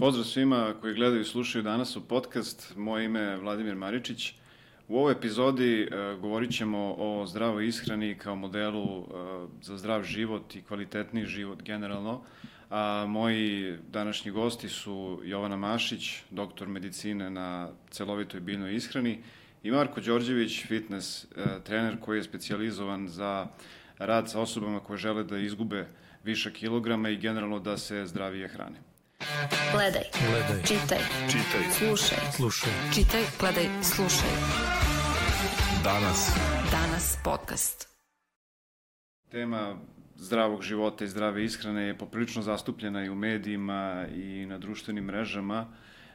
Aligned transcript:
Pozdrav 0.00 0.24
svima 0.24 0.74
koji 0.80 0.94
gledaju 0.94 1.20
i 1.20 1.24
slušaju 1.24 1.62
danas 1.62 1.96
u 1.96 2.08
podcast. 2.08 2.76
Moje 2.76 3.04
ime 3.04 3.20
je 3.20 3.36
Vladimir 3.36 3.76
Maričić. 3.76 4.34
U 4.88 4.98
ovoj 4.98 5.12
epizodi 5.12 5.88
uh, 5.88 6.20
govorit 6.20 6.56
ćemo 6.56 6.94
o 6.98 7.26
zdravoj 7.26 7.66
ishrani 7.66 8.14
kao 8.18 8.36
modelu 8.36 8.98
uh, 8.98 9.06
za 9.62 9.76
zdrav 9.76 10.02
život 10.02 10.56
i 10.56 10.62
kvalitetniji 10.62 11.26
život 11.26 11.62
generalno. 11.62 12.22
A 12.70 13.04
moji 13.08 13.76
današnji 13.92 14.30
gosti 14.30 14.68
su 14.68 15.20
Jovana 15.24 15.56
Mašić, 15.56 16.22
doktor 16.30 16.68
medicine 16.68 17.30
na 17.30 17.68
celovitoj 17.90 18.40
biljnoj 18.40 18.74
ishrani 18.74 19.18
i 19.62 19.70
Marko 19.70 20.00
Đorđević, 20.00 20.66
fitness 20.66 21.24
uh, 21.24 21.30
trener 21.64 22.00
koji 22.00 22.18
je 22.18 22.22
specijalizovan 22.22 23.08
za 23.08 23.46
rad 23.98 24.30
sa 24.30 24.40
osobama 24.40 24.80
koje 24.80 24.96
žele 24.96 25.24
da 25.24 25.38
izgube 25.38 25.86
više 26.24 26.52
kilograma 26.52 27.08
i 27.08 27.16
generalno 27.16 27.58
da 27.58 27.76
se 27.76 28.06
zdravije 28.06 28.48
hrane. 28.48 28.89
Gledaj. 29.72 30.02
Gledaj. 30.28 30.62
Čitaj. 30.62 30.98
Čitaj. 31.28 31.62
Slušaj. 31.78 32.18
Slušaj. 32.36 32.72
Čitaj, 32.94 33.22
gledaj, 33.40 33.64
slušaj. 33.82 34.30
Danas. 35.84 36.30
Danas 36.70 37.18
podcast. 37.24 37.88
Tema 39.30 39.76
zdravog 40.16 40.62
života 40.62 41.04
i 41.04 41.08
zdrave 41.08 41.44
ishrane 41.44 41.82
je 41.82 41.98
poprilično 41.98 42.42
zastupljena 42.42 43.04
i 43.04 43.08
u 43.08 43.14
medijima 43.14 44.06
i 44.14 44.46
na 44.46 44.58
društvenim 44.58 45.04
mrežama. 45.04 45.66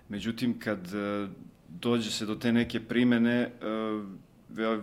Međutim, 0.09 0.59
kad 0.59 0.93
e, 0.93 1.27
dođe 1.67 2.11
se 2.11 2.25
do 2.25 2.35
te 2.35 2.51
neke 2.51 2.79
primene, 2.79 3.41
e, 3.41 3.49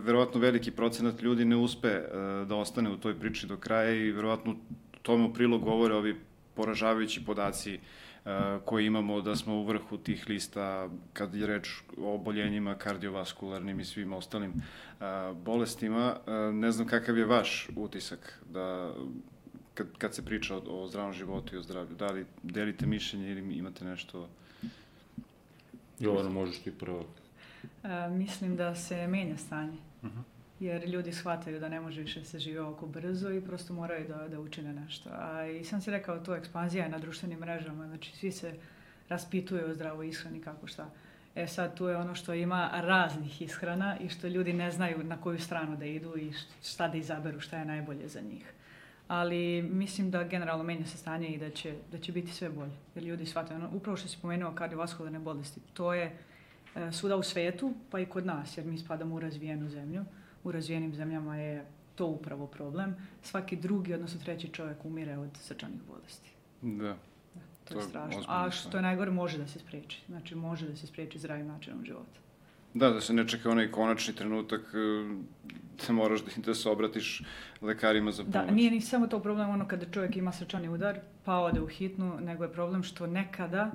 verovatno 0.03 0.39
veliki 0.39 0.71
procenat 0.71 1.21
ljudi 1.21 1.45
ne 1.45 1.55
uspe 1.55 1.87
e, 1.87 2.05
da 2.47 2.55
ostane 2.55 2.89
u 2.89 2.97
toj 2.97 3.19
priči 3.19 3.47
do 3.47 3.57
kraja 3.57 3.95
i 3.95 4.11
verovatno 4.11 4.55
tome 5.01 5.25
u 5.25 5.33
prilog 5.33 5.63
govore 5.63 5.93
ovi 5.93 6.15
poražavajući 6.55 7.25
podaci 7.25 7.79
koji 8.65 8.85
imamo 8.85 9.21
da 9.21 9.35
smo 9.35 9.55
u 9.55 9.63
vrhu 9.63 9.97
tih 9.97 10.25
lista 10.29 10.89
kad 11.13 11.35
je 11.35 11.47
reč 11.47 11.69
o 11.97 12.15
oboljenjima 12.15 12.75
kardiovaskularnim 12.75 13.79
i 13.79 13.85
svim 13.85 14.13
ostalim 14.13 14.53
bolestima. 15.45 16.15
Ne 16.53 16.71
znam 16.71 16.87
kakav 16.87 17.17
je 17.17 17.25
vaš 17.25 17.69
utisak 17.75 18.39
da 18.49 18.93
kad, 19.73 19.87
kad 19.97 20.15
se 20.15 20.25
priča 20.25 20.55
o, 20.55 20.61
o 20.67 20.87
zdravom 20.87 21.13
životu 21.13 21.55
i 21.55 21.57
o 21.57 21.63
zdravlju. 21.63 21.95
Da 21.95 22.07
li 22.07 22.25
delite 22.43 22.85
mišljenje 22.85 23.31
ili 23.31 23.55
imate 23.57 23.85
nešto... 23.85 24.29
Jovana, 25.99 26.29
možeš 26.29 26.59
ti 26.59 26.71
prvo. 26.71 27.05
E, 27.83 28.09
mislim 28.09 28.55
da 28.55 28.75
se 28.75 29.07
menja 29.07 29.37
stanje. 29.37 29.77
Uh 30.01 30.09
-huh. 30.09 30.32
Jer 30.63 30.89
ljudi 30.89 31.11
shvataju 31.11 31.59
da 31.59 31.69
ne 31.69 31.79
može 31.79 32.01
više 32.01 32.23
se 32.23 32.39
žive 32.39 32.61
oko 32.61 32.85
brzo 32.87 33.31
i 33.31 33.41
prosto 33.41 33.73
moraju 33.73 34.07
da, 34.07 34.27
da 34.27 34.39
učine 34.39 34.73
nešto. 34.73 35.09
A 35.13 35.47
i 35.47 35.63
sam 35.63 35.81
si 35.81 35.91
rekao, 35.91 36.19
to 36.19 36.35
ekspanzija 36.35 36.83
je 36.83 36.89
na 36.89 36.99
društvenim 36.99 37.39
mrežama, 37.39 37.87
znači 37.87 38.11
svi 38.15 38.31
se 38.31 38.53
raspituju 39.09 39.69
o 39.69 39.73
zdravoj 39.73 40.07
ishrani 40.07 40.41
kako 40.41 40.67
šta. 40.67 40.89
E 41.35 41.47
sad 41.47 41.77
tu 41.77 41.87
je 41.87 41.97
ono 41.97 42.15
što 42.15 42.33
ima 42.33 42.69
raznih 42.73 43.41
ishrana 43.41 43.97
i 43.99 44.09
što 44.09 44.27
ljudi 44.27 44.53
ne 44.53 44.71
znaju 44.71 45.03
na 45.03 45.21
koju 45.21 45.39
stranu 45.39 45.77
da 45.77 45.85
idu 45.85 46.17
i 46.17 46.31
šta 46.63 46.87
da 46.87 46.97
izaberu, 46.97 47.39
šta 47.39 47.57
je 47.57 47.65
najbolje 47.65 48.07
za 48.07 48.21
njih. 48.21 48.53
Ali 49.07 49.61
mislim 49.61 50.11
da 50.11 50.23
generalno 50.23 50.63
menja 50.63 50.85
se 50.85 50.97
stanje 50.97 51.27
i 51.27 51.37
da 51.37 51.49
će, 51.49 51.75
da 51.91 51.97
će 51.97 52.11
biti 52.11 52.31
sve 52.31 52.49
bolje. 52.49 52.77
Jer 52.95 53.03
ljudi 53.03 53.25
shvataju, 53.25 53.59
ono, 53.59 53.69
upravo 53.73 53.97
što 53.97 54.07
si 54.07 54.17
pomenuo 54.21 54.55
kardiovaskularne 54.55 55.19
bolesti, 55.19 55.61
to 55.73 55.93
je 55.93 56.17
e, 56.75 56.91
svuda 56.91 57.15
u 57.15 57.23
svetu, 57.23 57.73
pa 57.91 57.99
i 57.99 58.05
kod 58.05 58.25
nas, 58.25 58.57
jer 58.57 58.65
mi 58.65 58.77
spadamo 58.77 59.15
u 59.15 59.19
razvijenu 59.19 59.69
zemlju. 59.69 60.05
U 60.43 60.51
razvijenim 60.51 60.95
zemljama 60.95 61.37
je 61.37 61.65
to 61.95 62.05
upravo 62.05 62.47
problem. 62.47 62.95
Svaki 63.21 63.55
drugi, 63.55 63.93
odnosno 63.93 64.19
treći 64.23 64.47
čovjek 64.47 64.85
umire 64.85 65.17
od 65.17 65.29
srčanih 65.37 65.79
bolesti. 65.87 66.31
Da. 66.61 66.97
Da, 67.33 67.41
to, 67.65 67.73
To 67.73 67.79
je 67.79 67.85
strašno. 67.85 68.23
A 68.27 68.51
što 68.51 68.77
je 68.77 68.81
najgore, 68.81 69.11
može 69.11 69.37
da 69.37 69.47
se 69.47 69.59
spreči. 69.59 70.01
Znači, 70.07 70.35
može 70.35 70.67
da 70.67 70.75
se 70.75 70.87
spreči 70.87 71.19
zdravim 71.19 71.47
načinom 71.47 71.85
života. 71.85 72.19
Da, 72.73 72.89
da 72.89 73.01
se 73.01 73.13
ne 73.13 73.27
čeka 73.27 73.49
onaj 73.49 73.71
konačni 73.71 74.15
trenutak 74.15 74.61
e, 74.61 74.77
da 75.87 75.93
moraš 75.93 76.21
da, 76.21 76.31
da 76.45 76.53
se 76.53 76.69
obratiš 76.69 77.23
lekarima 77.61 78.11
za 78.11 78.23
pomoć. 78.23 78.33
Da, 78.33 78.51
nije 78.51 78.71
ni 78.71 78.81
samo 78.81 79.07
to 79.07 79.19
problem 79.19 79.49
ono 79.49 79.67
kada 79.67 79.85
čovjek 79.91 80.15
ima 80.17 80.31
srčani 80.31 80.69
udar, 80.69 80.99
pa 81.25 81.37
ode 81.37 81.61
u 81.61 81.67
hitnu, 81.67 82.19
nego 82.21 82.43
je 82.43 82.53
problem 82.53 82.83
što 82.83 83.07
nekada 83.07 83.71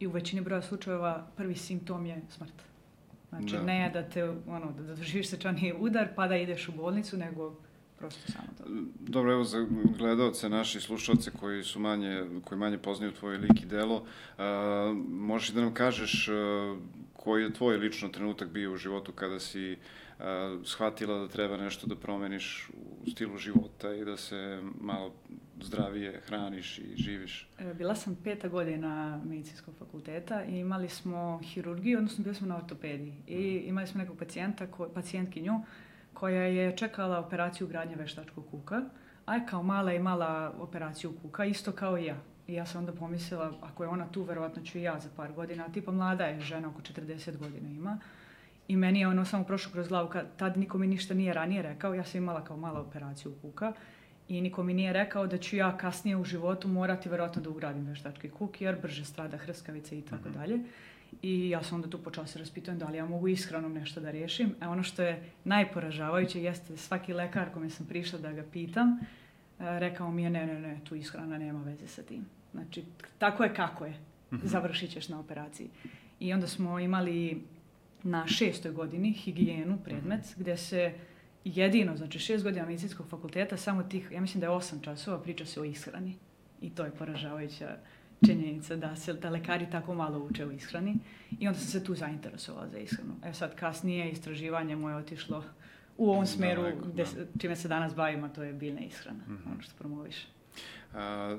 i 0.00 0.06
u 0.06 0.10
većini 0.10 0.42
broja 0.42 0.62
slučajeva 0.62 1.26
prvi 1.36 1.54
simptom 1.54 2.06
je 2.06 2.22
smrt. 2.28 2.52
Znači, 3.38 3.56
Da. 3.56 3.62
ne 3.62 3.90
da 3.92 4.02
te, 4.02 4.24
ono, 4.46 4.72
da 4.78 4.94
doživiš 4.94 5.28
srčani 5.28 5.74
udar 5.78 6.08
pa 6.16 6.26
da 6.28 6.36
ideš 6.36 6.68
u 6.68 6.72
bolnicu, 6.72 7.16
nego 7.16 7.56
prosto 7.98 8.32
samo 8.32 8.46
to. 8.58 8.64
Dobro, 9.00 9.32
evo 9.32 9.44
za 9.44 9.66
gledalce, 9.98 10.48
naši 10.48 10.80
slušalce 10.80 11.30
koji 11.40 11.64
su 11.64 11.80
manje, 11.80 12.24
koji 12.44 12.58
manje 12.58 12.78
poznaju 12.78 13.12
tvoj 13.12 13.36
lik 13.36 13.62
i 13.62 13.66
delo, 13.66 14.04
a, 14.38 14.94
možeš 15.08 15.48
da 15.50 15.60
nam 15.60 15.74
kažeš 15.74 16.28
a, 16.28 16.76
koji 17.12 17.42
je 17.42 17.52
tvoj 17.52 17.76
lično 17.76 18.08
trenutak 18.08 18.48
bio 18.48 18.72
u 18.72 18.76
životu 18.76 19.12
kada 19.12 19.40
si 19.40 19.76
a, 20.18 20.58
shvatila 20.64 21.18
da 21.18 21.28
treba 21.28 21.56
nešto 21.56 21.86
da 21.86 21.96
promeniš 21.96 22.70
u 23.06 23.10
stilu 23.10 23.38
života 23.38 23.94
i 23.94 24.04
da 24.04 24.16
se 24.16 24.62
malo 24.80 25.12
zdravije 25.64 26.20
hraniš 26.26 26.78
i 26.78 26.96
živiš? 26.96 27.48
Bila 27.74 27.94
sam 27.94 28.16
peta 28.24 28.48
godina 28.48 29.20
medicinskog 29.24 29.74
fakulteta 29.78 30.44
i 30.44 30.58
imali 30.58 30.88
smo 30.88 31.40
hirurgiju, 31.42 31.98
odnosno 31.98 32.24
bili 32.24 32.34
smo 32.34 32.46
na 32.46 32.56
ortopediji. 32.56 33.14
I 33.26 33.62
imali 33.66 33.86
smo 33.86 33.98
nekog 33.98 34.18
pacijenta, 34.18 34.66
ko, 34.66 34.88
pacijentkinju, 34.94 35.60
koja 36.14 36.42
je 36.42 36.76
čekala 36.76 37.18
operaciju 37.18 37.66
gradnje 37.66 37.96
veštačkog 37.96 38.44
kuka, 38.50 38.82
a 39.26 39.34
je 39.34 39.46
kao 39.46 39.62
mala 39.62 39.92
imala 39.92 40.54
operaciju 40.58 41.14
kuka, 41.22 41.44
isto 41.44 41.72
kao 41.72 41.98
i 41.98 42.04
ja. 42.04 42.16
I 42.46 42.54
ja 42.54 42.66
sam 42.66 42.78
onda 42.78 42.92
pomislila, 42.92 43.52
ako 43.62 43.84
je 43.84 43.88
ona 43.88 44.08
tu, 44.08 44.22
verovatno 44.22 44.62
ću 44.62 44.78
i 44.78 44.82
ja 44.82 45.00
za 45.00 45.08
par 45.16 45.32
godina. 45.32 45.68
Tipa 45.68 45.92
mlada 45.92 46.24
je 46.24 46.40
žena, 46.40 46.68
oko 46.68 46.80
40 46.80 47.36
godina 47.36 47.68
ima. 47.68 47.98
I 48.68 48.76
meni 48.76 49.00
je 49.00 49.08
ono 49.08 49.24
samo 49.24 49.44
prošlo 49.44 49.72
kroz 49.72 49.88
glavu, 49.88 50.08
kad, 50.08 50.36
tad 50.36 50.56
niko 50.56 50.78
mi 50.78 50.86
ništa 50.86 51.14
nije 51.14 51.34
ranije 51.34 51.62
rekao, 51.62 51.94
ja 51.94 52.04
sam 52.04 52.22
imala 52.22 52.44
kao 52.44 52.56
mala 52.56 52.80
operaciju 52.80 53.34
kuka 53.42 53.72
i 54.28 54.40
niko 54.40 54.62
mi 54.62 54.74
nije 54.74 54.92
rekao 54.92 55.26
da 55.26 55.38
ću 55.38 55.56
ja 55.56 55.76
kasnije 55.76 56.16
u 56.16 56.24
životu 56.24 56.68
morati 56.68 57.08
verovatno 57.08 57.42
da 57.42 57.50
ugradim 57.50 57.86
veštački 57.86 58.28
kuk 58.28 58.60
jer 58.60 58.76
brže 58.82 59.04
strada 59.04 59.36
hrskavice 59.36 59.98
i 59.98 60.02
tako 60.02 60.28
dalje. 60.28 60.58
I 61.22 61.50
ja 61.50 61.62
sam 61.62 61.74
onda 61.74 61.90
tu 61.90 62.02
počela 62.02 62.26
se 62.26 62.38
raspitujem 62.38 62.78
da 62.78 62.88
li 62.88 62.96
ja 62.96 63.06
mogu 63.06 63.28
ishranom 63.28 63.72
nešto 63.72 64.00
da 64.00 64.10
riješim. 64.10 64.54
A 64.60 64.70
ono 64.70 64.82
što 64.82 65.02
je 65.02 65.30
najporažavajuće 65.44 66.42
jeste 66.42 66.72
da 66.72 66.76
svaki 66.76 67.12
lekar 67.12 67.52
kome 67.52 67.70
sam 67.70 67.86
prišla 67.86 68.18
da 68.18 68.32
ga 68.32 68.44
pitam, 68.52 68.88
e, 68.88 68.98
rekao 69.58 70.10
mi 70.10 70.22
je 70.22 70.30
ne, 70.30 70.46
ne, 70.46 70.60
ne, 70.60 70.80
tu 70.84 70.94
ishrana 70.94 71.38
nema 71.38 71.62
veze 71.62 71.86
sa 71.86 72.02
tim. 72.02 72.26
Znači, 72.52 72.84
tako 73.18 73.44
je 73.44 73.54
kako 73.54 73.84
je. 73.84 73.94
Završit 74.42 74.90
ćeš 74.90 75.08
na 75.08 75.20
operaciji. 75.20 75.68
I 76.20 76.32
onda 76.32 76.46
smo 76.46 76.78
imali 76.78 77.42
na 78.02 78.26
šestoj 78.26 78.72
godini 78.72 79.12
higijenu 79.12 79.78
predmet 79.84 80.34
gde 80.36 80.56
se 80.56 80.92
jedino, 81.44 81.96
znači 81.96 82.18
šest 82.18 82.44
godina 82.44 82.66
medicinskog 82.66 83.06
fakulteta, 83.08 83.56
samo 83.56 83.82
tih, 83.82 84.08
ja 84.12 84.20
mislim 84.20 84.40
da 84.40 84.46
je 84.46 84.50
osam 84.50 84.80
časova, 84.80 85.22
priča 85.22 85.46
se 85.46 85.60
o 85.60 85.64
ishrani. 85.64 86.16
I 86.60 86.70
to 86.70 86.84
je 86.84 86.90
poražavajuća 86.90 87.76
činjenica 88.26 88.76
da 88.76 88.96
se 88.96 89.12
da 89.12 89.30
lekari 89.30 89.66
tako 89.70 89.94
malo 89.94 90.18
uče 90.18 90.46
o 90.46 90.50
ishrani 90.50 90.96
i 91.40 91.48
onda 91.48 91.58
sam 91.58 91.68
se 91.68 91.84
tu 91.84 91.94
zainteresovala 91.94 92.68
za 92.68 92.78
ishranu. 92.78 93.14
E 93.24 93.32
sad 93.32 93.54
kasnije 93.54 94.10
istraživanje 94.10 94.76
moje 94.76 94.96
otišlo 94.96 95.44
u 95.96 96.10
ovom 96.10 96.26
smeru 96.26 96.62
Daleko, 96.62 96.88
gde, 96.88 97.02
da. 97.02 97.40
čime 97.40 97.56
se 97.56 97.68
danas 97.68 97.94
bavimo, 97.94 98.28
to 98.28 98.42
je 98.42 98.52
biljna 98.52 98.80
ishrana, 98.80 99.20
ono 99.52 99.62
što 99.62 99.72
promoviš. 99.78 100.26
A, 100.94 101.38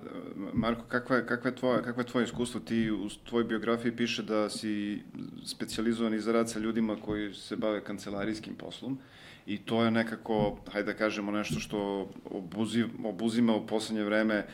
Marko, 0.54 0.86
kakva 0.88 1.16
je, 1.16 1.26
kakva, 1.26 1.50
je 1.50 1.56
tvoja, 1.56 1.82
kakva 1.82 2.04
je 2.04 2.08
tvoje 2.08 2.24
iskustvo? 2.24 2.60
Ti 2.60 2.92
u 2.92 3.10
tvojoj 3.10 3.44
biografiji 3.46 3.96
piše 3.96 4.24
da 4.24 4.50
si 4.50 5.02
specijalizovan 5.46 6.14
i 6.14 6.20
za 6.20 6.32
rad 6.32 6.50
sa 6.50 6.60
ljudima 6.60 6.96
koji 6.96 7.34
se 7.34 7.56
bave 7.56 7.84
kancelarijskim 7.84 8.56
poslom 8.56 9.00
i 9.46 9.58
to 9.58 9.84
je 9.84 9.92
nekako, 9.92 10.58
hajde 10.72 10.94
da 10.94 10.98
kažemo, 10.98 11.32
nešto 11.32 11.60
što 11.60 11.78
obuzi, 12.26 12.84
obuzima 13.04 13.56
u 13.56 13.68
poslednje 13.68 14.04
vreme 14.04 14.36
e, 14.36 14.46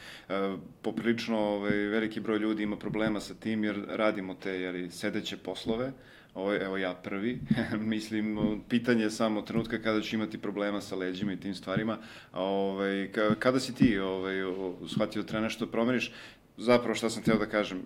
poprilično 0.81 1.38
ovaj, 1.40 1.72
veliki 1.72 2.19
broj 2.19 2.38
ljudi 2.38 2.63
ima 2.63 2.75
problema 2.78 3.19
sa 3.19 3.34
tim 3.34 3.63
jer 3.63 3.85
radimo 3.90 4.34
te 4.34 4.51
jeli, 4.51 4.92
sedeće 4.92 5.38
poslove, 5.38 5.92
Ovo, 6.33 6.56
evo 6.56 6.77
ja 6.77 6.94
prvi, 6.94 7.39
mislim, 7.94 8.38
pitanje 8.69 9.04
je 9.04 9.12
samo 9.12 9.42
trenutka 9.42 9.81
kada 9.81 10.01
ću 10.01 10.15
imati 10.15 10.38
problema 10.38 10.81
sa 10.81 10.95
leđima 10.95 11.33
i 11.33 11.39
tim 11.39 11.56
stvarima. 11.56 11.98
A, 12.31 12.42
Ovaj, 12.42 13.12
ka- 13.12 13.36
kada 13.36 13.60
si 13.60 13.75
ti 13.75 14.00
ovaj, 14.00 14.44
o- 14.44 14.75
shvatio 14.88 15.21
da 15.21 15.27
treba 15.27 15.44
nešto 15.44 15.65
da 15.65 15.71
promeniš, 15.71 16.12
zapravo 16.57 16.95
šta 16.95 17.09
sam 17.09 17.24
teo 17.24 17.38
da 17.38 17.45
kažem, 17.45 17.77
e, 17.77 17.83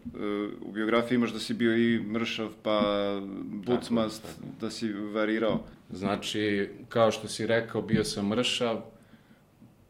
u 0.62 0.72
biografiji 0.72 1.16
imaš 1.16 1.34
da 1.34 1.40
si 1.40 1.54
bio 1.54 1.78
i 1.78 2.00
mršav, 2.00 2.50
pa 2.64 2.82
bucmast, 3.44 4.22
Tako, 4.22 4.36
tako. 4.36 4.60
da 4.62 4.70
si 4.70 4.94
varirao. 4.94 5.64
Znači, 5.90 6.70
kao 6.90 7.12
što 7.12 7.28
si 7.28 7.48
rekao, 7.48 7.82
bio 7.82 8.04
sam 8.04 8.28
mršav, 8.28 8.82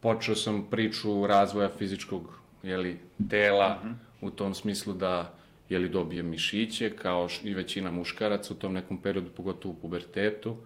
počeo 0.00 0.34
sam 0.34 0.66
priču 0.70 1.26
razvoja 1.26 1.68
fizičkog 1.78 2.38
jeli, 2.62 2.98
tela, 3.30 3.82
u 4.20 4.30
tom 4.30 4.54
smislu 4.54 4.94
da 4.94 5.34
jeli, 5.68 5.88
dobijem 5.88 6.26
mišiće, 6.26 6.90
kao 6.90 7.28
i 7.44 7.54
većina 7.54 7.90
muškaraca 7.90 8.54
u 8.54 8.56
tom 8.56 8.72
nekom 8.72 9.02
periodu, 9.02 9.30
pogotovo 9.36 9.74
u 9.74 9.80
pubertetu. 9.80 10.56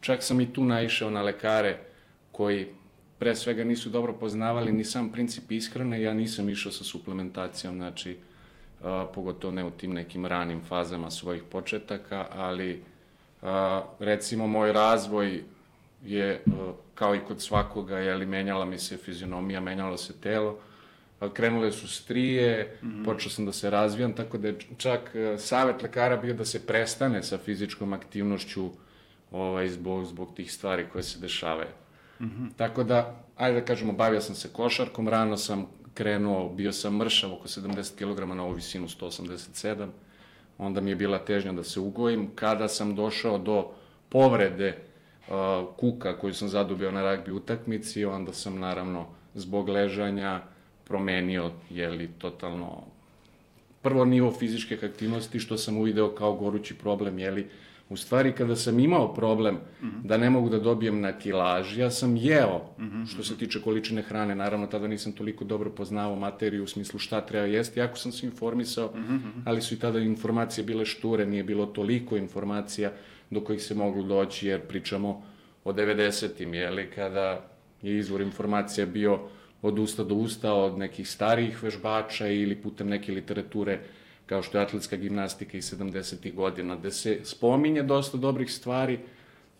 Čak 0.00 0.22
sam 0.22 0.40
i 0.40 0.52
tu 0.52 0.64
naišao 0.64 1.10
na 1.10 1.22
lekare 1.22 1.78
koji 2.32 2.66
pre 3.18 3.36
svega 3.36 3.64
nisu 3.64 3.90
dobro 3.90 4.12
poznavali 4.12 4.72
ni 4.72 4.84
sam 4.84 5.12
princip 5.12 5.52
ishrane, 5.52 6.02
ja 6.02 6.14
nisam 6.14 6.48
išao 6.48 6.72
sa 6.72 6.84
suplementacijom, 6.84 7.74
znači, 7.74 8.16
a, 8.82 9.06
pogotovo 9.14 9.52
ne 9.52 9.64
u 9.64 9.70
tim 9.70 9.92
nekim 9.92 10.26
ranim 10.26 10.60
fazama 10.68 11.10
svojih 11.10 11.42
početaka, 11.42 12.26
ali 12.32 12.82
a, 13.42 13.82
recimo 13.98 14.46
moj 14.46 14.72
razvoj 14.72 15.42
je 16.04 16.42
a, 16.46 16.72
kao 16.94 17.14
i 17.14 17.20
kod 17.28 17.42
svakoga, 17.42 17.98
jeli, 17.98 18.26
menjala 18.26 18.64
mi 18.64 18.78
se 18.78 18.96
fizionomija, 18.96 19.60
menjalo 19.60 19.96
se 19.96 20.20
telo, 20.20 20.58
a, 21.20 21.28
krenule 21.32 21.72
su 21.72 21.88
strije, 21.88 22.76
mm 22.82 22.86
-hmm. 22.86 23.04
počeo 23.04 23.30
sam 23.30 23.46
da 23.46 23.52
se 23.52 23.70
razvijam, 23.70 24.12
tako 24.12 24.38
da 24.38 24.48
je 24.48 24.58
čak 24.76 25.14
a, 25.14 25.38
savet 25.38 25.82
lekara 25.82 26.16
bio 26.16 26.34
da 26.34 26.44
se 26.44 26.66
prestane 26.66 27.22
sa 27.22 27.38
fizičkom 27.38 27.92
aktivnošću 27.92 28.70
ovaj, 29.30 29.68
zbog, 29.68 30.04
zbog 30.04 30.34
tih 30.34 30.52
stvari 30.52 30.86
koje 30.92 31.02
se 31.02 31.18
dešavaju. 31.18 31.83
-hmm. 32.20 32.50
Tako 32.56 32.84
da, 32.84 33.24
ajde 33.36 33.60
da 33.60 33.66
kažemo, 33.66 33.92
bavio 33.92 34.20
sam 34.20 34.34
se 34.34 34.48
košarkom, 34.52 35.08
rano 35.08 35.36
sam 35.36 35.66
krenuo, 35.94 36.48
bio 36.48 36.72
sam 36.72 36.96
mršav 36.96 37.32
oko 37.32 37.48
70 37.48 37.94
kg 37.98 38.34
na 38.34 38.44
ovu 38.44 38.52
visinu 38.52 38.88
187, 38.88 39.88
onda 40.58 40.80
mi 40.80 40.90
je 40.90 40.96
bila 40.96 41.18
težnja 41.18 41.52
da 41.52 41.64
se 41.64 41.80
ugojim. 41.80 42.30
Kada 42.34 42.68
sam 42.68 42.94
došao 42.94 43.38
do 43.38 43.70
povrede 44.08 44.78
uh, 45.28 45.34
kuka 45.76 46.18
koju 46.18 46.34
sam 46.34 46.48
zadubio 46.48 46.90
na 46.90 47.02
ragbi 47.02 47.32
utakmici, 47.32 48.04
onda 48.04 48.32
sam 48.32 48.58
naravno 48.58 49.06
zbog 49.34 49.68
ležanja 49.68 50.40
promenio, 50.84 51.50
jeli, 51.70 52.10
totalno 52.18 52.82
prvo 53.82 54.04
nivo 54.04 54.32
fizičke 54.32 54.78
aktivnosti, 54.82 55.40
što 55.40 55.58
sam 55.58 55.76
uvideo 55.76 56.14
kao 56.14 56.32
gorući 56.32 56.74
problem, 56.74 57.18
jeli, 57.18 57.48
U 57.88 57.96
stvari, 57.96 58.32
kada 58.32 58.56
sam 58.56 58.78
imao 58.78 59.14
problem 59.14 59.54
mm 59.54 59.86
-hmm. 59.86 60.02
da 60.06 60.16
ne 60.16 60.30
mogu 60.30 60.48
da 60.48 60.58
dobijem 60.58 61.00
na 61.00 61.18
kilaž, 61.18 61.78
ja 61.78 61.90
sam 61.90 62.16
jeo, 62.16 62.60
mm 62.78 62.84
-hmm. 62.84 63.06
što 63.06 63.24
se 63.24 63.36
tiče 63.36 63.62
količine 63.62 64.02
hrane, 64.02 64.34
naravno 64.34 64.66
tada 64.66 64.88
nisam 64.88 65.12
toliko 65.12 65.44
dobro 65.44 65.70
poznavao 65.70 66.16
materiju 66.16 66.64
u 66.64 66.66
smislu 66.66 66.98
šta 66.98 67.20
treba 67.20 67.46
jesti, 67.46 67.80
jako 67.80 67.96
sam 67.96 68.12
se 68.12 68.26
informisao, 68.26 68.86
mm 68.86 68.98
-hmm. 68.98 69.42
ali 69.44 69.62
su 69.62 69.74
i 69.74 69.78
tada 69.78 69.98
informacije 69.98 70.64
bile 70.64 70.84
šture, 70.84 71.26
nije 71.26 71.44
bilo 71.44 71.66
toliko 71.66 72.16
informacija 72.16 72.92
do 73.30 73.40
kojih 73.40 73.62
se 73.62 73.74
moglo 73.74 74.02
doći, 74.02 74.46
jer 74.46 74.60
pričamo 74.60 75.22
o 75.64 75.72
90-im, 75.72 76.54
jeli, 76.54 76.90
kada 76.90 77.44
je 77.82 77.98
izvor 77.98 78.20
informacija 78.20 78.86
bio 78.86 79.18
od 79.62 79.78
usta 79.78 80.04
do 80.04 80.14
usta, 80.14 80.52
od 80.52 80.78
nekih 80.78 81.08
starijih 81.08 81.62
vežbača 81.62 82.28
ili 82.28 82.56
putem 82.56 82.88
neke 82.88 83.12
literature 83.12 83.80
kao 84.26 84.42
što 84.42 84.58
je 84.58 84.64
atletska 84.64 84.96
gimnastika 84.96 85.56
iz 85.56 85.74
70. 85.74 86.34
godina, 86.34 86.76
gde 86.76 86.90
se 86.90 87.20
spominje 87.22 87.82
dosta 87.82 88.18
dobrih 88.18 88.52
stvari, 88.52 88.98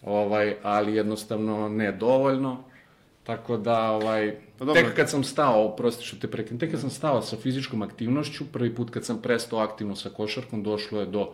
ovaj, 0.02 0.56
ali 0.62 0.94
jednostavno 0.94 1.68
ne 1.68 1.92
dovoljno. 1.92 2.64
Tako 3.24 3.56
da, 3.56 3.90
ovaj, 3.90 4.36
pa 4.58 4.72
tek 4.72 4.94
kad 4.96 5.10
sam 5.10 5.24
stao, 5.24 5.76
prosti 5.76 6.04
što 6.04 6.16
te 6.16 6.30
prekinem, 6.30 6.58
tek 6.58 6.70
kad 6.70 6.80
sam 6.80 6.90
stao 6.90 7.22
sa 7.22 7.36
fizičkom 7.36 7.82
aktivnošću, 7.82 8.44
prvi 8.52 8.74
put 8.74 8.90
kad 8.90 9.04
sam 9.04 9.22
prestao 9.22 9.58
aktivno 9.58 9.96
sa 9.96 10.10
košarkom, 10.10 10.62
došlo 10.62 11.00
je 11.00 11.06
do, 11.06 11.30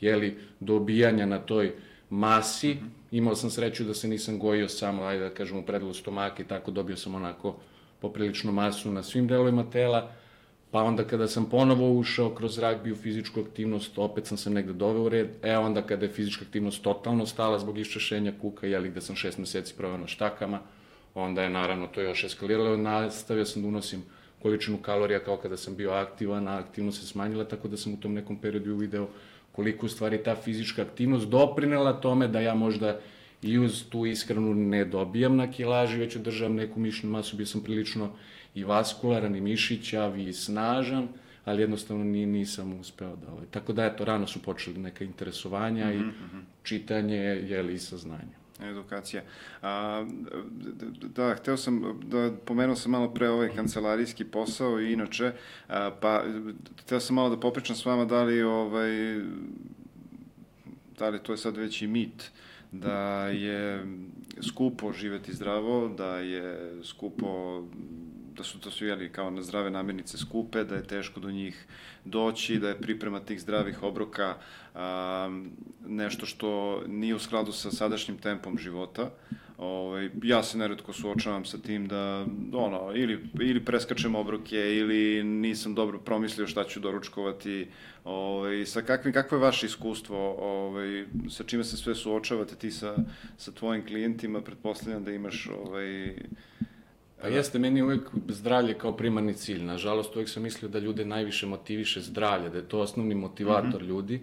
jeli, 0.00 0.38
do 0.60 0.76
obijanja 0.76 1.26
na 1.26 1.38
toj 1.38 1.72
masi. 2.10 2.76
Imao 3.10 3.34
sam 3.34 3.50
sreću 3.50 3.84
da 3.84 3.94
se 3.94 4.08
nisam 4.08 4.38
gojio 4.38 4.68
samo, 4.68 5.02
ajde 5.02 5.24
da 5.24 5.34
kažem, 5.34 5.58
u 5.58 5.62
predelu 5.66 5.94
stomaka 5.94 6.42
i 6.42 6.46
tako 6.46 6.70
dobio 6.70 6.96
sam 6.96 7.14
onako 7.14 7.56
popriličnu 8.00 8.52
masu 8.52 8.92
na 8.92 9.02
svim 9.02 9.26
delovima 9.26 9.70
tela 9.70 10.12
Pa 10.70 10.82
onda 10.82 11.04
kada 11.04 11.28
sam 11.28 11.44
ponovo 11.50 11.92
ušao 11.92 12.30
kroz 12.34 12.58
ragbi 12.58 12.92
u 12.92 12.96
fizičku 12.96 13.40
aktivnost, 13.40 13.98
opet 13.98 14.26
sam 14.26 14.38
se 14.38 14.50
negde 14.50 14.72
doveo 14.72 15.02
u 15.02 15.08
red. 15.08 15.28
E 15.42 15.56
onda 15.58 15.82
kada 15.82 16.06
je 16.06 16.12
fizička 16.12 16.44
aktivnost 16.44 16.82
totalno 16.82 17.26
stala 17.26 17.58
zbog 17.58 17.78
iščešenja 17.78 18.32
kuka, 18.40 18.66
jeli 18.66 18.90
gde 18.90 19.00
sam 19.00 19.16
šest 19.16 19.38
meseci 19.38 19.74
proveo 19.76 19.98
na 19.98 20.06
štakama, 20.06 20.60
onda 21.14 21.42
je 21.42 21.50
naravno 21.50 21.86
to 21.86 22.00
još 22.00 22.24
eskaliralo. 22.24 22.76
Nastavio 22.76 23.44
sam 23.44 23.62
da 23.62 23.68
unosim 23.68 24.02
količinu 24.42 24.78
kalorija 24.78 25.24
kao 25.24 25.36
kada 25.36 25.56
sam 25.56 25.76
bio 25.76 25.90
aktivan, 25.90 26.48
a 26.48 26.58
aktivnost 26.58 27.00
se 27.00 27.06
smanjila, 27.06 27.44
tako 27.44 27.68
da 27.68 27.76
sam 27.76 27.94
u 27.94 28.00
tom 28.00 28.14
nekom 28.14 28.36
periodu 28.36 28.72
uvideo 28.72 29.08
koliko 29.52 29.86
u 29.86 29.88
stvari 29.88 30.22
ta 30.22 30.34
fizička 30.34 30.82
aktivnost 30.82 31.28
doprinela 31.28 32.00
tome 32.00 32.28
da 32.28 32.40
ja 32.40 32.54
možda 32.54 33.00
i 33.42 33.58
uz 33.58 33.84
tu 33.88 34.06
ishranu 34.06 34.54
ne 34.54 34.84
dobijam 34.84 35.36
na 35.36 35.50
kilaži, 35.50 35.98
već 35.98 36.16
održavam 36.16 36.56
neku 36.56 36.80
mišnu 36.80 37.10
masu, 37.10 37.36
bio 37.36 37.46
sam 37.46 37.60
prilično 37.60 38.10
i 38.54 38.64
vaskularan 38.64 39.36
i 39.36 39.40
mišićav 39.40 40.18
i 40.18 40.32
snažan, 40.32 41.08
ali 41.44 41.62
jednostavno 41.62 42.04
ni, 42.04 42.26
nisam 42.26 42.80
uspeo 42.80 43.16
da 43.16 43.32
ovaj. 43.32 43.46
Tako 43.50 43.72
da 43.72 43.84
eto, 43.84 44.04
rano 44.04 44.26
su 44.26 44.42
počeli 44.42 44.78
neka 44.78 45.04
interesovanja 45.04 45.86
mm 45.86 45.90
-hmm. 45.90 45.94
i 45.94 45.98
mhm. 45.98 46.38
čitanje, 46.62 47.16
jeli, 47.16 47.74
i 47.74 47.78
saznanje 47.78 48.40
edukacija. 48.62 49.22
A, 49.62 50.06
da, 51.14 51.34
hteo 51.34 51.56
sam, 51.56 52.00
da 52.04 52.30
pomenuo 52.44 52.76
sam 52.76 52.92
malo 52.92 53.14
pre 53.14 53.28
ovaj 53.28 53.48
kancelarijski 53.48 54.24
posao 54.24 54.80
i 54.80 54.92
inače, 54.92 55.32
a, 55.68 55.90
pa 56.00 56.24
hteo 56.82 57.00
sam 57.00 57.16
malo 57.16 57.30
da 57.30 57.40
popričam 57.40 57.76
s 57.76 57.84
vama 57.84 58.04
da 58.04 58.22
li 58.22 58.42
ovaj, 58.42 59.20
da 60.98 61.08
li 61.08 61.22
to 61.22 61.32
je 61.32 61.38
sad 61.38 61.56
već 61.56 61.82
i 61.82 61.86
mit, 61.86 62.30
da 62.72 63.26
je 63.26 63.86
skupo 64.48 64.92
živeti 64.92 65.34
zdravo, 65.34 65.88
da 65.88 66.16
je 66.16 66.76
skupo 66.84 67.62
da 68.40 68.44
su 68.44 68.60
to 68.60 68.70
jeli 68.84 69.12
kao 69.12 69.30
na 69.30 69.42
zdrave 69.42 69.70
namirnice 69.70 70.18
skupe, 70.18 70.64
da 70.64 70.74
je 70.74 70.86
teško 70.86 71.20
do 71.20 71.30
njih 71.30 71.66
doći, 72.04 72.58
da 72.58 72.68
je 72.68 72.80
priprema 72.80 73.20
tih 73.20 73.40
zdravih 73.40 73.82
obroka 73.82 74.36
a, 74.74 75.42
nešto 75.86 76.26
što 76.26 76.82
nije 76.86 77.14
u 77.14 77.18
skladu 77.18 77.52
sa 77.52 77.70
sadašnjim 77.70 78.18
tempom 78.18 78.58
života. 78.58 79.10
Ovaj, 79.58 80.10
ja 80.22 80.42
se 80.42 80.58
neretko 80.58 80.92
suočavam 80.92 81.44
sa 81.44 81.58
tim 81.58 81.88
da 81.88 82.26
ono, 82.52 82.92
ili, 82.94 83.18
ili 83.40 83.64
preskačem 83.64 84.14
obroke 84.14 84.56
ili 84.56 85.24
nisam 85.24 85.74
dobro 85.74 85.98
promislio 85.98 86.46
šta 86.46 86.64
ću 86.64 86.80
doručkovati. 86.80 87.68
Ovaj, 88.04 88.66
sa 88.66 88.82
kakvim, 88.82 89.12
kakvo 89.12 89.36
je 89.36 89.42
vaše 89.42 89.66
iskustvo? 89.66 90.34
Ovaj, 90.38 91.04
sa 91.28 91.44
čime 91.44 91.64
se 91.64 91.76
sve 91.76 91.94
suočavate 91.94 92.56
ti 92.56 92.70
sa, 92.70 92.96
sa 93.36 93.52
tvojim 93.52 93.86
klijentima? 93.86 94.40
Pretpostavljam 94.40 95.04
da 95.04 95.12
imaš 95.12 95.48
ovaj, 95.64 96.16
Pa 97.22 97.28
jeste, 97.28 97.58
meni 97.58 97.82
uvek 97.82 98.00
zdravlje 98.28 98.74
kao 98.78 98.96
primarni 98.96 99.34
cilj. 99.34 99.62
Nažalost, 99.64 100.16
uvek 100.16 100.28
sam 100.28 100.42
mislio 100.42 100.68
da 100.68 100.78
ljude 100.78 101.04
najviše 101.04 101.46
motiviše 101.46 102.00
zdravlje, 102.00 102.50
da 102.50 102.58
je 102.58 102.68
to 102.68 102.80
osnovni 102.80 103.14
motivator 103.14 103.82
mm 103.82 103.84
-hmm. 103.84 103.88
ljudi. 103.88 104.20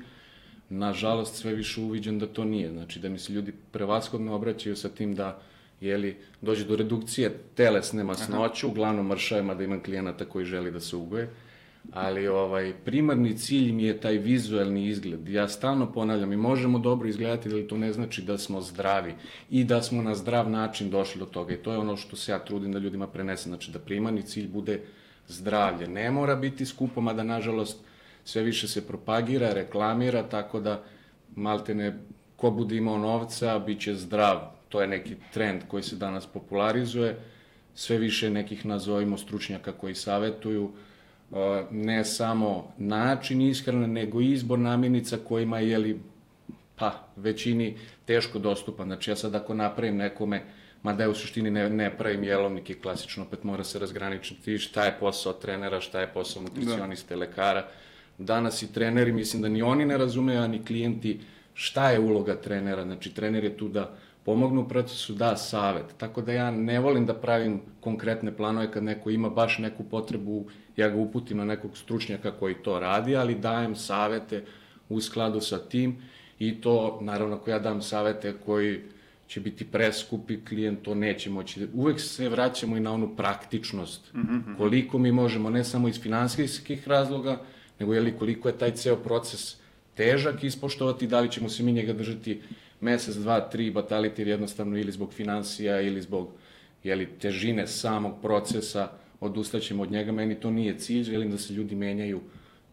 Nažalost, 0.70 1.36
sve 1.36 1.56
više 1.56 1.82
uviđam 1.82 2.20
da 2.20 2.28
to 2.28 2.44
nije. 2.44 2.72
Znači, 2.72 3.00
da 3.00 3.10
mi 3.10 3.20
se 3.20 3.34
ljudi 3.34 3.54
prevaskodno 3.72 4.36
obraćaju 4.36 4.76
sa 4.76 4.90
tim 4.90 5.16
da 5.16 5.40
jeli, 5.82 6.18
dođe 6.42 6.66
do 6.66 6.76
redukcije 6.76 7.38
telesne 7.56 8.04
masnoće, 8.04 8.68
uglavnom 8.68 9.08
mršajima 9.08 9.56
da 9.56 9.64
imam 9.64 9.84
klijenata 9.84 10.26
koji 10.26 10.46
želi 10.46 10.72
da 10.72 10.80
se 10.80 10.96
ugoje 10.96 11.30
ali 11.92 12.28
ovaj 12.28 12.74
primarni 12.86 13.38
cilj 13.38 13.72
mi 13.72 13.84
je 13.84 14.00
taj 14.00 14.18
vizuelni 14.18 14.88
izgled. 14.88 15.30
Ja 15.30 15.48
stalno 15.48 15.92
ponavljam, 15.92 16.30
mi 16.30 16.38
možemo 16.38 16.80
dobro 16.80 17.10
izgledati, 17.10 17.50
ali 17.50 17.68
to 17.68 17.78
ne 17.78 17.94
znači 17.94 18.22
da 18.22 18.38
smo 18.38 18.62
zdravi 18.62 19.14
i 19.50 19.64
da 19.64 19.82
smo 19.82 20.02
na 20.02 20.16
zdrav 20.16 20.50
način 20.50 20.90
došli 20.90 21.20
do 21.20 21.26
toga. 21.26 21.54
I 21.54 21.58
to 21.58 21.72
je 21.72 21.78
ono 21.78 21.98
što 21.98 22.16
se 22.16 22.32
ja 22.32 22.40
trudim 22.40 22.72
da 22.72 22.80
ljudima 22.80 23.08
prenesem, 23.08 23.52
znači 23.52 23.72
da 23.72 23.80
primarni 23.80 24.22
cilj 24.22 24.48
bude 24.48 24.82
zdravlje. 25.28 25.88
Ne 25.88 26.12
mora 26.12 26.36
biti 26.36 26.66
skupo, 26.66 27.02
mada 27.02 27.24
nažalost 27.24 27.78
sve 28.24 28.44
više 28.44 28.68
se 28.68 28.88
propagira, 28.88 29.54
reklamira, 29.54 30.24
tako 30.24 30.60
da 30.60 30.84
maltene 31.36 32.00
ko 32.36 32.52
bude 32.52 32.76
imao 32.76 32.98
novca, 32.98 33.60
bit 33.60 33.82
će 33.82 33.96
zdrav. 33.96 34.40
To 34.70 34.82
je 34.82 34.88
neki 34.88 35.16
trend 35.34 35.62
koji 35.68 35.84
se 35.84 35.96
danas 35.96 36.26
popularizuje. 36.26 37.20
Sve 37.76 37.98
više 37.98 38.30
nekih 38.30 38.66
nazovimo 38.66 39.18
stručnjaka 39.18 39.72
koji 39.72 39.96
savetuju, 39.96 40.72
ne 41.72 42.06
samo 42.06 42.74
način 42.78 43.42
ishrane, 43.42 43.88
nego 43.88 44.22
izbor 44.22 44.60
namirnica 44.60 45.18
kojima 45.28 45.60
je 45.60 45.78
li 45.78 46.00
pa 46.76 47.08
većini 47.16 47.78
teško 48.06 48.40
dostupan. 48.40 48.88
Znači 48.88 49.12
ja 49.12 49.16
sad 49.16 49.36
ako 49.36 49.54
napravim 49.54 49.98
nekome, 49.98 50.44
mada 50.84 51.04
ja 51.04 51.10
u 51.10 51.14
suštini 51.14 51.52
ne, 51.52 51.70
ne 51.70 51.98
pravim 51.98 52.24
jelovnike 52.24 52.74
klasično, 52.74 53.24
opet 53.24 53.44
mora 53.44 53.64
se 53.64 53.80
razgraničiti 53.80 54.58
šta 54.58 54.86
je 54.86 54.98
posao 55.00 55.34
trenera, 55.34 55.82
šta 55.82 56.02
je 56.02 56.14
posao 56.14 56.44
nutricioniste, 56.44 57.16
da. 57.16 57.20
lekara. 57.20 57.68
Danas 58.18 58.62
i 58.62 58.74
treneri, 58.74 59.12
mislim 59.12 59.42
da 59.42 59.50
ni 59.50 59.62
oni 59.62 59.86
ne 59.86 59.98
razumeju, 59.98 60.42
a 60.42 60.48
ni 60.48 60.66
klijenti 60.66 61.20
šta 61.54 61.90
je 61.90 62.00
uloga 62.00 62.36
trenera. 62.36 62.84
Znači 62.84 63.14
trener 63.14 63.44
je 63.44 63.58
tu 63.58 63.68
da 63.68 63.98
pomognu 64.26 64.62
u 64.62 64.68
procesu, 64.68 65.14
da 65.14 65.36
savet. 65.38 65.86
Tako 65.98 66.22
da 66.22 66.32
ja 66.32 66.52
ne 66.52 66.80
volim 66.80 67.06
da 67.06 67.14
pravim 67.14 67.62
konkretne 67.80 68.36
planove 68.38 68.72
kad 68.72 68.84
neko 68.84 69.10
ima 69.10 69.30
baš 69.30 69.58
neku 69.58 69.84
potrebu 69.84 70.46
ja 70.78 70.90
ga 70.90 70.96
uputim 70.96 71.38
na 71.38 71.46
nekog 71.46 71.78
stručnjaka 71.78 72.32
koji 72.32 72.56
to 72.56 72.80
radi, 72.80 73.16
ali 73.16 73.36
dajem 73.36 73.76
savete 73.76 74.44
u 74.90 75.02
skladu 75.02 75.42
sa 75.42 75.60
tim 75.60 75.96
i 76.40 76.62
to, 76.62 77.00
naravno, 77.02 77.36
ako 77.36 77.50
ja 77.50 77.60
dam 77.60 77.82
savete 77.82 78.34
koji 78.46 78.82
će 79.28 79.40
biti 79.40 79.66
preskupi, 79.66 80.46
klijent 80.46 80.82
to 80.82 80.96
neće 80.96 81.30
moći. 81.30 81.68
Uvek 81.74 82.00
se 82.00 82.30
vraćamo 82.30 82.78
i 82.78 82.80
na 82.80 82.92
onu 82.94 83.16
praktičnost. 83.16 84.14
Mm 84.14 84.20
-hmm. 84.20 84.58
Koliko 84.58 84.98
mi 84.98 85.12
možemo, 85.12 85.50
ne 85.50 85.64
samo 85.64 85.88
iz 85.88 86.02
finansijskih 86.02 86.88
razloga, 86.88 87.42
nego 87.80 87.94
je 87.94 88.02
li 88.02 88.18
koliko 88.18 88.50
je 88.50 88.58
taj 88.58 88.72
ceo 88.72 88.96
proces 88.96 89.56
težak 89.96 90.44
ispoštovati, 90.44 91.08
da 91.08 91.20
li 91.20 91.32
ćemo 91.32 91.50
se 91.50 91.64
mi 91.64 91.72
njega 91.72 91.94
držati 91.94 92.42
mesec, 92.82 93.16
dva, 93.16 93.40
tri 93.40 93.72
bataliti, 93.72 94.22
jednostavno 94.22 94.78
ili 94.78 94.92
zbog 94.92 95.14
financija 95.14 95.82
ili 95.82 96.02
zbog 96.02 96.30
jeli, 96.84 97.06
težine 97.06 97.68
samog 97.68 98.22
procesa, 98.22 98.92
odustaćemo 99.20 99.84
od 99.84 99.92
njega, 99.92 100.12
meni 100.12 100.36
to 100.36 100.52
nije 100.52 100.80
cilj, 100.80 101.04
želim 101.04 101.32
da 101.32 101.38
se 101.38 101.54
ljudi 101.54 101.76
menjaju 101.76 102.22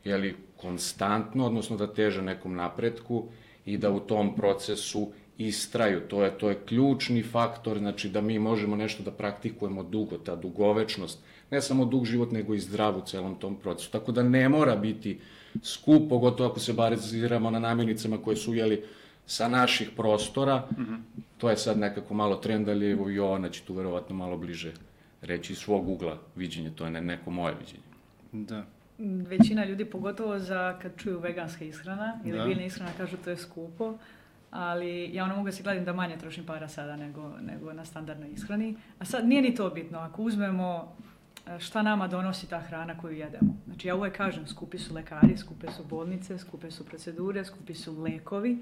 jeli, 0.04 0.36
konstantno, 0.56 1.46
odnosno 1.46 1.76
da 1.76 1.94
teže 1.94 2.22
nekom 2.22 2.54
napretku 2.54 3.24
i 3.66 3.78
da 3.78 3.90
u 3.90 4.00
tom 4.00 4.34
procesu 4.36 5.08
istraju. 5.38 6.00
To 6.08 6.24
je, 6.24 6.38
to 6.38 6.50
je 6.50 6.60
ključni 6.66 7.22
faktor, 7.22 7.78
znači 7.78 8.08
da 8.08 8.20
mi 8.20 8.38
možemo 8.38 8.76
nešto 8.76 9.02
da 9.02 9.10
praktikujemo 9.10 9.82
dugo, 9.82 10.18
ta 10.18 10.36
dugovečnost, 10.36 11.18
ne 11.50 11.60
samo 11.60 11.84
dug 11.84 12.04
život, 12.04 12.32
nego 12.32 12.54
i 12.54 12.60
zdrav 12.60 12.98
u 12.98 13.06
celom 13.06 13.34
tom 13.34 13.56
procesu. 13.56 13.90
Tako 13.90 14.12
da 14.12 14.22
ne 14.22 14.48
mora 14.48 14.76
biti 14.76 15.18
skup, 15.62 16.08
pogotovo 16.08 16.50
ako 16.50 16.60
se 16.60 16.72
baziramo 16.72 17.50
na 17.50 17.58
namirnicama 17.58 18.18
koje 18.18 18.36
su, 18.36 18.54
jeli, 18.54 18.82
sa 19.26 19.48
naših 19.48 19.90
prostora, 19.96 20.56
mm 20.56 20.82
-hmm. 20.82 20.98
to 21.38 21.50
je 21.50 21.56
sad 21.56 21.78
nekako 21.78 22.14
malo 22.14 22.36
trend, 22.36 22.68
ali 22.68 22.90
evo 22.90 23.10
i 23.10 23.14
Jovana 23.14 23.48
će 23.48 23.62
tu 23.62 23.74
verovatno 23.74 24.16
malo 24.16 24.36
bliže 24.36 24.72
reći 25.24 25.52
iz 25.52 25.58
svog 25.58 25.88
ugla 25.88 26.18
viđenje, 26.36 26.70
to 26.70 26.84
je 26.84 26.90
ne, 26.90 27.00
neko 27.00 27.30
moje 27.30 27.54
viđenje. 27.60 27.82
Da. 28.32 28.64
Većina 29.28 29.64
ljudi, 29.64 29.84
pogotovo 29.84 30.38
za 30.38 30.78
kad 30.82 30.92
čuju 30.96 31.18
veganska 31.18 31.64
ishrana 31.64 32.20
ili 32.24 32.38
da. 32.38 32.44
biljna 32.44 32.64
ishrana, 32.64 32.92
kažu 32.96 33.16
to 33.24 33.30
je 33.30 33.36
skupo, 33.36 33.98
ali 34.50 35.14
ja 35.14 35.24
ono 35.24 35.34
mogu 35.34 35.48
da 35.48 35.52
se 35.52 35.62
gledam 35.62 35.84
da 35.84 35.92
manje 35.92 36.16
trošim 36.16 36.46
para 36.46 36.68
sada 36.68 36.96
nego, 36.96 37.32
nego 37.40 37.72
na 37.72 37.84
standardnoj 37.84 38.30
ishrani. 38.30 38.76
A 38.98 39.04
sad 39.04 39.28
nije 39.28 39.42
ni 39.42 39.54
to 39.54 39.70
bitno, 39.70 39.98
ako 39.98 40.22
uzmemo 40.22 40.96
e, 41.46 41.60
šta 41.60 41.82
nama 41.82 42.08
donosi 42.08 42.48
ta 42.48 42.60
hrana 42.60 42.98
koju 42.98 43.18
jedemo. 43.18 43.56
Znači 43.66 43.88
ja 43.88 43.96
uvek 43.96 44.16
kažem, 44.16 44.46
skupi 44.46 44.78
su 44.78 44.94
lekari, 44.94 45.36
skupe 45.36 45.66
su 45.70 45.84
bolnice, 45.84 46.38
skupe 46.38 46.70
su 46.70 46.86
procedure, 46.86 47.44
skupi 47.44 47.74
su 47.74 48.02
lekovi, 48.02 48.58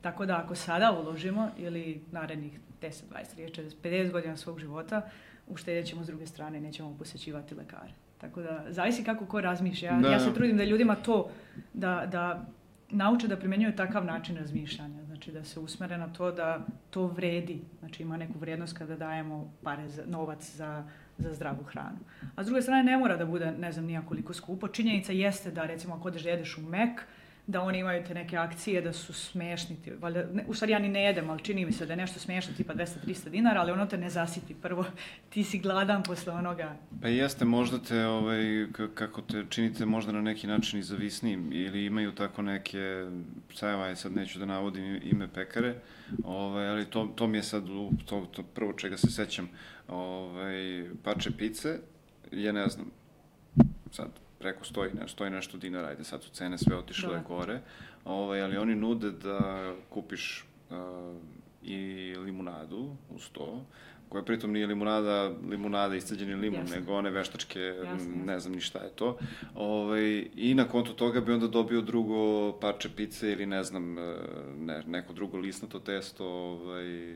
Tako 0.00 0.26
da 0.26 0.36
ako 0.44 0.54
sada 0.54 0.92
uložimo 0.92 1.50
ili 1.56 2.00
narednih 2.12 2.60
10, 2.82 3.02
20, 3.12 3.24
30, 3.36 3.60
40, 3.60 3.72
50 3.82 4.10
godina 4.12 4.36
svog 4.36 4.60
života, 4.60 5.10
uštedjet 5.48 5.86
ćemo 5.86 6.04
s 6.04 6.06
druge 6.06 6.26
strane, 6.26 6.60
nećemo 6.60 6.96
posećivati 6.98 7.54
lekare. 7.54 7.92
Tako 8.18 8.42
da, 8.42 8.64
zavisi 8.68 9.04
kako 9.04 9.26
ko 9.26 9.40
razmišlja. 9.40 9.92
Da. 9.92 10.08
Ja 10.08 10.20
se 10.20 10.34
trudim 10.34 10.56
da 10.56 10.64
ljudima 10.64 10.94
to, 10.94 11.30
da, 11.74 12.08
da 12.12 12.46
nauče 12.90 13.28
da 13.28 13.36
primenjuju 13.36 13.76
takav 13.76 14.04
način 14.04 14.36
razmišljanja. 14.36 15.04
Znači 15.04 15.32
da 15.32 15.44
se 15.44 15.60
usmere 15.60 15.98
na 15.98 16.12
to 16.12 16.32
da 16.32 16.66
to 16.90 17.06
vredi. 17.06 17.60
Znači 17.78 18.02
ima 18.02 18.16
neku 18.16 18.38
vrednost 18.38 18.78
kada 18.78 18.96
dajemo 18.96 19.52
pare, 19.62 19.88
za, 19.88 20.02
novac 20.06 20.56
za, 20.56 20.84
za 21.18 21.34
zdravu 21.34 21.64
hranu. 21.64 21.98
A 22.36 22.44
s 22.44 22.46
druge 22.46 22.62
strane 22.62 22.84
ne 22.84 22.96
mora 22.96 23.16
da 23.16 23.26
bude, 23.26 23.52
ne 23.52 23.72
znam, 23.72 23.84
nijakoliko 23.84 24.34
skupo. 24.34 24.68
Činjenica 24.68 25.12
jeste 25.12 25.50
da 25.50 25.66
recimo 25.66 25.94
ako 25.94 26.08
odeš 26.08 26.22
da 26.22 26.30
jedeš 26.30 26.58
u 26.58 26.60
Mek, 26.60 27.00
da 27.48 27.62
oni 27.62 27.78
imaju 27.78 28.04
te 28.04 28.14
neke 28.14 28.36
akcije 28.36 28.82
da 28.82 28.92
su 28.92 29.12
smešni. 29.12 29.76
Valjda, 30.00 30.24
ne, 30.32 30.44
u 30.48 30.54
stvari 30.54 30.72
ja 30.72 30.78
ni 30.78 30.88
ne 30.88 31.02
jedem, 31.02 31.30
ali 31.30 31.42
čini 31.42 31.64
mi 31.64 31.72
se 31.72 31.86
da 31.86 31.92
je 31.92 31.96
nešto 31.96 32.20
smešno, 32.20 32.54
tipa 32.56 32.74
200-300 32.74 33.28
dinara, 33.28 33.60
ali 33.60 33.72
ono 33.72 33.86
te 33.86 33.98
ne 33.98 34.10
zasiti 34.10 34.54
prvo. 34.54 34.84
Ti 35.30 35.44
si 35.44 35.58
gladan 35.58 36.02
posle 36.02 36.32
onoga. 36.32 36.76
Pa 37.02 37.08
jeste, 37.08 37.44
možda 37.44 37.78
te, 37.78 38.06
ovaj, 38.06 38.66
kako 38.94 39.22
te 39.22 39.44
činite 39.48 39.86
možda 39.86 40.12
na 40.12 40.22
neki 40.22 40.46
način 40.46 40.78
i 40.78 40.82
zavisnim, 40.82 41.52
ili 41.52 41.84
imaju 41.84 42.12
tako 42.12 42.42
neke, 42.42 43.06
sajeva, 43.54 43.96
sad 43.96 44.12
neću 44.12 44.38
da 44.38 44.46
navodim 44.46 45.00
ime 45.04 45.28
pekare, 45.28 45.74
ovaj, 46.24 46.68
ali 46.68 46.84
to, 46.84 47.12
to 47.16 47.26
mi 47.26 47.38
je 47.38 47.42
sad 47.42 47.64
to, 48.06 48.26
to 48.32 48.42
prvo 48.42 48.72
čega 48.72 48.96
se 48.96 49.10
sećam, 49.10 49.48
ovaj, 49.88 50.88
pače 51.04 51.30
pice, 51.30 51.78
ja 52.32 52.52
ne 52.52 52.68
znam, 52.68 52.90
sad, 53.90 54.27
preko 54.38 54.64
stoji, 54.64 54.90
ne, 55.00 55.08
stoji 55.08 55.30
nešto 55.30 55.58
dinara, 55.58 55.88
ajde 55.88 56.04
sad 56.04 56.22
su 56.22 56.30
cene 56.30 56.58
sve 56.58 56.76
otišle 56.76 57.14
da. 57.14 57.22
gore, 57.28 57.60
ovaj, 58.04 58.42
ali 58.42 58.56
oni 58.56 58.74
nude 58.74 59.10
da 59.10 59.72
kupiš 59.90 60.44
uh, 60.70 60.76
i 61.62 62.14
limunadu 62.18 62.96
uz 63.10 63.28
to, 63.32 63.64
koja 64.08 64.24
pritom 64.24 64.52
nije 64.52 64.66
limunada, 64.66 65.32
limunada 65.50 65.96
iscađeni 65.96 66.34
limun, 66.34 66.60
Jasne. 66.60 66.76
nego 66.76 66.94
one 66.94 67.10
veštačke, 67.10 67.60
Jasne. 67.60 68.24
ne 68.24 68.40
znam 68.40 68.54
ni 68.54 68.60
šta 68.60 68.78
je 68.78 68.90
to. 68.90 69.18
Ovaj, 69.54 70.26
I 70.36 70.54
na 70.54 70.68
konto 70.68 70.92
toga 70.92 71.20
bi 71.20 71.32
onda 71.32 71.46
dobio 71.46 71.80
drugo 71.80 72.52
parče 72.52 72.88
pice 72.96 73.32
ili 73.32 73.46
ne 73.46 73.64
znam, 73.64 73.98
e, 73.98 74.16
ne, 74.58 74.82
neko 74.86 75.12
drugo 75.12 75.38
lisnato 75.38 75.78
testo 75.78 76.26
ovaj, 76.26 77.14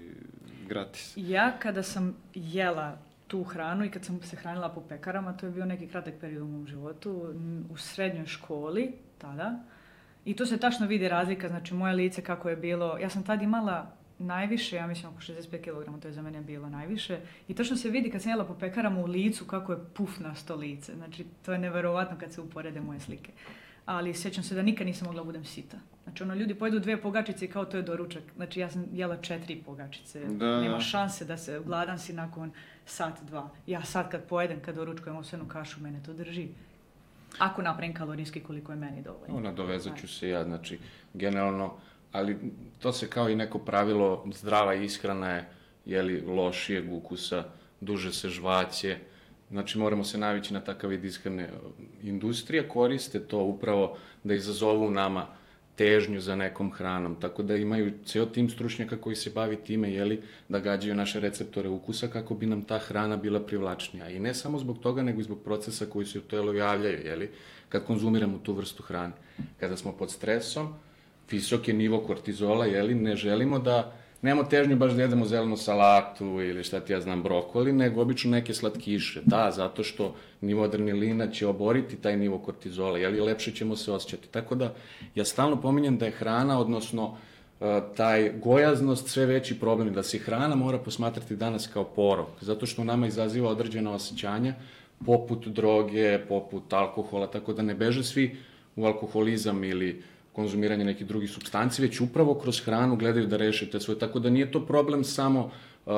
gratis. 0.69 1.15
Ja 1.17 1.59
kada 1.59 1.83
sam 1.83 2.17
jela 2.35 2.99
tu 3.33 3.45
hranu 3.45 3.85
i 3.85 3.91
kad 3.91 4.05
sam 4.05 4.23
se 4.23 4.37
hranila 4.37 4.69
po 4.69 4.81
pekarama, 4.81 5.33
to 5.37 5.47
je 5.47 5.53
bio 5.53 5.65
neki 5.65 5.87
kratak 5.89 6.15
period 6.21 6.43
u 6.43 6.47
mom 6.47 6.67
životu, 6.67 7.35
u 7.71 7.77
srednjoj 7.77 8.27
školi 8.27 8.93
tada. 9.19 9.65
I 10.25 10.37
tu 10.37 10.47
se 10.47 10.59
tačno 10.59 10.87
vidi 10.87 11.09
razlika, 11.09 11.49
znači 11.49 11.75
moje 11.75 11.95
lice 11.95 12.23
kako 12.23 12.49
je 12.49 12.57
bilo, 12.57 12.99
ja 12.99 13.11
sam 13.11 13.23
tad 13.23 13.43
imala 13.43 13.97
najviše, 14.19 14.77
ja 14.77 14.87
mislim 14.87 15.13
oko 15.13 15.21
65 15.21 15.61
kg, 15.61 16.01
to 16.03 16.09
je 16.09 16.15
za 16.15 16.23
mene 16.23 16.41
bilo 16.41 16.69
najviše. 16.69 17.21
I 17.49 17.55
tačno 17.55 17.77
se 17.77 17.91
vidi 17.91 18.11
kad 18.11 18.23
sam 18.23 18.31
jela 18.31 18.45
po 18.45 18.55
pekarama 18.55 19.01
u 19.01 19.07
licu 19.07 19.45
kako 19.45 19.73
je 19.73 19.85
pufnasto 19.95 20.57
lice. 20.57 20.95
Znači, 20.95 21.27
to 21.45 21.53
je 21.53 21.59
neverovatno 21.59 22.17
kad 22.21 22.33
se 22.33 22.41
uporede 22.41 22.81
moje 22.81 23.01
slike. 23.01 23.33
Ali 23.87 24.15
sjećam 24.15 24.45
se 24.45 24.55
da 24.55 24.63
nikad 24.63 24.87
nisam 24.87 25.07
mogla 25.07 25.25
budem 25.25 25.45
sita. 25.45 25.77
Znači, 26.05 26.23
ono, 26.23 26.35
ljudi 26.35 26.55
pojedu 26.55 26.79
dve 26.79 27.03
pogačice 27.03 27.45
i 27.45 27.49
kao 27.49 27.65
to 27.65 27.77
je 27.77 27.83
doručak. 27.83 28.23
Znači, 28.37 28.61
ja 28.61 28.71
sam 28.71 28.85
jela 28.93 29.17
četiri 29.17 29.63
pogačice. 29.67 30.25
Da. 30.25 30.61
Nema 30.61 30.81
šanse 30.81 31.25
da 31.25 31.37
se, 31.37 31.61
gladan 31.65 31.99
si 31.99 32.13
nakon 32.13 32.53
sat, 32.87 33.23
dva. 33.23 33.51
Ja 33.67 33.85
sad 33.85 34.11
kad 34.11 34.25
pojedem, 34.25 34.61
kad 34.61 34.75
doručkujem 34.75 35.17
osvenu 35.17 35.49
kašu, 35.49 35.81
mene 35.81 36.03
to 36.07 36.13
drži. 36.13 36.49
Ako 37.39 37.63
napravim 37.63 37.95
kalorijski 37.95 38.41
koliko 38.41 38.73
je 38.73 38.79
meni 38.79 39.03
dovoljno. 39.03 39.37
Ona 39.37 39.53
dovezat 39.53 39.99
ću 40.01 40.09
se 40.09 40.29
ja, 40.29 40.45
znači, 40.45 40.79
generalno, 41.15 41.75
ali 42.13 42.39
to 42.79 42.93
se 42.93 43.11
kao 43.11 43.29
i 43.29 43.37
neko 43.37 43.59
pravilo, 43.59 44.25
zdrava 44.33 44.75
ishrana 44.75 45.31
je, 45.31 45.49
jeli, 45.85 46.21
lošijeg 46.21 46.93
ukusa, 46.93 47.45
duže 47.81 48.13
se 48.13 48.29
žvaće, 48.29 48.99
znači 49.53 49.79
moramo 49.79 50.05
se 50.05 50.19
navići 50.19 50.55
na 50.55 50.61
takav 50.61 50.91
vid 50.91 51.05
ishrane. 51.05 51.49
Industrija 52.03 52.69
koriste 52.69 53.21
to 53.21 53.39
upravo 53.39 53.97
da 54.25 54.35
izazovu 54.35 54.91
nama 54.91 55.27
težnju 55.77 56.21
za 56.21 56.37
nekom 56.37 56.73
hranom, 56.73 57.17
tako 57.21 57.43
da 57.43 57.57
imaju 57.57 57.93
ceo 58.05 58.27
tim 58.27 58.49
stručnjaka 58.51 58.97
koji 58.97 59.17
se 59.17 59.31
bavi 59.31 59.57
time, 59.57 59.93
jeli, 59.93 60.21
da 60.49 60.59
gađaju 60.59 60.95
naše 60.95 61.21
receptore 61.21 61.69
ukusa 61.69 62.09
kako 62.09 62.35
bi 62.35 62.47
nam 62.47 62.63
ta 62.63 62.79
hrana 62.79 63.17
bila 63.17 63.41
privlačnija. 63.41 64.09
I 64.09 64.21
ne 64.21 64.35
samo 64.35 64.59
zbog 64.59 64.79
toga, 64.79 65.03
nego 65.03 65.21
i 65.21 65.25
zbog 65.25 65.43
procesa 65.45 65.87
koji 65.87 66.07
se 66.07 66.19
u 66.19 66.23
telu 66.23 66.55
javljaju, 66.55 67.07
jeli, 67.07 67.31
kad 67.69 67.85
konzumiramo 67.85 68.39
tu 68.39 68.53
vrstu 68.55 68.83
hrane. 68.83 69.13
Kada 69.61 69.77
smo 69.77 69.93
pod 69.93 70.11
stresom, 70.11 70.75
visok 71.31 71.69
je 71.69 71.75
nivo 71.75 72.01
kortizola, 72.01 72.67
jeli, 72.67 72.95
ne 72.95 73.17
želimo 73.17 73.59
da 73.59 73.93
nemamo 74.23 74.49
težnju 74.49 74.77
baš 74.77 74.93
da 74.93 75.03
jedemo 75.03 75.27
zelenu 75.27 75.57
salatu 75.57 76.25
ili 76.25 76.65
šta 76.65 76.81
ti 76.81 76.93
ja 76.93 77.01
znam 77.01 77.23
brokoli, 77.23 77.73
nego 77.73 78.03
obično 78.03 78.31
neke 78.31 78.55
slatkiše. 78.55 79.21
Da, 79.25 79.51
zato 79.51 79.85
što 79.85 80.15
nivo 80.41 80.65
adrenalina 80.65 81.31
će 81.31 81.47
oboriti 81.47 81.97
taj 81.97 82.17
nivo 82.17 82.39
kortizola, 82.39 82.99
jeli 82.99 83.21
lepše 83.21 83.53
ćemo 83.53 83.77
se 83.77 83.93
osjećati. 83.93 84.29
Tako 84.29 84.55
da 84.55 84.75
ja 85.15 85.25
stalno 85.25 85.61
pominjem 85.61 85.99
da 85.99 86.07
je 86.07 86.13
hrana, 86.13 86.61
odnosno 86.61 87.17
e, 87.61 87.81
taj 87.97 88.33
gojaznost 88.43 89.09
sve 89.09 89.27
veći 89.27 89.61
problem 89.61 89.93
da 89.95 90.03
se 90.03 90.19
hrana 90.19 90.55
mora 90.55 90.79
posmatrati 90.79 91.37
danas 91.37 91.67
kao 91.67 91.85
porok, 91.85 92.29
zato 92.41 92.67
što 92.67 92.85
nama 92.85 93.07
izaziva 93.07 93.51
određena 93.51 93.93
osjećanja 93.93 94.55
poput 95.07 95.47
droge, 95.47 96.19
poput 96.29 96.73
alkohola, 96.73 97.27
tako 97.27 97.53
da 97.53 97.63
ne 97.63 97.75
beže 97.75 98.05
svi 98.05 98.37
u 98.77 98.85
alkoholizam 98.85 99.65
ili 99.65 100.03
konzumiranje 100.33 100.85
nekih 100.85 101.07
drugih 101.07 101.31
substanci, 101.31 101.83
već 101.83 102.01
upravo 102.01 102.35
kroz 102.35 102.65
hranu 102.65 102.97
gledaju 102.97 103.27
da 103.27 103.37
reše 103.37 103.71
te 103.71 103.81
svoje. 103.81 103.99
Tako 103.99 104.19
da 104.19 104.31
nije 104.31 104.53
to 104.53 104.67
problem 104.67 105.05
samo, 105.05 105.51
uh, 105.87 105.93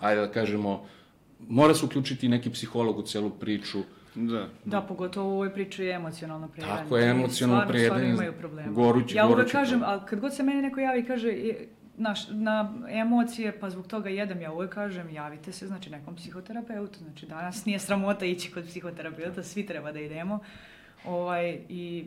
ajde 0.00 0.20
da 0.20 0.32
kažemo, 0.32 0.86
mora 1.48 1.74
se 1.74 1.86
uključiti 1.86 2.28
neki 2.28 2.50
psiholog 2.50 2.98
u 2.98 3.02
celu 3.02 3.30
priču. 3.30 3.78
Da. 4.14 4.48
Da, 4.64 4.80
pogotovo 4.80 5.28
u 5.28 5.32
ovoj 5.32 5.54
priči 5.54 5.84
je 5.84 5.92
emocionalno 5.94 6.48
prejedanje. 6.48 6.82
Tako 6.82 6.96
je, 6.96 7.10
emocionalno 7.10 7.68
prejedanje, 7.68 8.10
imaju 8.10 8.32
problema. 8.32 8.72
gorući, 8.72 9.16
Ja 9.16 9.26
uvek 9.26 9.50
kažem, 9.52 9.82
ali 9.84 10.00
kad 10.06 10.20
god 10.20 10.34
se 10.34 10.42
meni 10.42 10.62
neko 10.62 10.80
javi 10.80 11.00
i 11.00 11.04
kaže, 11.04 11.32
naš, 11.96 12.28
na 12.30 12.74
emocije, 12.88 13.58
pa 13.60 13.70
zbog 13.70 13.86
toga 13.86 14.08
jedem, 14.10 14.40
ja 14.40 14.52
uvek 14.52 14.74
kažem, 14.74 15.10
javite 15.10 15.52
se, 15.52 15.66
znači, 15.66 15.90
nekom 15.90 16.16
psihoterapeutu. 16.16 16.98
Znači, 16.98 17.26
danas 17.26 17.64
nije 17.64 17.78
sramota 17.78 18.26
ići 18.26 18.50
kod 18.50 18.64
psihoterapeuta, 18.64 19.42
svi 19.42 19.66
treba 19.66 19.92
da 19.92 20.00
idemo. 20.00 20.38
Ovaj, 21.04 21.58
i, 21.68 22.04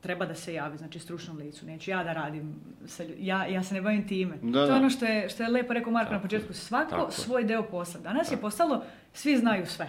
treba 0.00 0.26
da 0.26 0.34
se 0.34 0.54
javi, 0.54 0.78
znači 0.78 0.98
stručnom 0.98 1.38
licu. 1.38 1.66
Neću 1.66 1.90
ja 1.90 2.04
da 2.04 2.12
radim, 2.12 2.54
sa, 2.86 3.04
ja, 3.18 3.46
ja 3.46 3.62
se 3.62 3.74
ne 3.74 3.82
bavim 3.82 4.08
time. 4.08 4.36
Da, 4.42 4.52
to 4.52 4.62
je 4.62 4.66
da. 4.66 4.76
ono 4.76 4.90
što 4.90 5.04
je, 5.04 5.28
što 5.28 5.42
je 5.42 5.48
lepo 5.48 5.72
rekao 5.72 5.92
Marko 5.92 6.12
na 6.12 6.20
početku. 6.20 6.52
Svako 6.52 6.90
tako. 6.90 7.10
svoj 7.10 7.44
deo 7.44 7.62
posla. 7.62 8.00
Danas 8.00 8.26
tako. 8.28 8.38
je 8.38 8.40
postalo, 8.40 8.84
svi 9.12 9.36
znaju 9.36 9.66
sve. 9.66 9.88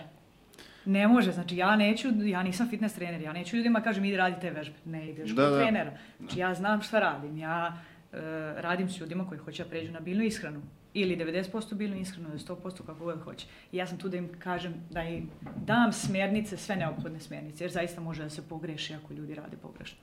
Ne 0.85 1.07
može, 1.07 1.31
znači 1.31 1.57
ja 1.57 1.75
neću, 1.75 2.07
ja 2.23 2.43
nisam 2.43 2.69
fitness 2.69 2.95
trener, 2.95 3.21
ja 3.21 3.33
neću 3.33 3.57
ljudima 3.57 3.81
kažem 3.81 4.05
idi 4.05 4.17
radi 4.17 4.35
te 4.41 4.51
vežbe. 4.51 4.75
Ne 4.85 5.09
ideš 5.09 5.29
da, 5.29 5.43
kod 5.43 5.51
da. 5.51 5.59
trenera. 5.59 5.97
Znači 6.19 6.39
ja 6.39 6.53
znam 6.53 6.81
šta 6.81 6.99
radim, 6.99 7.37
ja 7.37 7.77
uh, 8.11 8.19
radim 8.57 8.89
s 8.89 8.99
ljudima 8.99 9.27
koji 9.27 9.39
hoće 9.39 9.63
da 9.63 9.69
pređu 9.69 9.91
na 9.91 9.99
biljnu 9.99 10.23
ishranu 10.23 10.61
ili 10.93 11.17
90% 11.17 11.73
biljnu 11.73 11.97
ishranu, 11.97 12.29
100% 12.29 12.85
kako 12.85 13.05
god 13.05 13.23
hoće. 13.23 13.47
I 13.71 13.77
ja 13.77 13.87
sam 13.87 13.97
tu 13.97 14.09
da 14.09 14.17
im 14.17 14.29
kažem, 14.39 14.73
da 14.89 15.03
im 15.03 15.29
dam 15.65 15.93
smjernice, 15.93 16.57
sve 16.57 16.75
neophodne 16.75 17.19
smjernice, 17.19 17.63
jer 17.63 17.71
zaista 17.71 18.01
može 18.01 18.23
da 18.23 18.29
se 18.29 18.47
pogreši 18.49 18.93
ako 18.93 19.13
ljudi 19.13 19.35
rade 19.35 19.57
pogrešno. 19.57 19.97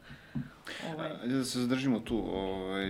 Ovaj. 0.95 1.11
Ajde 1.23 1.35
da 1.35 1.45
se 1.45 1.61
zadržimo 1.61 2.00
tu. 2.00 2.19
Ovaj, 2.19 2.87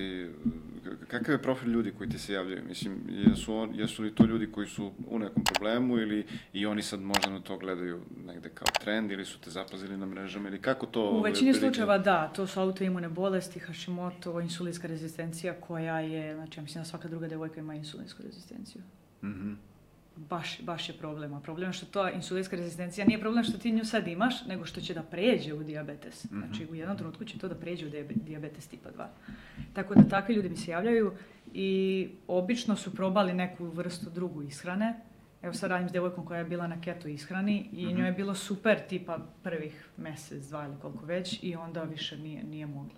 kakav 1.08 1.32
je 1.34 1.42
profil 1.42 1.70
ljudi 1.70 1.92
koji 1.98 2.10
ti 2.10 2.18
se 2.18 2.32
javljaju? 2.32 2.64
Mislim, 2.68 2.98
jesu, 3.08 3.54
on, 3.54 3.74
jesu 3.74 4.02
li 4.02 4.14
to 4.14 4.24
ljudi 4.24 4.52
koji 4.52 4.66
su 4.66 4.92
u 5.08 5.18
nekom 5.18 5.44
problemu 5.44 5.98
ili 5.98 6.26
i 6.52 6.66
oni 6.66 6.82
sad 6.82 7.00
možda 7.00 7.30
na 7.30 7.40
to 7.40 7.58
gledaju 7.58 8.00
negde 8.26 8.48
kao 8.48 8.66
trend 8.80 9.10
ili 9.10 9.24
su 9.24 9.38
te 9.40 9.50
zapazili 9.50 9.96
na 9.96 10.06
mrežama 10.06 10.48
ili 10.48 10.60
kako 10.62 10.86
to... 10.86 11.00
U 11.02 11.04
ovaj, 11.16 11.30
većini 11.30 11.50
otprilike- 11.50 11.60
slučajeva 11.60 11.98
da, 11.98 12.28
to 12.28 12.46
su 12.46 12.60
autoimune 12.60 13.08
bolesti, 13.08 13.58
Hashimoto, 13.60 14.40
insulinska 14.40 14.88
rezistencija 14.88 15.54
koja 15.60 16.00
je, 16.00 16.34
znači 16.34 16.58
ja 16.58 16.62
mislim 16.62 16.82
da 16.84 16.88
svaka 16.88 17.08
druga 17.08 17.28
devojka 17.28 17.60
ima 17.60 17.74
insulinsku 17.74 18.22
rezistenciju. 18.22 18.82
Mhm. 19.22 19.52
Baš, 20.16 20.62
baš 20.62 20.88
je 20.88 20.94
problem. 20.94 21.34
A 21.34 21.40
problem 21.40 21.68
je 21.68 21.72
što 21.72 21.86
to 21.86 22.08
insulinska 22.08 22.56
rezistencija 22.56 23.06
nije 23.06 23.20
problem 23.20 23.44
što 23.44 23.58
ti 23.58 23.72
nju 23.72 23.84
sad 23.84 24.08
imaš, 24.08 24.46
nego 24.46 24.64
što 24.64 24.80
će 24.80 24.94
da 24.94 25.02
pređe 25.02 25.54
u 25.54 25.62
diabetes. 25.62 26.26
Znači 26.26 26.66
u 26.70 26.74
jednom 26.74 26.96
trenutku 26.96 27.24
će 27.24 27.38
to 27.38 27.48
da 27.48 27.54
pređe 27.54 27.86
u 27.86 27.90
diabe- 27.90 28.14
diabetes 28.14 28.68
tipa 28.68 28.88
2. 28.90 29.06
Tako 29.72 29.94
da 29.94 30.08
takvi 30.08 30.34
ljudi 30.34 30.48
mi 30.48 30.56
se 30.56 30.70
javljaju 30.70 31.12
i 31.54 32.08
obično 32.28 32.76
su 32.76 32.94
probali 32.94 33.34
neku 33.34 33.64
vrstu 33.64 34.10
drugu 34.10 34.42
ishrane. 34.42 34.94
Evo 35.42 35.54
sad 35.54 35.70
radim 35.70 35.88
s 35.88 35.92
devojkom 35.92 36.26
koja 36.26 36.38
je 36.38 36.44
bila 36.44 36.66
na 36.66 36.80
keto 36.80 37.08
ishrani 37.08 37.68
i 37.72 37.92
njoj 37.94 38.06
je 38.06 38.12
bilo 38.12 38.34
super 38.34 38.78
tipa 38.88 39.18
prvih 39.42 39.88
mesec, 39.96 40.44
dva 40.46 40.66
ili 40.66 40.76
koliko 40.80 41.06
već 41.06 41.38
i 41.42 41.56
onda 41.56 41.82
više 41.82 42.18
nije, 42.18 42.44
nije 42.44 42.66
mogla. 42.66 42.94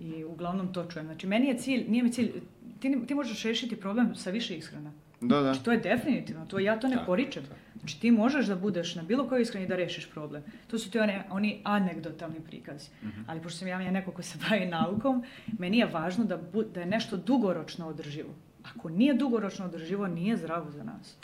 I 0.00 0.24
uglavnom 0.24 0.72
to 0.72 0.84
čujem. 0.84 1.06
Znači 1.06 1.26
meni 1.26 1.46
je 1.46 1.58
cilj, 1.58 1.84
nije 1.88 2.02
mi 2.02 2.12
cilj, 2.12 2.32
ti, 2.80 3.06
ti 3.06 3.14
možeš 3.14 3.42
rešiti 3.42 3.76
problem 3.76 4.14
sa 4.14 4.30
više 4.30 4.56
ishrana. 4.56 4.92
Da, 5.22 5.36
da. 5.36 5.42
Znači, 5.42 5.64
to 5.64 5.72
je 5.72 5.78
definitivno, 5.78 6.46
to 6.46 6.58
ja 6.58 6.80
to 6.80 6.88
ne 6.88 6.94
Tako, 6.94 7.06
poričem. 7.06 7.42
Znači, 7.78 8.00
ti 8.00 8.10
možeš 8.10 8.46
da 8.46 8.56
budeš 8.56 8.94
na 8.94 9.02
bilo 9.02 9.28
kojoj 9.28 9.42
ishrani 9.42 9.66
da 9.66 9.76
rešiš 9.76 10.10
problem. 10.10 10.42
To 10.66 10.78
su 10.78 10.90
ti 10.90 10.98
one, 10.98 11.24
oni 11.30 11.60
anegdotalni 11.64 12.40
prikazi. 12.40 12.88
Ali 13.26 13.40
pošto 13.40 13.58
sam 13.58 13.68
ja 13.68 13.80
ja 13.80 13.90
neko 13.90 14.10
ko 14.10 14.22
se 14.22 14.38
bavi 14.48 14.66
naukom, 14.66 15.24
meni 15.58 15.78
je 15.78 15.86
važno 15.86 16.24
da, 16.24 16.36
bu, 16.36 16.62
da 16.62 16.80
je 16.80 16.86
nešto 16.86 17.16
dugoročno 17.16 17.88
održivo. 17.88 18.34
Ako 18.62 18.88
nije 18.88 19.14
dugoročno 19.14 19.64
održivo, 19.64 20.06
nije 20.06 20.36
zdravo 20.36 20.70
za 20.70 20.84
nas. 20.84 21.16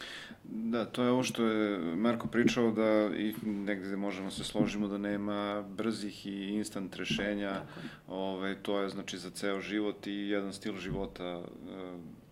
Da, 0.44 0.84
to 0.84 1.02
je 1.02 1.10
ovo 1.10 1.22
što 1.22 1.46
je 1.46 1.78
Marko 1.96 2.26
pričao 2.26 2.70
da 2.70 3.16
i 3.16 3.34
negde 3.42 3.96
možemo 3.96 4.30
se 4.30 4.44
složimo 4.44 4.88
da 4.88 4.98
nema 4.98 5.62
brzih 5.62 6.26
i 6.26 6.46
instant 6.46 6.96
rešenja. 6.96 7.62
Ovaj, 8.08 8.54
to 8.54 8.80
je 8.80 8.88
znači 8.88 9.18
za 9.18 9.30
ceo 9.30 9.60
život 9.60 10.06
i 10.06 10.12
jedan 10.12 10.52
stil 10.52 10.76
života 10.76 11.24
e, 11.24 11.42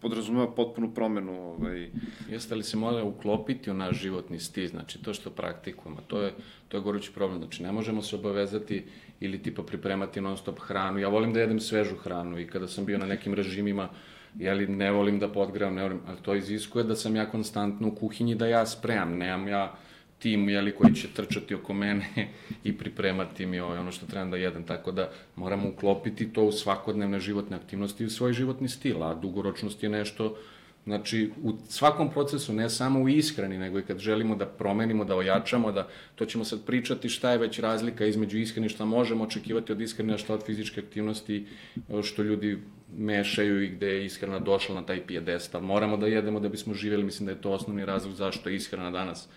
podrazumeva 0.00 0.55
potpunu 0.55 0.95
promenu 0.95 1.33
ovaj, 1.33 1.91
Jeste 2.31 2.55
li 2.55 2.62
se 2.62 2.76
mora 2.76 3.05
uklopiti 3.05 3.71
u 3.71 3.75
naš 3.75 3.97
životni 3.97 4.41
stil, 4.41 4.69
znači 4.69 5.03
to 5.03 5.15
što 5.15 5.31
praktikujemo, 5.31 6.00
to 6.07 6.23
je, 6.23 6.33
to 6.69 6.76
je 6.76 6.81
gorući 6.81 7.12
problem, 7.12 7.38
znači 7.38 7.62
ne 7.62 7.73
možemo 7.73 8.03
se 8.03 8.17
obavezati 8.17 8.85
ili 9.21 9.43
tipa 9.43 9.62
pripremati 9.62 10.21
non 10.21 10.37
stop 10.37 10.59
hranu. 10.61 10.99
Ja 10.99 11.09
volim 11.09 11.33
da 11.33 11.41
jedem 11.41 11.61
svežu 11.61 11.97
hranu 11.97 12.38
i 12.38 12.47
kada 12.47 12.69
sam 12.69 12.85
bio 12.85 12.99
na 12.99 13.07
nekim 13.07 13.35
režimima, 13.35 13.88
jeli, 14.38 14.67
ne 14.67 14.91
volim 14.91 15.19
da 15.19 15.29
podgravam, 15.29 15.75
ne 15.75 15.83
volim, 15.83 16.00
ali 16.07 16.19
to 16.23 16.35
iziskuje 16.35 16.85
da 16.85 16.97
sam 16.97 17.17
ja 17.17 17.31
konstantno 17.31 17.88
u 17.88 17.95
kuhinji, 17.95 18.35
da 18.35 18.47
ja 18.47 18.67
spremam, 18.67 19.17
nemam 19.19 19.49
ja 19.49 19.75
tim 20.26 20.49
jeli, 20.49 20.73
koji 20.73 20.95
će 20.95 21.09
trčati 21.14 21.54
oko 21.54 21.75
mene 21.75 22.28
i 22.64 22.73
pripremati 22.78 23.47
mi 23.47 23.61
ovaj, 23.61 23.78
ono 23.78 23.92
što 23.92 24.06
trebam 24.06 24.30
da 24.30 24.37
jedem, 24.37 24.64
tako 24.66 24.92
da 24.92 25.11
moramo 25.37 25.68
uklopiti 25.68 26.33
to 26.33 26.45
u 26.45 26.52
svakodnevne 26.52 27.21
životne 27.21 27.56
aktivnosti 27.56 28.02
i 28.02 28.06
u 28.06 28.11
svoj 28.11 28.33
životni 28.33 28.68
stil, 28.68 29.04
a 29.04 29.14
dugoročnost 29.14 29.83
je 29.83 29.88
nešto 29.88 30.37
Znači, 30.87 31.30
u 31.42 31.52
svakom 31.68 32.11
procesu, 32.11 32.52
ne 32.52 32.68
samo 32.71 33.00
u 33.00 33.09
ishrani, 33.09 33.59
nego 33.59 33.78
i 33.78 33.83
kad 33.83 33.99
želimo 33.99 34.37
da 34.37 34.47
promenimo, 34.47 35.04
da 35.04 35.16
ojačamo, 35.16 35.73
da 35.73 35.88
to 36.14 36.25
ćemo 36.25 36.45
sad 36.45 36.61
pričati 36.66 37.09
šta 37.09 37.33
je 37.33 37.38
već 37.38 37.59
razlika 37.59 38.06
između 38.06 38.38
ishrane, 38.38 38.68
šta 38.68 38.85
možemo 38.85 39.25
očekivati 39.25 39.73
od 39.73 39.80
ishrane, 39.80 40.14
a 40.14 40.18
šta 40.18 40.35
od 40.35 40.45
fizičke 40.47 40.80
aktivnosti, 40.80 41.47
što 42.02 42.23
ljudi 42.23 42.59
mešaju 42.97 43.62
i 43.62 43.68
gde 43.68 43.87
je 43.87 44.04
ishrana 44.04 44.38
došla 44.38 44.75
na 44.75 44.87
taj 44.87 45.02
pijedestal. 45.06 45.61
Moramo 45.61 45.97
da 45.97 46.06
jedemo 46.06 46.40
da 46.40 46.49
bismo 46.49 46.75
živjeli, 46.75 47.04
mislim 47.04 47.26
da 47.26 47.33
je 47.33 47.42
to 47.42 47.50
osnovni 47.50 47.85
razlog 47.85 48.14
zašto 48.14 48.49
je 48.49 48.56
ishrana 48.56 48.90
danas 48.90 49.28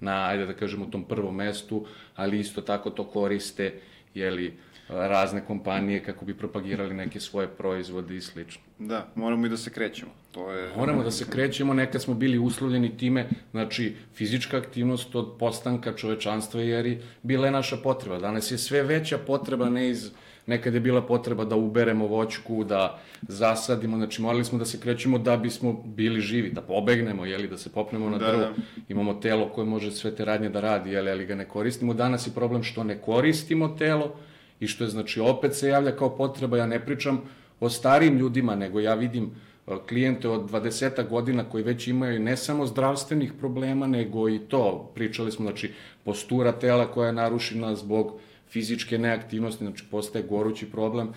na, 0.00 0.26
ajde 0.28 0.46
da 0.46 0.52
kažemo, 0.52 0.86
tom 0.86 1.04
prvom 1.04 1.36
mestu, 1.36 1.86
ali 2.16 2.40
isto 2.40 2.60
tako 2.60 2.90
to 2.90 3.04
koriste, 3.04 3.74
jeli, 4.14 4.54
razne 4.88 5.40
kompanije 5.46 6.02
kako 6.02 6.24
bi 6.24 6.34
propagirali 6.34 6.94
neke 6.94 7.20
svoje 7.20 7.48
proizvode 7.48 8.16
i 8.16 8.20
slično. 8.20 8.62
Da, 8.78 9.06
moramo 9.14 9.46
i 9.46 9.48
da 9.48 9.56
se 9.56 9.70
krećemo. 9.70 10.10
To 10.32 10.52
je... 10.52 10.76
Moramo 10.76 11.02
da 11.02 11.10
se 11.10 11.24
krećemo, 11.30 11.74
nekad 11.74 12.02
smo 12.02 12.14
bili 12.14 12.38
uslovljeni 12.38 12.96
time, 12.96 13.28
znači 13.50 13.94
fizička 14.14 14.56
aktivnost 14.56 15.14
od 15.14 15.36
postanka 15.38 15.92
čovečanstva 15.92 16.60
jer 16.60 16.86
je 16.86 17.02
bila 17.22 17.46
je 17.46 17.52
naša 17.52 17.76
potreba. 17.76 18.18
Danas 18.18 18.50
je 18.50 18.58
sve 18.58 18.82
veća 18.82 19.18
potreba, 19.18 19.68
ne 19.68 19.90
iz, 19.90 20.10
nekad 20.46 20.74
je 20.74 20.80
bila 20.80 21.02
potreba 21.02 21.44
da 21.44 21.56
uberemo 21.56 22.06
voćku, 22.06 22.64
da 22.64 22.98
zasadimo, 23.28 23.96
znači 23.96 24.22
morali 24.22 24.44
smo 24.44 24.58
da 24.58 24.64
se 24.64 24.80
krećemo 24.80 25.18
da 25.18 25.36
bismo 25.36 25.72
bili 25.84 26.20
živi, 26.20 26.50
da 26.50 26.60
pobegnemo, 26.62 27.24
jeli, 27.26 27.48
da 27.48 27.58
se 27.58 27.72
popnemo 27.72 28.10
na 28.10 28.18
Da, 28.18 28.26
drvo. 28.26 28.38
da. 28.40 28.52
Imamo 28.88 29.14
telo 29.14 29.48
koje 29.48 29.64
može 29.66 29.90
sve 29.90 30.14
te 30.14 30.24
radnje 30.24 30.48
da 30.48 30.60
radi, 30.60 30.90
jeli, 30.90 31.10
ali 31.10 31.26
ga 31.26 31.34
ne 31.34 31.44
koristimo. 31.44 31.94
Danas 31.94 32.26
je 32.26 32.32
problem 32.34 32.62
što 32.62 32.84
ne 32.84 32.98
koristimo 32.98 33.68
telo 33.68 34.14
i 34.60 34.66
što 34.66 34.84
je, 34.84 34.90
znači, 34.90 35.20
opet 35.20 35.54
se 35.54 35.68
javlja 35.68 35.96
kao 35.96 36.16
potreba, 36.16 36.56
ja 36.58 36.66
ne 36.66 36.84
pričam 36.84 37.20
o 37.60 37.68
starijim 37.68 38.18
ljudima, 38.18 38.54
nego 38.54 38.80
ja 38.80 38.94
vidim 38.94 39.30
e, 39.66 39.70
klijente 39.88 40.28
od 40.28 40.50
20 40.50 41.08
godina 41.08 41.44
koji 41.44 41.64
već 41.64 41.88
imaju 41.88 42.20
ne 42.20 42.36
samo 42.36 42.66
zdravstvenih 42.66 43.32
problema, 43.32 43.86
nego 43.86 44.28
i 44.28 44.38
to. 44.38 44.90
Pričali 44.94 45.32
smo, 45.32 45.44
znači, 45.44 45.72
postura 46.04 46.52
tela 46.52 46.86
koja 46.86 47.06
je 47.06 47.12
narušena 47.12 47.74
zbog 47.74 48.12
fizičke 48.48 48.98
neaktivnosti, 48.98 49.64
znači 49.64 49.84
postaje 49.90 50.24
gorući 50.24 50.70
problem. 50.70 51.08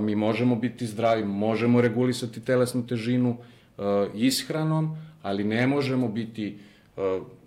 Mi 0.00 0.14
možemo 0.14 0.56
biti 0.56 0.86
zdravi, 0.86 1.24
možemo 1.24 1.80
regulisati 1.80 2.44
telesnu 2.44 2.86
težinu 2.86 3.36
ishranom, 4.14 4.96
ali 5.22 5.44
ne 5.44 5.66
možemo 5.66 6.08
biti 6.08 6.58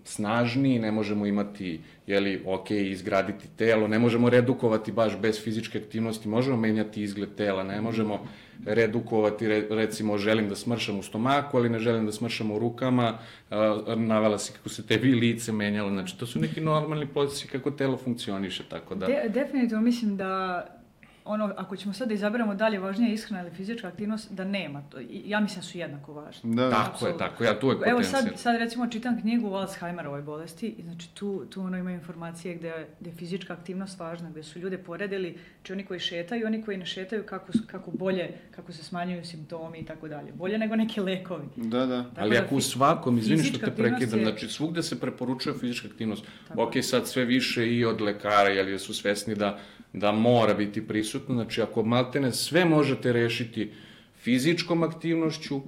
snažniji, 0.04 0.78
ne 0.78 0.92
možemo 0.92 1.26
imati, 1.26 1.80
jeli, 2.06 2.42
ok, 2.46 2.70
izgraditi 2.70 3.48
telo, 3.56 3.88
ne 3.88 3.98
možemo 3.98 4.30
redukovati 4.30 4.92
baš 4.92 5.18
bez 5.18 5.42
fizičke 5.44 5.78
aktivnosti, 5.78 6.28
možemo 6.28 6.56
menjati 6.56 7.02
izgled 7.02 7.34
tela, 7.34 7.64
ne 7.64 7.80
možemo 7.80 8.26
redukovati, 8.66 9.48
re, 9.48 9.66
recimo, 9.70 10.18
želim 10.18 10.48
da 10.48 10.56
smršam 10.56 10.98
u 10.98 11.02
stomaku, 11.02 11.56
ali 11.56 11.68
ne 11.68 11.78
želim 11.78 12.06
da 12.06 12.12
smršam 12.12 12.50
u 12.50 12.58
rukama, 12.58 13.18
navela 13.96 14.38
si 14.38 14.52
kako 14.52 14.68
se 14.68 14.86
tebi 14.86 15.14
lice 15.14 15.52
menjalo, 15.52 15.90
znači 15.90 16.18
to 16.18 16.26
su 16.26 16.38
neki 16.38 16.60
normalni 16.60 17.06
procesi 17.06 17.48
kako 17.48 17.70
telo 17.70 17.96
funkcioniše, 17.96 18.62
tako 18.68 18.94
da... 18.94 19.06
De, 19.06 19.28
definitivno 19.28 19.82
mislim 19.82 20.16
da 20.16 20.83
ono, 21.26 21.54
ako 21.56 21.76
ćemo 21.76 21.94
sad 21.94 22.08
da 22.08 22.14
izaberemo 22.14 22.54
dalje 22.54 22.78
važnija 22.78 23.12
ishrana 23.12 23.42
ili 23.42 23.50
fizička 23.52 23.88
aktivnost, 23.88 24.32
da 24.32 24.44
nema 24.44 24.82
to. 24.82 24.98
Ja 25.10 25.40
mislim 25.40 25.58
da 25.58 25.62
su 25.62 25.78
jednako 25.78 26.12
važni. 26.14 26.54
Da, 26.56 26.70
Tako 26.70 26.80
je, 26.80 26.86
apsolutno. 26.86 27.18
tako, 27.18 27.44
ja 27.44 27.60
tu 27.60 27.68
je 27.68 27.76
Evo 27.86 28.02
sad, 28.02 28.24
sad 28.36 28.56
recimo 28.56 28.86
čitam 28.86 29.20
knjigu 29.20 29.48
o 29.48 29.54
Alzheimerovoj 29.54 30.22
bolesti 30.22 30.68
i 30.68 30.82
znači 30.82 31.08
tu, 31.10 31.46
tu 31.46 31.60
ono 31.60 31.78
ima 31.78 31.92
informacije 31.92 32.54
gde, 32.54 32.68
je- 32.68 32.88
gde 33.00 33.10
je 33.10 33.16
fizička 33.16 33.52
aktivnost 33.52 33.98
važna, 33.98 34.30
gde 34.30 34.42
su 34.42 34.58
ljude 34.58 34.78
poredili, 34.78 35.30
znači 35.54 35.72
oni 35.72 35.84
koji 35.84 36.00
šetaju 36.00 36.42
i 36.42 36.46
oni 36.46 36.62
koji 36.62 36.76
ne 36.76 36.86
šetaju 36.86 37.22
kako, 37.24 37.52
su- 37.52 37.62
kako 37.66 37.90
bolje, 37.90 38.28
kako 38.50 38.72
se 38.72 38.84
smanjuju 38.84 39.24
simptomi 39.24 39.78
i 39.78 39.84
tako 39.84 40.08
dalje. 40.08 40.32
Bolje 40.32 40.58
nego 40.58 40.76
neki 40.76 41.00
lekovi. 41.00 41.44
Da, 41.56 41.86
da. 41.86 42.02
Tako 42.04 42.16
Ali 42.18 42.30
da 42.32 42.42
ako 42.42 42.54
u 42.54 42.60
svakom, 42.60 43.18
izvini 43.18 43.42
što 43.44 43.58
te 43.60 43.70
prekidam, 43.72 44.18
je- 44.18 44.24
znači 44.24 44.48
svugde 44.48 44.82
se 44.82 45.00
preporučuje 45.00 45.54
fizička 45.54 45.88
aktivnost. 45.88 46.24
Tako 46.48 46.62
ok, 46.62 46.72
sad 46.82 47.08
sve 47.08 47.24
više 47.24 47.68
i 47.68 47.84
od 47.84 48.00
lekara, 48.00 48.48
jer 48.50 48.80
su 48.80 48.94
svesni 48.94 49.34
da, 49.34 49.58
da 49.94 50.12
mora 50.12 50.54
biti 50.54 50.86
prisutno. 50.86 51.34
Znači 51.34 51.62
ako 51.62 51.82
maltene 51.82 52.32
sve 52.32 52.64
možete 52.64 53.12
rešiti 53.12 53.70
fizičkom 54.22 54.82
aktivnošću 54.82 55.60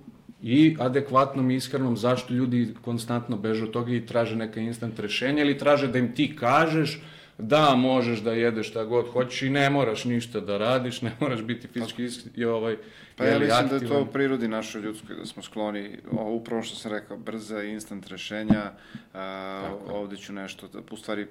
i 0.42 0.76
adekvatnom 0.80 1.50
ishranom, 1.50 1.96
zašto 1.96 2.34
ljudi 2.34 2.74
konstantno 2.82 3.36
beže 3.36 3.64
od 3.64 3.70
toga 3.70 3.92
i 3.92 4.06
traže 4.06 4.36
neka 4.36 4.60
instant 4.60 4.98
rešenja 4.98 5.42
ili 5.42 5.58
traže 5.58 5.88
da 5.88 5.98
im 5.98 6.14
ti 6.14 6.36
kažeš 6.36 7.00
da 7.38 7.74
možeš 7.74 8.18
da 8.20 8.32
jedeš 8.32 8.68
šta 8.70 8.84
god 8.84 9.08
hoćeš 9.08 9.42
i 9.42 9.50
ne 9.50 9.70
moraš 9.70 10.04
ništa 10.04 10.40
da 10.40 10.58
radiš, 10.58 11.02
ne 11.02 11.12
moraš 11.20 11.42
biti 11.42 11.68
fizički 11.68 12.02
isk- 12.02 12.28
i 12.34 12.44
ovaj, 12.44 12.76
Pa 13.16 13.24
ja 13.24 13.38
mislim 13.38 13.68
da 13.68 13.74
je 13.74 13.80
to 13.80 13.84
aktivan. 13.84 14.02
u 14.02 14.06
prirodi 14.06 14.48
našoj 14.48 14.82
ljudskoj, 14.82 15.16
da 15.16 15.26
smo 15.26 15.42
skloni, 15.42 15.98
o, 16.12 16.32
upravo 16.32 16.62
što 16.62 16.76
sam 16.76 16.92
rekao, 16.92 17.16
brza 17.16 17.62
i 17.62 17.70
instant 17.70 18.08
rešenja, 18.08 18.72
a, 19.14 19.70
ovde 19.88 20.16
ću 20.16 20.32
nešto, 20.32 20.68
da, 20.68 20.78
u 20.90 20.96
stvari 20.96 21.26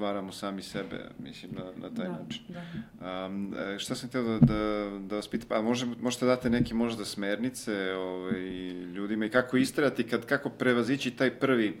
varamo 0.00 0.32
sami 0.32 0.62
sebe, 0.62 0.96
mislim, 1.18 1.52
na, 1.54 1.88
na 1.88 1.94
taj 1.94 2.06
da, 2.06 2.12
način. 2.12 2.42
da. 2.48 3.26
Um, 3.26 3.54
e, 3.74 3.78
šta 3.78 3.94
sam 3.94 4.08
htio 4.08 4.22
da, 4.22 4.38
da, 4.38 4.90
da 5.00 5.16
vas 5.16 5.28
pitam, 5.28 5.48
pa 5.48 5.62
može, 5.62 5.86
možete 6.00 6.26
date 6.26 6.50
neke 6.50 6.74
možda 6.74 7.04
smernice 7.04 7.92
ovaj, 7.94 8.40
ljudima 8.70 9.24
i 9.24 9.30
kako 9.30 9.56
istrajati, 9.56 10.02
kad, 10.08 10.26
kako 10.26 10.50
prevazići 10.50 11.10
taj 11.10 11.30
prvi, 11.30 11.78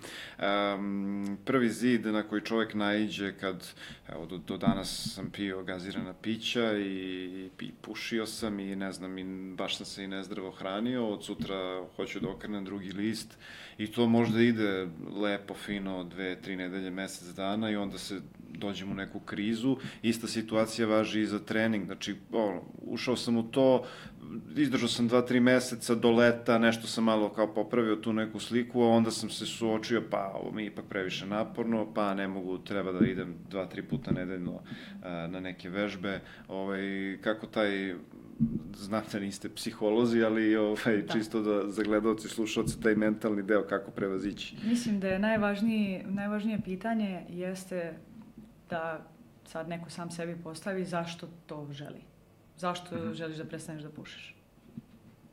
um, 0.74 1.38
prvi 1.44 1.70
zid 1.70 2.06
na 2.06 2.22
koji 2.22 2.42
čovjek 2.42 2.74
naiđe 2.74 3.32
kad, 3.32 3.59
evo, 4.08 4.26
do, 4.26 4.38
do 4.38 4.56
danas 4.56 5.12
sam 5.14 5.30
pio 5.30 5.62
gazirana 5.62 6.14
pića 6.14 6.72
i, 6.72 6.82
i, 6.82 7.50
i 7.60 7.72
pušio 7.82 8.26
sam 8.26 8.60
i 8.60 8.76
ne 8.76 8.92
znam, 8.92 9.18
i 9.18 9.24
baš 9.54 9.76
sam 9.76 9.86
se 9.86 10.04
i 10.04 10.08
nezdravo 10.08 10.50
hranio, 10.50 11.08
od 11.08 11.24
sutra 11.24 11.86
hoću 11.96 12.20
da 12.20 12.28
okrenem 12.28 12.64
drugi 12.64 12.92
list 12.92 13.38
i 13.80 13.86
to 13.86 14.06
možda 14.06 14.40
ide 14.40 14.88
lepo, 15.22 15.54
fino, 15.54 16.04
dve, 16.04 16.36
tri 16.40 16.56
nedelje, 16.56 16.90
mesec 16.90 17.28
dana 17.28 17.70
i 17.70 17.76
onda 17.76 17.98
se 17.98 18.20
dođem 18.48 18.90
u 18.92 18.94
neku 18.94 19.20
krizu. 19.20 19.76
Ista 20.02 20.26
situacija 20.26 20.88
važi 20.88 21.20
i 21.20 21.26
za 21.26 21.38
trening. 21.38 21.86
Znači, 21.86 22.16
ono, 22.32 22.62
ušao 22.82 23.16
sam 23.16 23.36
u 23.36 23.42
to, 23.42 23.84
izdržao 24.56 24.88
sam 24.88 25.08
dva, 25.08 25.22
tri 25.22 25.40
meseca 25.40 25.94
do 25.94 26.10
leta, 26.10 26.58
nešto 26.58 26.86
sam 26.86 27.04
malo 27.04 27.28
kao 27.28 27.54
popravio 27.54 27.96
tu 27.96 28.12
neku 28.12 28.40
sliku, 28.40 28.82
a 28.82 28.88
onda 28.88 29.10
sam 29.10 29.30
se 29.30 29.46
suočio, 29.46 30.02
pa 30.10 30.32
ovo 30.34 30.52
mi 30.52 30.62
je 30.62 30.66
ipak 30.66 30.84
previše 30.88 31.26
naporno, 31.26 31.94
pa 31.94 32.14
ne 32.14 32.28
mogu, 32.28 32.58
treba 32.58 32.92
da 32.92 33.06
idem 33.06 33.34
dva, 33.50 33.66
tri 33.66 33.82
puta 33.82 34.10
nedeljno 34.10 34.60
na 35.02 35.40
neke 35.40 35.70
vežbe. 35.70 36.20
Ovaj, 36.48 36.80
kako 37.20 37.46
taj 37.46 37.94
znate, 38.76 39.18
da 39.18 39.24
niste 39.24 39.48
psiholozi, 39.48 40.22
ali 40.22 40.56
ovaj, 40.56 41.02
da. 41.02 41.12
čisto 41.12 41.42
da 41.42 41.70
za 41.70 41.82
gledalci 41.82 42.26
i 42.26 42.30
slušalci 42.30 42.80
taj 42.80 42.94
mentalni 42.94 43.42
deo 43.42 43.62
kako 43.62 43.90
prevazići. 43.90 44.56
Mislim 44.64 45.00
da 45.00 45.08
je 45.08 45.18
najvažniji, 45.18 46.02
najvažnije 46.06 46.60
pitanje 46.64 47.24
jeste 47.28 47.94
da 48.70 49.06
sad 49.46 49.68
neko 49.68 49.90
sam 49.90 50.10
sebi 50.10 50.36
postavi 50.42 50.84
zašto 50.84 51.28
to 51.46 51.68
želi. 51.72 52.00
Zašto 52.56 52.96
mm 52.96 52.98
-hmm. 52.98 53.14
želiš 53.14 53.36
da 53.36 53.44
prestaneš 53.44 53.82
da 53.82 53.90
pušiš? 53.90 54.36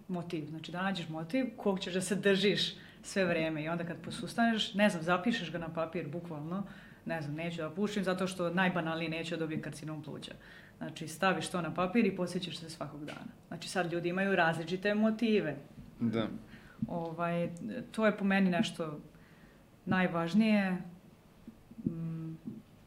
Motiv. 0.07 0.45
Znači 0.49 0.71
da 0.71 0.81
nađeš 0.81 1.09
motiv 1.09 1.45
kog 1.57 1.79
ćeš 1.79 1.93
da 1.93 2.01
se 2.01 2.15
držiš 2.15 2.75
sve 3.03 3.25
vreme 3.25 3.63
i 3.63 3.69
onda 3.69 3.83
kad 3.83 3.97
posustaneš, 4.01 4.73
ne 4.73 4.89
znam, 4.89 5.03
zapišeš 5.03 5.51
ga 5.51 5.57
na 5.57 5.73
papir 5.73 6.07
bukvalno, 6.07 6.63
ne 7.05 7.21
znam, 7.21 7.35
neću 7.35 7.57
da 7.57 7.69
pušim 7.69 8.03
zato 8.03 8.27
što 8.27 8.49
najbanalnije 8.49 9.09
neću 9.09 9.35
da 9.35 9.39
dobijem 9.39 9.61
karcinom 9.61 10.03
pluća. 10.03 10.31
Znači, 10.77 11.07
staviš 11.07 11.47
to 11.47 11.61
na 11.61 11.73
papir 11.73 12.05
i 12.05 12.15
posjećaš 12.15 12.57
se 12.57 12.69
svakog 12.69 13.05
dana. 13.05 13.31
Znači, 13.47 13.69
sad 13.69 13.93
ljudi 13.93 14.09
imaju 14.09 14.35
različite 14.35 14.95
motive. 14.95 15.57
Da. 15.99 16.27
Ovaj, 16.87 17.49
to 17.91 18.05
je 18.05 18.17
po 18.17 18.25
meni 18.25 18.49
nešto 18.49 18.99
najvažnije. 19.85 20.77
Mm. 21.85 22.35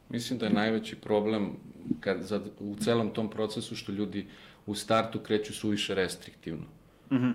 Mislim 0.08 0.38
da 0.38 0.46
je 0.46 0.52
najveći 0.52 0.96
problem 0.96 1.50
kad, 2.00 2.22
za, 2.22 2.40
u 2.60 2.76
celom 2.76 3.10
tom 3.10 3.30
procesu 3.30 3.76
što 3.76 3.92
ljudi 3.92 4.26
u 4.66 4.74
startu 4.74 5.18
kreću 5.18 5.52
suviše 5.52 5.94
restriktivno. 5.94 6.66
Mm 7.10 7.16
-hmm. 7.16 7.32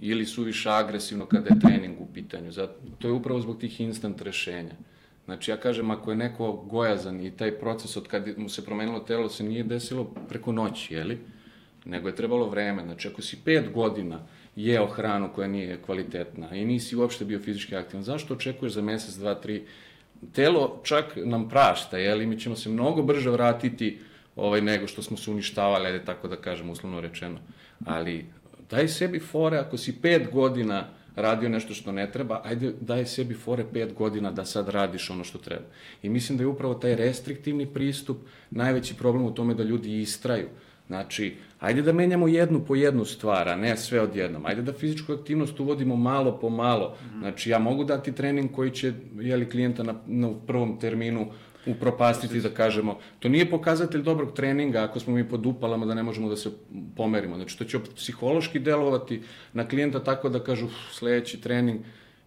Ili 0.00 0.26
suviše 0.26 0.70
agresivno 0.70 1.26
kada 1.26 1.48
je 1.54 1.60
trening 1.60 2.00
u 2.00 2.06
pitanju. 2.14 2.52
Zato, 2.52 2.74
to 2.98 3.08
je 3.08 3.12
upravo 3.12 3.40
zbog 3.40 3.58
tih 3.58 3.80
instant 3.80 4.22
rešenja. 4.22 4.74
Znači, 5.24 5.50
ja 5.50 5.56
kažem, 5.56 5.90
ako 5.90 6.10
je 6.10 6.16
neko 6.16 6.52
gojazan 6.52 7.20
i 7.20 7.36
taj 7.36 7.58
proces 7.58 7.96
od 7.96 8.08
kad 8.08 8.38
mu 8.38 8.48
se 8.48 8.64
promenilo 8.64 9.00
telo 9.00 9.28
se 9.28 9.44
nije 9.44 9.64
desilo 9.64 10.04
preko 10.28 10.52
noći, 10.52 10.94
jeli? 10.94 11.18
Nego 11.84 12.08
je 12.08 12.16
trebalo 12.16 12.48
vreme. 12.48 12.82
Znači, 12.82 13.08
ako 13.08 13.22
si 13.22 13.38
pet 13.44 13.72
godina 13.72 14.20
jeo 14.56 14.86
hranu 14.86 15.30
koja 15.34 15.48
nije 15.48 15.82
kvalitetna 15.82 16.54
i 16.54 16.64
nisi 16.64 16.96
uopšte 16.96 17.24
bio 17.24 17.38
fizički 17.38 17.76
aktivan, 17.76 18.02
zašto 18.02 18.34
očekuješ 18.34 18.72
za 18.72 18.82
mesec, 18.82 19.14
dva, 19.14 19.34
tri? 19.34 19.66
Telo 20.32 20.80
čak 20.82 21.16
nam 21.16 21.48
prašta, 21.48 21.98
jeli? 21.98 22.26
Mi 22.26 22.40
ćemo 22.40 22.56
se 22.56 22.68
mnogo 22.68 23.02
brže 23.02 23.30
vratiti 23.30 23.98
ovaj, 24.36 24.60
nego 24.60 24.86
što 24.86 25.02
smo 25.02 25.16
se 25.16 25.30
uništavali, 25.30 25.86
ajde 25.86 26.04
tako 26.04 26.28
da 26.28 26.36
kažem, 26.36 26.70
uslovno 26.70 27.00
rečeno. 27.00 27.38
Ali 27.86 28.26
daj 28.70 28.88
sebi 28.88 29.18
fore, 29.18 29.58
ako 29.58 29.78
si 29.78 30.00
pet 30.00 30.30
godina 30.32 30.88
radio 31.16 31.48
nešto 31.48 31.74
što 31.74 31.92
ne 31.92 32.12
treba, 32.12 32.40
ajde 32.44 32.72
daj 32.80 33.06
sebi 33.06 33.34
fore 33.34 33.64
pet 33.72 33.94
godina 33.94 34.32
da 34.32 34.44
sad 34.44 34.68
radiš 34.68 35.10
ono 35.10 35.24
što 35.24 35.38
treba. 35.38 35.66
I 36.02 36.08
mislim 36.08 36.38
da 36.38 36.44
je 36.44 36.48
upravo 36.48 36.74
taj 36.74 36.96
restriktivni 36.96 37.66
pristup 37.66 38.18
najveći 38.50 38.94
problem 38.94 39.24
u 39.24 39.34
tome 39.34 39.54
da 39.54 39.62
ljudi 39.62 40.00
istraju. 40.00 40.48
Znači, 40.86 41.36
ajde 41.60 41.82
da 41.82 41.92
menjamo 41.92 42.28
jednu 42.28 42.64
po 42.66 42.74
jednu 42.74 43.04
stvar, 43.04 43.48
a 43.48 43.56
ne 43.56 43.76
sve 43.76 44.00
odjednom. 44.00 44.46
Ajde 44.46 44.62
da 44.62 44.72
fizičku 44.72 45.12
aktivnost 45.12 45.60
uvodimo 45.60 45.96
malo 45.96 46.38
po 46.40 46.48
malo. 46.48 46.96
Znači, 47.18 47.50
ja 47.50 47.58
mogu 47.58 47.84
dati 47.84 48.12
trening 48.12 48.52
koji 48.52 48.70
će, 48.70 48.92
jeli, 49.20 49.50
klijenta 49.50 49.82
na, 49.82 49.94
na 50.06 50.30
prvom 50.46 50.78
terminu 50.80 51.26
upropastiti, 51.66 52.40
da 52.40 52.48
kažemo. 52.48 52.98
To 53.18 53.28
nije 53.28 53.50
pokazatelj 53.50 54.02
dobrog 54.02 54.32
treninga 54.32 54.84
ako 54.84 55.00
smo 55.00 55.14
mi 55.14 55.28
pod 55.28 55.46
upalama 55.46 55.86
da 55.86 55.94
ne 55.94 56.02
možemo 56.02 56.28
da 56.28 56.36
se 56.36 56.50
pomerimo. 56.96 57.36
Znači, 57.36 57.58
to 57.58 57.64
će 57.64 57.78
psihološki 57.96 58.58
delovati 58.58 59.22
na 59.52 59.68
klijenta 59.68 60.04
tako 60.04 60.28
da 60.28 60.44
kažu 60.44 60.68
sledeći 60.92 61.40
trening 61.40 61.80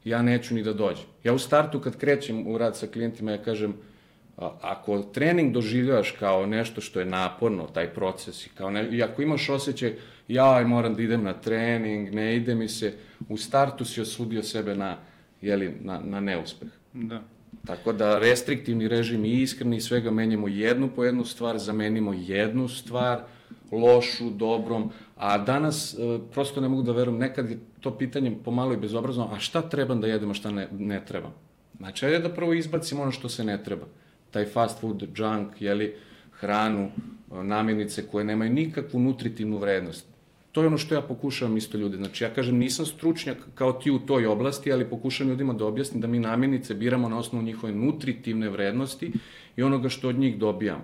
ja 0.05 0.21
neću 0.21 0.55
ni 0.55 0.63
da 0.63 0.73
dođem. 0.73 1.05
Ja 1.23 1.33
u 1.33 1.39
startu 1.39 1.79
kad 1.79 1.97
krećem 1.97 2.47
u 2.47 2.57
rad 2.57 2.77
sa 2.77 2.87
klijentima 2.87 3.31
ja 3.31 3.43
kažem 3.43 3.73
ako 4.61 5.01
trening 5.01 5.53
doživljavaš 5.53 6.11
kao 6.11 6.45
nešto 6.45 6.81
što 6.81 6.99
je 6.99 7.05
naporno, 7.05 7.67
taj 7.67 7.89
proces, 7.93 8.45
i, 8.45 8.49
kao 8.49 8.69
ne, 8.71 8.89
i 8.91 9.03
ako 9.03 9.21
imaš 9.21 9.49
osjećaj, 9.49 9.93
ja 10.27 10.67
moram 10.67 10.95
da 10.95 11.01
idem 11.01 11.23
na 11.23 11.33
trening, 11.33 12.13
ne 12.13 12.35
ide 12.35 12.55
mi 12.55 12.67
se, 12.67 12.93
u 13.29 13.37
startu 13.37 13.85
si 13.85 14.01
osudio 14.01 14.43
sebe 14.43 14.75
na, 14.75 14.97
jeli, 15.41 15.75
na, 15.81 15.99
na 15.99 16.19
neuspeh. 16.19 16.69
Da. 16.93 17.21
Tako 17.65 17.93
da 17.93 18.19
restriktivni 18.19 18.87
režim 18.87 19.25
i 19.25 19.41
iskreni 19.41 19.81
svega 19.81 20.11
menjamo 20.11 20.47
jednu 20.47 20.89
po 20.95 21.03
jednu 21.03 21.25
stvar, 21.25 21.57
zamenimo 21.57 22.13
jednu 22.13 22.67
stvar, 22.67 23.21
lošu, 23.71 24.29
dobrom, 24.29 24.91
a 25.15 25.37
danas 25.37 25.93
e, 25.93 26.19
prosto 26.31 26.61
ne 26.61 26.69
mogu 26.69 26.81
da 26.81 26.91
verujem, 26.91 27.19
nekad 27.19 27.49
je 27.49 27.59
to 27.79 27.97
pitanje 27.97 28.37
pomalo 28.45 28.73
i 28.73 28.77
bezobrazno, 28.77 29.29
a 29.33 29.39
šta 29.39 29.61
trebam 29.61 30.01
da 30.01 30.07
jedem, 30.07 30.31
a 30.31 30.33
šta 30.33 30.51
ne, 30.51 30.67
ne 30.71 31.05
trebam? 31.05 31.33
Znači, 31.77 32.05
ajde 32.05 32.19
da 32.19 32.33
prvo 32.33 32.53
izbacimo 32.53 33.01
ono 33.01 33.11
što 33.11 33.29
se 33.29 33.43
ne 33.43 33.63
treba. 33.63 33.85
Taj 34.31 34.45
fast 34.45 34.81
food, 34.81 35.07
junk, 35.15 35.61
jeli, 35.61 35.95
hranu, 36.39 36.91
e, 37.31 37.43
namirnice 37.43 38.07
koje 38.07 38.25
nemaju 38.25 38.53
nikakvu 38.53 38.99
nutritivnu 38.99 39.57
vrednost 39.57 40.16
to 40.57 40.61
je 40.61 40.67
ono 40.67 40.77
što 40.77 40.95
ja 40.95 41.01
pokušavam 41.01 41.57
isto 41.57 41.77
ljudi. 41.77 41.97
Znači, 41.97 42.23
ja 42.23 42.29
kažem, 42.33 42.57
nisam 42.57 42.85
stručnjak 42.85 43.37
kao 43.55 43.73
ti 43.73 43.91
u 43.91 43.99
toj 43.99 44.25
oblasti, 44.25 44.71
ali 44.73 44.89
pokušavam 44.89 45.29
ljudima 45.29 45.53
da 45.53 45.65
objasnim 45.65 46.01
da 46.01 46.07
mi 46.07 46.19
namirnice 46.19 46.73
biramo 46.73 47.09
na 47.09 47.17
osnovu 47.17 47.45
njihove 47.45 47.73
nutritivne 47.73 48.49
vrednosti 48.49 49.11
i 49.57 49.63
onoga 49.63 49.89
što 49.89 50.09
od 50.09 50.19
njih 50.19 50.37
dobijamo. 50.37 50.83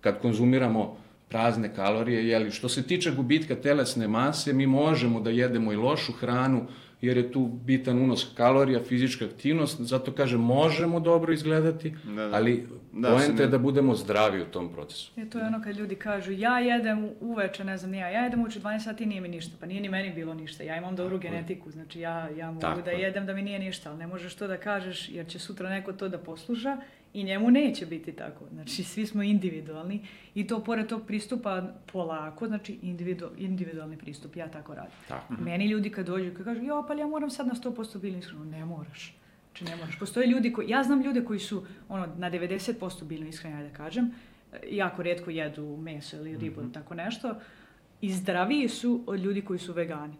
Kad 0.00 0.20
konzumiramo 0.20 0.96
prazne 1.28 1.74
kalorije, 1.74 2.28
jeli, 2.28 2.50
što 2.50 2.68
se 2.68 2.82
tiče 2.82 3.10
gubitka 3.10 3.54
telesne 3.54 4.08
mase, 4.08 4.52
mi 4.52 4.66
možemo 4.66 5.20
da 5.20 5.30
jedemo 5.30 5.72
i 5.72 5.76
lošu 5.76 6.12
hranu, 6.12 6.66
jer 7.00 7.16
je 7.16 7.32
tu 7.32 7.46
bitan 7.46 7.98
unos 7.98 8.26
kalorija, 8.36 8.80
fizička 8.84 9.24
aktivnost, 9.24 9.80
zato 9.80 10.12
kažem 10.12 10.40
možemo 10.40 11.00
dobro 11.00 11.32
izgledati, 11.32 11.94
da, 12.04 12.12
da. 12.12 12.36
ali 12.36 12.66
da, 12.92 13.10
poenta 13.10 13.42
je 13.42 13.48
da 13.48 13.58
budemo 13.58 13.94
zdravi 13.94 14.42
u 14.42 14.44
tom 14.44 14.72
procesu. 14.72 15.12
E, 15.16 15.30
to 15.30 15.38
je 15.38 15.46
ono 15.46 15.62
kad 15.62 15.76
ljudi 15.76 15.94
kažu 15.94 16.32
ja 16.32 16.58
jedem 16.58 17.10
uveče, 17.20 17.64
ne 17.64 17.78
znam, 17.78 17.94
ja, 17.94 18.08
ja 18.08 18.24
jedem 18.24 18.40
uveče 18.40 18.60
12 18.60 18.84
sati 18.84 19.06
nije 19.06 19.20
mi 19.20 19.28
ništa, 19.28 19.56
pa 19.60 19.66
nije 19.66 19.80
ni 19.80 19.88
meni 19.88 20.12
bilo 20.14 20.34
ništa, 20.34 20.62
ja 20.62 20.76
imam 20.76 20.96
dobru 20.96 21.18
Tako 21.18 21.22
genetiku, 21.32 21.70
znači 21.70 22.00
ja, 22.00 22.28
ja 22.28 22.46
mogu 22.46 22.60
Tako 22.60 22.82
da 22.82 22.90
jedem 22.90 23.26
da 23.26 23.34
mi 23.34 23.42
nije 23.42 23.58
ništa, 23.58 23.90
ali 23.90 23.98
ne 23.98 24.06
možeš 24.06 24.34
to 24.34 24.46
da 24.46 24.56
kažeš 24.56 25.08
jer 25.08 25.26
će 25.26 25.38
sutra 25.38 25.70
neko 25.70 25.92
to 25.92 26.08
da 26.08 26.18
posluša 26.18 26.76
i 27.16 27.24
njemu 27.24 27.50
neće 27.50 27.86
biti 27.86 28.12
tako. 28.12 28.44
Znači, 28.52 28.84
svi 28.84 29.06
smo 29.06 29.22
individualni 29.22 30.06
i 30.34 30.46
to 30.46 30.64
pored 30.64 30.86
tog 30.86 31.06
pristupa 31.06 31.62
polako, 31.92 32.46
znači 32.46 32.78
individu, 32.82 33.30
individualni 33.38 33.98
pristup, 33.98 34.36
ja 34.36 34.48
tako 34.48 34.74
radim. 34.74 34.92
Tako. 35.08 35.34
Meni 35.38 35.66
ljudi 35.66 35.90
kad 35.90 36.06
dođu, 36.06 36.30
kad 36.36 36.44
kažu, 36.44 36.62
jo, 36.62 36.84
pa 36.88 36.94
ja 36.94 37.06
moram 37.06 37.30
sad 37.30 37.46
na 37.46 37.54
100% 37.54 38.00
biljnu 38.00 38.18
ishranu, 38.18 38.44
ne 38.44 38.64
moraš. 38.64 39.16
Znači, 39.50 39.64
ne 39.64 39.76
moraš. 39.76 39.98
Postoje 39.98 40.26
ljudi 40.26 40.52
koji, 40.52 40.68
ja 40.68 40.82
znam 40.82 41.02
ljude 41.02 41.24
koji 41.24 41.38
su 41.38 41.66
ono, 41.88 42.06
na 42.16 42.30
90% 42.30 43.04
biljno 43.04 43.28
ishrane, 43.28 43.68
da 43.68 43.76
kažem, 43.76 44.10
jako 44.70 45.02
redko 45.02 45.30
jedu 45.30 45.76
meso 45.76 46.16
ili 46.16 46.36
ribu, 46.36 46.60
mm 46.60 46.64
-hmm. 46.64 46.74
tako 46.74 46.94
nešto, 46.94 47.34
i 48.00 48.12
zdraviji 48.12 48.68
su 48.68 49.04
od 49.06 49.20
ljudi 49.20 49.42
koji 49.42 49.58
su 49.58 49.72
vegani. 49.72 50.14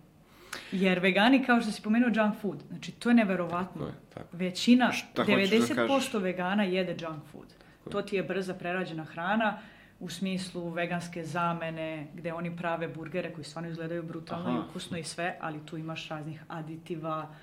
Jer 0.73 0.99
vegani, 0.99 1.45
kao 1.45 1.61
što 1.61 1.71
si 1.71 1.83
pomenuo, 1.83 2.11
junk 2.15 2.35
food. 2.41 2.63
Znači, 2.69 2.93
to 2.93 3.09
je 3.09 3.15
neverovatno. 3.15 3.81
Tako 3.81 3.87
je, 3.87 3.95
tako. 4.15 4.37
Većina, 4.37 4.93
Šta 4.93 5.25
90% 5.25 6.13
da 6.13 6.19
vegana 6.19 6.63
jede 6.63 6.97
junk 7.01 7.25
food. 7.33 7.49
Tako 7.49 7.91
to 7.91 8.03
ti 8.03 8.17
je 8.17 8.23
brza 8.23 8.55
prerađena 8.55 9.05
hrana 9.05 9.59
u 10.01 10.09
smislu 10.09 10.69
veganske 10.69 11.25
zamene, 11.25 12.07
gde 12.15 12.33
oni 12.33 12.57
prave 12.57 12.89
burgere 12.89 13.33
koji 13.33 13.45
stvarno 13.45 13.71
izgledaju 13.71 14.03
brutalno 14.03 14.49
Aha. 14.49 14.59
i 14.59 14.71
ukusno 14.71 14.99
i 14.99 15.05
sve, 15.05 15.37
ali 15.41 15.67
tu 15.67 15.77
imaš 15.77 16.09
raznih 16.09 16.43
aditiva, 16.49 17.35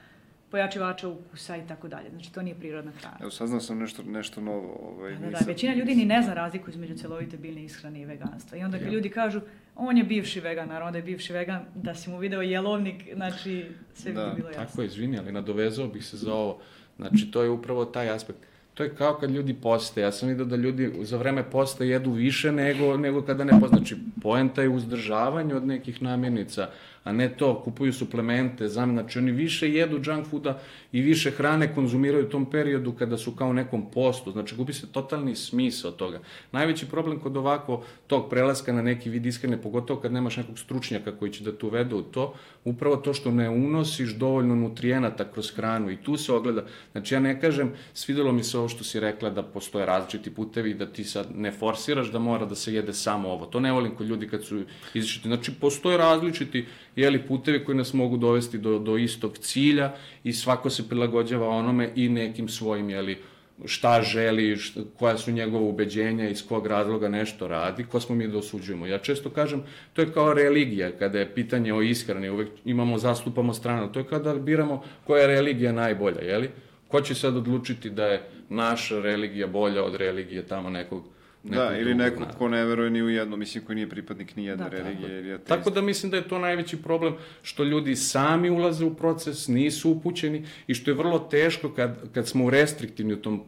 pojačivača 0.54 1.08
ukusa 1.08 1.58
i 1.58 1.68
tako 1.68 1.88
dalje. 1.88 2.10
Znači, 2.10 2.34
to 2.34 2.42
nije 2.42 2.56
prirodna 2.56 2.92
hrana. 2.92 3.18
Evo, 3.22 3.32
saznao 3.32 3.60
sam 3.60 3.80
nešto, 3.80 4.04
nešto 4.04 4.42
novo. 4.42 4.74
Ovaj, 4.92 5.16
da, 5.16 5.26
da, 5.26 5.40
da, 5.40 5.46
većina 5.48 5.74
ljudi 5.74 5.96
ni 5.96 6.06
ne 6.06 6.22
zna 6.22 6.34
razliku 6.34 6.70
između 6.70 6.96
celovite 6.96 7.38
biljne 7.38 7.64
ishrane 7.64 8.02
i 8.02 8.06
veganstva. 8.06 8.58
I 8.58 8.64
onda 8.64 8.78
kad 8.78 8.88
ja. 8.88 8.94
ljudi 8.94 9.10
kažu, 9.10 9.42
on 9.76 9.98
je 9.98 10.04
bivši 10.04 10.40
vegan, 10.40 10.68
naravno 10.70 10.92
da 10.92 10.98
je 10.98 11.04
bivši 11.04 11.34
vegan, 11.34 11.66
da 11.76 11.96
si 11.96 12.10
mu 12.10 12.18
video 12.18 12.42
jelovnik, 12.42 13.04
znači, 13.16 13.66
sve 13.94 14.14
da, 14.14 14.28
bi 14.28 14.36
bilo 14.36 14.50
jasno. 14.50 14.66
Tako 14.66 14.82
je, 14.82 14.86
izvini, 14.86 15.18
ali 15.18 15.32
nadovezao 15.32 15.88
bih 15.88 16.06
se 16.06 16.18
za 16.18 16.34
ovo. 16.34 16.60
Znači, 16.98 17.32
to 17.32 17.44
je 17.44 17.50
upravo 17.50 17.86
taj 17.86 18.10
aspekt. 18.10 18.40
To 18.74 18.84
je 18.84 18.96
kao 18.96 19.14
kad 19.14 19.32
ljudi 19.32 19.54
poste. 19.54 20.02
Ja 20.02 20.12
sam 20.12 20.30
vidio 20.30 20.46
da 20.46 20.56
ljudi 20.56 20.92
za 21.02 21.18
vreme 21.18 21.44
posta 21.44 21.84
jedu 21.84 22.12
više 22.12 22.52
nego, 22.52 22.98
nego 22.98 23.22
kada 23.22 23.44
ne 23.44 23.60
poste. 23.60 23.78
Znači, 23.78 23.96
poenta 24.22 24.62
je 24.62 24.70
uzdržavanje 24.70 25.56
od 25.56 25.68
nekih 25.68 26.02
namirnica 26.02 26.70
a 27.04 27.12
ne 27.12 27.30
to, 27.38 27.62
kupuju 27.64 27.94
suplemente, 27.94 28.68
znam, 28.68 28.92
znači 28.92 29.20
oni 29.20 29.32
više 29.32 29.70
jedu 29.70 30.02
junk 30.06 30.28
fooda 30.28 30.60
i 30.92 31.02
više 31.02 31.32
hrane 31.32 31.74
konzumiraju 31.76 32.26
u 32.26 32.30
tom 32.30 32.46
periodu 32.46 32.92
kada 32.92 33.18
su 33.18 33.32
kao 33.32 33.54
nekom 33.54 33.92
postu, 33.92 34.32
znači 34.32 34.56
gubi 34.56 34.74
se 34.74 34.92
totalni 34.92 35.36
smisao 35.36 35.92
toga. 35.92 36.20
Najveći 36.52 36.86
problem 36.86 37.20
kod 37.20 37.38
ovako 37.38 37.84
tog 38.08 38.30
prelaska 38.30 38.74
na 38.74 38.82
neki 38.82 39.10
vid 39.10 39.26
ishrane, 39.26 39.62
pogotovo 39.62 40.00
kad 40.00 40.14
nemaš 40.14 40.38
nekog 40.38 40.60
stručnjaka 40.60 41.12
koji 41.12 41.32
će 41.32 41.44
da 41.44 41.58
tu 41.58 41.68
uvede 41.68 41.96
u 41.96 42.02
to, 42.02 42.34
upravo 42.66 42.96
to 42.96 43.14
što 43.14 43.32
ne 43.32 43.50
unosiš 43.50 44.10
dovoljno 44.10 44.56
nutrijenata 44.56 45.32
kroz 45.32 45.52
hranu 45.56 45.92
i 45.92 45.98
tu 45.98 46.18
se 46.18 46.34
ogleda. 46.34 46.66
Znači 46.92 47.14
ja 47.14 47.20
ne 47.20 47.42
kažem, 47.42 47.74
svidelo 47.94 48.32
mi 48.32 48.44
se 48.44 48.58
ovo 48.58 48.70
što 48.70 48.84
si 48.84 49.00
rekla 49.00 49.30
da 49.30 49.44
postoje 49.44 49.86
različiti 49.86 50.34
putevi 50.34 50.72
i 50.72 50.74
da 50.74 50.86
ti 50.86 51.04
sad 51.04 51.28
ne 51.36 51.52
forsiraš 51.52 52.12
da 52.12 52.20
mora 52.20 52.46
da 52.46 52.56
se 52.56 52.74
jede 52.74 52.94
samo 52.94 53.30
ovo. 53.30 53.46
To 53.46 53.60
ne 53.60 53.72
volim 53.72 53.96
kod 53.96 54.08
ljudi 54.08 54.28
kad 54.28 54.44
su 54.44 54.64
izišli. 54.94 55.22
Znači, 55.28 55.52
postoje 55.62 55.98
različiti 55.98 56.66
jeli, 56.96 57.28
putevi 57.28 57.66
koji 57.66 57.78
nas 57.78 57.94
mogu 57.94 58.18
dovesti 58.18 58.58
do, 58.58 58.80
do 58.80 58.98
istog 58.98 59.38
cilja 59.38 59.96
i 60.24 60.34
svako 60.34 60.70
se 60.70 60.90
prilagođava 60.90 61.50
onome 61.50 61.90
i 61.96 62.10
nekim 62.10 62.50
svojim, 62.50 62.90
jeli, 62.90 63.18
šta 63.66 64.02
želi, 64.02 64.58
šta, 64.58 64.82
koja 65.00 65.18
su 65.18 65.32
njegova 65.32 65.64
ubeđenja, 65.64 66.30
iz 66.30 66.48
kog 66.48 66.68
razloga 66.68 67.10
nešto 67.10 67.48
radi, 67.48 67.84
ko 67.84 68.00
smo 68.00 68.16
mi 68.16 68.28
da 68.28 68.38
osuđujemo. 68.38 68.88
Ja 68.88 68.98
često 68.98 69.30
kažem, 69.30 69.64
to 69.94 70.02
je 70.02 70.14
kao 70.14 70.34
religija, 70.34 70.92
kada 70.92 71.20
je 71.20 71.34
pitanje 71.34 71.74
o 71.74 71.82
ishrani, 71.82 72.30
uvek 72.30 72.50
imamo, 72.66 72.98
zastupamo 72.98 73.54
stranu, 73.54 73.92
to 73.92 74.00
je 74.00 74.06
kada 74.06 74.36
biramo 74.36 74.84
koja 75.04 75.22
je 75.22 75.28
religija 75.28 75.72
najbolja, 75.72 76.22
jeli? 76.22 76.50
Ko 76.88 77.02
će 77.02 77.16
sad 77.16 77.38
odlučiti 77.38 77.90
da 77.90 78.06
je 78.06 78.22
naša 78.50 79.00
religija 79.00 79.48
bolja 79.48 79.84
od 79.84 79.96
religije 79.96 80.48
tamo 80.48 80.70
nekog 80.70 81.13
Da, 81.44 81.78
ili 81.78 81.96
neko 81.96 82.24
ko 82.38 82.48
ne 82.48 82.66
veruje 82.66 82.90
ni 82.90 83.04
u 83.04 83.10
jedno, 83.10 83.38
mislim, 83.38 83.64
koji 83.66 83.76
nije 83.76 83.90
pripadnik 83.90 84.36
ni 84.36 84.46
jedne 84.46 84.70
da, 84.70 84.78
religije. 84.78 85.20
Ili 85.20 85.34
ateist. 85.34 85.48
Tako 85.48 85.70
da 85.70 85.82
mislim 85.82 86.12
da 86.12 86.18
je 86.18 86.28
to 86.28 86.40
najveći 86.40 86.82
problem, 86.82 87.16
što 87.42 87.64
ljudi 87.64 87.96
sami 87.96 88.50
ulaze 88.50 88.86
u 88.86 88.94
proces, 88.94 89.48
nisu 89.48 89.92
upućeni 89.92 90.46
i 90.68 90.74
što 90.74 90.92
je 90.92 90.96
vrlo 90.96 91.20
teško 91.20 91.70
kad, 91.70 92.12
kad 92.14 92.28
smo 92.28 92.50
restriktivni 92.50 93.14
u 93.14 93.22
tom 93.22 93.44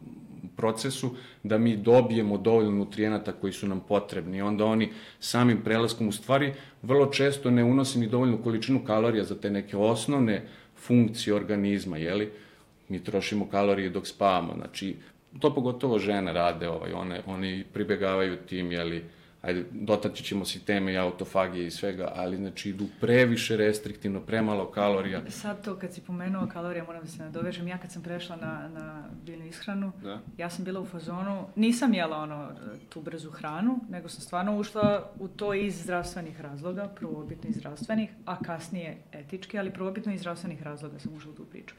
procesu, 0.56 1.14
da 1.42 1.58
mi 1.58 1.76
dobijemo 1.76 2.38
dovoljno 2.38 2.70
nutrijenata 2.70 3.32
koji 3.32 3.52
su 3.52 3.68
nam 3.68 3.80
potrebni. 3.88 4.42
Onda 4.42 4.64
oni 4.64 4.92
samim 5.20 5.62
prelaskom 5.64 6.08
u 6.08 6.12
stvari 6.12 6.54
vrlo 6.82 7.06
često 7.06 7.50
ne 7.50 7.64
unosi 7.64 7.98
ni 7.98 8.06
dovoljnu 8.06 8.42
količinu 8.42 8.84
kalorija 8.84 9.24
za 9.24 9.40
te 9.40 9.50
neke 9.50 9.76
osnovne 9.76 10.42
funkcije 10.76 11.34
organizma, 11.34 11.96
jeli? 11.96 12.30
Mi 12.88 13.04
trošimo 13.04 13.48
kalorije 13.48 13.90
dok 13.90 14.06
spavamo, 14.06 14.54
znači 14.56 14.96
to 15.40 15.54
pogotovo 15.54 15.98
žene 15.98 16.32
rade, 16.32 16.68
ovaj, 16.68 16.92
one, 16.92 17.20
oni 17.26 17.64
pribegavaju 17.72 18.36
tim, 18.36 18.72
jeli, 18.72 19.04
ajde, 19.42 19.64
dotaći 19.70 20.24
ćemo 20.24 20.44
se 20.44 20.60
teme 20.60 20.92
i 20.92 20.98
autofagije 20.98 21.66
i 21.66 21.70
svega, 21.70 22.12
ali 22.14 22.36
znači 22.36 22.70
idu 22.70 22.86
previše 23.00 23.56
restriktivno, 23.56 24.20
premalo 24.20 24.70
kalorija. 24.70 25.30
Sad 25.30 25.64
to 25.64 25.76
kad 25.76 25.94
si 25.94 26.00
pomenuo 26.00 26.46
kalorije, 26.46 26.82
moram 26.82 27.02
da 27.02 27.08
se 27.08 27.22
nadovežem, 27.22 27.68
ja 27.68 27.78
kad 27.78 27.92
sam 27.92 28.02
prešla 28.02 28.36
na, 28.36 28.68
na 28.68 29.04
biljnu 29.26 29.46
ishranu, 29.46 29.92
da. 30.02 30.20
ja 30.38 30.50
sam 30.50 30.64
bila 30.64 30.80
u 30.80 30.86
fazonu, 30.86 31.46
nisam 31.56 31.94
jela 31.94 32.16
ono, 32.16 32.48
tu 32.88 33.00
brzu 33.00 33.30
hranu, 33.30 33.80
nego 33.88 34.08
sam 34.08 34.20
stvarno 34.20 34.58
ušla 34.58 35.12
u 35.18 35.28
to 35.28 35.54
iz 35.54 35.82
zdravstvenih 35.82 36.40
razloga, 36.40 36.88
prvobitno 36.96 37.50
iz 37.50 37.56
zdravstvenih, 37.56 38.10
a 38.24 38.42
kasnije 38.42 38.96
etički, 39.12 39.58
ali 39.58 39.72
prvobitno 39.72 40.12
iz 40.12 40.20
zdravstvenih 40.20 40.62
razloga 40.62 40.98
sam 40.98 41.14
ušla 41.14 41.30
u 41.30 41.34
tu 41.34 41.44
priču. 41.44 41.74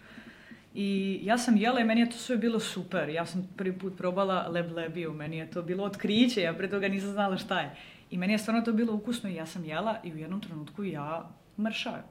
I 0.73 1.19
ja 1.23 1.37
sam 1.37 1.57
jela 1.57 1.79
i 1.79 1.83
meni 1.83 2.01
je 2.01 2.09
to 2.09 2.17
sve 2.17 2.37
bilo 2.37 2.59
super. 2.59 3.09
Ja 3.09 3.25
sam 3.25 3.49
prvi 3.57 3.79
put 3.79 3.97
probala 3.97 4.47
leblebiju, 4.47 5.13
meni 5.13 5.37
je 5.37 5.51
to 5.51 5.61
bilo 5.61 5.83
otkriće, 5.83 6.41
ja 6.41 6.53
pre 6.53 6.69
toga 6.69 6.87
nisam 6.87 7.11
znala 7.11 7.37
šta 7.37 7.59
je. 7.59 7.75
I 8.11 8.17
meni 8.17 8.33
je 8.33 8.37
stvarno 8.37 8.61
to 8.61 8.73
bilo 8.73 8.93
ukusno 8.93 9.29
i 9.29 9.35
ja 9.35 9.45
sam 9.45 9.65
jela 9.65 9.97
i 10.03 10.13
u 10.13 10.17
jednom 10.17 10.41
trenutku 10.41 10.83
ja 10.83 11.29
mrša. 11.59 12.03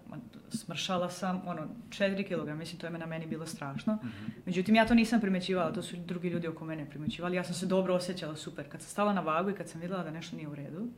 Smršala 0.49 1.11
sam, 1.11 1.43
ono, 1.47 1.69
4 1.89 2.25
kg, 2.29 2.59
mislim, 2.59 2.81
to 2.81 2.87
je 2.87 2.91
na 2.91 3.07
meni 3.07 3.27
bilo 3.27 3.47
strašno. 3.47 3.95
Mm 3.95 3.99
-hmm. 3.99 4.31
Međutim, 4.47 4.75
ja 4.75 4.87
to 4.87 4.95
nisam 4.95 5.21
primećivala, 5.21 5.73
to 5.73 5.83
su 5.83 5.97
drugi 5.97 6.29
ljudi 6.29 6.49
oko 6.49 6.65
mene 6.65 6.91
primećivali. 6.91 7.37
Ja 7.37 7.45
sam 7.45 7.55
se 7.55 7.67
dobro 7.67 7.95
osjećala 7.95 8.37
super. 8.37 8.69
Kad 8.69 8.83
sam 8.83 8.91
stala 8.91 9.13
na 9.13 9.21
vagu 9.21 9.51
i 9.51 9.55
kad 9.55 9.69
sam 9.69 9.81
videla 9.81 10.03
da 10.03 10.11
nešto 10.11 10.37
nije 10.37 10.49
u 10.49 10.55
redu, 10.55 10.89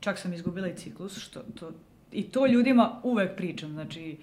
čak 0.00 0.18
sam 0.18 0.32
izgubila 0.32 0.68
i 0.68 0.76
ciklus, 0.76 1.18
što 1.18 1.40
to, 1.40 1.72
i 2.12 2.22
to 2.22 2.46
ljudima 2.46 3.00
uvek 3.02 3.36
pričam, 3.36 3.72
znači, 3.72 4.16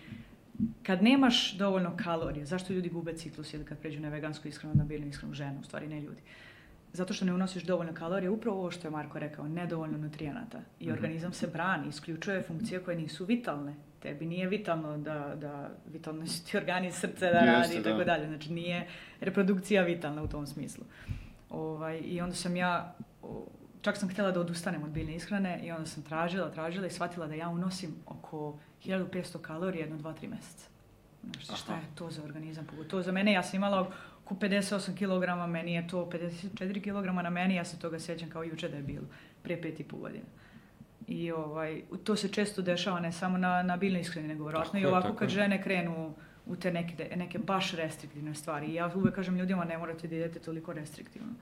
kad 0.83 1.03
nemaš 1.03 1.57
dovoljno 1.57 1.97
kalorija, 2.03 2.45
zašto 2.45 2.73
ljudi 2.73 2.89
gube 2.89 3.13
ciklus 3.13 3.53
ili 3.53 3.65
kad 3.65 3.79
pređu 3.79 3.99
na 3.99 4.09
vegansku 4.09 4.47
ishranu, 4.47 4.75
na 4.75 4.83
biljnu 4.83 5.07
ishranu 5.07 5.33
ženu, 5.33 5.59
u 5.59 5.63
stvari 5.63 5.87
ne 5.87 6.01
ljudi. 6.01 6.21
Zato 6.93 7.13
što 7.13 7.25
ne 7.25 7.33
unosiš 7.33 7.63
dovoljno 7.63 7.93
kalorija, 7.93 8.31
upravo 8.31 8.59
ovo 8.59 8.71
što 8.71 8.87
je 8.87 8.91
Marko 8.91 9.19
rekao, 9.19 9.47
nedovoljno 9.47 9.97
nutrijenata. 9.97 10.59
I 10.79 10.85
-hmm. 10.85 10.93
organizam 10.93 11.33
se 11.33 11.47
brani, 11.47 11.87
isključuje 11.87 12.43
funkcije 12.43 12.83
koje 12.83 12.97
nisu 12.97 13.25
vitalne. 13.25 13.75
Tebi 13.99 14.25
nije 14.25 14.47
vitalno 14.47 14.97
da, 14.97 15.35
da 15.35 15.69
vitalno 15.91 16.27
su 16.27 16.45
ti 16.45 16.57
organi 16.57 16.91
srce 16.91 17.31
da 17.31 17.39
radi 17.39 17.75
i 17.75 17.83
tako 17.83 17.97
da. 17.97 18.03
dalje. 18.03 18.27
Znači 18.27 18.53
nije 18.53 18.87
reprodukcija 19.19 19.83
vitalna 19.83 20.23
u 20.23 20.27
tom 20.27 20.47
smislu. 20.47 20.85
Ovaj, 21.49 22.01
I 22.05 22.21
onda 22.21 22.35
sam 22.35 22.55
ja, 22.55 22.95
čak 23.81 23.97
sam 23.97 24.09
htjela 24.09 24.31
da 24.31 24.39
odustanem 24.39 24.83
od 24.83 24.89
biljne 24.89 25.15
ishrane 25.15 25.61
i 25.63 25.71
onda 25.71 25.85
sam 25.85 26.03
tražila, 26.03 26.51
tražila 26.51 26.87
i 26.87 26.89
shvatila 26.89 27.27
da 27.27 27.35
ja 27.35 27.49
unosim 27.49 27.95
oko 28.05 28.59
1500 28.85 29.41
kalorija 29.41 29.81
jedno, 29.81 29.97
dva, 29.97 30.13
tri 30.13 30.27
meseca. 30.27 30.67
Znači, 31.23 31.61
šta 31.61 31.75
je 31.75 31.83
to 31.95 32.11
za 32.11 32.23
organizam? 32.23 32.65
Pogotovo 32.65 33.03
za 33.03 33.11
mene, 33.11 33.33
ja 33.33 33.43
sam 33.43 33.55
imala 33.55 33.91
oko 34.25 34.35
58 34.35 34.95
kg, 34.95 35.51
meni 35.51 35.73
je 35.73 35.87
to 35.87 36.09
54 36.13 36.81
kg 36.81 37.23
na 37.23 37.29
meni, 37.29 37.55
ja 37.55 37.65
se 37.65 37.79
toga 37.79 37.99
sjećam 37.99 38.29
kao 38.29 38.43
juče 38.43 38.69
da 38.69 38.77
je 38.77 38.83
bilo, 38.83 39.05
prije 39.43 39.61
pet 39.61 39.79
i 39.79 39.83
pol 39.83 39.99
godina. 39.99 40.25
I 41.07 41.31
ovaj, 41.31 41.81
to 42.03 42.15
se 42.15 42.29
često 42.29 42.61
dešava 42.61 42.99
ne 42.99 43.11
samo 43.11 43.37
na, 43.37 43.63
na 43.63 43.77
biljnoj 43.77 44.01
ishrani, 44.01 44.27
nego 44.27 44.43
vjerojatno 44.43 44.79
i 44.79 44.85
ovako 44.85 45.13
kad 45.13 45.29
žene 45.29 45.63
krenu 45.63 46.13
u 46.45 46.55
te 46.55 46.71
neke, 46.71 47.15
neke 47.15 47.39
baš 47.39 47.71
restriktivne 47.71 48.35
stvari. 48.35 48.67
I 48.67 48.73
ja 48.73 48.91
uvek 48.95 49.15
kažem 49.15 49.37
ljudima 49.37 49.65
ne 49.65 49.77
morate 49.77 50.07
da 50.07 50.15
idete 50.15 50.39
toliko 50.39 50.73
restriktivno. 50.73 51.33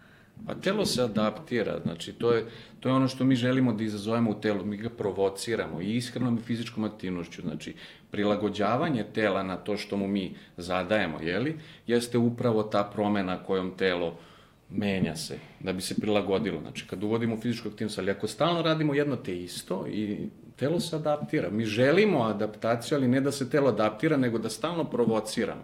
Pa 0.47 0.55
telo 0.55 0.85
se 0.85 1.01
adaptira, 1.01 1.79
znači 1.83 2.13
to 2.13 2.31
je, 2.31 2.45
to 2.79 2.89
je 2.89 2.95
ono 2.95 3.07
što 3.07 3.23
mi 3.23 3.35
želimo 3.35 3.73
da 3.73 3.83
izazovemo 3.83 4.31
u 4.31 4.41
telu, 4.41 4.65
mi 4.65 4.77
ga 4.77 4.89
provociramo 4.89 5.81
i 5.81 5.95
ishranom 5.95 6.37
i 6.37 6.41
fizičkom 6.41 6.83
aktivnošću, 6.83 7.41
znači 7.41 7.73
prilagođavanje 8.11 9.05
tela 9.13 9.43
na 9.43 9.55
to 9.57 9.77
što 9.77 9.97
mu 9.97 10.07
mi 10.07 10.35
zadajemo, 10.57 11.21
jeli, 11.21 11.57
jeste 11.87 12.17
upravo 12.17 12.63
ta 12.63 12.83
promena 12.83 13.43
kojom 13.43 13.71
telo 13.77 14.17
menja 14.69 15.15
se, 15.15 15.39
da 15.59 15.73
bi 15.73 15.81
se 15.81 15.95
prilagodilo. 15.95 16.61
Znači, 16.61 16.87
kad 16.87 17.03
uvodimo 17.03 17.37
fizičku 17.41 17.69
aktivnost, 17.69 17.99
ali 17.99 18.11
ako 18.11 18.27
stalno 18.27 18.61
radimo 18.61 18.93
jedno 18.93 19.15
te 19.15 19.39
isto 19.39 19.87
i 19.87 20.29
telo 20.55 20.79
se 20.79 20.95
adaptira. 20.95 21.49
Mi 21.49 21.65
želimo 21.65 22.23
adaptaciju, 22.23 22.97
ali 22.97 23.07
ne 23.07 23.21
da 23.21 23.31
se 23.31 23.49
telo 23.49 23.69
adaptira, 23.69 24.17
nego 24.17 24.37
da 24.37 24.49
stalno 24.49 24.83
provociramo. 24.83 25.63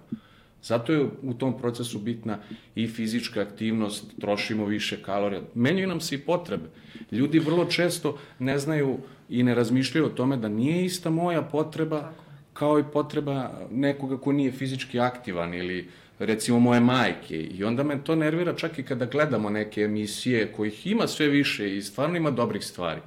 Zato 0.63 0.93
je 0.93 1.05
u 1.23 1.33
tom 1.33 1.57
procesu 1.57 1.99
bitna 1.99 2.37
i 2.75 2.87
fizička 2.87 3.41
aktivnost, 3.41 4.05
trošimo 4.19 4.65
više 4.65 5.03
kalorija. 5.03 5.41
Menjaju 5.55 5.87
nam 5.87 6.01
se 6.01 6.15
i 6.15 6.17
potrebe. 6.17 6.69
Ljudi 7.11 7.39
vrlo 7.39 7.65
često 7.65 8.17
ne 8.39 8.59
znaju 8.59 8.97
i 9.29 9.43
ne 9.43 9.55
razmišljaju 9.55 10.05
o 10.05 10.09
tome 10.09 10.37
da 10.37 10.49
nije 10.49 10.85
ista 10.85 11.09
moja 11.09 11.41
potreba 11.41 12.11
kao 12.53 12.79
i 12.79 12.83
potreba 12.93 13.51
nekoga 13.71 14.17
ko 14.17 14.31
nije 14.31 14.51
fizički 14.51 14.99
aktivan 14.99 15.53
ili 15.53 15.89
recimo 16.19 16.59
moje 16.59 16.79
majke. 16.79 17.35
I 17.37 17.63
onda 17.63 17.83
me 17.83 18.03
to 18.03 18.15
nervira 18.15 18.55
čak 18.55 18.79
i 18.79 18.83
kada 18.83 19.05
gledamo 19.05 19.49
neke 19.49 19.81
emisije 19.81 20.51
kojih 20.51 20.87
ima 20.87 21.07
sve 21.07 21.27
više 21.27 21.77
i 21.77 21.81
stvarno 21.81 22.17
ima 22.17 22.31
dobrih 22.31 22.65
stvari. 22.65 23.01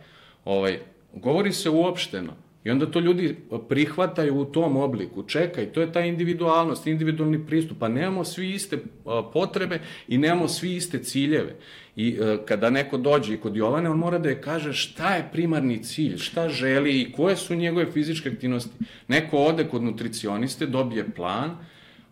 Ovaj, 0.45 0.79
govori 1.13 1.53
se 1.53 1.71
uopšteno 1.71 2.33
I 2.65 2.71
onda 2.71 2.87
to 2.91 3.01
ljudi 3.01 3.37
prihvataju 3.69 4.37
u 4.37 4.45
tom 4.45 4.77
obliku. 4.77 5.23
Čekaj, 5.23 5.67
to 5.67 5.81
je 5.81 5.93
ta 5.93 6.01
individualnost, 6.01 6.87
individualni 6.87 7.47
pristup. 7.47 7.79
Pa 7.79 7.89
nemamo 7.89 8.25
svi 8.25 8.51
iste 8.51 8.79
potrebe 9.33 9.81
i 10.09 10.19
nemamo 10.19 10.49
svi 10.49 10.77
iste 10.77 11.03
ciljeve. 11.03 11.57
I 11.97 12.17
e, 12.21 12.39
kada 12.47 12.71
neko 12.71 12.97
dođe 12.99 13.35
i 13.35 13.37
kod 13.37 13.57
Jovane, 13.57 13.91
on 13.91 13.99
mora 13.99 14.19
da 14.19 14.29
je 14.29 14.41
kaže 14.41 14.73
šta 14.73 15.15
je 15.15 15.29
primarni 15.33 15.83
cilj, 15.83 16.17
šta 16.17 16.49
želi 16.49 17.01
i 17.01 17.13
koje 17.13 17.37
su 17.37 17.55
njegove 17.55 17.93
fizičke 17.93 18.29
aktivnosti. 18.29 18.85
Neko 19.09 19.39
ode 19.39 19.65
kod 19.65 19.83
nutricioniste, 19.83 20.67
dobije 20.67 21.11
plan, 21.11 21.57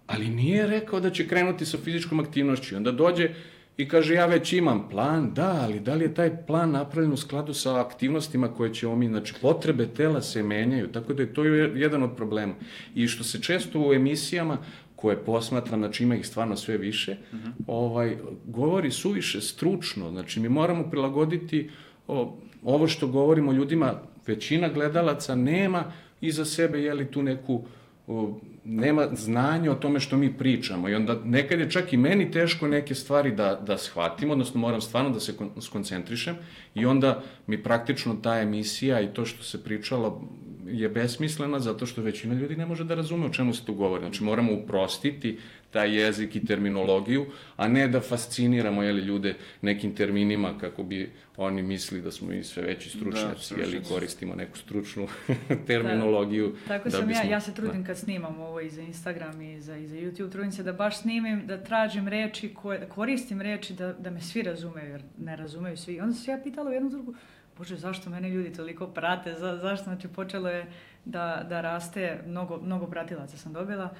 ali 0.06 0.28
nije 0.28 0.66
rekao 0.66 1.00
da 1.00 1.10
će 1.10 1.28
krenuti 1.28 1.66
sa 1.66 1.78
fizičkom 1.78 2.20
aktivnošću. 2.20 2.76
Onda 2.76 2.92
dođe 2.92 3.28
i 3.76 3.88
kaže 3.88 4.14
ja 4.14 4.26
već 4.26 4.52
imam 4.52 4.88
plan, 4.90 5.35
da, 5.35 5.61
ali 5.62 5.80
da 5.80 5.94
li 5.94 6.04
je 6.04 6.14
taj 6.14 6.46
plan 6.46 6.70
napravljen 6.70 7.12
u 7.12 7.16
skladu 7.16 7.54
sa 7.54 7.80
aktivnostima 7.80 8.48
koje 8.48 8.74
ćemo 8.74 8.96
mi, 8.96 9.08
znači 9.08 9.35
potrebe 9.42 9.87
tela 9.87 10.22
se 10.22 10.42
menjaju, 10.42 10.92
tako 10.92 11.14
da 11.14 11.22
je 11.22 11.35
to 11.35 11.44
jedan 11.44 12.02
od 12.02 12.16
problema. 12.16 12.54
I 12.94 13.08
što 13.08 13.24
se 13.24 13.42
često 13.42 13.80
u 13.80 13.92
emisijama 13.92 14.58
koje 14.96 15.24
posmatram, 15.24 15.80
znači 15.80 16.02
ima 16.02 16.16
ih 16.16 16.26
stvarno 16.26 16.56
sve 16.56 16.76
više, 16.76 17.16
uh 17.32 17.38
mhm. 17.38 17.48
-huh. 17.48 17.52
ovaj, 17.66 18.16
govori 18.44 18.90
suviše 18.90 19.40
stručno, 19.40 20.11
znači 20.11 20.40
mi 20.40 20.48
moramo 20.48 20.90
prilagoditi 20.90 21.70
o, 22.08 22.37
ovo 22.62 22.88
što 22.88 23.06
govorimo 23.06 23.52
ljudima, 23.52 23.94
većina 24.26 24.68
gledalaca 24.68 25.35
nema 25.35 25.85
iza 26.20 26.44
sebe, 26.44 26.82
jeli 26.82 27.11
tu 27.11 27.22
neku 27.22 27.64
o, 28.06 28.40
nema 28.64 29.09
znanja 29.12 29.72
o 29.72 29.75
tome 29.75 30.01
što 30.01 30.16
mi 30.16 30.33
pričamo 30.38 30.88
i 30.88 30.94
onda 30.94 31.18
nekad 31.25 31.61
je 31.61 31.70
čak 31.70 31.92
i 31.92 31.96
meni 31.96 32.31
teško 32.31 32.68
neke 32.68 32.94
stvari 32.94 33.33
da, 33.33 33.62
da 33.66 33.79
shvatim, 33.79 34.31
odnosno 34.31 34.61
moram 34.61 34.81
stvarno 34.81 35.11
da 35.11 35.20
se 35.20 35.35
skoncentrišem 35.61 36.37
i 36.75 36.87
onda 36.87 37.22
mi 37.46 37.62
praktično 37.62 38.16
ta 38.22 38.38
emisija 38.40 39.01
i 39.01 39.14
to 39.14 39.25
što 39.25 39.42
se 39.42 39.64
pričalo 39.64 40.22
je 40.66 40.88
besmislena 40.88 41.61
zato 41.61 41.87
što 41.87 42.03
većina 42.03 42.35
ljudi 42.35 42.57
ne 42.57 42.66
može 42.66 42.85
da 42.85 42.94
razume 42.94 43.27
o 43.27 43.33
čemu 43.33 43.55
se 43.55 43.64
tu 43.64 43.75
govori. 43.75 44.03
Znači 44.03 44.25
moramo 44.25 44.53
uprostiti 44.53 45.38
taj 45.72 45.96
jezik 46.00 46.37
i 46.37 46.44
terminologiju, 46.46 47.26
a 47.56 47.68
ne 47.68 47.88
da 47.88 48.00
fasciniramo 48.00 48.82
jeli, 48.82 49.02
ljude 49.02 49.35
nekim 49.61 49.94
terminima 49.94 50.58
kako 50.58 50.82
bi 50.82 51.11
oni 51.37 51.62
mislili 51.62 52.02
da 52.02 52.11
smo 52.11 52.32
i 52.32 52.44
sve 52.44 52.62
veći 52.62 52.90
stručnjaci, 52.90 53.54
da, 53.54 53.61
jeli, 53.61 53.82
koristimo 53.88 54.35
neku 54.35 54.58
stručnu 54.58 55.08
terminologiju. 55.66 56.48
Da. 56.48 56.68
Tako 56.68 56.88
da 56.88 56.96
sam 56.96 57.08
bismo, 57.08 57.24
ja, 57.24 57.30
ja 57.30 57.40
se 57.40 57.54
trudim 57.54 57.82
da. 57.82 57.87
kad 57.87 57.98
snimam 57.98 58.40
ovo 58.40 58.61
i 58.61 58.70
za 58.70 58.82
Instagram 58.82 59.40
i 59.40 59.61
za, 59.61 59.76
i 59.76 59.87
za 59.87 59.96
YouTube, 59.96 60.32
trudim 60.32 60.52
se 60.52 60.62
da 60.62 60.72
baš 60.72 61.00
snimim, 61.00 61.46
da 61.46 61.64
tražim 61.64 62.08
reči, 62.08 62.54
koje, 62.54 62.78
da 62.78 62.87
koristim 62.87 63.40
reči 63.40 63.72
da, 63.72 63.92
da 63.92 64.11
me 64.11 64.20
svi 64.20 64.42
razumeju, 64.42 64.90
jer 64.90 65.02
ne 65.18 65.37
razumeju 65.37 65.76
svi. 65.76 66.00
Onda 66.00 66.14
se 66.14 66.30
ja 66.30 66.40
pitala 66.44 66.70
u 66.70 66.72
jednu 66.72 66.90
drugu, 66.90 67.14
bože, 67.58 67.76
zašto 67.76 68.11
mene 68.11 68.30
ljudi 68.30 68.52
toliko 68.52 68.87
prate, 68.87 69.35
za, 69.35 69.56
zašto, 69.56 69.85
znači, 69.85 70.08
počelo 70.08 70.48
je 70.48 70.66
da, 71.04 71.46
da 71.48 71.61
raste, 71.61 72.22
mnogo, 72.26 72.61
mnogo 72.62 72.87
pratilaca 72.87 73.37
sam 73.37 73.52
dobila 73.52 73.94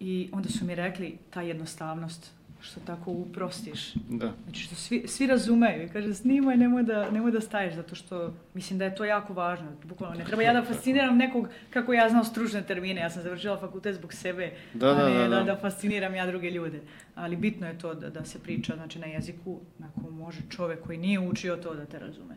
i 0.00 0.28
onda 0.32 0.48
su 0.48 0.64
mi 0.64 0.74
rekli 0.74 1.18
ta 1.30 1.42
jednostavnost, 1.42 2.32
što 2.60 2.80
tako 2.80 3.10
uprostiš. 3.10 3.94
Da. 3.94 4.32
Znači 4.44 4.60
što 4.60 4.74
svi, 4.74 5.04
svi 5.08 5.26
razumeju 5.26 5.84
i 5.84 5.88
kaže 5.88 6.14
snimaj, 6.14 6.56
nemoj 6.56 6.82
da, 6.82 7.10
nemoj 7.10 7.30
da 7.30 7.40
staješ, 7.40 7.74
zato 7.74 7.94
što 7.94 8.34
mislim 8.54 8.78
da 8.78 8.84
je 8.84 8.94
to 8.94 9.04
jako 9.04 9.32
važno. 9.32 9.66
Bukvalno 9.84 10.16
ne 10.18 10.24
treba 10.24 10.42
ja 10.42 10.52
da 10.52 10.62
fasciniram 10.62 11.16
nekog 11.16 11.48
kako 11.70 11.92
ja 11.92 12.08
znam 12.08 12.24
stručne 12.24 12.62
termine, 12.62 13.00
ja 13.00 13.10
sam 13.10 13.22
završila 13.22 13.60
fakultet 13.60 13.94
zbog 13.94 14.12
sebe, 14.12 14.52
da, 14.74 14.94
da, 14.94 15.06
a 15.06 15.08
ne 15.08 15.18
da, 15.18 15.28
da. 15.28 15.36
da, 15.36 15.44
da 15.44 15.56
fasciniram 15.56 16.14
ja 16.14 16.26
druge 16.26 16.50
ljude. 16.50 16.80
Ali 17.16 17.36
bitno 17.36 17.66
je 17.66 17.78
to 17.78 17.94
da, 17.94 18.10
da 18.10 18.24
se 18.24 18.38
priča 18.38 18.74
znači, 18.76 18.98
na 18.98 19.06
jeziku 19.06 19.60
na 19.78 19.88
kom 19.94 20.16
može 20.16 20.40
čovek 20.50 20.82
koji 20.82 20.98
nije 20.98 21.20
učio 21.20 21.56
to 21.56 21.74
da 21.74 21.86
te 21.86 21.98
razume. 21.98 22.36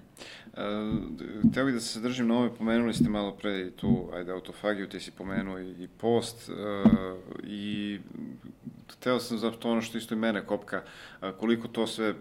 Teo 1.53 1.65
bih 1.65 1.73
da 1.73 1.79
se 1.79 1.99
zadržim 1.99 2.27
na 2.27 2.35
ovoj, 2.35 2.55
pomenuli 2.55 2.93
ste 2.93 3.09
malo 3.09 3.31
pre 3.31 3.71
tu, 3.71 4.09
ajde, 4.13 4.31
autofagiju, 4.31 4.89
ti 4.89 4.99
si 4.99 5.11
pomenuo 5.11 5.59
i, 5.59 5.83
i 5.83 5.87
post, 5.87 6.49
uh, 6.49 6.55
i 7.43 7.99
hteo 8.91 9.19
sam 9.19 9.37
zato 9.37 9.71
ono 9.71 9.81
što 9.81 9.97
isto 9.97 10.15
i 10.15 10.17
mene 10.17 10.45
kopka, 10.45 10.83
koliko 11.39 11.67
to 11.67 11.87
sve 11.87 12.09
uh, 12.09 12.15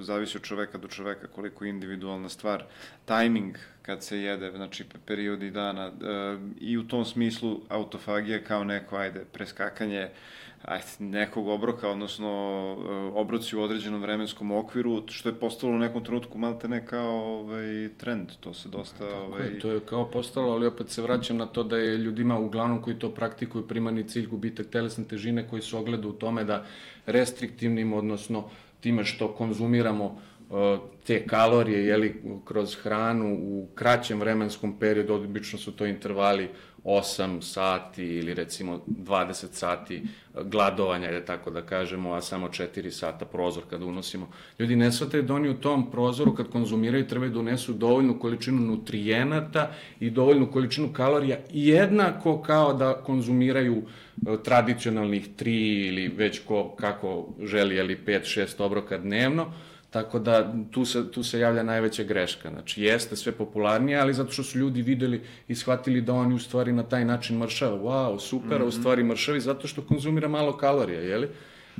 zavisi 0.00 0.36
od 0.36 0.42
čoveka 0.42 0.78
do 0.78 0.88
čoveka, 0.88 1.26
koliko 1.26 1.64
je 1.64 1.70
individualna 1.70 2.28
stvar, 2.28 2.64
tajming 3.04 3.56
kad 3.82 4.02
se 4.02 4.18
jede, 4.18 4.50
znači 4.56 4.84
periodi 5.06 5.50
dana, 5.50 5.88
uh, 5.88 6.40
i 6.60 6.78
u 6.78 6.88
tom 6.88 7.04
smislu 7.04 7.60
autofagija 7.68 8.44
kao 8.44 8.64
neko, 8.64 8.96
ajde, 8.96 9.24
preskakanje 9.32 10.04
uh, 10.04 10.37
ajde, 10.64 10.84
nekog 10.98 11.48
obroka, 11.48 11.88
odnosno 11.88 12.28
e, 12.28 13.18
obroci 13.18 13.56
u 13.56 13.62
određenom 13.62 14.02
vremenskom 14.02 14.50
okviru, 14.50 15.02
što 15.08 15.28
je 15.28 15.34
postalo 15.34 15.72
u 15.72 15.78
nekom 15.78 16.04
trenutku 16.04 16.38
malte 16.38 16.68
ne 16.68 16.86
kao 16.86 17.40
ovaj, 17.40 17.88
trend, 17.96 18.28
to 18.40 18.54
se 18.54 18.68
dosta... 18.68 18.98
Tako 18.98 19.16
ovaj... 19.16 19.46
je, 19.46 19.58
to 19.58 19.70
je 19.70 19.80
kao 19.80 20.10
postalo, 20.10 20.52
ali 20.52 20.66
opet 20.66 20.90
se 20.90 21.02
vraćam 21.02 21.36
na 21.36 21.46
to 21.46 21.62
da 21.62 21.76
je 21.76 21.98
ljudima 21.98 22.38
uglavnom 22.38 22.82
koji 22.82 22.98
to 22.98 23.10
praktikuju 23.10 23.68
primarni 23.68 24.08
cilj 24.08 24.26
gubitak 24.26 24.66
telesne 24.66 25.04
težine 25.04 25.48
koji 25.48 25.62
se 25.62 25.76
ogleda 25.76 26.08
u 26.08 26.12
tome 26.12 26.44
da 26.44 26.64
restriktivnim, 27.06 27.92
odnosno 27.92 28.50
time 28.80 29.04
što 29.04 29.28
konzumiramo 29.28 30.20
e, 30.50 30.78
te 31.06 31.26
kalorije 31.26 31.84
jeli, 31.86 32.22
kroz 32.44 32.76
hranu 32.76 33.34
u 33.40 33.68
kraćem 33.74 34.20
vremenskom 34.20 34.78
periodu, 34.78 35.14
obično 35.14 35.58
su 35.58 35.72
to 35.72 35.86
intervali 35.86 36.48
8 36.84 37.40
sati 37.40 38.04
ili 38.04 38.34
recimo 38.34 38.80
20 38.86 39.46
sati 39.52 40.02
gladovanja, 40.44 41.08
je 41.08 41.24
tako 41.24 41.50
da 41.50 41.62
kažemo, 41.62 42.12
a 42.12 42.20
samo 42.20 42.48
4 42.48 42.90
sata 42.90 43.24
prozor 43.24 43.62
kada 43.70 43.84
unosimo. 43.84 44.28
Ljudi 44.58 44.76
ne 44.76 44.92
shvataju 44.92 45.22
da 45.22 45.34
oni 45.34 45.48
u 45.48 45.60
tom 45.60 45.90
prozoru 45.90 46.34
kad 46.34 46.48
konzumiraju 46.50 47.06
trebaju 47.08 47.32
da 47.32 47.40
unesu 47.40 47.72
dovoljnu 47.72 48.18
količinu 48.18 48.60
nutrijenata 48.60 49.70
i 50.00 50.10
dovoljnu 50.10 50.50
količinu 50.52 50.92
kalorija 50.92 51.38
jednako 51.50 52.42
kao 52.42 52.72
da 52.72 52.94
konzumiraju 52.94 53.82
e, 54.26 54.36
tradicionalnih 54.44 55.28
3 55.38 55.88
ili 55.88 56.08
već 56.08 56.40
ko, 56.44 56.76
kako 56.76 57.28
želi, 57.42 57.80
ali 57.80 57.98
5-6 58.06 58.62
obroka 58.62 58.98
dnevno, 58.98 59.52
Tako 59.90 60.18
da 60.18 60.52
tu 60.70 60.84
se, 60.84 61.12
tu 61.12 61.22
se 61.22 61.40
javlja 61.40 61.62
najveća 61.62 62.02
greška. 62.02 62.50
Znači, 62.50 62.82
jeste 62.82 63.16
sve 63.16 63.32
popularnije, 63.32 63.98
ali 63.98 64.14
zato 64.14 64.32
što 64.32 64.42
su 64.42 64.58
ljudi 64.58 64.82
videli 64.82 65.22
i 65.48 65.54
shvatili 65.54 66.00
da 66.00 66.14
oni 66.14 66.34
u 66.34 66.38
stvari 66.38 66.72
na 66.72 66.82
taj 66.82 67.04
način 67.04 67.38
mršava. 67.38 67.78
Wow, 67.78 68.18
super, 68.20 68.58
mm 68.58 68.62
-hmm. 68.62 68.64
u 68.64 68.68
mhm. 68.68 68.80
stvari 68.80 69.04
mršavi 69.04 69.40
zato 69.40 69.68
što 69.68 69.82
konzumira 69.82 70.28
malo 70.28 70.56
kalorija, 70.56 71.00
jeli? 71.00 71.28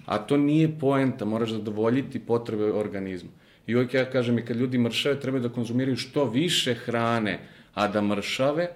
A 0.07 0.19
to 0.19 0.37
nije 0.37 0.79
poenta, 0.81 1.25
moraš 1.25 1.51
zadovoljiti 1.51 2.19
potrebe 2.19 2.73
organizma. 2.73 3.31
I 3.67 3.75
uvijek 3.75 3.95
ja 3.95 4.11
kažem 4.11 4.39
i 4.39 4.45
kad 4.45 4.57
ljudi 4.57 4.79
mršave, 4.79 5.21
treba 5.21 5.39
da 5.39 5.49
konzumiraju 5.49 5.97
što 5.97 6.25
više 6.25 6.75
hrane, 6.75 7.39
a 7.75 7.89
da 7.89 8.03
mršave, 8.03 8.69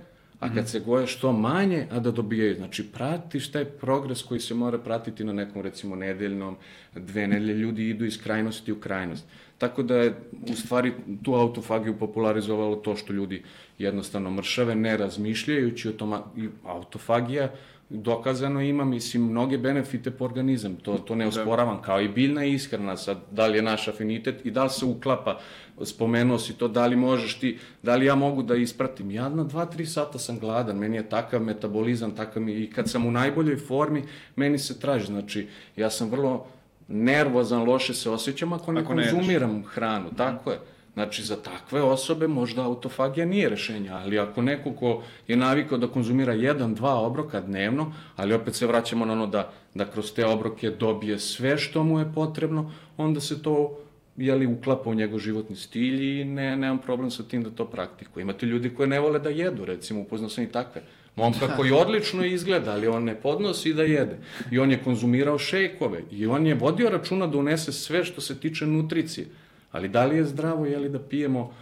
a 0.42 0.54
kad 0.54 0.68
se 0.68 0.80
goje 0.80 1.06
što 1.06 1.32
manje, 1.32 1.86
a 1.90 2.00
da 2.00 2.10
dobijaju. 2.10 2.54
Znači, 2.54 2.86
pratiš 2.92 3.52
taj 3.52 3.64
progres 3.64 4.22
koji 4.22 4.40
se 4.40 4.54
mora 4.54 4.78
pratiti 4.78 5.24
na 5.24 5.32
nekom, 5.32 5.62
recimo, 5.62 5.96
nedeljnom, 5.96 6.56
dve 6.94 7.26
nedelje, 7.26 7.54
ljudi 7.54 7.88
idu 7.88 8.04
iz 8.04 8.22
krajnosti 8.22 8.72
u 8.72 8.80
krajnost. 8.80 9.26
Tako 9.58 9.82
da 9.82 9.96
je, 9.96 10.14
u 10.52 10.54
stvari, 10.54 10.92
tu 11.22 11.34
autofagiju 11.34 11.98
popularizovalo 11.98 12.76
to 12.76 12.96
što 12.96 13.12
ljudi 13.12 13.42
jednostavno 13.78 14.30
mršave, 14.30 14.74
ne 14.74 14.96
razmišljajući 14.96 15.88
o 15.88 15.92
tome, 15.92 16.18
autofagija 16.64 17.50
dokazano 17.92 18.60
ima, 18.60 18.84
mislim, 18.84 19.22
mnoge 19.22 19.58
benefite 19.58 20.10
po 20.10 20.24
organizam, 20.24 20.76
to, 20.76 20.98
to 20.98 21.14
ne 21.14 21.24
da. 21.24 21.28
osporavam, 21.28 21.82
kao 21.82 22.00
i 22.00 22.08
biljna 22.08 22.44
ishrana, 22.44 22.96
sad, 22.96 23.18
da 23.30 23.46
li 23.46 23.58
je 23.58 23.62
naš 23.62 23.88
afinitet 23.88 24.46
i 24.46 24.50
da 24.50 24.64
li 24.64 24.70
se 24.70 24.84
uklapa, 24.84 25.40
spomenuo 25.84 26.38
si 26.38 26.52
to, 26.52 26.68
da 26.68 26.86
li 26.86 26.96
možeš 26.96 27.38
ti, 27.38 27.58
da 27.82 27.96
li 27.96 28.06
ja 28.06 28.14
mogu 28.14 28.42
da 28.42 28.56
ispratim, 28.56 29.10
ja 29.10 29.28
na 29.28 29.44
2-3 29.44 29.84
sata 29.84 30.18
sam 30.18 30.38
gladan, 30.38 30.78
meni 30.78 30.96
je 30.96 31.08
takav 31.08 31.42
metabolizam, 31.42 32.16
takav 32.16 32.42
mi, 32.42 32.52
i 32.52 32.70
kad 32.70 32.90
sam 32.90 33.06
u 33.06 33.10
najboljoj 33.10 33.56
formi, 33.56 34.04
meni 34.36 34.58
se 34.58 34.80
traži, 34.80 35.06
znači, 35.06 35.48
ja 35.76 35.90
sam 35.90 36.10
vrlo 36.10 36.46
nervozan, 36.88 37.62
loše 37.62 37.94
se 37.94 38.10
osjećam 38.10 38.52
ako 38.52 38.72
ne 38.72 38.80
ako 38.80 38.94
konzumiram 38.94 39.56
ne 39.56 39.62
hranu, 39.66 40.10
tako 40.16 40.50
je. 40.50 40.58
Znači, 40.94 41.22
za 41.22 41.36
takve 41.36 41.82
osobe 41.82 42.28
možda 42.28 42.64
autofagija 42.64 43.26
nije 43.26 43.48
rešenje, 43.48 43.90
ali 43.90 44.18
ako 44.18 44.42
neko 44.42 44.72
ko 44.72 45.02
je 45.28 45.36
navikao 45.36 45.78
da 45.78 45.86
konzumira 45.86 46.32
jedan, 46.32 46.74
dva 46.74 46.94
obroka 47.00 47.40
dnevno, 47.40 47.92
ali 48.16 48.34
opet 48.34 48.54
se 48.54 48.66
vraćamo 48.66 49.04
na 49.04 49.12
ono 49.12 49.26
da, 49.26 49.52
da 49.74 49.90
kroz 49.90 50.12
te 50.12 50.26
obroke 50.26 50.70
dobije 50.70 51.18
sve 51.18 51.58
što 51.58 51.84
mu 51.84 51.98
je 51.98 52.12
potrebno, 52.14 52.70
onda 52.96 53.20
se 53.20 53.42
to 53.42 53.78
jeli, 54.16 54.46
uklapa 54.46 54.90
u 54.90 54.94
njegov 54.94 55.18
životni 55.18 55.56
stil 55.56 56.02
i 56.02 56.24
ne, 56.24 56.56
nemam 56.56 56.78
problem 56.78 57.10
sa 57.10 57.22
tim 57.22 57.42
da 57.42 57.50
to 57.50 57.64
praktikuje. 57.64 58.22
Imate 58.22 58.46
ljudi 58.46 58.70
koji 58.70 58.88
ne 58.88 59.00
vole 59.00 59.18
da 59.18 59.30
jedu, 59.30 59.64
recimo, 59.64 60.00
upoznao 60.00 60.30
sam 60.30 60.44
i 60.44 60.52
takve. 60.52 60.82
Momka 61.16 61.56
koji 61.56 61.72
odlično 61.82 62.24
izgleda, 62.24 62.72
ali 62.72 62.86
on 62.86 63.04
ne 63.04 63.14
podnosi 63.14 63.74
da 63.74 63.82
jede. 63.82 64.18
I 64.50 64.58
on 64.58 64.70
je 64.70 64.82
konzumirao 64.84 65.38
šejkove 65.38 66.02
i 66.10 66.26
on 66.26 66.46
je 66.46 66.54
vodio 66.54 66.90
računa 66.90 67.26
da 67.26 67.38
unese 67.38 67.72
sve 67.72 68.04
što 68.04 68.20
se 68.20 68.40
tiče 68.40 68.66
nutricije. 68.66 69.26
Ali 69.72 69.88
da 69.88 70.04
li 70.06 70.16
je 70.16 70.24
zdravo, 70.24 70.66
je 70.66 70.78
li 70.78 70.88
da 70.88 70.98
pijemo 70.98 71.54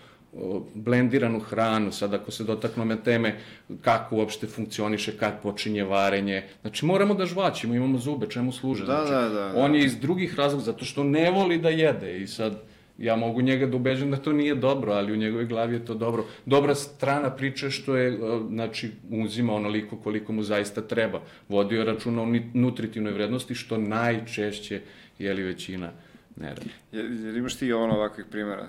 blendiranu 0.75 1.41
hranu, 1.41 1.93
sad 1.93 2.15
ako 2.15 2.31
se 2.31 2.45
dotaknu 2.45 2.85
me 2.85 2.97
teme 3.03 3.37
kako 3.81 4.17
uopšte 4.17 4.47
funkcioniše, 4.47 5.17
kad 5.17 5.43
počinje 5.43 5.85
varenje. 5.85 6.43
Znači 6.61 6.87
moramo 6.87 7.15
da 7.15 7.27
žvaćimo, 7.27 7.75
imamo 7.75 7.99
zube, 7.99 8.27
čemu 8.27 8.53
služe. 8.53 8.87
Da, 8.87 9.07
znači, 9.07 9.11
da, 9.11 9.29
da, 9.29 9.53
da. 9.53 9.53
On 9.57 9.75
je 9.75 9.85
iz 9.85 9.99
drugih 9.99 10.35
razloga, 10.35 10.65
zato 10.65 10.85
što 10.85 11.05
ne 11.05 11.31
voli 11.31 11.59
da 11.59 11.69
jede 11.69 12.19
i 12.19 12.27
sad 12.27 12.63
ja 12.99 13.17
mogu 13.17 13.43
njega 13.43 13.67
da 13.67 13.77
ubeđam 13.77 14.11
da 14.11 14.17
to 14.17 14.33
nije 14.33 14.55
dobro, 14.55 14.93
ali 14.93 15.13
u 15.13 15.17
njegove 15.17 15.45
glavi 15.45 15.75
je 15.75 15.85
to 15.85 15.95
dobro. 15.95 16.25
Dobra 16.47 16.75
strana 16.75 17.31
priče 17.31 17.71
što 17.71 17.97
je, 17.97 18.19
znači, 18.49 18.91
uzima 19.11 19.55
onoliko 19.55 19.97
koliko 19.97 20.33
mu 20.33 20.43
zaista 20.43 20.81
treba. 20.81 21.21
Vodio 21.49 21.85
računa 21.85 22.23
o 22.23 22.29
nutritivnoj 22.55 23.13
vrednosti, 23.13 23.55
što 23.55 23.79
najčešće, 23.79 24.81
je 25.19 25.35
li 25.35 25.43
većina 25.43 25.91
ne 26.37 26.49
radi. 26.49 26.71
Jer 26.93 27.37
imaš 27.37 27.57
ti 27.57 27.73
ono 27.73 27.95
ovakvih 27.95 28.27
primjera, 28.31 28.69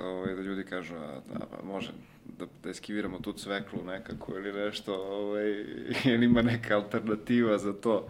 ovaj, 0.00 0.34
da 0.34 0.42
ljudi 0.42 0.64
kažu, 0.64 0.94
a, 0.94 1.20
da, 1.32 1.46
pa 1.50 1.66
može 1.66 1.92
da, 2.38 2.46
da 2.62 2.70
eskiviramo 2.70 3.18
tu 3.18 3.32
cveklu 3.32 3.84
nekako 3.84 4.32
ili 4.36 4.52
nešto, 4.52 4.94
ovaj, 4.94 5.50
ili 6.14 6.26
ima 6.26 6.42
neka 6.42 6.76
alternativa 6.76 7.58
za 7.58 7.72
to. 7.72 8.08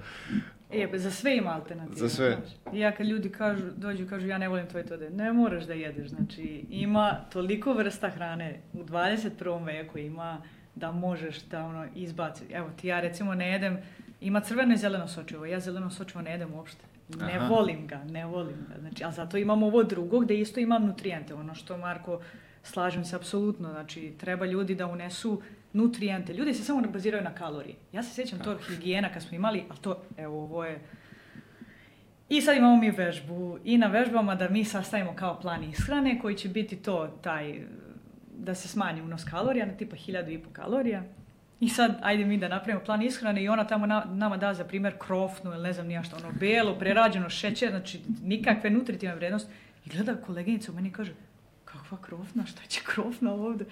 E, 0.73 0.91
pa 0.91 0.99
za 0.99 1.11
sve 1.11 1.37
ima 1.37 1.51
alternativa. 1.51 1.97
Za 1.97 2.09
sve. 2.09 2.31
Znači. 2.31 2.79
Ja 2.79 2.93
kad 2.93 3.07
ljudi 3.07 3.31
kažu, 3.31 3.71
dođu 3.77 4.07
kažu 4.09 4.27
ja 4.27 4.39
ne 4.39 4.49
volim 4.49 4.69
to 4.69 4.79
i 4.79 4.87
to 4.87 4.97
da 4.97 5.09
ne 5.09 5.33
moraš 5.33 5.65
da 5.65 5.73
jedeš. 5.73 6.09
Znači 6.09 6.65
ima 6.71 7.21
toliko 7.33 7.73
vrsta 7.73 8.11
hrane 8.11 8.61
u 8.73 8.85
21. 8.85 9.67
veku 9.67 9.99
ima 9.99 10.43
da 10.75 10.93
možeš 10.93 11.43
da 11.43 11.65
ono 11.65 11.87
izbaci. 11.95 12.45
Evo 12.51 12.71
ti 12.81 12.89
ja 12.89 13.01
recimo 13.01 13.35
ne 13.35 13.53
jedem, 13.53 13.79
ima 14.21 14.41
crveno 14.41 14.75
i 14.75 14.77
zeleno 14.77 15.09
sočivo. 15.09 15.47
Ja 15.47 15.61
zeleno 15.61 15.91
sočivo 15.91 16.23
ne 16.23 16.31
jedem 16.31 16.55
uopšte. 16.55 16.85
Ne 17.09 17.37
Aha. 17.37 17.49
volim 17.49 17.87
ga, 17.87 18.05
ne 18.05 18.27
volim 18.27 18.57
ga. 18.69 18.81
Znači, 18.81 19.05
a 19.05 19.11
zato 19.11 19.37
imam 19.37 19.63
ovo 19.63 19.83
drugo 19.83 20.21
gde 20.21 20.41
isto 20.41 20.61
imam 20.61 20.87
nutrijente. 20.87 21.35
Ono 21.35 21.55
što 21.55 21.77
Marko, 21.77 22.21
slažem 22.63 23.05
se 23.05 23.17
apsolutno. 23.17 23.71
Znači, 23.71 24.15
treba 24.19 24.47
ljudi 24.47 24.75
da 24.75 24.87
unesu 24.87 25.43
nutrijente. 25.73 26.35
Ljudi 26.35 26.55
se 26.55 26.65
samo 26.65 26.81
ne 26.81 26.89
baziraju 26.89 27.25
na 27.25 27.35
kalorije. 27.35 27.77
Ja 27.93 28.03
se 28.03 28.15
sjećam 28.15 28.39
to 28.39 28.59
higijena 28.69 29.09
kad 29.13 29.23
smo 29.23 29.37
imali, 29.37 29.65
ali 29.69 29.79
to, 29.79 30.03
evo, 30.17 30.43
ovo 30.43 30.65
je... 30.65 30.81
I 32.29 32.41
sad 32.41 32.57
imamo 32.57 32.77
mi 32.77 32.91
vežbu 32.91 33.59
i 33.65 33.79
na 33.79 33.87
vežbama 33.87 34.35
da 34.35 34.49
mi 34.49 34.65
sastavimo 34.65 35.15
kao 35.17 35.41
plan 35.41 35.65
ishrane 35.65 36.19
koji 36.19 36.37
će 36.37 36.49
biti 36.49 36.77
to, 36.77 37.07
taj, 37.23 37.61
da 38.37 38.55
se 38.55 38.69
smanji 38.69 39.03
unos 39.03 39.25
kalorija 39.25 39.67
na 39.67 39.73
tipa 39.73 39.97
1000 39.97 40.35
i 40.35 40.39
po 40.39 40.51
kalorija 40.53 41.03
I 41.65 41.69
sad, 41.69 41.99
ajde 42.03 42.25
mi 42.25 42.37
da 42.37 42.49
napravimo 42.49 42.85
plan 42.85 43.03
ishrane 43.03 43.43
i 43.43 43.49
ona 43.49 43.65
tamo 43.65 43.87
na, 43.87 44.05
nama 44.05 44.37
da 44.37 44.55
za 44.55 44.65
primjer 44.65 44.95
krofnu 44.99 45.53
ili 45.53 45.63
ne 45.63 45.73
znam 45.73 45.87
nija 45.87 46.03
što, 46.03 46.17
ono 46.17 46.33
belo, 46.41 46.75
prerađeno, 46.79 47.31
šećer, 47.31 47.71
znači 47.71 48.01
nikakve 48.23 48.71
nutritivne 48.71 49.15
vrednosti. 49.15 49.53
I 49.87 49.91
gleda 49.91 50.17
koleginica 50.17 50.73
u 50.73 50.75
meni 50.75 50.93
kaže, 50.93 51.13
kakva 51.65 51.99
krofna, 52.03 52.47
šta 52.47 52.63
će 52.69 52.81
krofna 52.85 53.33
ovde? 53.33 53.65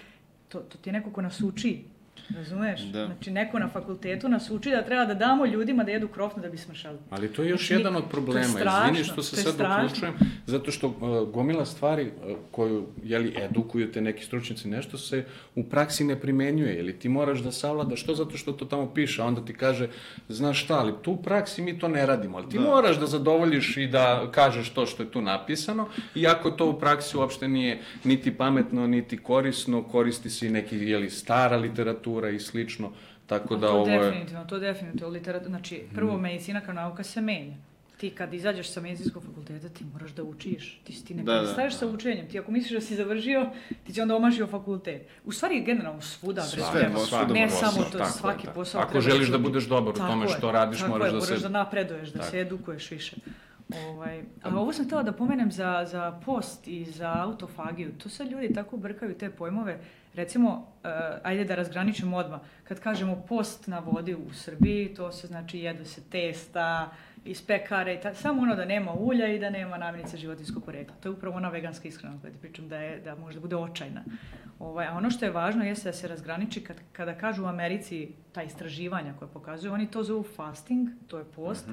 To, 0.49 0.59
to 0.59 0.79
ti 0.79 0.89
je 0.89 0.93
neko 0.93 1.11
ko 1.11 1.23
nas 1.23 1.41
uči, 1.41 1.85
razumeš? 2.31 2.81
Da. 2.83 3.07
Znači 3.07 3.31
neko 3.31 3.59
na 3.59 3.69
fakultetu 3.69 4.29
nas 4.29 4.51
uči 4.51 4.71
da 4.71 4.83
treba 4.83 5.05
da 5.05 5.15
damo 5.15 5.47
ljudima 5.47 5.85
da 5.85 5.91
jedu 5.91 6.09
krofnu 6.09 6.43
da 6.43 6.49
bi 6.49 6.57
smršali. 6.57 6.99
Ali 7.11 7.29
to 7.29 7.43
je 7.43 7.49
još 7.49 7.61
Znači, 7.61 7.75
jedan 7.75 7.97
od 7.97 8.03
to 8.03 8.07
je 8.07 8.11
problema. 8.11 8.45
strašno, 8.49 8.85
Izvini 8.85 9.05
što 9.05 9.23
se 9.23 9.37
sad 9.37 9.55
strašno. 9.55 9.85
uključujem, 9.87 10.15
zato 10.47 10.71
što 10.71 10.89
uh, 10.89 10.95
gomila 11.29 11.65
stvari 11.67 12.05
uh, 12.05 12.37
koju, 12.51 12.87
jeli, 13.05 13.35
edukuju 13.39 13.93
te 13.93 14.01
neki 14.01 14.25
stručnjaci, 14.25 14.69
nešto 14.69 14.99
se 14.99 15.25
u 15.55 15.65
praksi 15.65 16.05
ne 16.05 16.21
primenjuje, 16.21 16.79
ili 16.79 16.99
ti 16.99 17.09
moraš 17.09 17.39
da 17.39 17.53
savladaš 17.53 18.05
to 18.05 18.15
zato 18.15 18.37
što 18.37 18.53
to 18.53 18.65
tamo 18.65 18.95
piše, 18.95 19.23
a 19.23 19.27
onda 19.27 19.45
ti 19.45 19.55
kaže, 19.55 19.89
znaš 20.29 20.65
šta, 20.65 20.79
ali 20.79 20.93
tu 21.03 21.13
u 21.13 21.23
praksi 21.23 21.63
mi 21.63 21.79
to 21.79 21.89
ne 21.89 22.07
radimo, 22.07 22.39
ali 22.39 22.49
ti 22.49 22.59
Da. 22.59 22.65
moraš 22.65 22.97
da 22.97 23.07
zadovoljiš 23.07 23.77
i 23.77 23.87
da 23.87 24.03
kažeš 24.31 24.71
to 24.71 24.87
što 24.87 25.03
je 25.03 25.11
tu 25.11 25.21
napisano, 25.23 25.87
iako 26.15 26.51
to 26.51 26.71
u 26.71 26.79
praksi 26.81 27.17
uopšte 27.17 27.49
nije 27.49 27.81
niti 28.05 28.31
pametno, 28.33 28.87
niti 28.87 29.17
korisno, 29.17 29.83
koristi 29.83 30.31
se 30.31 30.47
i 30.47 30.51
neki, 30.51 30.77
jeli, 30.79 31.11
stara 31.11 31.57
literatura 31.57 32.02
i 32.31 32.41
slično, 32.41 32.91
tako 33.27 33.57
da 33.57 33.67
to 33.67 33.73
ovo 33.73 33.89
je... 33.89 33.99
definitivno, 34.01 34.45
to 34.45 34.59
definitivno. 34.59 35.09
Literatura, 35.09 35.49
znači, 35.49 35.83
prvo, 35.95 36.19
medicina 36.19 36.61
kao 36.61 36.75
nauka 36.75 37.03
se 37.03 37.21
menja. 37.21 37.55
Ti 37.97 38.11
kad 38.11 38.35
izađeš 38.35 38.71
sa 38.71 38.81
medicinskog 38.81 39.23
fakulteta, 39.25 39.69
ti 39.69 39.85
moraš 39.93 40.11
da 40.11 40.23
učiš. 40.23 40.81
Ti, 40.85 40.93
si- 40.93 41.05
ti 41.05 41.15
ne 41.15 41.23
Da, 41.23 41.33
da, 41.33 41.41
prestaješ 41.41 41.75
sa 41.75 41.87
učenjem. 41.87 42.29
Ti 42.29 42.39
ako 42.39 42.53
misliš 42.53 42.73
da 42.73 42.81
si 42.81 42.97
završio, 42.97 43.47
ti 43.87 43.93
će 43.95 44.03
onda 44.03 44.17
omašio 44.17 44.47
fakultet. 44.47 45.03
U 45.25 45.33
stvari, 45.33 45.61
generalno, 45.61 46.01
svuda. 46.01 46.43
Sve, 46.43 46.63
treba. 46.73 46.99
svuda 46.99 47.27
ne 47.27 47.47
posao, 47.47 47.71
samo 47.71 47.85
to, 47.85 47.99
tako 47.99 48.11
svaki 48.11 48.45
tako. 48.45 48.55
posao. 48.55 48.81
Ako 48.83 49.01
želiš 49.01 49.29
da 49.29 49.39
budeš 49.39 49.65
dobar 49.65 49.95
u 49.95 49.99
tome 49.99 50.25
je, 50.25 50.29
što 50.29 50.53
radiš, 50.53 50.79
tako 50.79 50.91
moraš 50.91 51.07
je, 51.07 51.11
da 51.11 51.19
moraš 51.19 51.29
se- 51.31 51.43
da 51.43 51.49
napreduješ, 51.49 52.09
da 52.09 52.19
Tako. 52.19 52.31
se 52.31 52.41
edukuješ 52.41 52.91
više. 52.91 53.17
Ovaj, 53.89 54.23
a 54.43 54.57
ovo 54.57 54.73
sam 54.73 54.85
htjela 54.85 55.03
da 55.03 55.13
pomenem 55.13 55.53
za, 55.53 55.87
za 55.91 56.21
post 56.25 56.69
i 56.69 56.85
za 56.85 57.15
autofagiju. 57.17 57.93
To 58.03 58.09
sad 58.09 58.31
ljudi 58.31 58.55
tako 58.55 58.77
brkaju 58.77 59.15
te 59.15 59.31
pojmove. 59.31 59.79
Recimo, 60.15 60.67
eh, 60.85 60.89
ajde 61.23 61.45
da 61.45 61.55
razgraničimo 61.55 62.17
odmah. 62.17 62.41
Kad 62.65 62.81
kažemo 62.81 63.25
post 63.29 63.67
na 63.67 63.79
vodi 63.79 64.15
u 64.15 64.33
Srbiji, 64.33 64.95
to 64.95 65.13
se 65.13 65.27
znači 65.27 65.59
jedu 65.59 65.85
se 65.85 66.01
testa 66.11 66.91
iz 67.25 67.47
pekare, 67.47 68.01
ta, 68.01 68.15
samo 68.15 68.43
ono 68.43 68.57
da 68.57 68.65
nema 68.65 68.93
ulja 68.93 69.29
i 69.29 69.39
da 69.39 69.51
nema 69.51 69.79
namirnice 69.79 70.17
životinskog 70.17 70.65
porekla. 70.65 70.97
To 71.01 71.09
je 71.09 71.13
upravo 71.13 71.37
ona 71.37 71.49
veganska 71.49 71.89
ishrana 71.89 72.19
koja 72.21 72.33
ti 72.33 72.39
pričam 72.39 72.69
da, 72.69 72.77
je, 72.77 73.01
da 73.01 73.15
možda 73.15 73.41
bude 73.41 73.57
očajna. 73.57 74.05
Ovaj, 74.59 74.87
a 74.87 74.97
ono 74.97 75.11
što 75.11 75.25
je 75.25 75.31
važno 75.31 75.65
jeste 75.65 75.89
da 75.89 75.93
se 75.93 76.09
razgraniči 76.09 76.65
kad, 76.65 76.77
kada 76.93 77.15
kažu 77.15 77.45
u 77.45 77.47
Americi 77.47 78.09
ta 78.33 78.43
istraživanja 78.43 79.15
koje 79.19 79.29
pokazuju, 79.29 79.73
oni 79.73 79.91
to 79.91 80.03
zovu 80.03 80.23
fasting, 80.23 80.89
to 81.07 81.19
je 81.19 81.25
post, 81.25 81.69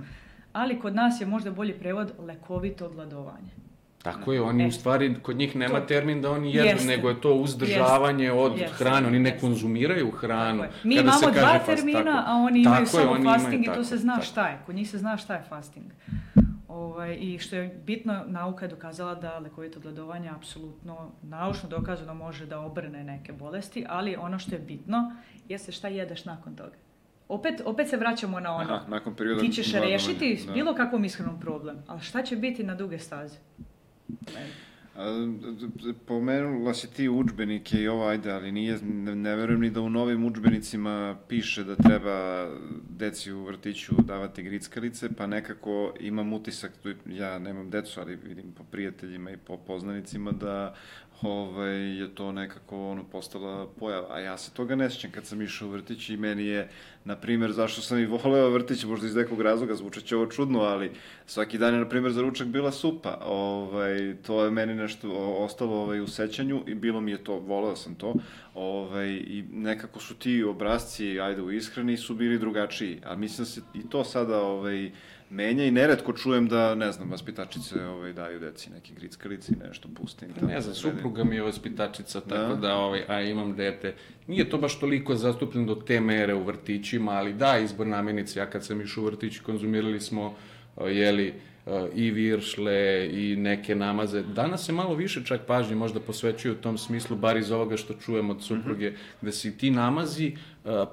ali 0.53 0.79
kod 0.79 0.95
nas 0.95 1.21
je 1.21 1.27
možda 1.27 1.51
bolji 1.51 1.73
prevod 1.73 2.13
lekovito 2.19 2.89
gladovanje. 2.89 3.68
Tako 3.99 4.33
je, 4.33 4.41
oni 4.41 4.63
E. 4.63 4.67
u 4.67 4.71
stvari, 4.71 5.15
kod 5.21 5.37
njih 5.37 5.55
nema 5.55 5.79
To- 5.79 5.85
termin 5.85 6.21
da 6.21 6.31
oni 6.31 6.55
jedu, 6.55 6.67
Jeste. 6.67 6.87
nego 6.87 7.09
je 7.09 7.21
to 7.21 7.33
uzdržavanje 7.33 8.31
od 8.31 8.57
Jeste. 8.57 8.75
hrane, 8.75 9.07
oni 9.07 9.19
ne 9.19 9.29
Jeste. 9.29 9.41
konzumiraju 9.41 10.11
hranu. 10.11 10.61
Tako 10.61 10.73
je. 10.73 10.79
Mi 10.83 10.95
Kada 10.95 11.11
se 11.11 11.17
imamo 11.17 11.33
kaže 11.33 11.39
dva 11.41 11.53
fast- 11.55 11.65
termina, 11.67 12.03
tako. 12.03 12.23
a 12.25 12.35
oni 12.35 12.61
imaju 12.61 12.73
Tako 12.75 12.97
je, 12.97 13.01
samo 13.01 13.11
oni 13.11 13.21
imaju 13.21 13.35
fasting 13.35 13.63
i 13.63 13.65
tako, 13.65 13.77
to 13.77 13.83
se 13.83 13.97
zna 13.97 14.13
tako. 14.13 14.25
šta 14.25 14.47
je. 14.47 14.59
Kod 14.65 14.75
njih 14.75 14.89
se 14.89 14.97
zna 14.97 15.17
šta 15.17 15.33
je 15.33 15.43
fasting. 15.43 15.85
Ovaj, 16.69 17.15
I 17.15 17.39
što 17.39 17.55
je 17.55 17.79
bitno, 17.85 18.23
nauka 18.27 18.65
je 18.65 18.69
dokazala 18.69 19.15
da 19.15 19.39
lekovito 19.39 19.79
gladovanje 19.79 20.29
apsolutno 20.29 20.97
naučno 21.23 21.69
dokazano 21.69 22.13
može 22.15 22.45
da 22.45 22.59
obrne 22.59 23.03
neke 23.03 23.33
bolesti, 23.33 23.85
ali 23.89 24.15
ono 24.17 24.39
što 24.39 24.55
je 24.55 24.59
bitno 24.61 25.11
jeste 25.47 25.71
šta 25.71 25.87
jedeš 25.87 26.25
nakon 26.25 26.55
toga. 26.55 26.75
Opet, 27.29 27.61
opet 27.65 27.87
se 27.87 27.97
vraćamo 27.97 28.39
na 28.39 28.53
ono. 28.53 28.73
Aha, 28.73 28.85
nakon 28.87 29.15
perioda 29.15 29.41
Ti 29.41 29.49
ćeš 29.49 29.73
rešiti 29.73 30.43
da. 30.47 30.53
bilo 30.53 30.73
kakvom 30.73 31.05
ishranom 31.05 31.39
problem, 31.39 31.77
ali 31.87 32.01
šta 32.01 32.21
će 32.21 32.35
biti 32.35 32.63
na 32.63 32.75
duge 32.75 32.99
staze? 32.99 33.37
Pomenula 36.05 36.73
si 36.73 36.87
ti 36.93 37.09
učbenike 37.09 37.77
i 37.77 37.87
ovo, 37.87 38.07
ajde, 38.07 38.31
ali 38.31 38.51
nije, 38.51 38.79
ne, 38.81 39.15
ne 39.15 39.35
verujem 39.35 39.61
ni 39.61 39.69
da 39.69 39.81
u 39.81 39.89
novim 39.89 40.25
učbenicima 40.25 41.17
piše 41.27 41.63
da 41.63 41.75
treba 41.75 42.47
deci 42.89 43.31
u 43.31 43.43
vrtiću 43.43 43.95
davati 44.01 44.43
grickalice, 44.43 45.09
pa 45.17 45.27
nekako 45.27 45.93
imam 45.99 46.33
utisak, 46.33 46.71
ja 47.05 47.39
nemam 47.39 47.69
decu, 47.69 47.99
ali 47.99 48.15
vidim 48.15 48.51
po 48.51 48.63
prijateljima 48.63 49.31
i 49.31 49.37
po 49.37 49.57
poznanicima 49.57 50.31
da 50.31 50.75
ovaj, 51.21 51.99
je 51.99 52.15
to 52.15 52.31
nekako 52.31 52.89
ono, 52.89 53.03
postala 53.03 53.67
pojava. 53.79 54.07
A 54.09 54.19
ja 54.19 54.37
se 54.37 54.53
toga 54.53 54.75
ne 54.75 54.89
sjećam 54.89 55.11
kad 55.11 55.25
sam 55.25 55.41
išao 55.41 55.67
u 55.67 55.71
vrtić 55.71 56.09
i 56.09 56.17
meni 56.17 56.45
je, 56.45 56.69
na 57.05 57.15
primjer, 57.15 57.51
zašto 57.51 57.81
sam 57.81 57.99
i 57.99 58.05
voleo 58.05 58.49
vrtić, 58.49 58.83
možda 58.83 59.07
iz 59.07 59.15
nekog 59.15 59.41
razloga, 59.41 59.75
zvučat 59.75 60.03
će 60.03 60.15
ovo 60.15 60.25
čudno, 60.25 60.59
ali 60.59 60.91
svaki 61.25 61.57
dan 61.57 61.73
je, 61.73 61.79
na 61.79 61.89
primjer, 61.89 62.11
za 62.11 62.21
ručak 62.21 62.47
bila 62.47 62.71
supa. 62.71 63.17
Ovaj, 63.25 64.15
to 64.25 64.43
je 64.43 64.51
meni 64.51 64.75
nešto 64.75 65.11
ostalo 65.39 65.75
ovaj, 65.75 66.01
u 66.01 66.07
sećanju 66.07 66.63
i 66.67 66.75
bilo 66.75 67.01
mi 67.01 67.11
je 67.11 67.23
to, 67.23 67.39
voleo 67.39 67.75
sam 67.75 67.95
to. 67.95 68.13
Ovaj, 68.55 69.09
I 69.09 69.43
nekako 69.53 69.99
su 69.99 70.15
ti 70.15 70.43
obrazci, 70.43 71.19
ajde, 71.19 71.41
u 71.41 71.51
ishrani 71.51 71.97
su 71.97 72.15
bili 72.15 72.39
drugačiji. 72.39 73.01
A 73.05 73.15
mislim 73.15 73.45
da 73.45 73.49
se 73.49 73.61
i 73.73 73.89
to 73.89 74.03
sada 74.03 74.41
ovaj, 74.41 74.91
menja 75.29 75.65
i 75.65 75.71
neretko 75.71 76.13
čujem 76.13 76.47
da, 76.47 76.75
ne 76.75 76.91
znam, 76.91 77.11
vaspitačice 77.11 77.85
ovaj, 77.85 78.13
daju 78.13 78.39
deci 78.39 78.69
neke 78.69 78.93
grickalice 78.93 79.53
i 79.53 79.67
nešto 79.67 79.89
pustim. 79.95 80.29
Pa 80.39 80.45
Ne 80.45 80.61
znam, 80.61 80.75
supruga 80.75 81.23
mi 81.23 81.35
je 81.35 81.41
vaspitačica, 81.41 82.21
tako 82.21 82.55
Da? 82.55 82.55
da, 82.55 82.75
ovaj, 82.75 83.03
a 83.07 83.21
imam 83.21 83.55
dete. 83.55 83.93
Nije 84.27 84.49
to 84.49 84.57
baš 84.57 84.79
toliko 84.79 85.15
zastupljeno 85.15 85.75
do 85.75 85.81
te 85.81 85.99
mere 85.99 86.33
u 86.33 86.43
vrtićima, 86.43 87.11
ali 87.11 87.33
da, 87.33 87.57
izbor 87.57 87.87
namirnice. 87.87 88.39
Ja 88.39 88.49
kad 88.49 88.65
sam 88.65 88.81
išao 88.81 89.03
u 89.03 89.05
vrtić, 89.05 89.39
konzumirali 89.39 89.99
smo, 89.99 90.35
jeli, 90.77 91.33
i 91.95 92.11
viršle 92.11 93.09
i 93.11 93.35
neke 93.35 93.75
namaze. 93.75 94.23
Danas 94.23 94.65
se 94.65 94.71
malo 94.71 94.95
više 94.95 95.25
čak 95.25 95.41
pažnje 95.47 95.75
možda 95.75 95.99
posvećuju 95.99 96.53
u 96.53 96.57
tom 96.57 96.77
smislu, 96.77 97.17
bar 97.17 97.37
iz 97.37 97.51
ovoga 97.51 97.77
što 97.77 97.93
čujem 97.93 98.29
od 98.29 98.43
supruge, 98.43 98.93
da 99.21 99.31
se 99.31 99.57
ti 99.57 99.71
namazi 99.71 100.35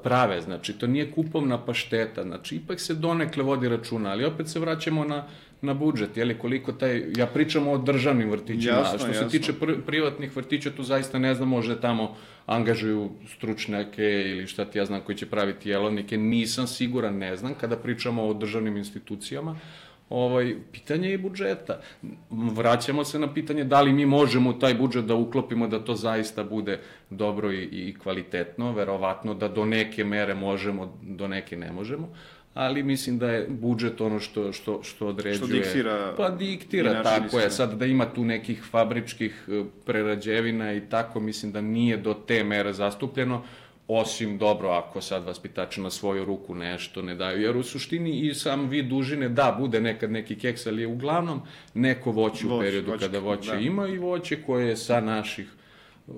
prave, 0.03 0.41
znači 0.41 0.73
to 0.73 0.87
nije 0.87 1.11
kupovna 1.11 1.65
pašteta, 1.65 2.23
znači 2.23 2.57
ipak 2.57 2.81
se 2.81 2.95
donekle 2.95 3.43
vodi 3.43 3.69
računa, 3.69 4.11
ali 4.11 4.25
opet 4.25 4.49
se 4.49 4.61
vraćamo 4.61 5.05
na 5.05 5.25
na 5.61 5.75
budžet, 5.75 6.17
jeli, 6.17 6.39
koliko 6.39 6.73
taj, 6.73 7.05
ja 7.17 7.27
pričam 7.27 7.69
o 7.69 7.79
državnim 7.79 8.31
vrtićima, 8.31 8.77
Jasno, 8.77 8.95
a 8.95 8.99
što 8.99 9.07
jasno. 9.07 9.31
se 9.31 9.39
tiče 9.39 9.53
pr 9.53 9.73
privatnih 9.87 10.37
vrtića, 10.37 10.71
tu 10.71 10.83
zaista 10.83 11.19
ne 11.19 11.35
znam, 11.35 11.49
možda 11.49 11.81
tamo 11.81 12.17
angažuju 12.47 13.11
stručnjake 13.37 14.03
ili 14.03 14.47
šta 14.47 14.65
ti 14.65 14.79
ja 14.79 14.85
znam 14.85 15.01
koji 15.01 15.17
će 15.17 15.27
praviti 15.27 15.69
jelovnike, 15.71 16.17
nisam 16.17 16.67
siguran, 16.67 17.19
ne 17.19 17.37
znam, 17.37 17.55
kada 17.55 17.77
pričamo 17.77 18.27
o 18.27 18.35
državnim 18.35 18.77
institucijama, 18.77 19.57
ovaj, 20.09 20.55
pitanje 20.73 21.09
je 21.09 21.15
i 21.15 21.19
budžeta. 21.19 21.81
Vraćamo 22.31 23.05
se 23.05 23.19
na 23.19 23.35
pitanje 23.35 23.65
da 23.65 23.81
li 23.81 23.93
mi 23.93 24.07
možemo 24.07 24.53
taj 24.53 24.75
budžet 24.75 25.05
da 25.05 25.15
uklopimo 25.15 25.69
da 25.69 25.85
to 25.85 25.95
zaista 25.95 26.45
bude 26.45 26.81
dobro 27.11 27.53
i, 27.53 27.63
i 27.63 27.95
kvalitetno, 28.03 28.73
verovatno 28.73 29.35
da 29.35 29.49
do 29.49 29.65
neke 29.65 30.05
mere 30.05 30.35
možemo, 30.35 30.99
do 31.03 31.29
neke 31.29 31.57
ne 31.57 31.73
možemo, 31.73 32.09
ali 32.55 32.83
mislim 32.83 33.19
da 33.19 33.31
je 33.31 33.47
budžet 33.49 34.01
ono 34.01 34.21
što, 34.21 34.53
što, 34.53 34.83
što 34.83 35.07
određuje. 35.07 35.63
diktira 35.63 36.15
Pa 36.17 36.31
diktira, 36.31 37.03
tako 37.03 37.39
je. 37.39 37.51
Sad 37.51 37.75
da 37.75 37.87
ima 37.87 38.07
tu 38.15 38.25
nekih 38.25 38.63
fabričkih 38.71 39.45
e, 39.49 39.65
prerađevina 39.85 40.73
i 40.73 40.81
tako, 40.81 41.21
mislim 41.21 41.53
da 41.53 41.61
nije 41.61 41.97
do 41.97 42.15
te 42.15 42.45
mere 42.45 42.73
zastupljeno, 42.73 43.43
osim 43.89 44.39
dobro 44.39 44.69
ako 44.69 45.01
sad 45.01 45.25
vaspitači 45.25 45.81
na 45.81 45.91
svoju 45.91 46.25
ruku 46.25 46.55
nešto 46.55 47.03
ne 47.03 47.15
daju, 47.15 47.43
jer 47.43 47.57
u 47.57 47.63
suštini 47.63 48.21
i 48.21 48.35
sam 48.35 48.69
vid 48.69 48.87
dužine 48.87 49.29
da, 49.29 49.57
bude 49.59 49.81
nekad 49.81 50.11
neki 50.11 50.39
keks, 50.39 50.67
ali 50.67 50.83
je 50.83 50.87
uglavnom 50.87 51.43
neko 51.75 52.11
voće 52.11 52.47
u 52.47 52.61
periodu 52.61 52.91
voćke, 52.91 53.07
kada 53.07 53.19
voće 53.19 53.51
da. 53.51 53.59
ima 53.59 53.89
i 53.89 53.99
voće 53.99 54.43
koje 54.43 54.69
je 54.69 54.77
sa 54.77 55.01
naših 55.01 55.53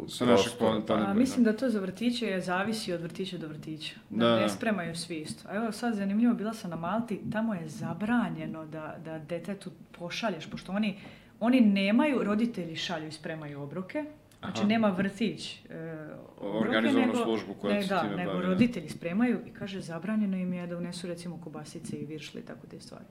Sa 0.08 0.26
našeg 0.26 0.52
pon- 0.58 0.86
tako. 0.86 1.10
A, 1.10 1.14
mislim 1.14 1.44
da 1.44 1.52
to 1.52 1.70
za 1.70 1.80
vrtiće 1.80 2.26
je 2.26 2.40
zavisi 2.40 2.92
od 2.92 3.00
vrtića 3.00 3.38
do 3.38 3.48
vrtića. 3.48 3.94
Da, 4.10 4.26
Da, 4.26 4.36
ne 4.36 4.42
da. 4.42 4.48
spremaju 4.48 4.96
svi 4.96 5.16
isto. 5.16 5.48
A 5.48 5.56
evo 5.56 5.72
sad 5.72 5.94
zanimljivo, 5.94 6.34
bila 6.34 6.54
sam 6.54 6.70
na 6.70 6.76
Malti, 6.76 7.20
tamo 7.32 7.54
je 7.54 7.68
zabranjeno 7.68 8.66
da, 8.66 8.96
da 9.04 9.18
detetu 9.18 9.70
pošalješ, 9.98 10.50
pošto 10.50 10.72
oni, 10.72 10.98
oni 11.40 11.60
nemaju, 11.60 12.24
roditelji 12.24 12.76
šalju 12.76 13.08
i 13.08 13.12
spremaju 13.12 13.62
obroke, 13.62 14.04
Znači 14.40 14.58
Aha. 14.58 14.68
nema 14.68 14.88
vrtić 14.88 15.56
e, 15.70 16.08
Organizovanu 16.40 17.06
nego- 17.06 17.24
službu 17.24 17.54
koja 17.54 17.74
ne, 17.74 17.82
se 17.82 17.88
da, 17.88 18.00
time 18.00 18.16
nego 18.16 18.30
bavi, 18.30 18.42
da. 18.42 18.48
roditelji 18.48 18.88
spremaju 18.88 19.38
i 19.46 19.50
kaže 19.50 19.80
zabranjeno 19.80 20.36
im 20.36 20.52
je 20.52 20.66
da 20.66 20.76
unesu 20.76 21.06
recimo 21.06 21.40
kobasice 21.40 21.96
i 21.96 22.06
viršli 22.06 22.40
i 22.40 22.44
tako 22.44 22.66
te 22.66 22.80
stvari. 22.80 23.04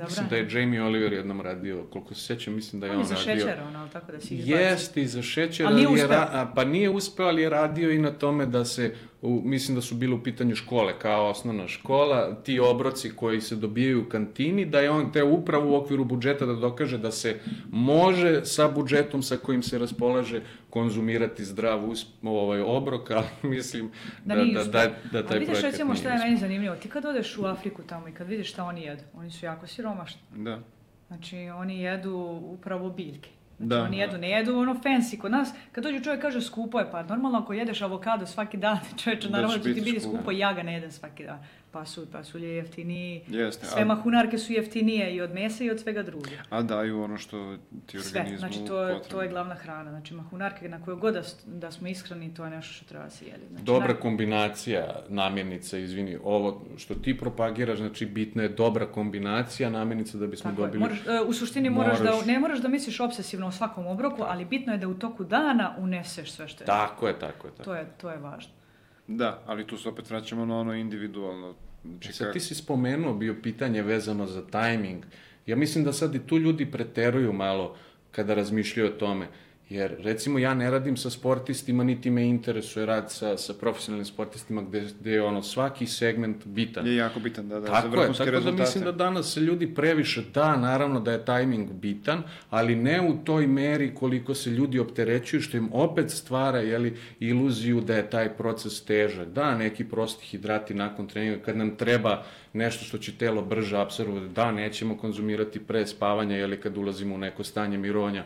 Mislim 0.00 0.26
da 0.28 0.36
je 0.36 0.48
Jamie 0.52 0.82
Oliver 0.82 1.12
jednom 1.12 1.40
radio, 1.40 1.84
koliko 1.84 2.14
se 2.14 2.26
sjećam, 2.26 2.54
mislim 2.54 2.80
da 2.80 2.86
je 2.86 2.92
On 2.92 2.96
on, 2.96 3.02
je 3.02 3.06
za 3.06 3.14
radio. 3.16 3.34
šećer, 3.36 3.60
ono, 3.62 3.88
tako 3.88 4.12
da 4.12 4.20
si 4.20 4.34
izbaci. 4.34 4.52
Jeste, 4.52 5.02
i 5.02 5.06
za 5.06 5.22
šećer, 5.22 5.66
Ali 5.66 5.74
nije 5.76 5.86
ali 5.88 5.98
je 5.98 6.06
ra- 6.06 6.52
pa 6.54 6.64
nije 6.64 6.90
uspeo, 6.90 7.26
ali 7.26 7.42
je 7.42 7.50
radio 7.50 7.90
i 7.90 7.98
na 7.98 8.10
tome 8.10 8.46
da 8.46 8.64
se, 8.64 8.94
u, 9.22 9.42
mislim 9.44 9.74
da 9.74 9.80
su 9.80 9.94
bile 9.94 10.14
u 10.14 10.22
pitanju 10.22 10.54
škole, 10.54 10.98
kao 10.98 11.28
osnovna 11.28 11.68
škola, 11.68 12.34
ti 12.42 12.60
obroci 12.60 13.10
koji 13.16 13.40
se 13.40 13.56
dobijaju 13.56 14.02
u 14.02 14.08
kantini, 14.08 14.64
da 14.64 14.80
je 14.80 14.90
on 14.90 15.12
te 15.12 15.22
upravo 15.22 15.72
u 15.72 15.76
okviru 15.76 16.04
budžeta 16.04 16.46
da 16.46 16.52
dokaže 16.52 16.98
da 16.98 17.10
se 17.10 17.40
može 17.70 18.44
sa 18.44 18.68
budžetom 18.68 19.22
sa 19.22 19.36
kojim 19.36 19.62
se 19.62 19.78
raspolaže 19.78 20.42
konzumirati 20.70 21.44
zdrav 21.44 21.88
us, 21.90 22.06
ovaj, 22.22 22.60
obrok, 22.60 23.10
ali 23.10 23.26
mislim 23.54 23.90
Da, 24.24 24.34
da, 24.34 24.44
da, 24.44 24.64
da, 24.64 24.94
da, 25.12 25.26
taj 25.26 25.38
vidiš 25.38 25.52
projekat 25.52 25.72
recimo 25.72 25.94
šta 25.94 26.12
je 26.12 26.18
meni 26.18 26.36
zanimljivo, 26.36 26.76
ti 26.76 26.88
kad 26.88 27.04
odeš 27.04 27.38
u 27.38 27.44
Afriku 27.44 27.82
tamo 27.82 28.08
i 28.08 28.12
kad 28.12 28.28
vidiš 28.28 28.50
šta 28.50 28.64
oni 28.64 28.82
jedu, 28.82 29.02
oni 29.14 29.30
su 29.30 29.46
jako 29.46 29.66
siromašni. 29.66 30.20
Da. 30.36 30.60
Znači 31.06 31.36
oni 31.36 31.80
jedu 31.80 32.40
upravo 32.44 32.90
biljke. 32.90 33.30
Znači 33.58 33.68
Da, 33.68 33.82
oni 33.82 33.96
da. 33.96 34.02
jedu, 34.02 34.18
ne 34.18 34.30
jedu 34.30 34.58
ono 34.58 34.74
fancy. 34.74 35.18
Kod 35.18 35.30
nas, 35.30 35.48
kad 35.72 35.84
dođe 35.84 36.04
čovjek 36.04 36.22
kaže 36.22 36.40
skupo 36.42 36.78
je, 36.78 36.90
pa 36.90 37.02
normalno 37.02 37.38
ako 37.38 37.52
jedeš 37.52 37.82
avokado 37.82 38.26
svaki 38.26 38.56
dan, 38.56 38.78
čovječe, 39.02 39.28
Da 39.28 39.32
naravno 39.32 39.54
će 39.54 39.58
da 39.58 39.68
će 39.68 39.74
ti 39.74 39.80
biti 39.80 40.00
skupo 40.00 40.32
i 40.32 40.38
ja 40.38 40.52
ga 40.52 40.62
ne 40.62 40.74
jedem 40.74 40.90
svaki 40.92 41.24
dan. 41.24 41.38
Pasulj, 41.70 42.06
pasulj 42.06 42.44
je 42.44 42.54
jeftiniji, 42.54 43.22
Jeste, 43.28 43.66
sve 43.66 43.82
a- 43.82 43.84
mahunarke 43.84 44.38
su 44.38 44.52
jeftinije 44.52 45.14
i 45.14 45.20
od 45.20 45.34
mesa 45.34 45.64
i 45.64 45.70
od 45.70 45.80
svega 45.80 46.02
drugog. 46.02 46.28
A 46.50 46.62
daju 46.62 47.02
ono 47.02 47.18
što 47.18 47.56
ti 47.86 47.98
Sve, 47.98 48.08
organizmu 48.10 48.38
znači 48.38 48.58
to 48.58 48.82
je, 48.82 48.94
potrebno. 48.94 49.10
to 49.10 49.22
je 49.22 49.28
glavna 49.28 49.54
hrana. 49.54 49.90
Znači 49.90 50.14
mahunarke 50.14 50.68
na 50.68 50.84
koju 50.84 50.96
god 50.96 51.14
da, 51.14 51.22
da 51.46 51.70
smo 51.70 51.88
ishrani, 51.88 52.34
to 52.34 52.44
je 52.44 52.50
nešto 52.50 52.72
što 52.74 52.84
treba 52.84 53.10
se 53.10 53.24
jedi. 53.26 53.46
Znači, 53.48 53.64
Dobra 53.64 53.88
naj- 53.88 54.00
kombinacija 54.00 54.86
namirnica, 55.08 55.78
izvini, 55.78 56.18
ovo 56.24 56.64
što 56.76 56.94
ti 56.94 57.18
propagiraš, 57.18 57.78
znači 57.78 58.06
bitna 58.06 58.42
je 58.42 58.48
dobra 58.48 58.86
kombinacija 58.86 59.70
namirnica 59.70 60.18
da 60.18 60.26
bismo 60.26 60.50
Tako 60.50 60.62
je. 60.62 60.66
dobili... 60.66 60.80
Moraš, 60.80 60.98
e, 60.98 61.20
u 61.20 61.32
suštini 61.32 61.70
moraš, 61.70 61.98
Moraš. 61.98 62.18
da, 62.18 62.26
ne 62.26 62.38
moraš 62.38 62.58
da 62.58 62.68
misliš 62.68 63.00
obsesivno 63.00 63.46
o 63.46 63.52
svakom 63.52 63.86
obroku, 63.86 64.22
ali 64.22 64.44
bitno 64.44 64.72
je 64.72 64.78
da 64.78 64.88
u 64.88 64.94
toku 64.94 65.24
dana 65.24 65.74
uneseš 65.78 66.30
sve 66.30 66.48
što 66.48 66.62
je. 66.62 66.66
Tako 66.66 67.08
je, 67.08 67.18
tako 67.18 67.46
je, 67.46 67.52
tako. 67.52 67.64
To 67.64 67.74
je, 67.74 67.86
to 67.96 68.10
je 68.10 68.16
važno. 68.18 68.57
Da, 69.08 69.42
ali 69.46 69.66
tu 69.66 69.78
se 69.78 69.88
opet 69.88 70.10
vraćamo 70.10 70.44
na 70.44 70.58
ono 70.58 70.74
individualno. 70.74 71.54
Znači, 71.84 72.08
E 72.08 72.12
Sad 72.12 72.32
ti 72.32 72.40
si 72.40 72.54
spomenuo 72.54 73.14
bio 73.14 73.36
pitanje 73.42 73.82
vezano 73.82 74.26
za 74.26 74.46
tajming. 74.46 75.04
Ja 75.46 75.56
mislim 75.56 75.84
da 75.84 75.92
sad 75.92 76.14
i 76.14 76.26
tu 76.26 76.38
ljudi 76.38 76.70
preteruju 76.70 77.32
malo 77.32 77.76
kada 78.10 78.34
razmišljaju 78.34 78.88
o 78.88 78.98
tome. 78.98 79.26
Jer, 79.70 79.96
recimo, 80.02 80.38
ja 80.38 80.54
ne 80.54 80.70
radim 80.70 80.96
sa 80.96 81.10
sportistima, 81.10 81.84
niti 81.84 82.10
me 82.10 82.24
interesuje 82.24 82.86
rad 82.86 83.10
sa, 83.12 83.36
sa 83.36 83.54
profesionalnim 83.54 84.04
sportistima 84.04 84.62
gde, 84.62 84.80
gde 85.00 85.12
je 85.12 85.22
ono 85.22 85.42
svaki 85.42 85.86
segment 85.86 86.46
bitan. 86.46 86.86
je 86.86 86.96
jako 86.96 87.20
bitan, 87.20 87.48
da, 87.48 87.60
da, 87.60 87.66
za 87.66 87.72
Tako 87.72 87.86
je, 87.86 87.90
vrhunske 87.90 88.24
tako 88.24 88.30
da 88.30 88.36
rezultate. 88.36 88.62
mislim 88.62 88.84
da 88.84 88.92
danas 88.92 89.32
se 89.34 89.40
ljudi 89.40 89.74
previše, 89.74 90.22
da, 90.34 90.56
naravno 90.56 91.00
da 91.00 91.12
je 91.12 91.24
tajming 91.24 91.72
bitan, 91.72 92.22
ali 92.50 92.76
ne 92.76 93.00
u 93.00 93.16
toj 93.24 93.46
meri 93.46 93.94
koliko 93.94 94.34
se 94.34 94.50
ljudi 94.50 94.78
opterećuju, 94.78 95.40
što 95.40 95.56
im 95.56 95.68
opet 95.72 96.10
stvara 96.10 96.58
jeli, 96.58 96.96
iluziju 97.20 97.80
da 97.80 97.96
je 97.96 98.10
taj 98.10 98.36
proces 98.36 98.84
težak. 98.84 99.28
Da, 99.28 99.54
neki 99.54 99.84
prosti 99.84 100.24
hidrati 100.24 100.74
nakon 100.74 101.06
treninga, 101.06 101.42
kad 101.44 101.56
nam 101.56 101.76
treba 101.76 102.24
nešto 102.52 102.84
što 102.84 102.98
će 102.98 103.12
telo 103.12 103.42
brže 103.42 103.78
apsorbovati, 103.78 104.34
da, 104.34 104.52
nećemo 104.52 104.96
konzumirati 104.96 105.60
pre 105.60 105.86
spavanja, 105.86 106.36
jeli, 106.36 106.60
kad 106.60 106.76
ulazimo 106.76 107.14
u 107.14 107.18
neko 107.18 107.44
stanje 107.44 107.78
mirovanja, 107.78 108.24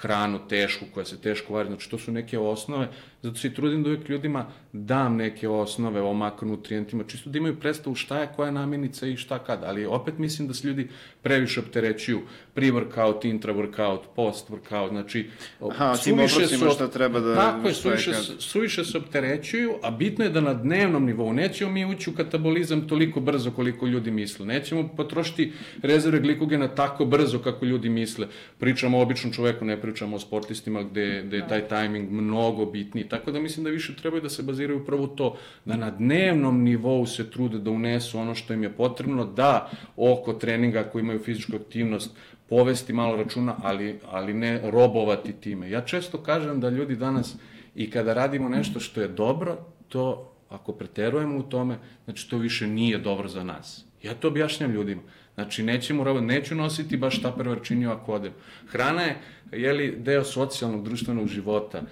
hranu 0.00 0.48
tešku 0.48 0.84
koja 0.94 1.04
se 1.04 1.20
teško 1.20 1.54
vari, 1.54 1.68
znači 1.68 1.90
to 1.90 1.98
su 1.98 2.12
neke 2.12 2.38
osnove, 2.38 2.88
zato 3.22 3.36
se 3.36 3.48
i 3.48 3.54
trudim 3.54 3.82
da 3.82 3.88
uvijek 3.90 4.08
ljudima 4.08 4.46
dam 4.72 5.16
neke 5.16 5.48
osnove 5.48 6.00
o 6.02 6.12
makronutrijentima, 6.14 7.04
čisto 7.04 7.30
da 7.30 7.38
imaju 7.38 7.60
predstavu 7.60 7.94
šta 7.96 8.20
je 8.20 8.28
koja 8.36 8.50
namirnica 8.50 9.06
i 9.06 9.16
šta 9.16 9.38
kada, 9.38 9.66
ali 9.66 9.86
opet 9.86 10.18
mislim 10.18 10.48
da 10.48 10.54
se 10.54 10.68
ljudi 10.68 10.88
previše 11.22 11.60
opterećuju 11.60 12.20
pre-workout, 12.54 13.24
intra-workout, 13.24 13.98
post-workout, 14.16 14.88
znači 14.88 15.26
Aha, 15.70 15.96
tim 15.96 16.14
obrocima 16.14 16.70
šta 16.70 16.88
treba 16.88 17.20
da- 17.20 17.34
Tako 17.34 17.68
je, 17.68 17.74
suviše, 17.74 18.12
suviše 18.38 18.84
se 18.84 18.98
opterećuju, 18.98 19.74
a 19.82 19.90
bitno 19.90 20.24
je 20.24 20.30
da 20.30 20.40
na 20.40 20.54
dnevnom 20.54 21.04
nivou 21.04 21.32
nećemo 21.32 21.70
mi 21.70 21.84
ući 21.86 22.10
u 22.10 22.12
katabolizam 22.12 22.88
toliko 22.88 23.20
brzo 23.20 23.50
koliko 23.50 23.86
ljudi 23.86 24.10
misle. 24.10 24.46
Nećemo 24.46 24.88
potrošiti 24.96 25.52
rezerve 25.82 26.20
glikogena 26.20 26.68
tako 26.68 27.04
brzo 27.04 27.38
kako 27.38 27.64
ljudi 27.64 27.88
misle. 27.88 28.26
Pričamo 28.58 28.98
o 28.98 29.02
običnom 29.02 29.32
čoveku, 29.32 29.64
ne 29.64 29.80
pričamo 29.80 30.16
o 30.16 30.20
sportistima 30.20 30.82
gde, 30.82 31.22
gde 31.26 31.36
je 31.36 31.48
taj 31.48 31.68
tajming 31.68 32.10
mnogo 32.10 32.66
bitniji. 32.66 33.09
Tako 33.10 33.30
da 33.30 33.40
mislim 33.40 33.64
da 33.64 33.70
više 33.70 33.96
trebaju 33.96 34.22
da 34.22 34.28
se 34.28 34.42
baziraju 34.42 34.82
upravo 34.82 35.04
u 35.04 35.06
to, 35.06 35.36
da 35.64 35.76
na 35.76 35.90
dnevnom 35.90 36.62
nivou 36.62 37.06
se 37.06 37.30
trude 37.30 37.58
da 37.58 37.70
unesu 37.70 38.18
ono 38.18 38.34
što 38.34 38.52
im 38.52 38.62
je 38.62 38.72
potrebno, 38.72 39.24
da 39.24 39.70
oko 39.96 40.32
treninga 40.32 40.80
ako 40.80 40.98
imaju 40.98 41.18
fizičku 41.18 41.56
aktivnost 41.56 42.16
povesti 42.48 42.92
malo 42.92 43.16
računa, 43.16 43.56
ali, 43.62 44.00
ali 44.10 44.34
ne 44.34 44.70
robovati 44.70 45.32
time. 45.32 45.70
Ja 45.70 45.80
često 45.80 46.18
kažem 46.18 46.60
da 46.60 46.68
ljudi 46.68 46.96
danas 46.96 47.36
i 47.74 47.90
kada 47.90 48.14
radimo 48.14 48.48
nešto 48.48 48.80
što 48.80 49.00
je 49.00 49.08
dobro, 49.08 49.58
to 49.88 50.32
ako 50.48 50.72
preterujemo 50.72 51.38
u 51.38 51.42
tome, 51.42 51.78
znači 52.04 52.30
to 52.30 52.38
više 52.38 52.66
nije 52.66 52.98
dobro 52.98 53.28
za 53.28 53.44
nas. 53.44 53.84
Ja 54.02 54.14
to 54.14 54.28
objašnjam 54.28 54.72
ljudima. 54.72 55.02
Znači, 55.34 55.62
nećemo 55.62 56.04
robiti, 56.04 56.26
neću 56.26 56.54
nositi 56.54 56.96
baš 56.96 57.22
ta 57.22 57.32
prvarčinju 57.32 57.90
ako 57.90 58.12
odem. 58.12 58.32
Hrana 58.68 59.02
je, 59.02 59.16
jeli, 59.52 59.96
deo 59.98 60.24
socijalnog, 60.24 60.84
društvenog 60.84 61.28
života. 61.28 61.82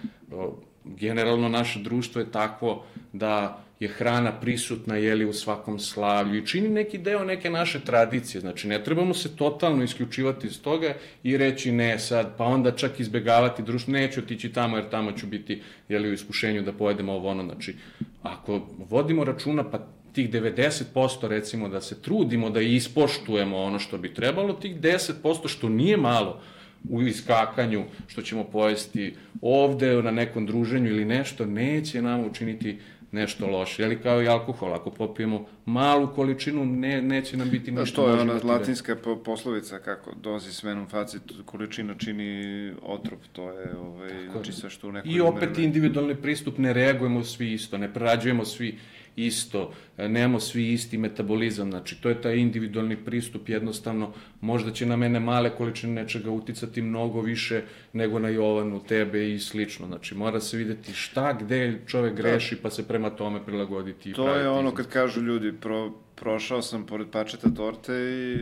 Generalno, 0.97 1.49
naše 1.49 1.79
društvo 1.79 2.21
je 2.21 2.31
takvo 2.31 2.85
da 3.13 3.65
je 3.81 3.89
hrana 3.89 4.33
prisutna 4.33 4.97
jeli 4.97 5.25
u 5.25 5.33
svakom 5.33 5.79
slavlju 5.79 6.39
i 6.39 6.47
čini 6.47 6.69
neki 6.69 6.99
deo 6.99 7.25
neke 7.25 7.51
naše 7.51 7.81
tradicije. 7.81 8.41
Znači, 8.41 8.69
ne 8.69 8.85
trebamo 8.85 9.15
se 9.15 9.37
totalno 9.37 9.85
isključivati 9.85 10.47
iz 10.47 10.63
toga 10.63 10.95
i 11.23 11.37
reći 11.37 11.73
ne 11.73 11.99
sad, 11.99 12.37
pa 12.37 12.45
onda 12.45 12.71
čak 12.71 13.01
izbegavati 13.01 13.63
društvo, 13.63 13.93
neću 13.93 14.21
otići 14.21 14.53
tamo 14.53 14.77
jer 14.77 14.89
tamo 14.89 15.13
ću 15.13 15.27
biti 15.27 15.63
jeli, 15.89 16.11
u 16.11 16.13
iskušenju 16.13 16.63
da 16.63 16.73
pojedemo 16.73 17.13
ovo 17.13 17.29
ono. 17.29 17.45
Znači, 17.45 17.75
ako 18.23 18.61
vodimo 18.79 19.25
računa, 19.25 19.71
pa 19.71 19.87
tih 20.13 20.31
90% 20.31 21.29
recimo 21.29 21.69
da 21.69 21.81
se 21.81 22.03
trudimo 22.03 22.51
da 22.51 22.61
ispoštujemo 22.61 23.59
ono 23.59 23.79
što 23.79 23.99
bi 23.99 24.15
trebalo, 24.15 24.53
tih 24.53 24.81
10% 24.81 25.49
što 25.49 25.69
nije 25.69 25.97
malo 25.97 26.41
u 26.85 27.03
iskakanju, 27.03 27.85
što 28.07 28.23
ćemo 28.23 28.45
pojesti 28.45 29.13
ovde 29.43 30.03
na 30.03 30.11
nekom 30.11 30.47
druženju 30.47 30.89
ili 30.89 31.05
nešto, 31.05 31.47
neće 31.47 32.03
nam 32.03 32.21
učiniti 32.21 32.79
nešto 33.13 33.47
loše. 33.49 33.83
Jeli 33.83 33.99
kao 33.99 34.23
i 34.23 34.29
alkohol, 34.29 34.75
ako 34.75 34.91
popijemo 34.91 35.47
malu 35.67 36.09
količinu, 36.09 36.67
ne, 36.67 37.03
neće 37.03 37.37
nam 37.37 37.51
biti 37.51 37.71
Da, 37.71 37.81
ništa. 37.81 37.97
to 37.97 38.09
je 38.09 38.13
ona 38.15 38.33
veze. 38.33 38.47
latinska 38.47 38.97
po- 38.97 39.17
poslovica 39.17 39.79
kako 39.79 40.15
dozi 40.15 40.53
svenum 40.53 40.87
facit, 40.87 41.23
količina 41.45 41.95
čini 41.97 42.43
otrov, 42.83 43.19
to 43.33 43.51
je 43.51 43.77
ovaj, 43.77 44.11
znači 44.33 44.53
sve 44.53 44.71
što 44.71 44.89
u 44.89 44.93
nekoj 44.93 45.13
I 45.13 45.21
opet 45.21 45.49
meri- 45.51 45.65
individualni 45.65 46.15
pristup, 46.15 46.59
ne 46.59 46.73
reagujemo 46.73 47.25
svi 47.25 47.53
isto, 47.53 47.79
ne 47.79 47.95
prerađujemo 47.95 48.45
svi 48.45 48.79
isto, 49.17 49.73
nemamo 50.01 50.41
svi 50.41 50.73
isti 50.73 50.99
metabolizam, 50.99 51.71
znači 51.71 51.97
to 51.97 52.09
je 52.09 52.21
taj 52.21 52.37
individualni 52.37 52.97
pristup, 52.97 53.49
jednostavno 53.49 54.11
možda 54.41 54.71
će 54.71 54.87
na 54.87 54.97
mene 54.97 55.21
male 55.21 55.51
količine 55.51 55.93
nečega 55.95 56.31
uticati 56.31 56.83
mnogo 56.83 57.21
više 57.21 57.63
nego 57.93 58.19
na 58.19 58.29
Jovanu, 58.29 58.81
tebe 58.81 59.31
i 59.31 59.39
slično, 59.39 59.87
znači 59.87 60.15
mora 60.15 60.41
se 60.41 60.57
videti 60.57 60.93
šta, 60.93 61.33
gde 61.33 61.59
čovek 61.87 62.15
greši 62.15 62.57
pa 62.57 62.71
se 62.71 62.89
prema 62.89 63.11
tome 63.11 63.45
prilagoditi 63.45 64.13
To 64.13 64.29
je 64.29 64.49
ono 64.49 64.59
izlaz. 64.61 64.75
kad 64.77 64.89
kažu 64.89 65.21
ljudi, 65.21 65.53
pro, 65.53 65.93
prošao 66.15 66.63
sam 66.63 66.87
pored 66.87 67.07
pačeta 67.09 67.49
torte 67.51 67.93
i 67.95 68.37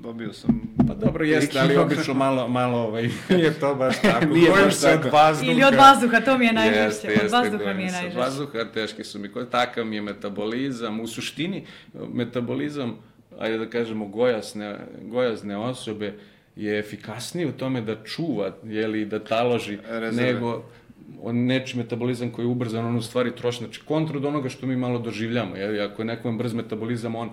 dobio 0.00 0.32
sam... 0.32 0.60
Pa 0.88 0.94
dobro, 0.96 1.24
jeste, 1.24 1.58
ali 1.58 1.76
obično 1.76 2.14
malo, 2.14 2.48
malo, 2.48 2.78
ovaj, 2.78 3.08
nije 3.30 3.52
to 3.52 3.74
baš 3.74 4.00
tako. 4.02 4.26
Nije 4.26 4.50
Bojim 4.50 4.64
baš 4.64 4.74
se 4.74 4.88
od 4.88 5.02
tako. 5.02 5.16
vazduha. 5.16 5.52
Ili 5.52 5.64
od 5.64 5.74
vazduha, 5.74 6.20
to 6.20 6.38
mi 6.38 6.46
je 6.46 6.52
najžešće. 6.52 6.80
Jeste, 6.82 7.08
od 7.08 7.12
jeste, 7.14 7.28
vazduha 7.32 7.58
bojim 7.58 7.76
mi 7.76 7.82
je 7.82 7.88
se. 7.88 7.96
Od 7.96 8.02
najžešće. 8.02 8.18
vazduha 8.20 8.64
teški 8.64 9.04
su 9.04 9.18
mi. 9.18 9.28
Ko- 9.28 9.44
Takav 9.44 9.84
mi 9.86 9.96
je 9.96 10.02
metabolizam. 10.02 10.89
U 10.98 11.06
suštini, 11.06 11.64
metabolizam, 12.12 12.96
ajde 13.38 13.58
da 13.58 13.70
kažemo, 13.70 14.06
gojasne, 14.06 14.78
gojazne 15.02 15.56
osobe 15.56 16.14
je 16.56 16.78
efikasniji 16.78 17.46
u 17.46 17.52
tome 17.52 17.80
da 17.80 18.04
čuva, 18.04 18.56
jeli, 18.64 19.04
da 19.04 19.24
taloži, 19.24 19.78
Rezerve. 19.88 20.32
nego 20.32 20.64
on 21.22 21.36
neči 21.36 21.76
metabolizam 21.78 22.30
koji 22.30 22.44
je 22.44 22.48
ubrzan, 22.48 22.86
on 22.86 22.96
u 22.96 23.02
stvari 23.02 23.36
troši, 23.36 23.58
znači 23.58 23.80
kontra 23.84 24.16
od 24.16 24.24
onoga 24.24 24.48
što 24.48 24.66
mi 24.66 24.76
malo 24.76 24.98
doživljamo, 24.98 25.56
jeli, 25.56 25.80
ako 25.80 26.02
je 26.02 26.06
nekom 26.06 26.38
brz 26.38 26.54
metabolizam, 26.54 27.14
on 27.14 27.30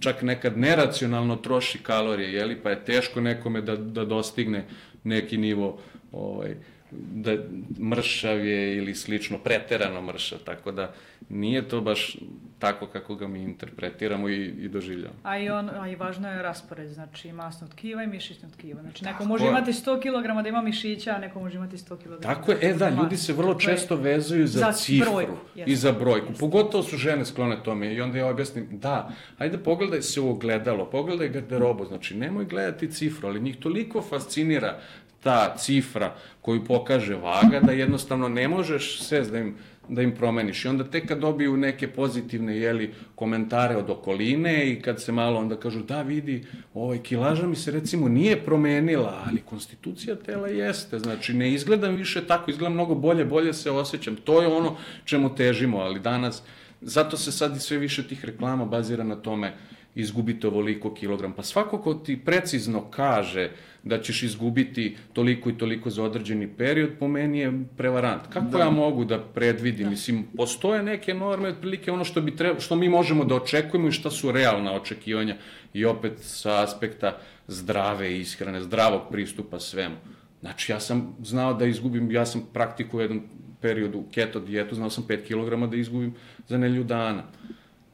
čak 0.00 0.22
nekad 0.22 0.58
neracionalno 0.58 1.36
troši 1.36 1.78
kalorije, 1.78 2.32
jeli, 2.32 2.56
pa 2.62 2.70
je 2.70 2.84
teško 2.84 3.20
nekome 3.20 3.60
da, 3.60 3.76
da 3.76 4.04
dostigne 4.04 4.64
neki 5.04 5.36
nivo 5.36 5.78
ovaj, 6.12 6.54
da 6.90 7.36
mršav 7.80 8.46
je 8.46 8.76
ili 8.76 8.94
slično, 8.94 9.38
preterano 9.38 10.02
mršav, 10.02 10.38
tako 10.38 10.72
da 10.72 10.92
nije 11.28 11.68
to 11.68 11.80
baš 11.80 12.16
tako 12.58 12.86
kako 12.86 13.14
ga 13.14 13.28
mi 13.28 13.42
interpretiramo 13.42 14.28
i, 14.28 14.44
i 14.44 14.68
doživljamo. 14.68 15.14
A 15.22 15.38
i, 15.38 15.50
on, 15.50 15.70
a 15.70 15.88
i 15.88 15.96
važno 15.96 16.30
je 16.30 16.42
raspored, 16.42 16.88
znači 16.88 17.32
masno 17.32 17.68
tkiva 17.68 18.02
i 18.02 18.06
mišićno 18.06 18.48
tkivo. 18.50 18.80
Znači 18.82 19.04
neko 19.04 19.12
Tako 19.12 19.24
može 19.24 19.44
je. 19.44 19.48
imati 19.50 19.72
100 19.72 20.00
kg 20.00 20.42
da 20.42 20.48
ima 20.48 20.62
mišića, 20.62 21.10
a 21.10 21.18
neko 21.18 21.40
može 21.40 21.56
imati 21.56 21.76
100 21.76 21.96
kg. 21.96 22.22
Tako 22.22 22.52
je, 22.52 22.58
e 22.62 22.74
da, 22.74 22.88
ljudi 22.90 23.16
se 23.16 23.32
vrlo 23.32 23.54
To 23.54 23.60
je- 23.60 23.64
često 23.66 23.96
vezuju 23.96 24.46
za, 24.46 24.58
za 24.58 24.72
cifru 24.72 25.10
brojku, 25.12 25.32
i 25.66 25.76
za 25.76 25.92
brojku. 25.92 26.26
Jeste. 26.26 26.40
Pogotovo 26.40 26.82
su 26.82 26.96
žene 26.96 27.24
sklone 27.24 27.62
tome 27.64 27.94
i 27.94 28.00
onda 28.00 28.18
ja 28.18 28.26
objasnim, 28.26 28.66
da, 28.70 29.10
ajde 29.38 29.58
pogledaj 29.58 30.02
se 30.02 30.20
u 30.20 30.30
ogledalo, 30.30 30.90
pogledaj 30.90 31.28
garderobu, 31.28 31.84
znači 31.84 32.16
nemoj 32.16 32.44
gledati 32.44 32.90
cifru, 32.90 33.28
ali 33.28 33.40
njih 33.40 33.56
toliko 33.56 34.02
fascinira 34.02 34.80
ta 35.22 35.56
cifra 35.56 36.14
koju 36.40 36.64
pokaže 36.64 37.14
vaga 37.14 37.60
da 37.60 37.72
jednostavno 37.72 38.28
ne 38.28 38.48
možeš 38.48 39.00
sve 39.00 39.20
da 39.20 39.38
im 39.38 39.54
da 39.88 40.02
im 40.02 40.14
promeniš. 40.14 40.64
I 40.64 40.68
onda 40.68 40.84
tek 40.84 41.08
kad 41.08 41.18
dobiju 41.18 41.56
neke 41.56 41.88
pozitivne 41.88 42.56
jeli, 42.56 42.94
komentare 43.14 43.76
od 43.76 43.90
okoline 43.90 44.72
i 44.72 44.82
kad 44.82 45.02
se 45.02 45.12
malo 45.12 45.40
onda 45.40 45.56
kažu 45.56 45.82
da 45.82 46.02
vidi, 46.02 46.46
ovaj, 46.74 47.02
kilaža 47.02 47.46
mi 47.46 47.56
se 47.56 47.70
recimo 47.70 48.08
nije 48.08 48.44
promenila, 48.44 49.22
ali 49.26 49.40
konstitucija 49.40 50.16
tela 50.16 50.48
jeste. 50.48 50.98
Znači 50.98 51.34
ne 51.34 51.52
izgledam 51.52 51.94
više 51.94 52.26
tako, 52.26 52.50
izgledam 52.50 52.74
mnogo 52.74 52.94
bolje, 52.94 53.24
bolje 53.24 53.54
se 53.54 53.70
osjećam. 53.70 54.16
To 54.16 54.42
je 54.42 54.48
ono 54.48 54.76
čemu 55.04 55.34
težimo, 55.34 55.78
ali 55.78 56.00
danas, 56.00 56.42
zato 56.80 57.16
se 57.16 57.32
sad 57.32 57.56
i 57.56 57.60
sve 57.60 57.78
više 57.78 58.08
tih 58.08 58.24
reklama 58.24 58.64
bazira 58.64 59.04
na 59.04 59.16
tome 59.16 59.54
izgubite 59.98 60.46
ovoliko 60.46 60.94
kilogram. 60.94 61.32
Pa 61.32 61.42
svako 61.42 61.78
ko 61.78 61.94
ti 61.94 62.16
precizno 62.24 62.90
kaže 62.90 63.50
da 63.82 64.00
ćeš 64.00 64.22
izgubiti 64.22 64.96
toliko 65.12 65.50
i 65.50 65.58
toliko 65.58 65.90
za 65.90 66.02
određeni 66.02 66.48
period, 66.48 66.90
po 66.98 67.08
meni 67.08 67.38
je 67.38 67.52
prevarant. 67.76 68.22
Kako 68.32 68.46
da. 68.46 68.58
ja 68.58 68.70
mogu 68.70 69.04
da 69.04 69.18
predvidim? 69.18 69.84
Da. 69.84 69.90
Mislim, 69.90 70.24
postoje 70.36 70.82
neke 70.82 71.14
norme, 71.14 71.48
otprilike 71.48 71.92
ono 71.92 72.04
što, 72.04 72.20
bi 72.20 72.36
treba, 72.36 72.60
što 72.60 72.76
mi 72.76 72.88
možemo 72.88 73.24
da 73.24 73.34
očekujemo 73.34 73.88
i 73.88 73.92
šta 73.92 74.10
su 74.10 74.32
realna 74.32 74.72
očekivanja 74.72 75.36
i 75.74 75.84
opet 75.84 76.12
sa 76.18 76.62
aspekta 76.62 77.18
zdrave 77.48 78.18
ishrane, 78.18 78.62
zdravog 78.62 79.02
pristupa 79.10 79.60
svemu. 79.60 79.96
Znači, 80.40 80.72
ja 80.72 80.80
sam 80.80 81.16
znao 81.22 81.54
da 81.54 81.66
izgubim, 81.66 82.10
ja 82.12 82.26
sam 82.26 82.46
praktikuo 82.52 83.00
jedan 83.00 83.22
period 83.60 83.94
u 83.94 84.04
keto 84.12 84.40
dijetu, 84.40 84.74
znao 84.74 84.90
sam 84.90 85.04
5 85.08 85.26
kg 85.26 85.70
da 85.70 85.76
izgubim 85.76 86.14
za 86.48 86.58
nelju 86.58 86.84
dana. 86.84 87.22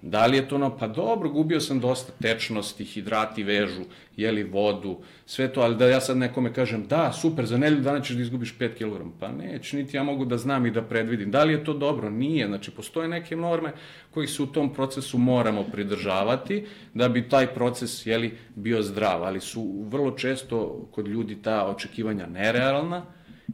Da 0.06 0.26
li 0.26 0.36
je 0.36 0.48
to 0.48 0.54
ono, 0.54 0.76
pa 0.76 0.88
dobro, 0.88 1.28
gubio 1.30 1.60
sam 1.60 1.80
dosta 1.80 2.12
tečnosti, 2.22 2.84
hidrati 2.84 3.42
vežu, 3.42 3.82
jeli 4.16 4.42
vodu, 4.42 4.98
sve 5.26 5.48
to, 5.52 5.60
ali 5.60 5.76
da 5.76 5.88
ja 5.88 6.00
sad 6.00 6.16
nekome 6.16 6.52
kažem, 6.52 6.86
da, 6.86 7.12
super, 7.12 7.46
za 7.46 7.58
nelju 7.58 7.80
dana 7.80 8.00
ćeš 8.00 8.16
da 8.16 8.22
izgubiš 8.22 8.58
5 8.58 8.74
kg. 8.74 9.06
Pa 9.20 9.28
neće, 9.28 9.76
niti 9.76 9.96
ja 9.96 10.02
mogu 10.02 10.24
da 10.24 10.38
znam 10.38 10.66
i 10.66 10.70
da 10.70 10.82
predvidim. 10.82 11.30
Da 11.30 11.44
li 11.44 11.52
je 11.52 11.64
to 11.64 11.72
dobro? 11.72 12.10
Nije. 12.10 12.46
Znači, 12.46 12.70
postoje 12.70 13.08
neke 13.08 13.36
norme 13.36 13.72
koji 14.10 14.26
se 14.26 14.42
u 14.42 14.46
tom 14.46 14.74
procesu 14.74 15.18
moramo 15.18 15.62
pridržavati 15.62 16.66
da 16.94 17.08
bi 17.08 17.28
taj 17.28 17.46
proces, 17.46 18.06
jeli, 18.06 18.38
bio 18.54 18.82
zdrav, 18.82 19.24
ali 19.24 19.40
su 19.40 19.84
vrlo 19.88 20.10
često 20.10 20.88
kod 20.90 21.08
ljudi 21.08 21.42
ta 21.42 21.66
očekivanja 21.66 22.26
nerealna, 22.26 23.04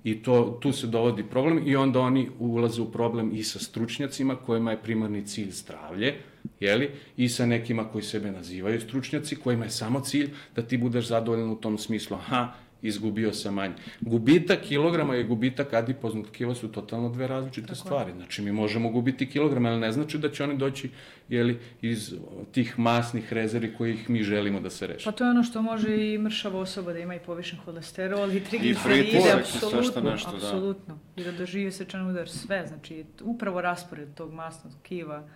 I 0.05 0.23
to, 0.23 0.59
tu 0.63 0.73
se 0.73 0.87
dovodi 0.87 1.23
problem 1.23 1.63
i 1.67 1.77
onda 1.77 2.01
oni 2.01 2.29
ulaze 2.39 2.83
u 2.83 2.93
problem 2.93 3.31
i 3.35 3.43
sa 3.43 3.59
stručnjacima 3.59 4.37
kojima 4.37 4.71
je 4.71 4.83
primarni 4.83 5.27
cilj 5.27 5.51
zdravlje, 5.51 6.15
jeli, 6.61 6.91
i 7.17 7.29
sa 7.29 7.47
nekima 7.47 7.85
koji 7.85 8.05
sebe 8.05 8.31
nazivaju 8.31 8.81
stručnjaci, 8.81 9.37
kojima 9.37 9.65
je 9.65 9.71
samo 9.71 10.01
cilj 10.01 10.31
da 10.57 10.63
ti 10.63 10.79
budeš 10.79 11.07
zadovoljan 11.07 11.51
u 11.51 11.61
tom 11.61 11.79
smislu, 11.79 12.17
aha, 12.17 12.53
izgubio 12.83 13.33
sam 13.33 13.55
manje. 13.55 13.75
Gubitak 14.01 14.61
kilograma 14.61 15.17
i 15.17 15.25
gubitak 15.25 15.73
adipoznog 15.73 16.27
tkiva 16.27 16.55
su 16.55 16.69
totalno 16.69 17.09
dve 17.09 17.27
različite 17.27 17.67
Tako 17.67 17.79
stvari. 17.79 18.13
Znači, 18.13 18.43
mi 18.43 18.53
možemo 18.53 18.91
gubiti 18.91 19.31
kilograma, 19.31 19.69
ali 19.69 19.81
ne 19.81 19.93
znači 19.93 20.19
da 20.19 20.31
će 20.31 20.45
oni 20.45 20.57
doći 20.57 20.91
jeli, 21.29 21.59
iz 21.83 22.15
tih 22.53 22.79
masnih 22.79 23.33
rezervi 23.33 23.75
kojih 23.75 24.11
mi 24.11 24.23
želimo 24.23 24.61
da 24.61 24.71
se 24.71 24.87
reše. 24.87 25.05
Pa 25.05 25.13
to 25.13 25.25
je 25.25 25.31
ono 25.31 25.43
što 25.43 25.63
može 25.63 26.13
i 26.13 26.19
mršava 26.19 26.61
osoba 26.61 26.93
da 26.93 26.99
ima 26.99 27.15
i 27.15 27.21
povišen 27.21 27.59
holesterol 27.59 28.33
i 28.33 28.45
trigliceride, 28.45 29.33
apsolutno, 29.41 30.11
nešto, 30.11 30.31
apsolutno. 30.37 30.99
Da. 31.17 31.23
I 31.23 31.25
da 31.25 31.33
doživi 31.33 31.73
sečan 31.73 32.11
udar, 32.11 32.29
sve. 32.29 32.67
Znači, 32.67 33.05
upravo 33.23 33.61
raspored 33.61 34.15
tog 34.15 34.33
masnog 34.33 34.73
tkiva 34.83 35.29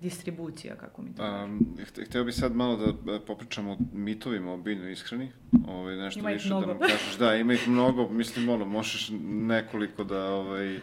distribucija, 0.00 0.76
kako 0.76 1.02
mi 1.02 1.14
to 1.14 1.44
um, 1.44 1.76
Hteo 2.06 2.24
bih 2.24 2.34
sad 2.34 2.54
malo 2.54 2.76
da 2.76 3.20
popričamo 3.20 3.72
o 3.72 3.76
mitovima 3.92 4.52
o 4.52 4.56
biljnoj 4.56 4.92
ishrani. 4.92 5.32
Ovaj, 5.68 5.96
nešto 5.96 6.20
ima 6.20 6.30
više 6.30 6.48
da 6.48 6.60
nam 6.60 6.78
kažeš. 6.78 7.18
Da, 7.18 7.34
ima 7.34 7.52
ih 7.52 7.68
mnogo. 7.68 8.08
Mislim, 8.08 8.48
ono, 8.48 8.64
možeš 8.64 9.10
nekoliko 9.28 10.04
da, 10.04 10.24
ovaj, 10.24 10.78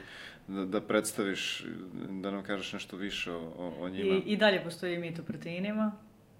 da, 0.47 0.65
da 0.65 0.81
predstaviš, 0.81 1.65
da 2.09 2.31
nam 2.31 2.43
kažeš 2.43 2.73
nešto 2.73 2.97
više 2.97 3.31
o, 3.31 3.53
o, 3.57 3.73
o 3.79 3.89
njima. 3.89 4.15
I, 4.15 4.19
I 4.25 4.37
dalje 4.37 4.63
postoji 4.63 4.97
mit 4.97 5.19
o 5.19 5.23
proteinima. 5.23 5.91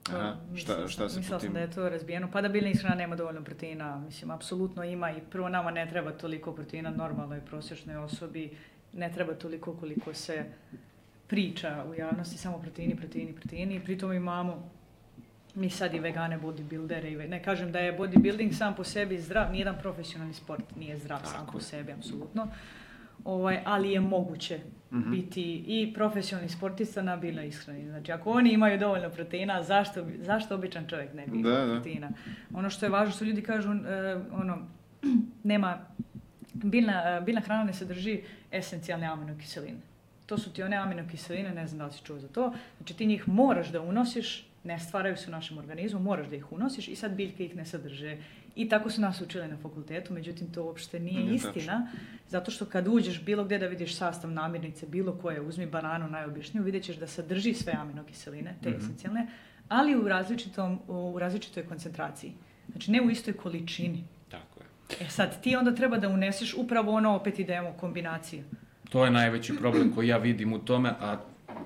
Aha, 0.09 0.35
šta, 0.55 0.87
šta 0.87 1.09
se 1.09 1.19
Mislila 1.19 1.39
sam 1.39 1.53
da 1.53 1.59
je 1.59 1.71
to 1.71 1.89
razbijeno. 1.89 2.29
Pa 2.31 2.41
da 2.41 2.49
biljna 2.49 2.69
ishrana 2.69 2.95
nema 2.95 3.15
dovoljno 3.15 3.43
proteina. 3.43 3.99
Mislim, 3.99 4.31
apsolutno 4.31 4.83
ima 4.83 5.11
i 5.11 5.21
prvo 5.31 5.49
nama 5.49 5.71
ne 5.71 5.89
treba 5.89 6.11
toliko 6.11 6.51
proteina 6.51 6.89
normalnoj 6.89 7.41
prosječnoj 7.41 7.95
osobi. 7.95 8.57
Ne 8.93 9.11
treba 9.13 9.33
toliko 9.33 9.73
koliko 9.73 10.13
se 10.13 10.45
priča 11.27 11.85
u 11.89 11.93
javnosti, 11.93 12.37
samo 12.37 12.57
proteini, 12.57 12.95
proteini, 12.95 13.33
proteini. 13.33 13.79
Pritom 13.79 14.13
imamo 14.13 14.69
mi 15.55 15.69
sad 15.69 15.93
i 15.93 15.99
vegane 15.99 16.39
bodybuildere 16.39 17.25
i 17.25 17.27
ne 17.27 17.43
kažem 17.43 17.71
da 17.71 17.79
je 17.79 17.97
bodybuilding 17.97 18.53
sam 18.53 18.75
po 18.75 18.83
sebi 18.83 19.17
zdrav, 19.17 19.51
nijedan 19.51 19.75
profesionalni 19.81 20.33
sport 20.33 20.75
nije 20.75 20.97
zdrav 20.97 21.19
Tako. 21.19 21.31
sam 21.31 21.47
po 21.51 21.59
sebi, 21.59 21.91
apsolutno. 21.91 22.47
Ovaj, 23.25 23.59
ali 23.65 23.91
je 23.91 23.99
moguće 23.99 24.59
mm 24.91 24.97
-hmm. 24.97 25.11
biti 25.11 25.63
i 25.67 25.93
profesionalni 25.93 26.49
sportista 26.49 27.01
na 27.01 27.17
biljnoj 27.17 27.47
ishrani. 27.47 27.89
Znači, 27.89 28.11
ako 28.11 28.31
oni 28.31 28.53
imaju 28.53 28.79
dovoljno 28.79 29.09
proteina, 29.09 29.63
zašto, 29.63 30.05
zašto 30.19 30.55
običan 30.55 30.87
čovjek 30.87 31.13
ne 31.13 31.27
bi 31.27 31.39
imao 31.39 31.51
da, 31.51 31.65
da. 31.65 31.73
proteina? 31.73 32.09
Ono 32.53 32.69
što 32.69 32.85
je 32.85 32.89
važno, 32.89 33.13
što 33.13 33.25
ljudi 33.25 33.41
kažu, 33.41 33.69
uh, 33.69 33.77
ono, 34.31 34.57
nema, 35.43 35.85
biljna, 36.53 37.17
uh, 37.19 37.25
biljna 37.25 37.41
hrana 37.41 37.63
ne 37.63 37.73
sadrži 37.73 38.21
esencijalne 38.51 39.07
aminokiseline. 39.07 39.92
To 40.25 40.37
su 40.37 40.53
ti 40.53 40.63
one 40.63 40.75
aminokiseline, 40.75 41.53
ne 41.53 41.67
znam 41.67 41.79
da 41.79 41.85
li 41.85 41.93
si 41.93 42.03
čuo 42.03 42.19
za 42.19 42.27
to. 42.27 42.53
Znači 42.77 42.93
ti 42.93 43.05
njih 43.05 43.27
moraš 43.27 43.67
da 43.67 43.81
unosiš, 43.81 44.47
ne 44.63 44.79
stvaraju 44.79 45.17
se 45.17 45.27
u 45.27 45.31
našem 45.31 45.57
organizmu, 45.57 45.99
moraš 45.99 46.27
da 46.27 46.35
ih 46.35 46.51
unosiš 46.51 46.87
i 46.87 46.95
sad 46.95 47.15
biljke 47.15 47.45
ih 47.45 47.55
ne 47.55 47.65
sadrže. 47.65 48.17
I 48.55 48.69
tako 48.69 48.89
su 48.89 49.01
nas 49.01 49.21
učili 49.21 49.47
na 49.47 49.57
fakultetu, 49.57 50.13
međutim 50.13 50.51
to 50.53 50.63
uopšte 50.63 50.99
nije 50.99 51.23
ne, 51.23 51.35
istina, 51.35 51.87
zato 52.27 52.51
što 52.51 52.65
kad 52.65 52.87
uđeš 52.87 53.21
bilo 53.23 53.43
gde 53.43 53.57
da 53.57 53.67
vidiš 53.67 53.95
sastav 53.95 54.31
namirnice, 54.31 54.85
bilo 54.87 55.17
koje, 55.21 55.41
uzmi 55.41 55.65
bananu 55.65 56.07
najobičniju, 56.07 56.63
vidjet 56.63 56.83
ćeš 56.83 56.95
da 56.95 57.07
sadrži 57.07 57.53
sve 57.53 57.73
aminokiseline, 57.73 58.55
te 58.63 58.69
mm 58.69 58.73
-hmm. 58.73 58.77
esencijalne, 58.77 59.27
ali 59.69 59.95
u, 59.95 60.07
različitom, 60.07 60.79
u 60.87 61.19
različitoj 61.19 61.65
koncentraciji. 61.67 62.33
Znači 62.71 62.91
ne 62.91 63.01
u 63.01 63.09
istoj 63.09 63.33
količini. 63.33 64.03
Tako 64.29 64.59
je. 64.59 65.05
E 65.05 65.09
sad, 65.09 65.41
ti 65.41 65.55
onda 65.55 65.75
treba 65.75 65.97
da 65.97 66.09
uneseš 66.09 66.53
upravo 66.53 66.91
ono, 66.91 67.15
opet 67.15 67.39
idemo, 67.39 67.73
kombinaciju. 67.79 68.43
To 68.93 69.05
je 69.05 69.11
najveći 69.11 69.55
problem 69.55 69.91
koji 69.95 70.07
ja 70.07 70.17
vidim 70.17 70.53
u 70.53 70.59
tome, 70.59 70.89
a 70.89 71.17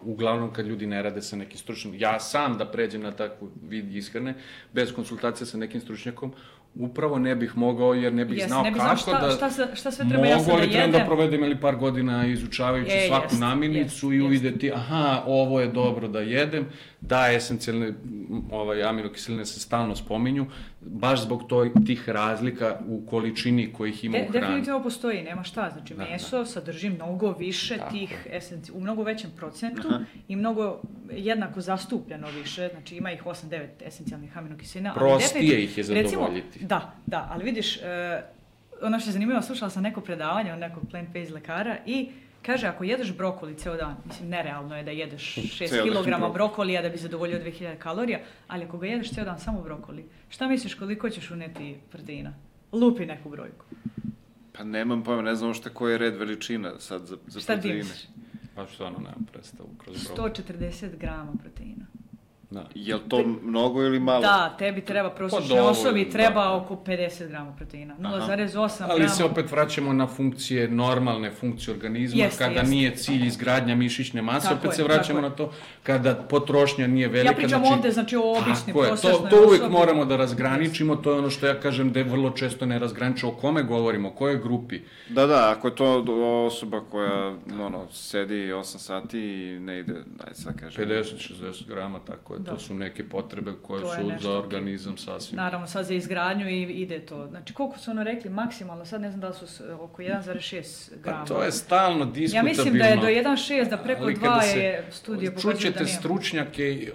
uglavnom 0.03 0.53
kad 0.53 0.67
ljudi 0.67 0.88
ne 0.88 1.01
rade 1.01 1.21
sa 1.21 1.36
nekim 1.36 1.57
stručnim, 1.57 1.93
ja 1.97 2.19
sam 2.19 2.57
da 2.57 2.65
pređem 2.65 3.01
na 3.01 3.11
takvu 3.11 3.49
vid 3.69 3.95
ishrane, 3.95 4.34
bez 4.73 4.93
konsultacije 4.93 5.47
sa 5.47 5.57
nekim 5.57 5.82
stručnjakom, 5.82 6.34
upravo 6.75 7.19
ne 7.19 7.36
bih 7.36 7.57
mogao 7.57 7.93
jer 7.93 8.13
ne 8.13 8.25
bih 8.25 8.39
yes, 8.39 8.47
znao 8.47 8.63
ne 8.63 8.71
bih 8.71 8.82
kako 8.82 8.95
šta, 8.95 9.19
da 9.19 9.32
šta, 9.32 9.49
šta, 9.49 9.75
šta 9.75 9.91
sve 9.91 10.09
treba 10.09 10.25
ja 10.28 10.39
sad 10.39 10.57
da 10.57 10.63
jedem. 10.63 10.91
da 10.91 11.05
provedem 11.05 11.43
ili 11.43 11.59
par 11.59 11.75
godina 11.75 12.28
izučavajući 12.28 12.91
je, 12.91 13.07
svaku 13.07 13.25
jest, 13.25 13.39
namirnicu 13.39 14.11
jest, 14.11 14.21
i 14.23 14.25
uvideti 14.25 14.71
aha, 14.71 15.23
ovo 15.25 15.61
je 15.61 15.67
dobro 15.67 16.07
da 16.07 16.19
jedem, 16.19 16.65
da 17.01 17.31
esencijalne 17.31 17.93
ovaj, 18.51 18.83
aminokiseline 18.83 19.45
se 19.45 19.59
stalno 19.59 19.95
spominju, 19.95 20.45
baš 20.81 21.21
zbog 21.21 21.43
toj, 21.47 21.71
tih 21.85 22.09
razlika 22.09 22.79
u 22.87 23.05
količini 23.09 23.73
kojih 23.73 24.03
ima 24.03 24.17
De, 24.17 24.23
u 24.23 24.31
hrani. 24.31 24.45
Definitivno 24.45 24.83
postoji, 24.83 25.23
nema 25.23 25.43
šta, 25.43 25.69
znači 25.69 25.93
da, 25.93 26.03
meso 26.03 26.37
da. 26.37 26.45
sadrži 26.45 26.89
mnogo 26.89 27.31
više 27.31 27.77
Tako. 27.77 27.91
tih 27.91 28.27
esenci, 28.31 28.71
u 28.71 28.79
mnogo 28.79 29.03
većem 29.03 29.31
procentu 29.37 29.87
aha. 29.87 29.99
i 30.27 30.35
mnogo 30.35 30.81
jednako 31.11 31.61
zastupljeno 31.61 32.27
više, 32.29 32.69
znači 32.71 32.95
ima 32.95 33.11
ih 33.11 33.23
8-9 33.23 33.67
esencijalnih 33.85 34.37
aminokiselina. 34.37 34.93
Prostije 34.93 35.63
ih 35.63 35.77
je 35.77 35.83
zadovoljiti. 35.83 36.47
Recimo, 36.47 36.67
da, 36.67 36.93
da, 37.05 37.27
ali 37.31 37.43
vidiš, 37.43 37.77
uh, 37.77 37.83
ono 38.81 38.99
što 38.99 39.09
je 39.09 39.13
zanimljivo, 39.13 39.41
slušala 39.41 39.69
sam 39.69 39.83
neko 39.83 40.01
predavanje 40.01 40.53
od 40.53 40.59
nekog 40.59 40.83
plant-based 40.91 41.33
lekara 41.33 41.77
i 41.85 42.09
Kaže, 42.47 42.67
ako 42.67 42.83
jedeš 42.83 43.11
brokoli 43.17 43.55
ceo 43.55 43.75
dan, 43.75 43.95
mislim, 44.05 44.29
nerealno 44.29 44.77
je 44.77 44.83
da 44.83 44.91
jedeš 44.91 45.35
6 45.35 45.67
kg 45.83 46.33
brokolija 46.33 46.81
da 46.81 46.89
bi 46.89 46.97
zadovoljio 46.97 47.39
2000 47.39 47.77
kalorija, 47.77 48.19
ali 48.47 48.65
ako 48.65 48.77
ga 48.77 48.87
jedeš 48.87 49.11
ceo 49.11 49.25
dan 49.25 49.39
samo 49.39 49.61
brokoli, 49.61 50.05
šta 50.29 50.47
misliš 50.47 50.73
koliko 50.73 51.09
ćeš 51.09 51.31
uneti 51.31 51.75
proteina? 51.91 52.33
Lupi 52.71 53.05
neku 53.05 53.29
brojku. 53.29 53.65
Pa 54.53 54.63
nemam 54.63 55.03
pojma, 55.03 55.21
ne 55.21 55.35
znam 55.35 55.53
što 55.53 55.69
koji 55.69 55.91
je 55.91 55.97
red 55.97 56.15
veličina 56.15 56.79
sad 56.79 57.05
za, 57.05 57.17
za 57.27 57.39
šta 57.39 57.53
proteine. 57.53 57.83
Šta 57.83 57.93
ti 57.93 57.95
misliš? 57.95 58.09
Pa 58.55 58.67
što 58.67 58.85
ono 58.85 58.97
nemam 58.97 59.25
predstavu 59.31 59.69
kroz 59.77 60.03
brokoli. 60.03 60.31
140 60.31 60.97
grama 60.97 61.33
proteina. 61.41 61.85
Da. 62.49 62.65
Je 62.75 62.95
li 62.95 63.01
to 63.07 63.17
Te, 63.17 63.25
mnogo 63.43 63.81
ili 63.83 63.99
malo? 63.99 64.21
Da, 64.21 64.55
tebi 64.59 64.81
treba 64.81 65.09
prosječnoj 65.09 65.57
pa 65.57 65.63
osobi 65.63 66.09
treba 66.09 66.43
da. 66.43 66.53
oko 66.53 66.75
50 66.75 67.27
grama 67.27 67.51
proteina. 67.51 67.95
0,8 67.99 68.77
grama. 68.77 68.93
Ali 68.93 69.09
se 69.09 69.23
opet 69.23 69.51
vraćamo 69.51 69.93
na 69.93 70.07
funkcije, 70.07 70.67
normalne 70.67 71.31
funkcije 71.31 71.73
organizma, 71.73 72.23
jeste, 72.23 72.43
kada 72.43 72.59
jeste. 72.59 72.69
nije 72.69 72.95
cilj 72.95 73.27
izgradnja 73.27 73.75
mišićne 73.75 74.21
mase, 74.21 74.47
tako 74.47 74.59
opet 74.59 74.71
je, 74.71 74.75
se 74.75 74.83
vraćamo 74.83 75.21
na 75.21 75.29
to 75.29 75.51
kada 75.83 76.15
potrošnja 76.15 76.87
nije 76.87 77.07
velika. 77.07 77.31
Ja 77.31 77.35
pričam 77.35 77.59
znači, 77.59 77.73
ovde, 77.73 77.91
znači 77.91 78.15
o 78.15 78.31
običnim 78.31 78.75
prosječnoj 78.75 79.29
to, 79.29 79.37
to 79.37 79.47
uvek 79.47 79.61
osobi. 79.61 79.73
moramo 79.73 80.05
da 80.05 80.15
razgraničimo, 80.15 80.95
to 80.95 81.11
je 81.11 81.17
ono 81.17 81.29
što 81.29 81.47
ja 81.47 81.59
kažem 81.59 81.91
da 81.91 81.99
je 81.99 82.05
vrlo 82.05 82.29
često 82.29 82.65
ne 82.65 82.79
razgraničimo. 82.79 83.31
O 83.31 83.35
kome 83.35 83.63
govorimo, 83.63 84.07
o 84.07 84.11
kojoj 84.11 84.37
grupi? 84.37 84.79
Da, 85.09 85.25
da, 85.25 85.53
ako 85.57 85.67
je 85.67 85.75
to 85.75 86.05
osoba 86.45 86.81
koja 86.91 87.35
ono, 87.61 87.87
sedi 87.91 88.51
8 88.51 88.63
sati 88.63 89.19
i 89.19 89.59
ne 89.59 89.79
ide, 89.79 89.93
daj 89.93 90.33
sad 90.33 90.59
kažem. 90.59 90.85
50-60 90.85 91.67
grama, 91.67 91.99
tako. 91.99 92.36
Da. 92.39 92.51
To 92.51 92.59
su 92.59 92.73
neke 92.73 93.03
potrebe 93.05 93.51
koje 93.61 93.81
To 93.81 93.93
su 93.93 94.07
nešto 94.07 94.23
za 94.23 94.38
organizam 94.38 94.97
sasvim. 94.97 95.38
Naravno, 95.38 95.67
sad 95.67 95.85
za 95.85 95.93
izgradnju 95.93 96.49
i 96.49 96.61
ide 96.63 96.99
to. 96.99 97.27
Znači, 97.27 97.53
koliko 97.53 97.77
su 97.77 97.91
ono 97.91 98.03
rekli 98.03 98.29
maksimalno, 98.31 98.85
sad 98.85 99.01
ne 99.01 99.09
znam 99.09 99.21
da 99.21 99.33
su 99.33 99.45
oko 99.73 100.01
1,6 100.01 100.89
grama. 100.97 101.19
Pa 101.19 101.25
to 101.25 101.43
je 101.43 101.51
stalno 101.51 101.99
ja 101.99 102.05
diskutabilno. 102.05 102.49
mislim 102.49 102.73
da 102.73 102.85
je 102.85 102.95
do 102.97 103.07
1,6, 103.29 103.69
da 103.69 103.77
preko 103.77 104.03
Ali 104.03 104.15
2 104.15 104.19
kada 104.21 104.41
se- 104.41 104.59
je 104.59 104.85
studije 104.91 105.31
pokazuju 105.31 105.71
da 105.73 105.79
nije. 105.79 105.93
stručnjake, 105.93 106.91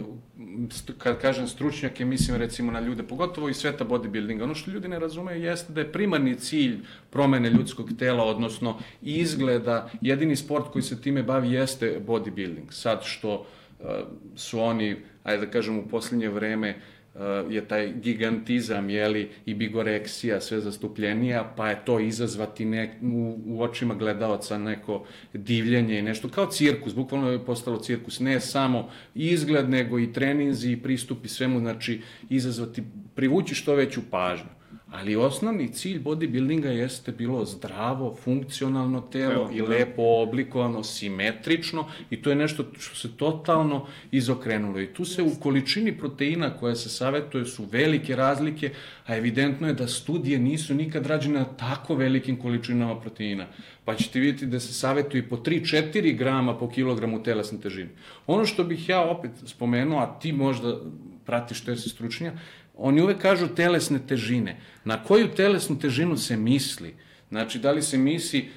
st- 0.68 0.92
kad 0.98 1.20
kažem 1.20 1.48
stručnjake, 1.48 2.04
mislim 2.04 2.36
recimo 2.36 2.72
na 2.72 2.80
ljude, 2.80 3.02
pogotovo 3.02 3.48
iz 3.48 3.56
sveta 3.56 3.84
bodybuildinga. 3.84 4.42
Ono 4.42 4.54
što 4.54 4.70
ljudi 4.70 4.88
ne 4.88 4.98
razumeju 4.98 5.42
jeste 5.42 5.72
da 5.72 5.80
je 5.80 5.92
primarni 5.92 6.34
cilj 6.34 6.78
promene 7.10 7.50
ljudskog 7.50 7.90
tela, 7.98 8.24
odnosno 8.24 8.78
izgleda, 9.02 9.90
jedini 10.00 10.36
sport 10.36 10.68
koji 10.68 10.82
se 10.82 11.00
time 11.00 11.22
bavi 11.22 11.52
jeste 11.52 12.00
bodybuilding. 12.00 12.70
Sad 12.70 13.02
što 13.04 13.46
uh, 13.80 13.86
su 14.36 14.60
oni, 14.60 14.96
ajde 15.22 15.46
da 15.46 15.52
kažem, 15.52 15.78
u 15.78 15.88
posljednje 15.88 16.28
vreme 16.28 16.74
uh, 17.14 17.20
je 17.50 17.68
taj 17.68 17.92
gigantizam, 18.02 18.90
jeli, 18.90 19.30
i 19.46 19.54
bigoreksija 19.54 20.40
sve 20.40 20.60
zastupljenija, 20.60 21.54
pa 21.56 21.68
je 21.68 21.84
to 21.84 22.00
izazvati 22.00 22.64
ne, 22.64 22.98
u, 23.02 23.38
u 23.46 23.62
očima 23.62 23.94
gledaoca 23.94 24.58
neko 24.58 25.04
divljenje 25.32 25.98
i 25.98 26.02
nešto, 26.02 26.28
kao 26.28 26.46
cirkus, 26.46 26.94
bukvalno 26.94 27.30
je 27.30 27.44
postalo 27.44 27.78
cirkus, 27.78 28.20
ne 28.20 28.40
samo 28.40 28.90
izgled, 29.14 29.70
nego 29.70 29.98
i 29.98 30.12
treninzi 30.12 30.72
i 30.72 30.82
pristupi 30.82 31.28
svemu, 31.28 31.60
znači 31.60 32.00
izazvati, 32.30 32.82
privući 33.14 33.54
što 33.54 33.74
veću 33.74 34.00
pažnju. 34.10 34.61
Ali 34.92 35.16
osnovni 35.16 35.72
cilj 35.72 36.02
bodybuildinga 36.02 36.68
jeste 36.68 37.12
bilo 37.12 37.44
zdravo, 37.44 38.16
funkcionalno 38.24 39.00
telo 39.00 39.32
Evo, 39.32 39.50
i 39.52 39.58
da. 39.58 39.68
lepo 39.68 40.02
oblikovano, 40.02 40.82
simetrično 40.84 41.86
i 42.10 42.22
to 42.22 42.30
je 42.30 42.36
nešto 42.36 42.64
što 42.78 42.96
se 42.96 43.16
totalno 43.16 43.86
izokrenulo. 44.10 44.80
I 44.80 44.86
tu 44.86 45.04
se 45.04 45.22
u 45.22 45.30
količini 45.40 45.98
proteina 45.98 46.50
koja 46.56 46.74
se 46.74 46.88
savetuje 46.88 47.44
su 47.44 47.64
velike 47.64 48.16
razlike, 48.16 48.70
a 49.06 49.16
evidentno 49.16 49.68
je 49.68 49.74
da 49.74 49.88
studije 49.88 50.38
nisu 50.38 50.74
nikad 50.74 51.06
rađene 51.06 51.38
na 51.38 51.44
tako 51.44 51.94
velikim 51.94 52.36
količinama 52.36 53.00
proteina. 53.00 53.46
Pa 53.84 53.94
ćete 53.94 54.20
vidjeti 54.20 54.46
da 54.46 54.60
se 54.60 54.74
savetuje 54.74 55.28
po 55.28 55.36
3-4 55.36 56.16
grama 56.16 56.58
po 56.58 56.68
kilogramu 56.68 57.22
telesne 57.22 57.60
težine. 57.60 57.90
Ono 58.26 58.44
što 58.46 58.64
bih 58.64 58.88
ja 58.88 59.00
opet 59.00 59.30
spomenuo, 59.46 60.00
a 60.00 60.18
ti 60.18 60.32
možda 60.32 60.80
pratiš 61.24 61.60
te 61.60 61.76
se 61.76 61.88
stručnja, 61.88 62.32
oni 62.74 63.02
uvek 63.02 63.18
kažu 63.22 63.48
telesne 63.48 64.00
težine. 64.06 64.56
Na 64.84 65.02
koju 65.04 65.34
telesnu 65.34 65.78
težinu 65.78 66.16
se 66.16 66.36
misli? 66.36 66.94
Znači, 67.28 67.58
da 67.58 67.72
li 67.72 67.82
se 67.82 67.98
misli, 67.98 68.48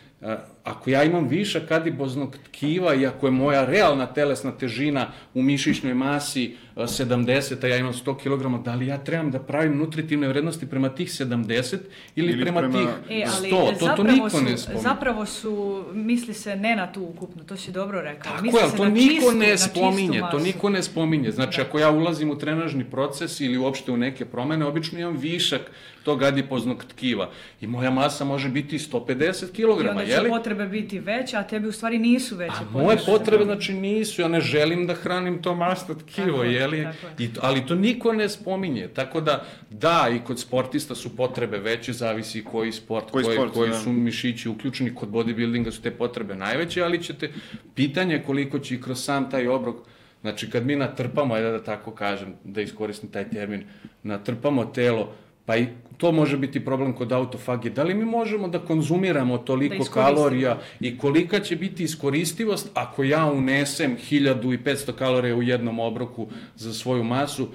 ako 0.66 0.90
ja 0.90 1.04
imam 1.04 1.28
višak 1.28 1.72
adipoznog 1.72 2.38
tkiva 2.46 2.94
i 2.94 3.06
ako 3.06 3.28
je 3.28 3.32
moja 3.32 3.66
realna 3.66 4.06
telesna 4.06 4.52
težina 4.52 5.08
u 5.34 5.42
mišićnoj 5.42 5.94
masi 5.94 6.56
a, 6.76 6.82
70, 6.82 7.64
a 7.64 7.68
ja 7.68 7.78
imam 7.78 7.94
100 7.94 8.18
kg, 8.18 8.64
da 8.64 8.76
li 8.76 8.88
ja 8.88 8.98
trebam 8.98 9.32
da 9.32 9.40
pravim 9.40 9.78
nutritivne 9.78 10.28
vrednosti 10.28 10.66
prema 10.68 10.90
tih 10.90 11.08
70 11.10 11.78
ili, 12.16 12.32
Ili 12.32 12.42
prema, 12.42 12.60
prema- 12.60 12.74
tih 12.74 13.18
E, 13.18 13.26
ali 13.30 13.48
100? 13.48 13.50
To, 13.50 13.72
to 13.80 13.86
zapravo 13.86 14.12
niko 14.12 14.30
su, 14.30 14.42
ne 14.42 14.58
spominje. 14.58 14.82
Zapravo 14.82 15.26
su, 15.26 15.84
misli 15.94 16.34
se 16.34 16.56
ne 16.56 16.76
na 16.76 16.92
tu 16.92 17.04
ukupnu, 17.04 17.44
to 17.44 17.58
si 17.58 17.72
dobro 17.72 18.02
rekao. 18.02 18.32
Tako 18.32 18.44
misli 18.44 18.60
je, 18.60 18.64
ali 18.64 18.78
to 18.78 18.86
niko 18.86 19.26
čistu- 19.26 19.34
ne 19.34 19.58
spominje, 19.58 20.22
to 20.32 20.40
niko 20.40 20.70
ne 20.70 20.84
spominje. 20.84 21.32
Znači, 21.32 21.62
ako 21.62 21.80
ja 21.80 21.92
ulazim 21.92 22.30
u 22.30 22.38
trenažni 22.38 22.84
proces 22.86 23.40
ili 23.40 23.58
uopšte 23.58 23.92
u 23.92 23.98
neke 23.98 24.26
promene, 24.26 24.66
obično 24.66 25.00
imam 25.00 25.18
višak 25.18 25.62
tog 26.04 26.24
adipoznog 26.24 26.84
tkiva 26.86 27.30
i 27.62 27.68
moja 27.68 27.92
masa 27.92 28.26
može 28.26 28.50
biti 28.50 28.78
150 28.78 29.60
I 29.60 29.66
onda 29.66 29.94
kg, 29.94 30.06
će 30.06 30.12
je 30.12 30.22
li? 30.22 30.30
Potrebe 30.56 30.72
biti 30.72 31.00
veće, 31.00 31.38
a 31.38 31.44
tebi 31.44 31.68
u 31.68 31.72
stvari 31.72 31.98
nisu 32.00 32.36
veće. 32.36 32.54
A 32.60 32.72
moje 32.72 32.98
potrebe. 32.98 33.18
potrebe, 33.18 33.44
znači, 33.46 33.74
nisu, 33.74 34.22
ja 34.22 34.28
ne 34.28 34.42
želim 34.42 34.88
da 34.88 34.94
hranim 34.96 35.42
to 35.42 35.56
masno 35.56 35.96
tkivo, 35.96 36.28
Tako 36.28 36.44
je, 36.44 36.54
je 36.54 36.68
li? 36.68 36.84
tako 36.84 37.08
je. 37.08 37.26
I, 37.26 37.34
to- 37.34 37.40
ali 37.44 37.66
to 37.66 37.76
niko 37.76 38.14
ne 38.14 38.30
spominje, 38.30 38.88
tako 38.88 39.22
da, 39.22 39.44
da, 39.70 40.10
i 40.12 40.20
kod 40.20 40.40
sportista 40.40 40.96
su 40.96 41.16
potrebe 41.16 41.58
veće, 41.58 41.94
zavisi 41.94 42.44
koji 42.44 42.72
sport, 42.72 43.12
Koji 43.12 43.24
koji, 43.24 43.36
sport, 43.36 43.54
koji 43.54 43.70
da. 43.70 43.76
su 43.76 43.92
mišići 43.92 44.50
uključeni, 44.50 44.96
kod 44.96 45.10
bodybuildinga 45.10 45.72
su 45.72 45.82
te 45.82 45.92
potrebe 45.92 46.36
najveće, 46.36 46.82
ali 46.82 47.04
ćete, 47.04 47.30
pitanje 47.76 48.14
je 48.16 48.24
koliko 48.24 48.60
će 48.60 48.76
i 48.76 48.82
kroz 48.82 49.04
sam 49.04 49.30
taj 49.32 49.48
obrok, 49.48 49.76
znači 50.22 50.50
kad 50.50 50.66
mi 50.66 50.76
natrpamo, 50.76 51.34
ajde 51.34 51.52
da 51.52 51.64
tako 51.64 51.92
kažem, 51.92 52.34
da 52.44 52.62
iskoristim 52.62 53.10
taj 53.10 53.30
termin, 53.30 53.64
natrpamo 54.04 54.66
telo, 54.66 55.14
pa 55.46 55.58
i 55.58 55.68
to 55.98 56.12
može 56.12 56.38
biti 56.38 56.66
problem 56.66 56.94
kod 56.94 57.12
autofagije. 57.12 57.72
Da 57.72 57.84
li 57.84 57.94
mi 57.94 58.06
možemo 58.06 58.48
da 58.48 58.60
konzumiramo 58.60 59.38
toliko 59.38 59.84
Da 59.84 59.90
kalorija 59.90 60.60
i 60.80 60.98
kolika 60.98 61.40
će 61.40 61.56
biti 61.56 61.84
iskoristivost 61.84 62.70
ako 62.74 63.04
ja 63.04 63.26
unesem 63.26 63.98
1500 64.12 64.92
kalorija 64.92 65.36
u 65.36 65.44
jednom 65.44 65.80
obroku 65.80 66.28
za 66.56 66.74
svoju 66.74 67.04
masu? 67.04 67.48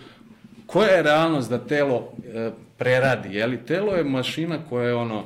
Koja 0.66 0.88
je 0.88 1.02
realnost 1.02 1.50
da 1.50 1.58
telo 1.58 2.08
e, 2.34 2.50
preradi? 2.78 3.36
Je 3.36 3.46
li 3.46 3.64
telo 3.66 3.94
je 3.94 4.04
mašina 4.04 4.58
koja 4.68 4.88
je 4.88 4.94
ono 4.94 5.24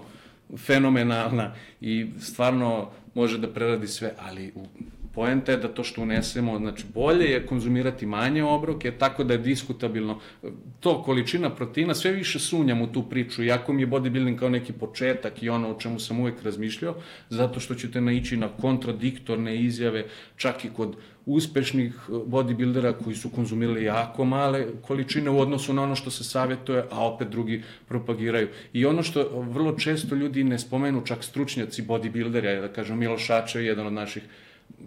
fenomenalna 0.56 1.54
i 1.80 2.06
stvarno 2.20 2.90
može 3.14 3.38
da 3.38 3.48
preradi 3.48 3.88
sve, 3.88 4.14
ali 4.18 4.52
u 4.54 4.66
Poenta 5.14 5.52
je 5.52 5.58
da 5.58 5.68
to 5.68 5.84
što 5.84 6.02
unesemo, 6.02 6.58
znači 6.58 6.84
bolje 6.94 7.24
je 7.24 7.46
konzumirati 7.46 8.06
manje 8.06 8.44
obroke, 8.44 8.90
tako 8.90 9.24
da 9.24 9.34
je 9.34 9.38
diskutabilno. 9.38 10.18
To 10.80 11.02
količina 11.02 11.50
proteina, 11.50 11.94
sve 11.94 12.12
više 12.12 12.38
sumnjam 12.38 12.82
u 12.82 12.92
tu 12.92 13.02
priču, 13.02 13.44
iako 13.44 13.72
mi 13.72 13.82
je 13.82 13.88
bodybuilding 13.88 14.38
kao 14.38 14.48
neki 14.48 14.72
početak 14.72 15.42
i 15.42 15.48
ono 15.48 15.70
o 15.70 15.78
čemu 15.80 15.98
sam 15.98 16.20
uvek 16.20 16.42
razmišljao, 16.42 16.94
zato 17.28 17.60
što 17.60 17.74
ćete 17.74 18.00
naići 18.00 18.36
na 18.36 18.48
kontradiktorne 18.48 19.56
izjave, 19.56 20.04
čak 20.36 20.64
i 20.64 20.70
kod 20.76 20.96
uspešnih 21.26 21.94
eh, 21.94 22.12
bodybuildera 22.12 22.92
koji 23.04 23.16
su 23.16 23.30
konzumirali 23.30 23.84
jako 23.84 24.24
male 24.24 24.66
količine 24.82 25.30
u 25.30 25.40
odnosu 25.40 25.72
na 25.72 25.82
ono 25.82 25.96
što 25.96 26.10
se 26.10 26.24
savjetuje, 26.24 26.84
a 26.90 27.06
opet 27.06 27.28
drugi 27.28 27.62
propagiraju. 27.88 28.48
I 28.72 28.86
ono 28.86 29.02
što 29.02 29.28
vrlo 29.32 29.72
često 29.78 30.14
ljudi 30.14 30.44
ne 30.44 30.58
spomenu, 30.58 31.02
čak 31.04 31.24
stručnjaci 31.24 31.82
bodybuilderi, 31.82 32.46
ajde 32.46 32.60
da 32.60 32.72
kažem 32.72 32.98
Miloš 32.98 33.26
Šačev 33.26 33.62
je 33.62 33.68
jedan 33.68 33.86
od 33.86 33.92
naših 33.92 34.22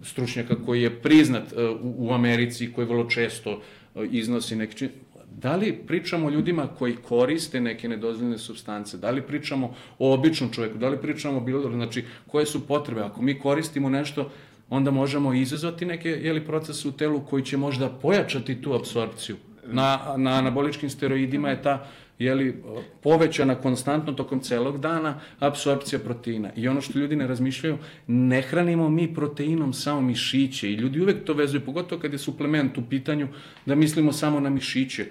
stručnjaka 0.02 0.56
koji 0.66 0.82
je 0.82 1.02
priznat 1.02 1.52
e, 1.52 1.56
u, 1.82 2.12
Americi 2.12 2.72
koji 2.72 2.86
vrlo 2.86 3.04
često 3.04 3.50
e, 3.94 4.06
iznosi 4.10 4.56
neke 4.56 4.76
čin... 4.76 4.88
Da 5.30 5.56
li 5.56 5.72
pričamo 5.86 6.26
o 6.26 6.30
ljudima 6.30 6.66
koji 6.66 6.96
koriste 6.96 7.60
neke 7.60 7.88
nedozvoljene 7.88 8.38
substance? 8.38 8.96
Da 8.96 9.10
li 9.10 9.22
pričamo 9.22 9.74
o 9.98 10.14
običnom 10.14 10.50
čoveku? 10.52 10.78
Da 10.78 10.88
li 10.88 11.00
pričamo 11.00 11.36
o 11.38 11.40
bilo 11.40 11.70
Znači, 11.70 12.04
koje 12.26 12.46
su 12.46 12.66
potrebe? 12.66 13.00
Ako 13.00 13.22
mi 13.22 13.38
koristimo 13.38 13.88
nešto, 13.88 14.30
onda 14.70 14.90
možemo 14.90 15.34
izazvati 15.34 15.86
neke 15.86 16.08
jeli, 16.08 16.44
procese 16.44 16.88
u 16.88 16.92
telu 16.92 17.20
koji 17.20 17.44
će 17.44 17.56
možda 17.56 17.88
pojačati 17.88 18.62
tu 18.62 18.74
apsorpciju. 18.74 19.36
Na, 19.66 20.14
na 20.16 20.30
anaboličkim 20.30 20.90
steroidima 20.90 21.50
je 21.50 21.62
ta 21.62 21.86
jeli, 22.18 22.62
povećana 23.02 23.54
konstantno 23.54 24.12
tokom 24.12 24.40
celog 24.40 24.80
dana 24.80 25.20
apsorpcija 25.38 25.98
proteina. 25.98 26.50
I 26.56 26.68
ono 26.68 26.80
što 26.80 26.98
ljudi 26.98 27.16
ne 27.16 27.26
razmišljaju, 27.26 27.78
ne 28.06 28.42
hranimo 28.42 28.88
mi 28.88 29.14
proteinom 29.14 29.72
samo 29.72 30.00
mišiće 30.00 30.70
i 30.70 30.74
ljudi 30.74 31.00
uvek 31.00 31.24
to 31.24 31.34
vezuju, 31.34 31.64
pogotovo 31.64 32.00
kad 32.00 32.12
je 32.12 32.18
suplement 32.18 32.78
u 32.78 32.82
pitanju, 32.90 33.28
da 33.66 33.74
mislimo 33.74 34.12
samo 34.12 34.40
na 34.40 34.50
mišiće. 34.50 35.06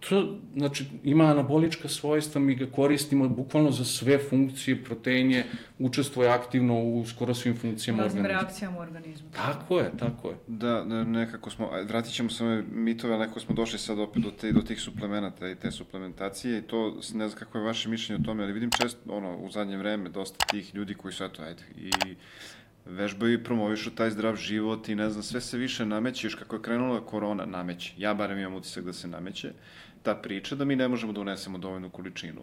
To, 0.00 0.36
znači, 0.56 0.86
ima 1.04 1.24
anabolička 1.24 1.88
svojstva, 1.88 2.40
mi 2.40 2.54
ga 2.54 2.66
koristimo 2.66 3.28
bukvalno 3.28 3.70
za 3.70 3.84
sve 3.84 4.18
funkcije, 4.18 4.84
protein 4.84 5.30
je 5.30 5.44
učestvuje 5.78 6.28
aktivno 6.28 6.82
u 6.82 7.04
skoro 7.06 7.34
svim 7.34 7.56
funkcijama 7.56 8.02
raznim 8.02 8.22
organizma. 8.24 8.40
reakcijama 8.42 8.78
u 8.78 8.80
organizmu. 8.80 9.28
Tako 9.36 9.78
je, 9.78 9.90
tako 9.98 10.30
je. 10.30 10.36
Da, 10.46 10.84
ne- 10.84 11.04
nekako 11.04 11.50
smo, 11.50 11.70
vratit 11.88 12.12
ćemo 12.14 12.30
se 12.30 12.44
ove 12.44 12.62
mitove, 12.62 13.12
ali 13.14 13.20
nekako 13.20 13.40
smo 13.40 13.54
došli 13.54 13.78
sad 13.78 13.98
opet 13.98 14.22
do, 14.22 14.30
te, 14.30 14.52
do 14.52 14.60
tih 14.60 14.80
suplemenata 14.80 15.48
i 15.48 15.54
te 15.54 15.70
suplementacije 15.70 16.58
i 16.58 16.62
to, 16.62 16.88
ne 17.14 17.28
znam 17.28 17.38
kako 17.38 17.58
je 17.58 17.64
vaše 17.64 17.88
mišljenje 17.88 18.20
o 18.22 18.26
tome, 18.26 18.42
ali 18.44 18.52
vidim 18.52 18.70
često, 18.82 19.00
ono, 19.08 19.36
u 19.36 19.50
zadnje 19.50 19.76
vreme 19.76 20.08
dosta 20.08 20.46
tih 20.46 20.74
ljudi 20.74 20.94
koji 20.94 21.14
su, 21.14 21.24
eto, 21.24 21.42
ajde, 21.42 21.62
i 21.76 21.90
vežbaju 22.90 23.32
i 23.32 23.44
promovišu 23.44 23.90
taj 23.90 24.10
zdrav 24.10 24.36
život 24.36 24.88
i 24.88 24.94
ne 24.94 25.10
znam, 25.10 25.22
sve 25.22 25.40
se 25.40 25.58
više 25.58 25.86
nameće, 25.86 26.26
još 26.26 26.34
kako 26.34 26.56
je 26.56 26.62
krenula 26.62 27.06
korona, 27.06 27.46
nameće. 27.46 27.94
Ja 27.96 28.14
barem 28.14 28.38
imam 28.38 28.54
utisak 28.54 28.84
da 28.84 28.92
se 28.92 29.08
nameće 29.08 29.52
ta 30.02 30.14
priča 30.14 30.56
da 30.56 30.64
mi 30.64 30.76
ne 30.76 30.88
možemo 30.88 31.12
da 31.12 31.20
unesemo 31.20 31.58
dovoljnu 31.58 31.90
količinu 31.90 32.40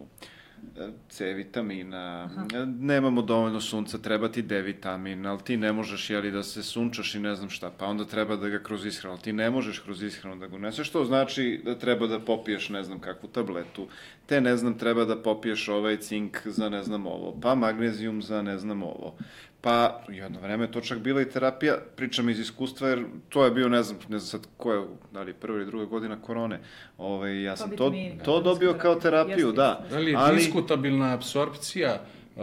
e, 0.76 0.88
C 1.08 1.32
vitamina, 1.32 2.30
e, 2.54 2.66
nemamo 2.66 3.22
dovoljno 3.22 3.60
sunca, 3.60 3.98
treba 3.98 4.28
ti 4.28 4.42
D 4.42 4.60
vitamin, 4.62 5.26
ali 5.26 5.40
ti 5.44 5.56
ne 5.56 5.72
možeš 5.72 6.10
jeli, 6.10 6.30
da 6.30 6.42
se 6.42 6.62
sunčaš 6.62 7.14
i 7.14 7.20
ne 7.20 7.34
znam 7.34 7.50
šta, 7.50 7.70
pa 7.78 7.86
onda 7.86 8.04
treba 8.04 8.36
da 8.36 8.48
ga 8.48 8.58
kroz 8.62 8.86
ishranu, 8.86 9.14
ali 9.14 9.22
ti 9.22 9.32
ne 9.32 9.50
možeš 9.50 9.78
kroz 9.78 10.02
ishranu 10.02 10.36
da 10.36 10.46
ga 10.46 10.56
uneseš, 10.56 10.88
što 10.88 11.04
znači 11.04 11.60
da 11.64 11.78
treba 11.78 12.06
da 12.06 12.20
popiješ 12.20 12.68
ne 12.68 12.82
znam 12.82 13.00
kakvu 13.00 13.28
tabletu, 13.28 13.86
te 14.26 14.40
ne 14.40 14.56
znam 14.56 14.78
treba 14.78 15.04
da 15.04 15.22
popiješ 15.22 15.68
ovaj 15.68 15.96
cink 15.96 16.46
za 16.46 16.68
ne 16.68 16.82
znam 16.82 17.06
ovo, 17.06 17.40
pa 17.42 17.54
magnezijum 17.54 18.22
za 18.22 18.42
ne 18.42 18.58
znam 18.58 18.82
ovo. 18.82 19.16
Pa, 19.60 20.00
jedno 20.08 20.40
vreme 20.40 20.64
je 20.64 20.72
to 20.72 20.80
čak 20.80 20.98
bila 20.98 21.22
i 21.22 21.30
terapija, 21.30 21.76
pričam 21.96 22.28
iz 22.28 22.38
iskustva, 22.38 22.88
jer 22.88 23.04
to 23.28 23.44
je 23.44 23.50
bio, 23.50 23.68
ne 23.68 23.82
znam, 23.82 23.98
ne 24.08 24.18
znam 24.18 24.40
sad 24.40 24.50
ko 24.56 24.72
je, 24.72 24.86
da 25.12 25.22
li 25.22 25.34
prva 25.34 25.56
ili 25.56 25.66
druga 25.66 25.84
godina 25.84 26.22
korone, 26.22 26.60
ovaj, 26.98 27.42
ja 27.42 27.56
sam 27.56 27.70
to, 27.76 27.88
vitamini, 27.88 28.22
to 28.24 28.40
dobio 28.40 28.74
kao 28.74 28.94
terapiju, 28.94 29.46
Jeste, 29.46 29.52
da. 29.56 29.84
Da 29.90 29.98
li 29.98 30.10
je 30.10 30.16
Ali- 30.16 30.36
diskutabilna 30.36 31.14
apsorpcija 31.14 32.00
uh, 32.36 32.42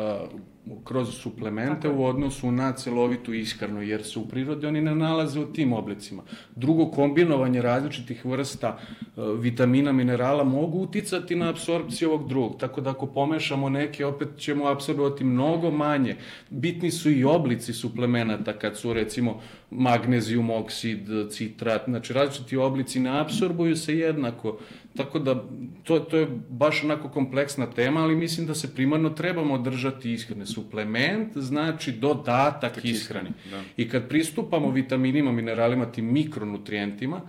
kroz 0.84 1.10
suplemente 1.14 1.90
u 1.90 2.06
odnosu 2.06 2.52
na 2.52 2.72
celovitu 2.74 3.34
ishranu, 3.34 3.82
jer 3.82 4.04
se 4.04 4.20
u 4.20 4.28
prirodi 4.28 4.68
oni 4.68 4.82
ne 4.82 4.96
nalaze 4.96 5.40
u 5.40 5.54
tim 5.54 5.74
oblicima. 5.74 6.24
Drugo, 6.56 6.86
kombinovanje 6.92 7.62
različitih 7.62 8.26
vrsta 8.26 8.78
e, 8.78 9.22
vitamina, 9.40 9.92
minerala 9.92 10.44
mogu 10.44 10.80
uticati 10.80 11.36
na 11.36 11.50
apsorpciju 11.50 12.10
ovog 12.10 12.30
drugog, 12.30 12.60
tako 12.60 12.82
da 12.82 12.90
ako 12.90 13.08
pomešamo 13.08 13.70
neke, 13.70 14.06
opet 14.06 14.28
ćemo 14.38 14.68
apsorbovati 14.68 15.24
mnogo 15.24 15.72
manje. 15.72 16.16
Bitni 16.50 16.92
su 16.92 17.12
i 17.12 17.24
oblici 17.24 17.74
suplemenata, 17.74 18.54
kad 18.54 18.78
su 18.78 18.94
recimo 18.94 19.42
magnezijum, 19.72 20.50
oksid, 20.50 21.10
citrat, 21.30 21.82
znači 21.86 22.14
različiti 22.14 22.58
oblici 22.58 23.00
ne 23.00 23.20
apsorbuju 23.20 23.76
se 23.76 23.98
jednako. 23.98 24.58
Tako 24.96 25.20
da 25.20 25.44
to, 25.84 26.00
to 26.00 26.18
je 26.18 26.28
baš 26.50 26.84
onako 26.84 27.10
kompleksna 27.10 27.66
tema, 27.72 28.04
ali 28.04 28.16
mislim 28.16 28.48
da 28.48 28.56
se 28.56 28.76
primarno 28.76 29.10
trebamo 29.10 29.58
držati 29.58 30.14
ishrane. 30.14 30.46
Suplement 30.56 31.38
znači 31.38 31.92
dodatak 31.92 32.86
ishrani. 32.86 33.30
Da. 33.52 33.62
I 33.78 33.90
kad 33.90 34.08
pristupamo 34.10 34.72
vitaminima, 34.72 35.32
mineralima, 35.32 35.92
tim 35.92 36.14
mikronutrijentima, 36.14 37.22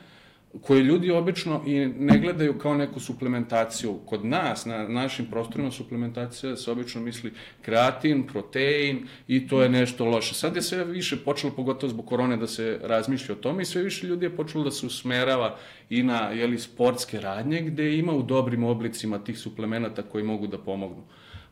koje 0.60 0.82
ljudi 0.82 1.10
obično 1.10 1.62
i 1.66 1.86
ne 1.86 2.18
gledaju 2.18 2.58
kao 2.58 2.74
neku 2.74 3.00
suplementaciju. 3.00 3.98
Kod 4.06 4.24
nas, 4.24 4.64
na 4.64 4.88
našim 4.88 5.26
prostorima 5.26 5.70
suplementacija 5.70 6.56
se 6.56 6.70
obično 6.70 7.00
misli 7.00 7.32
kreatin, 7.62 8.26
protein 8.26 9.06
i 9.28 9.48
to 9.48 9.62
je 9.62 9.68
nešto 9.68 10.04
loše. 10.04 10.34
Sad 10.34 10.56
je 10.56 10.62
sve 10.62 10.84
više 10.84 11.16
počelo, 11.16 11.52
pogotovo 11.52 11.90
zbog 11.90 12.06
korone, 12.06 12.36
da 12.36 12.46
se 12.46 12.78
razmišlja 12.82 13.34
o 13.34 13.38
tome 13.38 13.62
i 13.62 13.66
sve 13.66 13.82
više 13.82 14.06
ljudi 14.06 14.26
je 14.26 14.36
počelo 14.36 14.64
da 14.64 14.70
se 14.70 14.86
usmerava 14.86 15.56
i 15.90 16.02
na 16.02 16.30
jeli, 16.30 16.58
sportske 16.58 17.20
radnje 17.20 17.60
gde 17.60 17.96
ima 17.96 18.12
u 18.12 18.22
dobrim 18.22 18.64
oblicima 18.64 19.18
tih 19.18 19.38
suplemenata 19.38 20.02
koji 20.02 20.24
mogu 20.24 20.46
da 20.46 20.58
pomognu. 20.58 21.02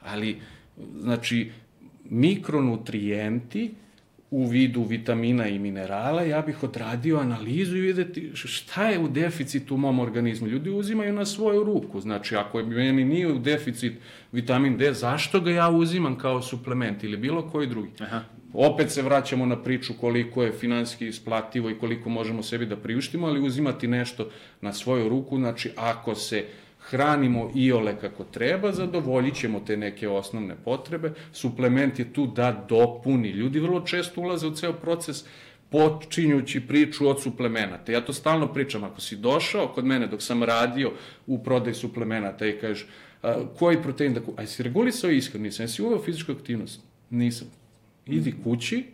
Ali, 0.02 0.40
znači, 1.00 1.50
mikronutrijenti 2.10 3.70
u 4.30 4.46
vidu 4.46 4.82
vitamina 4.82 5.48
i 5.48 5.58
minerala, 5.58 6.22
ja 6.22 6.40
bih 6.42 6.62
odradio 6.62 7.18
analizu 7.18 7.76
i 7.76 7.80
videti 7.80 8.30
šta 8.34 8.88
je 8.88 8.98
u 8.98 9.08
deficitu 9.08 9.74
u 9.74 9.78
mom 9.78 9.98
organizmu. 9.98 10.46
Ljudi 10.46 10.70
uzimaju 10.70 11.12
na 11.12 11.26
svoju 11.26 11.64
ruku, 11.64 12.00
znači 12.00 12.36
ako 12.36 12.58
je 12.58 12.66
meni 12.66 13.04
nije 13.04 13.32
u 13.32 13.38
deficit 13.38 13.92
vitamin 14.32 14.76
D, 14.76 14.92
zašto 14.92 15.40
ga 15.40 15.50
ja 15.50 15.70
uzimam 15.70 16.18
kao 16.18 16.42
suplement 16.42 17.04
ili 17.04 17.16
bilo 17.16 17.50
koji 17.50 17.66
drugi? 17.66 17.90
Aha. 18.00 18.20
Opet 18.52 18.90
se 18.90 19.02
vraćamo 19.02 19.46
na 19.46 19.62
priču 19.62 19.94
koliko 20.00 20.42
je 20.42 20.52
finanski 20.52 21.06
isplativo 21.08 21.70
i 21.70 21.78
koliko 21.78 22.08
možemo 22.08 22.42
sebi 22.42 22.66
da 22.66 22.76
priuštimo, 22.76 23.26
ali 23.26 23.46
uzimati 23.46 23.88
nešto 23.88 24.30
na 24.60 24.72
svoju 24.72 25.08
ruku, 25.08 25.38
znači 25.38 25.70
ako 25.76 26.14
se 26.14 26.38
uh, 26.38 26.63
hranimo 26.90 27.50
iole 27.54 27.96
kako 28.00 28.24
treba, 28.24 28.72
zadovoljit 28.72 29.34
ćemo 29.34 29.60
te 29.60 29.76
neke 29.76 30.08
osnovne 30.08 30.56
potrebe. 30.64 31.12
Suplement 31.32 31.98
je 31.98 32.12
tu 32.12 32.26
da 32.26 32.64
dopuni. 32.68 33.28
Ljudi 33.28 33.60
vrlo 33.60 33.80
često 33.80 34.20
ulaze 34.20 34.46
u 34.46 34.54
ceo 34.54 34.72
proces 34.72 35.24
počinjući 35.70 36.60
priču 36.60 37.08
od 37.08 37.22
suplemenata. 37.22 37.92
Ja 37.92 38.04
to 38.04 38.12
stalno 38.12 38.52
pričam, 38.52 38.84
ako 38.84 39.00
si 39.00 39.16
došao 39.16 39.68
kod 39.68 39.84
mene 39.84 40.06
dok 40.06 40.22
sam 40.22 40.42
radio 40.42 40.92
u 41.26 41.38
prodaj 41.44 41.74
suplemenata 41.74 42.46
i 42.46 42.58
kažeš 42.60 42.86
a, 43.22 43.34
koji 43.58 43.82
protein 43.82 44.14
da 44.14 44.20
kupi, 44.20 44.40
aj 44.42 44.46
si 44.46 44.62
regulisao 44.62 45.10
ishranu, 45.10 45.44
nisam, 45.44 45.64
jesi 45.64 45.82
uveo 45.82 46.02
fizičku 46.02 46.32
aktivnost? 46.32 46.80
Nisam. 47.10 47.48
Idi 48.06 48.34
kući, 48.44 48.84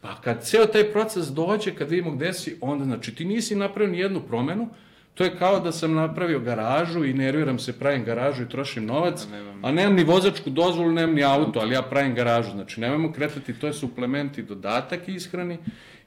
pa 0.00 0.20
kad 0.20 0.44
ceo 0.44 0.66
taj 0.66 0.92
proces 0.92 1.26
dođe, 1.26 1.74
kad 1.74 1.90
vidimo 1.90 2.10
gde 2.10 2.32
si, 2.32 2.56
onda 2.60 2.84
znači 2.84 3.14
ti 3.14 3.24
nisi 3.24 3.54
napravio 3.54 3.92
ni 3.92 3.98
jednu 3.98 4.20
promenu, 4.20 4.68
To 5.14 5.24
je 5.24 5.36
kao 5.38 5.60
da 5.60 5.72
sam 5.72 5.94
napravio 5.94 6.40
garažu 6.40 7.04
i 7.04 7.12
nerviram 7.12 7.58
se, 7.58 7.78
pravim 7.78 8.04
garažu 8.04 8.42
i 8.42 8.48
trošim 8.48 8.86
novac, 8.86 9.26
a 9.62 9.72
nemam 9.72 9.94
ni 9.94 10.04
vozačku 10.04 10.50
dozvolu, 10.50 10.92
nemam 10.92 11.14
ni 11.14 11.24
auto, 11.24 11.60
ali 11.60 11.74
ja 11.74 11.82
pravim 11.82 12.14
garažu. 12.14 12.50
Znači, 12.50 12.80
nemojmo 12.80 13.12
kretati, 13.12 13.54
to 13.54 13.66
je 13.66 13.72
suplement 13.72 14.38
i 14.38 14.42
dodatak 14.42 15.08
ishrani 15.08 15.58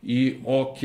i 0.03 0.35
ok, 0.45 0.77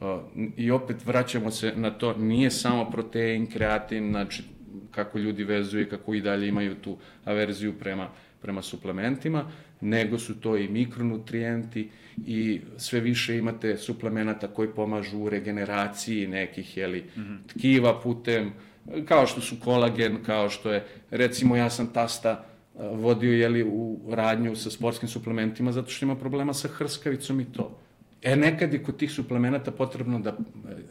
uh, 0.00 0.08
i 0.56 0.70
opet 0.70 1.06
vraćamo 1.06 1.50
se 1.50 1.72
na 1.76 1.90
to, 1.90 2.14
nije 2.14 2.50
samo 2.50 2.90
protein, 2.90 3.46
kreatin, 3.46 4.10
znači, 4.10 4.42
kako 4.90 5.18
ljudi 5.18 5.44
vezuju 5.44 5.82
i 5.82 5.88
kako 5.88 6.14
i 6.14 6.20
dalje 6.20 6.48
imaju 6.48 6.74
tu 6.74 6.96
averziju 7.24 7.72
prema, 7.78 8.08
prema 8.42 8.62
suplementima, 8.62 9.50
nego 9.86 10.18
su 10.18 10.40
to 10.40 10.56
i 10.56 10.68
mikronutrijenti 10.68 11.90
i 12.26 12.60
sve 12.76 13.00
više 13.00 13.36
imate 13.36 13.76
suplemenata 13.76 14.48
koji 14.48 14.68
pomažu 14.68 15.18
u 15.18 15.28
regeneraciji 15.28 16.26
nekih 16.26 16.76
jeli, 16.76 17.04
mm 17.16 17.20
-hmm. 17.20 17.38
tkiva 17.46 18.00
putem, 18.00 18.52
kao 19.04 19.26
što 19.26 19.40
su 19.40 19.56
kolagen, 19.64 20.18
kao 20.26 20.50
što 20.50 20.72
je, 20.72 20.84
recimo 21.10 21.56
ja 21.56 21.70
sam 21.70 21.86
tasta 21.86 22.44
vodio 22.74 23.32
jeli, 23.32 23.62
u 23.62 24.00
radnju 24.10 24.56
sa 24.56 24.70
sportskim 24.70 25.08
suplementima 25.08 25.72
zato 25.72 25.90
što 25.90 26.04
ima 26.04 26.16
problema 26.16 26.54
sa 26.54 26.68
hrskavicom 26.68 27.40
i 27.40 27.52
to. 27.52 27.78
E, 28.22 28.36
nekad 28.36 28.72
je 28.72 28.82
kod 28.82 28.96
tih 28.96 29.12
suplemenata 29.12 29.70
potrebno 29.70 30.18
da 30.18 30.30
e, 30.30 30.34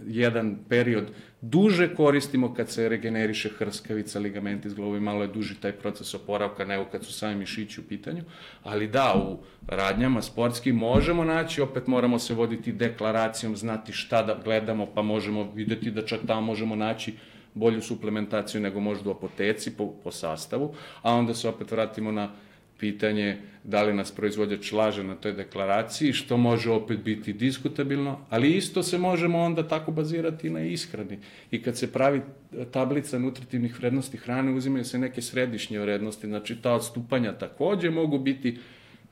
jedan 0.07 0.57
period 0.69 1.07
duže 1.41 1.95
koristimo 1.95 2.53
kad 2.53 2.69
se 2.69 2.89
regeneriše 2.89 3.49
hrskavica, 3.49 4.19
ligamenti 4.19 4.69
zglobovi, 4.69 4.99
malo 4.99 5.21
je 5.21 5.27
duži 5.27 5.55
taj 5.55 5.71
proces 5.71 6.13
oporavka 6.13 6.65
nego 6.65 6.85
kad 6.85 7.05
su 7.05 7.13
sami 7.13 7.35
mišići 7.35 7.81
u 7.81 7.83
pitanju, 7.83 8.23
ali 8.63 8.87
da, 8.87 9.13
u 9.17 9.39
radnjama 9.67 10.21
sportski 10.21 10.71
možemo 10.71 11.23
naći, 11.23 11.61
opet 11.61 11.87
moramo 11.87 12.19
se 12.19 12.33
voditi 12.33 12.71
deklaracijom, 12.71 13.55
znati 13.55 13.93
šta 13.93 14.23
da 14.23 14.41
gledamo, 14.43 14.85
pa 14.85 15.01
možemo 15.01 15.51
videti 15.55 15.91
da 15.91 16.05
čak 16.05 16.19
tamo 16.27 16.41
možemo 16.41 16.75
naći 16.75 17.13
bolju 17.53 17.81
suplementaciju 17.81 18.61
nego 18.61 18.79
možda 18.79 19.09
u 19.09 19.13
apoteci 19.13 19.77
po, 19.77 19.93
po 20.03 20.11
sastavu, 20.11 20.73
a 21.01 21.13
onda 21.13 21.33
se 21.33 21.49
opet 21.49 21.71
vratimo 21.71 22.11
na 22.11 22.29
pitanje 22.79 23.37
da 23.63 23.83
li 23.83 23.93
nas 23.93 24.11
proizvođač 24.11 24.71
laže 24.71 25.03
na 25.03 25.15
toj 25.15 25.33
deklaraciji, 25.33 26.13
što 26.13 26.37
može 26.37 26.71
opet 26.71 26.99
biti 26.99 27.33
diskutabilno, 27.33 28.19
ali 28.29 28.51
isto 28.57 28.83
se 28.83 28.97
možemo 28.97 29.39
onda 29.39 29.67
tako 29.67 29.91
bazirati 29.91 30.49
na 30.49 30.61
ishrani. 30.61 31.19
I 31.51 31.61
kad 31.61 31.77
se 31.77 31.91
pravi 31.91 32.21
tablica 32.71 33.19
nutritivnih 33.19 33.79
vrednosti 33.79 34.17
hrane, 34.17 34.53
uzimaju 34.53 34.85
se 34.85 34.99
neke 34.99 35.21
središnje 35.21 35.79
vrednosti, 35.79 36.27
znači 36.27 36.55
ta 36.61 36.73
odstupanja 36.73 37.33
takođe 37.33 37.89
mogu 37.89 38.19
biti 38.19 38.57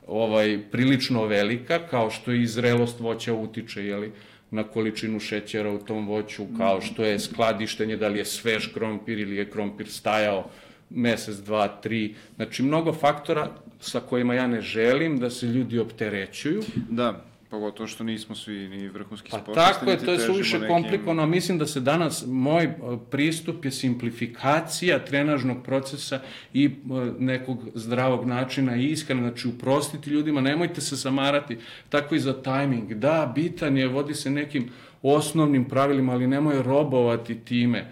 ovaj 0.06 0.58
prilično 0.70 1.26
velika, 1.26 1.78
kao 1.78 2.10
što 2.10 2.32
i 2.32 2.46
zrelost 2.46 3.00
voća 3.00 3.34
utiče, 3.34 3.84
jeli, 3.84 4.12
na 4.50 4.62
količinu 4.62 5.20
šećera 5.20 5.70
u 5.70 5.78
tom 5.78 6.06
voću, 6.08 6.46
kao 6.58 6.80
što 6.80 7.04
je 7.04 7.18
skladištenje, 7.18 7.96
da 7.96 8.08
li 8.08 8.18
je 8.18 8.24
svež 8.24 8.66
krompir 8.74 9.18
ili 9.18 9.36
je 9.36 9.50
krompir 9.50 9.88
stajao 9.88 10.50
mesec, 10.94 11.36
dva, 11.36 11.68
tri, 11.68 12.14
znači 12.36 12.62
mnogo 12.62 12.92
faktora 12.92 13.50
sa 13.80 14.00
kojima 14.00 14.34
ja 14.34 14.46
ne 14.46 14.60
želim 14.60 15.18
da 15.18 15.30
se 15.30 15.46
ljudi 15.46 15.78
opterećuju. 15.78 16.62
Da, 16.90 17.24
pogotovo 17.54 17.86
što 17.86 18.04
nismo 18.04 18.34
svi 18.34 18.68
ni 18.68 18.88
vrhunski 18.88 19.30
pa 19.30 19.38
sportisti. 19.38 19.72
Tako 19.72 19.90
je, 19.90 19.98
to 19.98 20.12
je 20.12 20.18
suviše 20.18 20.58
nekim... 20.58 20.74
komplikovano. 20.74 21.26
Mislim 21.26 21.58
da 21.58 21.66
se 21.66 21.80
danas, 21.80 22.24
moj 22.26 22.64
e, 22.64 22.72
pristup 23.10 23.64
je 23.64 23.70
simplifikacija 23.70 24.98
trenažnog 25.04 25.62
procesa 25.64 26.20
i 26.52 26.64
e, 26.64 26.70
nekog 27.18 27.58
zdravog 27.74 28.26
načina 28.26 28.76
i 28.76 28.90
iskreno, 28.90 29.22
znači 29.22 29.48
uprostiti 29.48 30.10
ljudima, 30.10 30.40
nemojte 30.40 30.80
se 30.80 30.96
samarati, 30.96 31.58
tako 31.88 32.14
i 32.14 32.20
za 32.20 32.42
tajming. 32.42 32.94
Da, 32.94 33.32
bitan 33.34 33.76
je, 33.76 33.88
vodi 33.88 34.14
se 34.14 34.30
nekim 34.30 34.70
osnovnim 35.02 35.64
pravilima, 35.64 36.12
ali 36.12 36.26
nemoj 36.26 36.62
robovati 36.62 37.38
time 37.44 37.86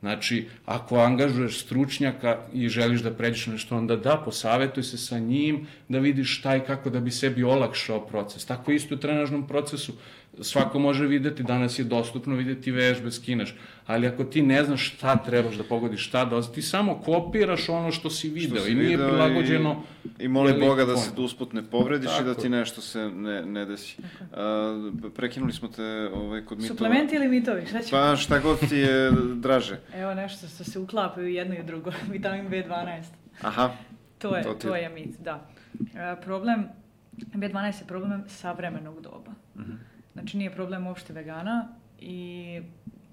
Znači, 0.00 0.48
ako 0.66 0.96
angažuješ 0.96 1.60
stručnjaka 1.60 2.38
i 2.52 2.68
želiš 2.68 3.00
da 3.00 3.14
pređeš 3.14 3.46
nešto, 3.46 3.76
onda 3.76 3.96
da, 3.96 4.22
posavetuj 4.24 4.82
se 4.82 4.98
sa 4.98 5.18
njim 5.18 5.66
da 5.88 5.98
vidiš 5.98 6.38
šta 6.38 6.56
i 6.56 6.60
kako 6.60 6.90
da 6.90 7.00
bi 7.00 7.10
sebi 7.10 7.44
olakšao 7.44 8.06
proces. 8.06 8.44
Tako 8.44 8.72
isto 8.72 8.94
u 8.94 8.98
trenažnom 8.98 9.46
procesu 9.48 9.92
svako 10.40 10.78
može 10.78 11.06
videti, 11.06 11.42
danas 11.42 11.78
je 11.78 11.84
dostupno 11.84 12.34
videti 12.34 12.70
vežbe, 12.70 13.10
skineš, 13.10 13.54
ali 13.86 14.06
ako 14.06 14.24
ti 14.24 14.42
ne 14.42 14.64
znaš 14.64 14.94
šta 14.94 15.16
trebaš 15.16 15.54
da 15.54 15.64
pogodiš, 15.64 16.06
šta 16.06 16.24
da 16.24 16.42
ti 16.42 16.62
samo 16.62 17.00
kopiraš 17.04 17.68
ono 17.68 17.92
što 17.92 18.10
si 18.10 18.28
video 18.28 18.56
što 18.56 18.64
si 18.64 18.72
i 18.72 18.74
nije 18.74 18.88
video 18.88 19.08
prilagođeno. 19.08 19.82
I, 20.04 20.24
i 20.24 20.28
moli 20.28 20.60
Boga 20.60 20.84
da 20.84 20.96
se 20.96 21.14
tu 21.14 21.24
usput 21.24 21.52
ne 21.52 21.62
povrediš 21.62 22.10
Tako. 22.10 22.22
i 22.22 22.26
da 22.26 22.34
ti 22.34 22.48
nešto 22.48 22.80
se 22.80 23.10
ne, 23.10 23.46
ne 23.46 23.64
desi. 23.64 23.96
A, 24.32 24.90
prekinuli 25.16 25.52
smo 25.52 25.68
te 25.68 26.10
ovaj, 26.14 26.44
kod 26.44 26.58
mitova. 26.58 26.78
Suplementi 26.78 27.16
ili 27.16 27.28
mitovi, 27.28 27.66
šta 27.66 27.82
ćemo? 27.82 28.02
Pa 28.02 28.16
šta 28.16 28.38
god 28.38 28.68
ti 28.68 28.76
je 28.76 29.10
draže. 29.34 29.78
Evo 30.02 30.14
nešto 30.14 30.48
što 30.48 30.64
se 30.64 30.78
uklapaju 30.78 31.28
jedno 31.28 31.54
i 31.54 31.62
drugo, 31.62 31.92
vitamin 32.12 32.48
B12. 32.48 33.02
Aha. 33.40 33.70
To 34.18 34.36
je, 34.36 34.42
to, 34.42 34.54
ti... 34.54 34.66
to 34.66 34.76
je 34.76 34.88
mit, 34.88 35.18
da. 35.20 35.48
A, 35.96 36.16
problem, 36.24 36.68
B12 37.16 37.80
je 37.80 37.86
problem 37.86 38.24
savremenog 38.28 39.00
doba. 39.00 39.32
Uh 39.54 39.60
mhm. 39.60 39.72
-huh. 39.72 39.85
Znači 40.16 40.36
nije 40.36 40.50
problem 40.50 40.86
uopšte 40.86 41.12
vegana 41.12 41.68
i 41.98 42.60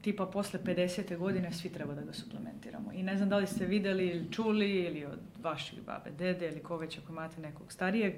tipa 0.02 0.26
posle 0.26 0.60
50. 0.66 1.18
godine 1.18 1.52
svi 1.52 1.70
treba 1.70 1.94
da 1.94 2.02
ga 2.02 2.14
suplementiramo. 2.14 2.92
I 2.94 3.04
ne 3.04 3.18
znam 3.18 3.30
da 3.30 3.38
li 3.38 3.48
ste 3.48 3.66
videli 3.66 4.08
ili 4.08 4.32
čuli 4.32 4.72
ili 4.72 5.06
od 5.06 5.20
vaših 5.42 5.82
babe, 5.82 6.12
dede 6.12 6.48
ili 6.48 6.64
ko 6.64 6.78
već 6.78 6.98
ako 6.98 7.12
imate 7.12 7.42
nekog 7.42 7.72
starijeg, 7.72 8.14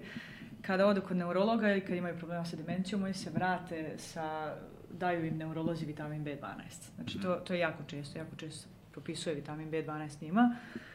kada 0.62 0.88
odu 0.88 1.02
kod 1.02 1.18
neurologa 1.18 1.72
ili 1.72 1.82
kad 1.82 1.98
imaju 1.98 2.18
problema 2.18 2.46
sa 2.46 2.58
demencijom, 2.58 3.04
oni 3.04 3.14
se 3.14 3.30
vrate 3.30 3.94
sa, 3.98 4.56
daju 4.92 5.26
im 5.26 5.38
neurolozi 5.38 5.86
vitamin 5.86 6.26
B12. 6.26 6.96
Znači 6.96 7.20
to, 7.20 7.36
to 7.36 7.54
je 7.54 7.60
jako 7.60 7.84
često, 7.84 8.20
jako 8.20 8.36
često 8.36 8.70
propisuje 8.92 9.36
vitamin 9.36 9.72
B12 9.72 10.22
njima. 10.22 10.56
e, 10.76 10.95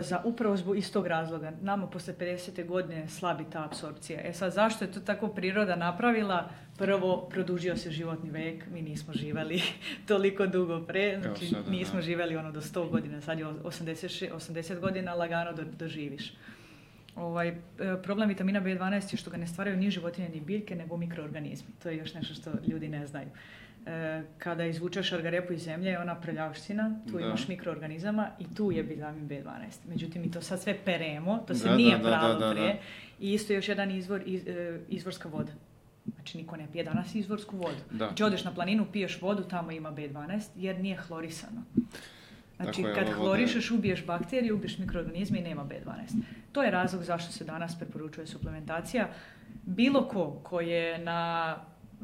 za 0.00 0.20
upravo 0.24 0.56
zbog 0.56 0.78
istog 0.78 1.06
razloga. 1.06 1.52
Nama 1.62 1.86
posle 1.86 2.14
50. 2.20 2.66
godine 2.66 3.08
slabi 3.08 3.44
ta 3.52 3.64
apsorpcija. 3.64 4.20
E 4.24 4.32
sad, 4.32 4.52
zašto 4.52 4.84
je 4.84 4.92
to 4.92 5.00
tako 5.00 5.28
priroda 5.28 5.76
napravila? 5.76 6.50
Prvo, 6.78 7.28
produžio 7.30 7.76
se 7.76 7.90
životni 7.90 8.30
vek, 8.30 8.64
mi 8.72 8.82
nismo 8.82 9.14
živeli 9.14 9.62
toliko 10.08 10.46
dugo 10.46 10.80
pre, 10.86 11.20
znači 11.22 11.46
sada, 11.46 11.70
nismo 11.70 11.96
da. 11.96 12.02
živeli 12.02 12.36
ono 12.36 12.52
do 12.52 12.60
100 12.60 12.90
godina, 12.90 13.20
sad 13.20 13.38
je 13.38 13.46
80, 13.46 14.32
80 14.34 14.80
godina 14.80 15.14
lagano 15.14 15.52
do, 15.52 15.62
doživiš. 15.78 16.32
Ovaj, 17.16 17.48
e, 17.48 17.54
problem 18.02 18.28
vitamina 18.28 18.60
B12 18.60 19.14
je 19.14 19.16
što 19.16 19.30
ga 19.30 19.36
ne 19.36 19.46
stvaraju 19.46 19.76
ni 19.76 19.90
životinje 19.90 20.28
ni 20.28 20.40
biljke, 20.40 20.74
nego 20.74 20.96
mikroorganizmi. 20.96 21.68
To 21.82 21.88
je 21.88 21.96
još 21.96 22.14
nešto 22.14 22.34
što 22.34 22.50
ljudi 22.66 22.88
ne 22.88 23.06
znaju. 23.06 23.28
E, 23.86 24.22
kada 24.38 24.64
izvučeš 24.64 25.12
argarepu 25.12 25.52
iz 25.52 25.62
zemlje, 25.62 25.98
ona 25.98 26.14
prljavština, 26.14 27.00
tu 27.06 27.12
Da. 27.12 27.20
imaš 27.20 27.48
mikroorganizama 27.48 28.28
i 28.38 28.54
tu 28.54 28.72
je 28.72 28.82
vitamin 28.82 29.28
B12. 29.28 29.44
Međutim, 29.88 30.22
mi 30.22 30.30
to 30.30 30.40
sad 30.40 30.60
sve 30.60 30.76
peremo, 30.76 31.38
to 31.38 31.54
se 31.54 31.68
Da, 31.68 31.76
nije 31.76 31.98
da, 31.98 32.02
da, 32.02 32.08
pralo 32.08 32.34
da, 32.34 32.46
da, 32.46 32.52
pre. 32.52 32.62
da. 32.62 32.74
I 33.20 33.32
isto 33.32 33.52
još 33.52 33.68
jedan 33.68 33.90
izvor, 33.90 34.22
iz, 34.26 34.46
e, 34.46 34.80
izvorska 34.88 35.28
voda. 35.28 35.52
Znači, 36.06 36.38
niko 36.38 36.56
ne 36.56 36.66
pije 36.72 36.84
danas 36.84 37.14
izvorsku 37.14 37.56
vodu. 37.56 37.76
Da. 37.90 38.06
Znači, 38.06 38.22
odeš 38.22 38.44
na 38.44 38.52
planinu, 38.52 38.86
piješ 38.86 39.22
vodu, 39.22 39.42
tamo 39.42 39.70
ima 39.70 39.92
B12, 39.92 40.40
jer 40.56 40.80
nije 40.80 40.96
hlorisano. 40.98 41.62
Znači, 42.56 42.76
Tako 42.76 42.88
je, 42.88 42.94
kad 42.94 43.06
je- 43.08 43.14
hlorišeš, 43.14 43.70
ubiješ 43.70 44.06
bakterije, 44.06 44.52
ubiješ 44.52 44.78
mikroorganizme 44.78 45.38
i 45.38 45.42
nema 45.42 45.64
B12. 45.64 46.16
To 46.52 46.62
je 46.62 46.70
razlog 46.70 47.02
zašto 47.02 47.32
se 47.32 47.44
danas 47.44 47.78
preporučuje 47.78 48.26
suplementacija. 48.26 49.08
Bilo 49.62 50.08
ko 50.08 50.30
ko 50.32 50.60
je 50.60 50.98
na 50.98 51.56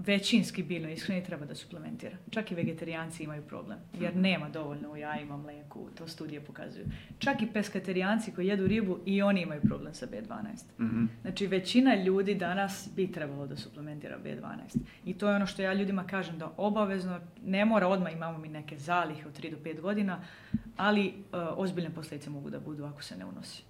većinski 0.07 0.63
biljnoj 0.63 0.93
ishrani 0.93 1.25
treba 1.25 1.47
da 1.47 1.55
suplementira. 1.55 2.17
Čak 2.31 2.51
i 2.51 2.55
vegetarijanci 2.55 3.25
imaju 3.25 3.43
problem, 3.43 3.79
jer 4.01 4.17
nema 4.17 4.49
dovoljno 4.49 4.91
u 4.91 4.97
jajima, 4.97 5.37
mleku, 5.37 5.89
to 5.95 6.09
studije 6.09 6.41
pokazuju. 6.41 6.87
Čak 7.19 7.43
i 7.43 7.47
peskaterijanci 7.47 8.33
koji 8.33 8.47
jedu 8.47 8.67
ribu 8.67 8.99
i 9.07 9.23
oni 9.23 9.43
imaju 9.43 9.61
problem 9.61 9.95
sa 9.95 10.07
B12. 10.07 10.81
Mhm. 10.81 11.05
Znači, 11.23 11.47
većina 11.47 11.95
ljudi 11.95 12.35
danas 12.35 12.89
bi 12.97 13.13
trebalo 13.13 13.47
da 13.47 13.57
suplementira 13.57 14.19
B12. 14.25 14.79
I 15.05 15.15
to 15.15 15.29
je 15.29 15.37
ono 15.37 15.47
što 15.47 15.63
ja 15.63 15.75
ljudima 15.75 16.05
kažem, 16.05 16.39
da 16.39 16.53
obavezno, 16.57 17.21
ne 17.45 17.65
mora 17.65 17.89
odmah 17.89 18.13
imamo 18.13 18.39
mi 18.39 18.49
neke 18.49 18.79
zalihe 18.79 19.29
od 19.29 19.41
3 19.41 19.51
do 19.51 19.57
5 19.57 19.81
godina, 19.81 20.21
ali 20.77 21.07
e, 21.07 21.13
ozbiljne 21.37 21.91
posljedice 21.91 22.31
mogu 22.31 22.51
da 22.51 22.61
budu 22.61 22.85
ako 22.85 23.03
se 23.03 23.17
ne 23.17 23.25
unosi. 23.25 23.63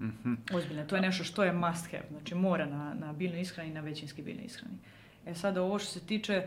Mhm. 0.00 0.34
Ozbiljne. 0.54 0.86
To 0.86 0.96
je 0.96 1.02
nešto 1.02 1.24
što 1.24 1.44
je 1.44 1.52
must 1.52 1.90
have. 1.90 2.04
Znači, 2.10 2.34
mora 2.34 2.66
na, 2.66 2.94
na 2.94 3.12
biljnoj 3.12 3.40
ishrani 3.40 3.70
i 3.70 3.74
na 3.74 3.80
većinski 3.80 4.22
biljnoj 4.22 4.44
ishrani. 4.44 4.78
E 5.28 5.34
sad, 5.34 5.56
ovo 5.56 5.78
što 5.78 5.90
se 5.90 6.00
tiče 6.00 6.42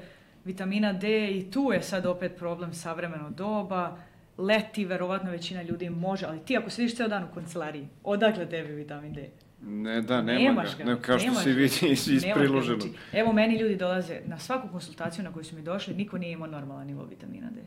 vitamina 0.45 0.93
D, 0.93 1.32
i 1.32 1.51
tu 1.51 1.69
je 1.73 1.82
sad 1.82 2.05
opet 2.05 2.36
problem 2.38 2.73
savremeno 2.73 3.29
doba. 3.29 3.97
Leti, 4.38 4.86
verovatno 4.86 5.32
većina 5.32 5.61
ljudi 5.61 5.89
može, 5.89 6.25
ali 6.25 6.39
ti 6.39 6.57
ako 6.57 6.69
sediš 6.69 6.95
ceo 6.95 7.07
dan 7.07 7.23
u 7.23 7.34
kancelariji, 7.34 7.88
odakle 8.03 8.49
tebi 8.49 8.73
vitamin 8.73 9.13
D? 9.13 9.29
Ne, 9.63 10.01
da, 10.01 10.21
nema 10.21 10.39
Nemaš 10.39 10.77
ga. 10.77 10.84
Ne, 10.84 11.01
kao 11.01 11.19
što 11.19 11.32
ga. 11.32 11.39
vidi 11.45 11.91
iz, 11.91 12.23
ga, 12.23 12.34
priloženog. 12.34 12.82
znači, 12.82 12.97
evo 13.13 13.34
meni 13.34 13.57
ljudi 13.57 13.75
dolaze 13.75 14.19
na 14.25 14.39
svaku 14.39 14.67
konsultaciju 14.71 15.23
na 15.23 15.34
koju 15.34 15.43
su 15.43 15.55
mi 15.55 15.61
došli, 15.61 15.93
niko 15.93 16.17
nije 16.17 16.32
imao 16.32 16.47
normalan 16.47 16.88
nivo 16.88 17.03
vitamina 17.05 17.49
D. 17.49 17.61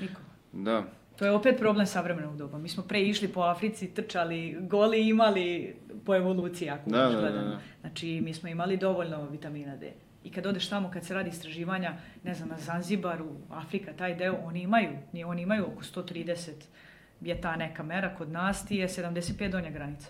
Niko. 0.00 0.20
Da. 0.52 0.84
To 1.16 1.24
je 1.24 1.32
opet 1.32 1.58
problem 1.58 1.86
savremenog 1.86 2.36
doba. 2.36 2.58
Mi 2.58 2.68
smo 2.68 2.82
pre 2.82 3.02
išli 3.02 3.28
po 3.28 3.40
Africi, 3.40 3.94
trčali, 3.94 4.56
goli 4.60 5.08
imali 5.08 5.76
po 6.04 6.14
evoluciji, 6.14 6.70
ako 6.70 6.90
Da, 6.90 7.08
da, 7.08 7.20
da, 7.20 7.30
da. 7.30 7.60
Znači, 7.80 8.20
mi 8.20 8.34
smo 8.34 8.48
imali 8.48 8.76
dovoljno 8.76 9.26
vitamina 9.26 9.76
D. 9.76 9.92
I 10.24 10.30
kad 10.30 10.46
odeš 10.46 10.68
tamo, 10.68 10.90
kad 10.90 11.04
se 11.04 11.14
radi 11.14 11.30
istraživanja, 11.30 11.92
ne 12.24 12.34
znam, 12.34 12.48
na 12.48 12.58
Zanzibaru, 12.58 13.30
Afrika, 13.50 13.92
taj 13.92 14.14
deo, 14.14 14.36
oni 14.36 14.62
imaju, 14.62 14.90
ni- 15.12 15.24
oni 15.24 15.42
imaju 15.42 15.66
oko 15.66 15.82
130 15.84 16.50
je 17.20 17.40
ta 17.40 17.56
neka 17.56 17.82
mera, 17.82 18.14
kod 18.14 18.30
nas 18.30 18.66
ti 18.66 18.76
je 18.76 18.88
75 18.88 19.50
donja 19.50 19.70
granica. 19.70 20.08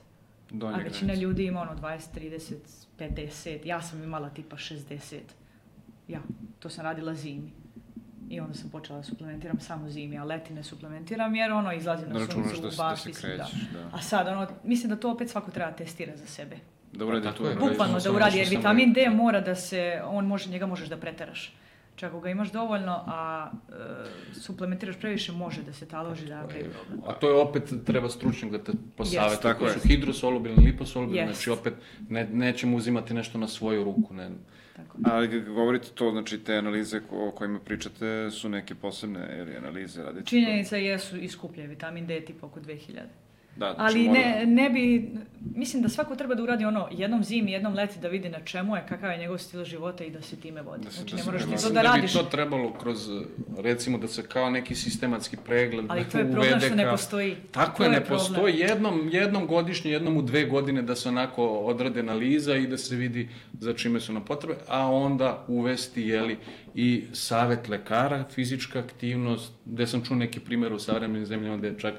Donja 0.50 0.74
A 0.74 0.78
većina 0.78 0.90
granica. 1.04 1.22
ljudi 1.22 1.44
ima 1.44 1.60
ono 1.60 1.74
20, 1.74 1.98
30, 2.12 2.54
50, 2.98 3.60
ja 3.64 3.82
sam 3.82 4.02
imala 4.02 4.30
tipa 4.30 4.56
60. 4.56 5.18
Ja, 6.08 6.20
to 6.58 6.68
sam 6.70 6.84
radila 6.84 7.14
zimi. 7.14 7.52
I 8.28 8.40
onda 8.40 8.54
sam 8.54 8.70
počela 8.70 8.98
da 8.98 9.04
suplementiram 9.04 9.60
samo 9.60 9.88
zimi, 9.88 10.18
a 10.18 10.24
leti 10.24 10.54
ne 10.54 10.62
suplementiram 10.64 11.34
jer 11.34 11.52
ono 11.52 11.72
izlazi 11.72 12.06
na 12.06 12.12
Da 12.12 12.18
suncu, 12.20 12.32
da, 12.52 12.58
u 12.58 12.62
da 12.62 12.70
sam, 12.70 12.86
da. 13.06 13.12
krećeš, 13.12 13.60
da. 13.72 13.90
A 13.92 14.00
sad, 14.00 14.28
ono, 14.28 14.48
mislim 14.64 14.90
da 14.90 14.96
to 14.96 15.12
opet 15.12 15.30
svako 15.30 15.50
treba 15.50 15.72
testira 15.72 16.16
za 16.16 16.26
sebe. 16.26 16.56
Da 16.92 17.04
uradi 17.04 17.26
Pa 17.26 17.32
tu 17.32 17.44
je. 17.44 17.54
Bukvalno 17.54 17.98
da 18.00 18.12
uradi, 18.12 18.38
jer 18.38 18.48
vitamin 18.48 18.92
D 18.92 19.10
mora 19.10 19.40
da 19.40 19.54
se, 19.54 20.02
on 20.04 20.26
može, 20.26 20.50
njega 20.50 20.66
možeš 20.66 20.88
da 20.88 20.96
preteraš. 20.96 21.56
Čak 21.96 22.10
ako 22.10 22.20
ga 22.20 22.30
imaš 22.30 22.52
dovoljno, 22.52 23.04
a 23.06 23.50
e, 23.68 23.74
suplementiraš 24.40 24.96
previše, 24.98 25.32
može 25.32 25.62
da 25.62 25.72
se 25.72 25.88
taloži 25.88 26.26
da 26.26 26.36
napravi 26.36 26.64
problem. 26.64 27.00
A 27.06 27.12
to 27.12 27.28
je 27.28 27.34
opet, 27.34 27.72
treba 27.86 28.08
stručnjak 28.08 28.52
da 28.52 28.58
te 28.58 28.72
posavete. 28.96 29.32
Jest, 29.32 29.42
tako 29.42 29.58
Koji 29.58 29.68
je. 29.68 29.78
su 29.78 29.88
hidrosolubilni, 29.88 30.66
liposolubilni, 30.66 31.20
Jest. 31.20 31.44
znači 31.44 31.50
opet 31.50 31.74
ne, 32.08 32.24
nećemo 32.32 32.76
uzimati 32.76 33.14
nešto 33.14 33.38
na 33.38 33.48
svoju 33.48 33.84
ruku. 33.84 34.14
Ne. 34.14 34.30
Tako. 34.76 34.98
Ali 35.04 35.30
kad 35.30 35.54
govorite 35.54 35.88
to, 35.94 36.10
znači 36.10 36.38
te 36.38 36.56
analize 36.56 37.00
o 37.10 37.30
kojima 37.30 37.58
pričate 37.58 38.30
su 38.30 38.48
neke 38.48 38.74
posebne 38.74 39.36
ili 39.38 39.56
analize 39.56 40.02
radite? 40.02 40.26
Činjenica 40.26 40.76
jesu 40.76 41.16
i 41.16 41.28
skuplje, 41.28 41.66
vitamin 41.66 42.06
D 42.06 42.14
je 42.14 42.24
tipa 42.24 42.46
oko 42.46 42.60
2000. 42.60 43.00
Da, 43.56 43.72
znači 43.74 43.80
Ali 43.88 44.08
ne, 44.08 44.44
ne 44.46 44.70
bi, 44.70 45.10
mislim 45.54 45.82
da 45.82 45.88
svako 45.88 46.16
treba 46.16 46.34
da 46.34 46.42
uradi 46.42 46.64
ono 46.64 46.88
jednom 46.92 47.24
zimi, 47.24 47.52
jednom 47.52 47.74
leti 47.74 47.98
da 47.98 48.08
vidi 48.08 48.28
na 48.28 48.40
čemu 48.40 48.76
je, 48.76 48.84
kakav 48.88 49.10
je 49.10 49.18
njegov 49.18 49.38
stil 49.38 49.64
života 49.64 50.04
i 50.04 50.10
da 50.10 50.22
se 50.22 50.36
time 50.36 50.62
vodi. 50.62 50.84
Da 50.84 50.90
se- 50.90 50.96
znači 50.96 51.10
da 51.10 51.16
ne 51.16 51.24
moraš 51.24 51.42
ti 51.42 51.48
to 51.48 51.68
da 51.68 51.74
da 51.74 51.80
bi 51.82 51.86
radiš, 51.86 52.12
to 52.12 52.22
trebalo 52.22 52.72
kroz, 52.72 53.08
recimo 53.58 53.98
da 53.98 54.08
se 54.08 54.22
kao 54.22 54.50
neki 54.50 54.74
sistematski 54.74 55.36
pregled 55.36 55.86
ali 55.88 56.04
to 56.12 56.18
je 56.18 56.32
problem 56.32 56.60
što 56.60 56.74
ne 56.74 56.90
postoji. 56.90 57.36
Tako 57.50 57.76
To 57.76 57.84
je, 57.84 57.90
ne 57.90 57.96
problem. 57.96 58.18
postoji 58.18 58.58
jednom, 58.58 59.08
jednom 59.12 59.46
godišnje, 59.46 59.90
jednom 59.90 60.16
u 60.16 60.22
dve 60.22 60.44
godine 60.44 60.82
da 60.82 60.96
se 60.96 61.08
onako 61.08 61.48
odrade 61.48 62.00
analiza 62.00 62.56
i 62.56 62.66
da 62.66 62.78
se 62.78 62.96
vidi 62.96 63.28
za 63.52 63.72
čime 63.72 64.00
su 64.00 64.12
nam 64.12 64.24
potrebe, 64.24 64.54
a 64.68 64.86
onda 64.86 65.44
uvesti 65.48 66.02
jeli, 66.02 66.38
i 66.74 67.04
savet 67.12 67.68
lekara, 67.68 68.24
fizička 68.24 68.78
aktivnost, 68.78 69.52
gde 69.64 69.86
sam 69.86 70.04
čuo 70.04 70.16
neki 70.16 70.40
primjer 70.40 70.72
u 70.72 70.78
savremenim 70.78 71.26
zemljama 71.26 71.56
gde 71.56 71.74
čak 71.78 71.94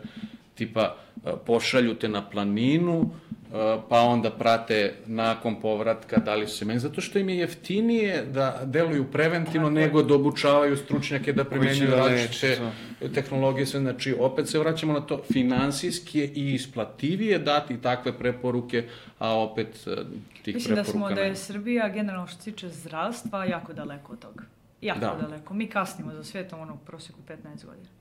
tipa 0.61 0.95
e, 1.25 1.31
pošalju 1.45 1.95
te 1.95 2.07
na 2.07 2.21
planinu, 2.29 3.01
e, 3.01 3.77
pa 3.89 4.01
onda 4.01 4.29
prate 4.31 4.93
nakon 5.05 5.57
povratka 5.61 6.17
da 6.17 6.35
li 6.35 6.47
se 6.47 6.65
meni, 6.65 6.79
zato 6.79 7.01
što 7.01 7.19
im 7.19 7.29
je 7.29 7.37
jeftinije 7.37 8.25
da 8.25 8.61
deluju 8.65 9.07
preventivno 9.11 9.69
nego 9.69 10.03
da 10.03 10.15
obučavaju 10.15 10.77
stručnjake 10.77 11.33
da 11.33 11.43
primenjuju 11.43 11.89
da 11.89 11.95
različite 11.95 12.55
to. 12.99 13.07
tehnologije, 13.09 13.65
sve, 13.65 13.79
znači 13.79 14.15
opet 14.19 14.49
se 14.49 14.59
vraćamo 14.59 14.93
na 14.93 15.01
to, 15.01 15.21
finansijski 15.33 16.19
je 16.19 16.27
i 16.27 16.53
isplativije 16.53 17.39
dati 17.39 17.81
takve 17.81 18.13
preporuke, 18.17 18.83
a 19.19 19.35
opet 19.39 19.87
e, 19.87 19.95
tih 20.43 20.55
Mislim 20.55 20.75
da 20.75 20.83
preporuka 20.83 21.07
smo, 21.07 21.15
da 21.15 21.21
je. 21.21 21.35
Srbija 21.35 21.89
generalno 21.89 22.27
što 22.27 22.41
se 22.41 22.51
tiče 22.51 22.69
zdravstva 22.69 23.45
jako 23.45 23.73
daleko 23.73 24.13
od 24.13 24.19
toga. 24.19 24.43
Jako 24.81 24.99
Da. 24.99 25.17
daleko. 25.21 25.53
Mi 25.53 25.67
kasnimo 25.67 26.13
za 26.13 26.23
svijetom 26.23 26.59
ono 26.59 26.73
u 26.73 26.85
prosjeku 26.85 27.19
15 27.27 27.65
godina. 27.65 28.00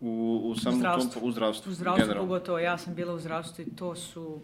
U, 0.00 0.10
u 0.44 0.56
samom 0.56 0.78
zdravstvu. 0.78 1.12
tom, 1.12 1.28
u 1.28 1.32
zdravstvu, 1.32 1.70
U 1.70 1.74
zdravstvu 1.74 2.02
generalno. 2.02 2.22
pogotovo, 2.24 2.58
ja 2.58 2.78
sam 2.78 2.94
bila 2.94 3.14
u 3.14 3.18
zdravstvu 3.18 3.62
i 3.62 3.76
to 3.76 3.94
su... 3.96 4.40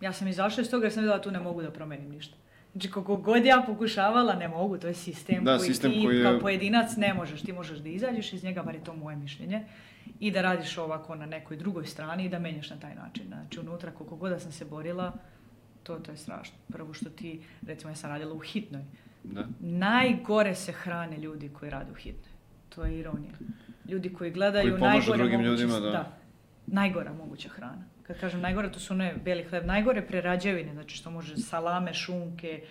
Ja 0.00 0.12
sam 0.12 0.28
izašla 0.28 0.62
iz 0.62 0.70
toga 0.70 0.84
jer 0.84 0.92
sam 0.92 1.00
vidjela 1.00 1.16
da 1.16 1.22
tu 1.22 1.30
ne 1.30 1.40
mogu 1.40 1.62
da 1.62 1.70
promenim 1.70 2.10
ništa. 2.10 2.36
Znači, 2.72 2.90
koliko 2.90 3.16
god 3.16 3.44
ja 3.44 3.62
pokušavala, 3.66 4.34
ne 4.34 4.48
mogu, 4.48 4.78
to 4.78 4.86
je 4.86 4.94
sistem 4.94 5.44
Da, 5.44 5.56
koji 5.56 5.66
sistem 5.66 5.92
ti 5.92 6.02
koji 6.04 6.16
je- 6.16 6.22
kao 6.24 6.38
pojedinac 6.40 6.96
ne 6.96 7.14
možeš. 7.14 7.42
Ti 7.42 7.52
možeš 7.52 7.78
da 7.78 7.88
izađeš 7.88 8.32
iz 8.32 8.44
njega, 8.44 8.62
bar 8.62 8.74
je 8.74 8.84
to 8.84 8.94
moje 8.94 9.16
mišljenje, 9.16 9.64
i 10.20 10.30
da 10.30 10.42
radiš 10.42 10.78
ovako 10.78 11.14
na 11.14 11.26
nekoj 11.26 11.56
drugoj 11.56 11.86
strani 11.86 12.24
i 12.24 12.28
da 12.28 12.38
menjaš 12.38 12.70
na 12.70 12.76
taj 12.76 12.94
način. 12.94 13.24
Znači, 13.26 13.60
unutra, 13.60 13.90
koliko 13.92 14.16
god 14.16 14.30
da 14.30 14.38
sam 14.38 14.52
se 14.52 14.64
borila, 14.64 15.12
to, 15.82 15.94
to 15.96 16.10
je 16.10 16.16
strašno. 16.16 16.56
Prvo 16.68 16.94
što 16.94 17.10
ti, 17.10 17.32
recimo, 17.62 17.90
ja 17.90 17.96
sam 17.96 18.10
radila 18.10 18.34
u 18.34 18.38
hitnoj. 18.38 18.84
Da. 19.24 19.46
Najgore 19.60 20.54
se 20.54 20.72
hrane 20.72 21.18
ljudi 21.18 21.48
koji 21.50 21.70
rade 21.70 21.90
u 21.92 21.96
hitnoj. 21.96 22.32
To 22.68 22.84
je 22.84 22.98
ironija. 22.98 23.32
Ljudi 23.88 24.12
koji 24.12 24.30
gledaju 24.30 24.78
Koji 24.78 24.82
najgore 24.82 25.18
drugim 25.18 25.40
moguće, 25.40 25.62
ljudima, 25.62 25.80
da. 25.80 26.18
najgora 26.66 27.12
moguća 27.12 27.48
hrana. 27.48 27.84
Kad 28.02 28.20
kažem 28.20 28.40
najgore, 28.40 28.72
to 28.72 28.78
su 28.78 28.94
ne 28.94 29.14
beli 29.24 29.44
hleb, 29.44 29.66
najgore 29.66 30.06
prerađevine, 30.06 30.72
znači 30.72 30.96
što 30.96 31.10
može 31.10 31.36
salame, 31.36 31.94
šunke, 31.94 32.62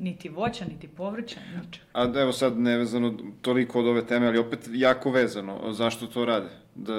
niti 0.00 0.28
voća, 0.28 0.64
niti 0.64 0.88
povrća, 0.88 1.40
ničeg. 1.56 1.82
A 1.92 2.06
da, 2.06 2.20
evo 2.20 2.32
sad 2.32 2.58
nevezano 2.58 3.14
toliko 3.42 3.80
od 3.80 3.86
ove 3.86 4.06
teme, 4.06 4.26
ali 4.26 4.38
opet 4.38 4.68
jako 4.72 5.10
vezano. 5.10 5.72
Zašto 5.72 6.06
to 6.06 6.24
rade? 6.24 6.48
Da, 6.74 6.92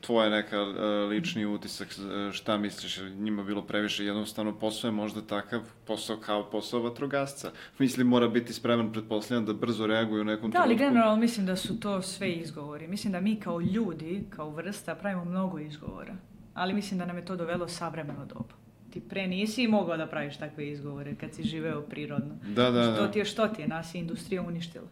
tvoja 0.00 0.30
neka 0.30 0.56
e, 0.56 0.62
lični 1.08 1.46
utisak, 1.46 1.88
e, 1.88 2.32
šta 2.32 2.56
misliš, 2.56 2.98
njima 3.00 3.42
bilo 3.42 3.62
previše 3.62 4.04
jednostavno 4.04 4.58
posao 4.58 4.88
je 4.88 4.92
možda 4.92 5.20
takav 5.22 5.60
posao 5.86 6.16
kao 6.16 6.50
posao 6.50 6.82
vatrogasca. 6.82 7.50
Mislim, 7.78 8.06
mora 8.06 8.28
biti 8.28 8.52
spreman, 8.52 8.92
pretpostavljam, 8.92 9.46
da 9.46 9.52
brzo 9.52 9.86
reaguje 9.86 10.20
u 10.20 10.24
nekom 10.24 10.50
Da, 10.50 10.58
ali 10.58 10.76
trenutku. 10.76 10.84
generalno 10.94 11.16
mislim 11.20 11.46
da 11.46 11.56
su 11.56 11.80
to 11.80 12.02
sve 12.02 12.32
izgovori. 12.32 12.88
Mislim 12.88 13.12
da 13.12 13.20
mi 13.20 13.40
kao 13.40 13.60
ljudi, 13.60 14.24
kao 14.30 14.50
vrsta, 14.50 14.94
pravimo 14.94 15.24
mnogo 15.24 15.58
izgovora. 15.58 16.14
Ali 16.54 16.74
mislim 16.74 16.98
da 16.98 17.06
nam 17.06 17.16
je 17.16 17.24
to 17.24 17.36
dovelo 17.36 17.68
savremeno 17.68 18.24
doba. 18.26 18.54
Ti 18.90 19.00
pre 19.00 19.26
nisi 19.26 19.66
mogao 19.68 19.96
da 19.96 20.06
praviš 20.06 20.36
takve 20.36 20.68
izgovore 20.68 21.14
kad 21.14 21.34
si 21.34 21.42
živeo 21.42 21.80
prirodno. 21.80 22.34
Da, 22.46 22.70
da, 22.70 22.82
Što 22.84 22.92
da. 22.96 23.10
ti 23.10 23.18
je 23.18 23.24
što 23.24 23.48
ti 23.48 23.62
je, 23.62 23.68
nas 23.68 23.94
je 23.94 23.98
industrija 23.98 24.42
uništila. 24.42 24.84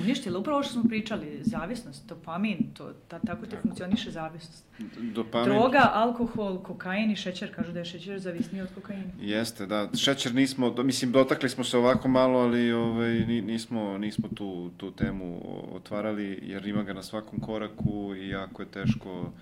uništile. 0.00 0.38
Upravo 0.38 0.62
što 0.62 0.72
smo 0.72 0.84
pričali, 0.84 1.38
zavisnost, 1.42 2.08
dopamin, 2.08 2.70
to, 2.74 2.92
ta, 3.08 3.18
tako 3.18 3.46
ti 3.46 3.56
funkcioniše 3.58 4.10
zavisnost. 4.10 4.64
Dopamin. 5.04 5.48
Droga, 5.48 5.90
alkohol, 5.94 6.58
kokain 6.58 7.10
i 7.10 7.16
šećer, 7.16 7.54
kažu 7.54 7.72
da 7.72 7.78
je 7.78 7.84
šećer 7.84 8.18
zavisniji 8.18 8.62
od 8.62 8.68
kokaina. 8.74 9.02
Jeste, 9.20 9.66
da. 9.66 9.88
Šećer 9.96 10.34
nismo, 10.34 10.70
do, 10.70 10.82
mislim, 10.82 11.12
dotakli 11.12 11.48
smo 11.48 11.64
se 11.64 11.78
ovako 11.78 12.08
malo, 12.08 12.38
ali 12.38 12.72
ovaj, 12.72 13.10
ni- 13.10 13.42
nismo, 13.42 13.98
nismo 13.98 14.28
tu, 14.28 14.70
tu 14.70 14.90
temu 14.92 15.40
otvarali, 15.72 16.38
jer 16.42 16.66
ima 16.66 16.82
ga 16.82 16.92
na 16.92 17.02
svakom 17.02 17.40
koraku 17.40 18.14
i 18.16 18.28
jako 18.28 18.62
je 18.62 18.68
teško 18.68 19.32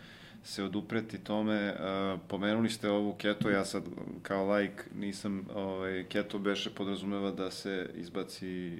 se 0.43 0.65
odupreti 0.65 1.19
tome. 1.19 1.75
Pomenuli 2.29 2.71
ste 2.71 2.91
ovu 2.91 3.15
keto, 3.15 3.51
ja 3.51 3.65
sad 3.65 3.83
kao 4.23 4.45
laik 4.45 4.89
nisam, 4.95 5.47
ovaj, 5.55 6.05
keto 6.09 6.39
beše 6.39 6.71
podrazumeva 6.71 7.31
da 7.31 7.51
se 7.51 7.91
izbaci... 7.95 8.79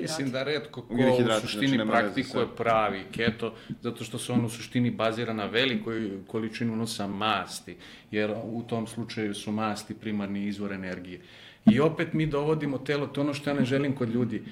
Mislim 0.00 0.30
da 0.30 0.42
redko 0.42 0.82
ko 0.82 0.94
u 0.94 1.16
hidrati, 1.18 1.40
suštini 1.40 1.68
znači 1.68 1.90
praktikuje 1.90 2.46
sa- 2.46 2.54
pravi 2.56 3.04
keto, 3.12 3.54
zato 3.80 4.04
što 4.04 4.18
se 4.18 4.32
on 4.32 4.44
u 4.44 4.48
suštini 4.48 4.90
bazira 4.90 5.32
na 5.32 5.46
velikoj 5.46 6.10
količinu 6.26 6.72
unosa 6.72 7.06
masti, 7.06 7.76
jer 8.10 8.34
u 8.44 8.62
tom 8.62 8.86
slučaju 8.86 9.34
su 9.34 9.52
masti 9.52 9.94
primarni 9.94 10.46
izvor 10.46 10.72
energije. 10.72 11.20
I 11.70 11.80
opet 11.80 12.12
mi 12.12 12.26
dovodimo 12.26 12.78
telo, 12.78 13.06
to 13.06 13.20
je 13.20 13.24
ono 13.24 13.34
što 13.34 13.50
ja 13.50 13.54
ne 13.54 13.64
želim 13.64 13.94
kod 13.94 14.08
ljudi. 14.10 14.42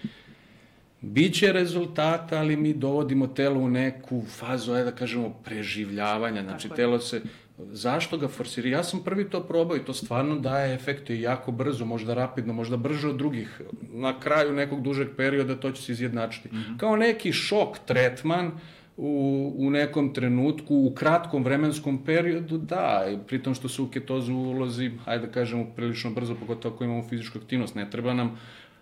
Biće 1.01 1.53
rezultata, 1.53 2.39
ali 2.39 2.57
mi 2.57 2.75
dovodimo 2.75 3.27
telo 3.27 3.61
u 3.61 3.69
neku 3.69 4.23
fazu, 4.39 4.73
ajde 4.73 4.91
da 4.91 4.97
kažemo, 4.97 5.31
preživljavanja. 5.45 6.43
Znači, 6.43 6.69
Tako 6.69 6.77
telo 6.77 6.99
se... 6.99 7.23
Zašto 7.59 8.19
ga 8.19 8.29
forsiri? 8.29 8.71
Ja 8.71 8.85
sam 8.85 9.03
prvi 9.05 9.31
to 9.31 9.43
probao 9.43 9.77
i 9.77 9.85
to 9.85 9.95
stvarno 9.95 10.39
daje 10.39 10.75
efekte 10.75 11.21
jako 11.21 11.53
brzo, 11.53 11.85
možda 11.85 12.15
rapidno, 12.15 12.53
možda 12.53 12.77
brže 12.77 13.09
od 13.09 13.17
drugih. 13.17 13.61
Na 13.93 14.21
kraju 14.21 14.53
nekog 14.53 14.83
dužeg 14.83 15.09
perioda 15.17 15.57
to 15.57 15.71
će 15.71 15.83
se 15.83 15.93
izjednačiti. 15.93 16.49
Kao 16.77 16.97
neki 16.97 17.33
šok 17.33 17.79
tretman 17.79 18.53
u, 18.97 19.53
u 19.57 19.71
nekom 19.71 20.15
trenutku, 20.15 20.77
u 20.77 20.95
kratkom 20.95 21.45
vremenskom 21.45 22.05
periodu, 22.05 22.59
da, 22.59 23.07
pritom 23.27 23.55
što 23.55 23.69
se 23.69 23.83
u 23.83 23.89
ketozu 23.91 24.35
ulozi, 24.35 24.91
ajde 25.05 25.27
da 25.27 25.33
kažemo, 25.33 25.67
prilično 25.77 26.11
brzo, 26.11 26.35
pogotovo 26.35 26.75
ako 26.75 26.85
imamo 26.85 27.09
fizičku 27.09 27.39
aktivnost, 27.39 27.75
ne 27.75 27.91
treba 27.91 28.15
nam 28.15 28.39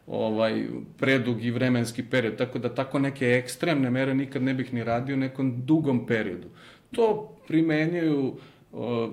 ovaj 0.07 0.66
predugi 0.98 1.50
vremenski 1.50 2.02
period, 2.02 2.36
tako 2.36 2.59
da 2.59 2.74
tako 2.74 2.98
neke 2.98 3.26
ekstremne 3.26 3.90
mere 3.90 4.14
nikad 4.14 4.42
ne 4.42 4.54
bih 4.54 4.74
ni 4.74 4.84
radio 4.84 5.14
u 5.14 5.18
nekom 5.18 5.66
dugom 5.66 6.07
periodu. 6.07 6.48
To 6.92 7.36
primenjuju 7.48 8.36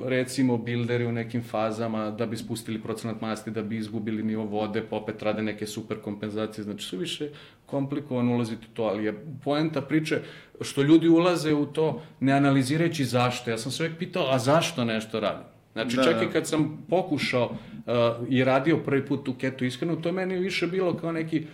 recimo 0.05 0.57
bilderi 0.57 1.05
u 1.05 1.11
nekim 1.11 1.43
fazama 1.43 2.11
da 2.11 2.25
bi 2.25 2.37
spustili 2.37 2.81
procenat 2.81 3.21
masti, 3.21 3.51
da 3.51 3.61
bi 3.61 3.77
izgubili 3.77 4.23
nivo 4.23 4.43
vode, 4.43 4.83
pa 4.89 4.95
opet 4.95 5.23
rade 5.23 5.41
neke 5.41 5.67
super 5.67 5.97
kompenzacije, 6.01 6.63
znači 6.63 6.85
su 6.85 6.97
više 6.97 7.29
komplikovano 7.65 8.35
ulaziti 8.35 8.67
u 8.71 8.75
to, 8.75 8.83
ali 8.83 9.05
je 9.05 9.25
poenta 9.43 9.81
priče 9.81 10.21
što 10.61 10.81
ljudi 10.81 11.07
ulaze 11.07 11.53
u 11.53 11.65
to 11.65 12.01
ne 12.19 12.33
analizirajući 12.33 13.05
zašto. 13.05 13.49
Ja 13.49 13.57
sam 13.57 13.71
se 13.71 13.83
uvek 13.83 13.97
pitao, 13.97 14.27
a 14.29 14.39
zašto 14.39 14.85
nešto 14.85 15.19
radim? 15.19 15.52
Znači, 15.73 15.95
Da, 15.95 16.03
čak 16.03 16.15
da. 16.15 16.23
i 16.23 16.27
kad 16.27 16.47
sam 16.47 16.85
pokušao 16.89 17.45
uh, 17.45 17.93
i 18.29 18.43
radio 18.43 18.77
prvi 18.77 19.05
put 19.05 19.27
u 19.27 19.33
keto 19.33 19.65
iskreno, 19.65 19.95
to 19.95 20.09
je 20.09 20.13
meni 20.13 20.37
više 20.37 20.67
bilo 20.67 20.97
kao 20.97 21.11
neki 21.11 21.45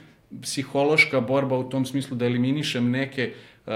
psihološka 0.42 1.22
borba 1.22 1.58
u 1.58 1.70
tom 1.70 1.86
smislu 1.86 2.18
da 2.18 2.26
eliminišem 2.26 2.92
neke 2.92 3.34
uh, 3.66 3.74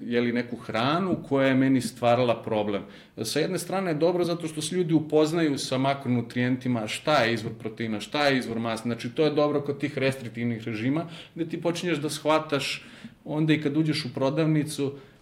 jeli 0.00 0.32
neku 0.32 0.56
hranu 0.56 1.16
koja 1.28 1.48
je 1.48 1.54
meni 1.54 1.80
stvarala 1.80 2.42
problem. 2.42 2.82
Sa 3.22 3.40
jedne 3.40 3.58
strane 3.58 3.90
je 3.90 3.94
dobro 3.94 4.24
zato 4.24 4.48
što 4.48 4.62
se 4.62 4.76
ljudi 4.76 4.94
upoznaju 4.94 5.58
sa 5.58 5.78
makronutrijentima, 5.78 6.86
šta 6.86 7.16
je 7.24 7.34
izvor 7.34 7.52
proteina, 7.58 8.00
šta 8.00 8.26
je 8.26 8.38
izvor 8.38 8.58
masti. 8.58 8.88
Znači 8.88 9.10
to 9.10 9.24
je 9.24 9.30
dobro 9.30 9.60
kod 9.60 9.78
tih 9.78 9.98
restriktivnih 9.98 10.64
režima 10.64 11.06
gde 11.34 11.48
ti 11.48 11.62
počinješ 11.62 11.98
da 11.98 12.10
shvataš 12.10 12.84
onda 13.24 13.52
i 13.52 13.62
kad 13.62 13.76
uđeš 13.76 14.04
u 14.04 14.14
prodavnicu 14.14 14.92
e, 14.92 15.15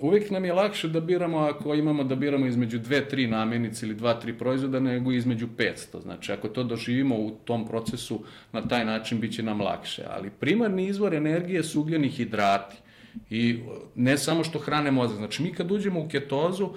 uvijek 0.00 0.30
nam 0.30 0.44
je 0.44 0.52
lakše 0.52 0.88
da 0.88 1.00
biramo 1.00 1.38
ako 1.38 1.74
imamo 1.74 2.04
da 2.04 2.14
biramo 2.14 2.46
između 2.46 2.78
dve, 2.78 3.08
tri 3.08 3.26
namirnice 3.26 3.86
ili 3.86 3.94
dva, 3.94 4.14
tri 4.14 4.32
proizvoda 4.38 4.80
nego 4.80 5.12
između 5.12 5.48
500. 5.58 6.02
Znači 6.02 6.32
ako 6.32 6.48
to 6.48 6.64
doživimo 6.64 7.16
u 7.16 7.30
tom 7.44 7.66
procesu 7.68 8.20
na 8.52 8.68
taj 8.68 8.84
način 8.84 9.20
bit 9.20 9.34
će 9.34 9.42
nam 9.42 9.60
lakše. 9.60 10.02
Ali 10.10 10.30
primarni 10.30 10.86
izvor 10.86 11.14
energije 11.14 11.62
su 11.62 11.80
ugljeni 11.80 12.08
hidrati. 12.08 12.76
I 13.30 13.58
ne 13.94 14.18
samo 14.18 14.44
što 14.44 14.58
hrane 14.58 14.90
mozak, 14.90 15.16
znači 15.16 15.42
mi 15.42 15.52
kad 15.52 15.70
uđemo 15.70 16.00
u 16.00 16.08
ketozu, 16.08 16.68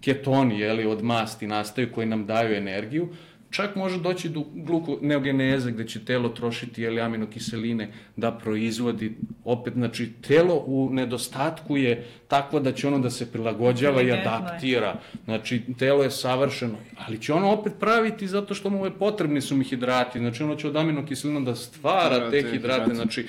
ketoni 0.00 0.60
jeli, 0.60 0.86
od 0.86 1.02
masti 1.02 1.46
nastaju 1.46 1.92
koji 1.92 2.06
nam 2.06 2.26
daju 2.26 2.54
energiju, 2.54 3.08
čak 3.54 3.76
može 3.76 3.98
doći 3.98 4.28
do 4.28 4.42
glukoneogeneze 4.54 5.70
gde 5.72 5.86
će 5.88 6.04
telo 6.04 6.28
trošiti 6.28 6.82
jeli, 6.82 7.00
aminokiseline 7.00 7.88
da 8.16 8.32
proizvodi. 8.32 9.14
Opet, 9.44 9.74
znači 9.74 10.12
telo 10.28 10.54
u 10.66 10.90
nedostatku 10.92 11.76
je 11.76 12.04
takvo 12.28 12.60
da 12.60 12.72
će 12.72 12.86
ono 12.88 12.98
da 12.98 13.10
se 13.10 13.32
prilagođava 13.32 14.02
i 14.02 14.12
adaptira. 14.12 14.96
Znači 15.24 15.62
telo 15.78 16.02
je 16.02 16.10
savršeno, 16.10 16.78
ali 17.06 17.20
će 17.22 17.32
ono 17.32 17.52
opet 17.52 17.72
praviti 17.80 18.28
zato 18.28 18.54
što 18.54 18.70
mu 18.70 18.84
je 18.84 18.98
potrebni 18.98 19.40
su 19.40 19.56
mi 19.56 19.64
hidrati, 19.64 20.18
znači 20.18 20.42
ono 20.42 20.56
će 20.56 20.68
od 20.68 20.76
aminokiselina 20.76 21.40
da 21.40 21.54
stvara 21.54 22.30
te 22.30 22.42
te 22.42 22.50
hidrate, 22.50 22.94
znači 22.94 23.26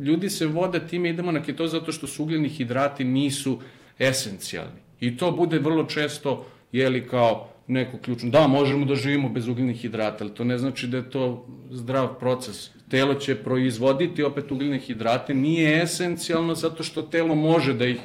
ljudi 0.00 0.30
se 0.30 0.46
vode 0.46 0.86
time 0.86 1.10
idemo 1.10 1.32
na 1.32 1.42
keto 1.42 1.66
zato 1.66 1.92
što 1.92 2.06
su 2.06 2.22
ugljeni 2.22 2.48
hidrati 2.48 3.04
nisu 3.04 3.58
esencijalni. 3.98 4.80
I 5.00 5.16
to 5.16 5.30
bude 5.30 5.58
vrlo 5.58 5.84
često 5.84 6.46
jeli 6.72 7.06
kao 7.08 7.53
neko 7.66 7.98
ključno. 7.98 8.30
Da, 8.30 8.46
možemo 8.46 8.84
da 8.84 8.94
živimo 8.94 9.28
bez 9.28 9.48
ugljenih 9.48 9.76
hidrata, 9.76 10.24
ali 10.24 10.34
to 10.34 10.44
ne 10.44 10.58
znači 10.58 10.86
da 10.86 10.96
je 10.96 11.10
to 11.10 11.46
zdrav 11.70 12.18
proces. 12.18 12.70
Telo 12.88 13.14
će 13.14 13.34
proizvoditi 13.34 14.22
opet 14.22 14.52
ugljene 14.52 14.78
hidrate, 14.78 15.34
nije 15.34 15.82
esencijalno 15.82 16.54
zato 16.54 16.82
što 16.82 17.02
telo 17.02 17.34
može 17.34 17.74
da 17.74 17.86
ih 17.86 17.98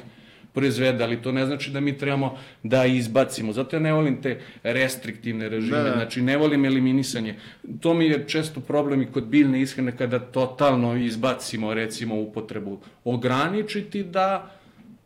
proizvede, 0.52 1.04
ali 1.04 1.22
to 1.22 1.32
ne 1.32 1.46
znači 1.46 1.70
da 1.70 1.80
mi 1.80 1.98
trebamo 1.98 2.38
da 2.62 2.84
izbacimo. 2.86 3.52
Zato 3.52 3.76
ja 3.76 3.80
ne 3.80 3.92
volim 3.92 4.22
te 4.22 4.40
restriktivne 4.62 5.48
režime, 5.48 5.76
Da, 5.76 5.82
da. 5.82 5.92
znači 5.92 6.22
ne 6.22 6.36
volim 6.36 6.64
eliminisanje. 6.64 7.34
To 7.80 7.94
mi 7.94 8.06
je 8.06 8.24
često 8.28 8.60
problem 8.60 9.02
i 9.02 9.06
kod 9.06 9.26
biljne 9.26 9.60
ishrane 9.60 9.96
kada 9.96 10.18
totalno 10.18 10.96
izbacimo 10.96 11.74
recimo 11.74 12.20
upotrebu. 12.20 12.78
Ograničiti 13.04 14.02
da, 14.02 14.50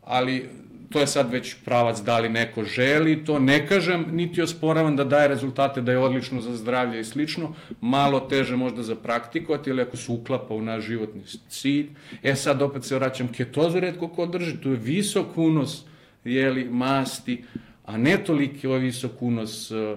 ali 0.03 0.49
to 0.95 0.99
je 0.99 1.07
sad 1.07 1.31
već 1.31 1.55
pravac 1.65 1.99
da 2.01 2.19
li 2.19 2.29
neko 2.29 2.63
želi, 2.63 3.25
to. 3.25 3.39
Ne 3.39 3.67
kažem, 3.67 4.05
niti 4.11 4.41
osporavam 4.41 4.95
da 4.95 5.03
daje 5.03 5.27
rezultate, 5.27 5.81
da 5.81 5.91
je 5.91 5.97
odlično 5.97 6.41
za 6.41 6.55
zdravlje 6.55 6.99
i 6.99 7.03
slično, 7.03 7.49
malo 7.81 8.19
teže 8.19 8.55
možda 8.55 8.83
za 8.83 8.95
praktikovati, 8.95 9.71
ali 9.71 9.81
ako 9.81 9.97
se 9.97 10.11
uklapa 10.11 10.53
u 10.53 10.61
naš 10.61 10.83
životni 10.83 11.21
cilj. 11.49 11.89
E 12.23 12.35
sad 12.35 12.61
opet 12.61 12.83
se 12.83 12.95
vraćam, 12.95 13.27
ketozu 13.27 13.79
redko 13.79 14.07
ko 14.07 14.25
drži, 14.25 14.57
tu 14.57 14.71
je 14.71 14.77
visok 14.77 15.37
unos 15.37 15.83
jeli, 16.23 16.63
masti, 16.69 17.43
a 17.85 17.97
ne 17.97 18.17
toliki 18.23 18.67
ovaj 18.67 18.79
visok 18.79 19.21
unos 19.21 19.71
e, 19.71 19.95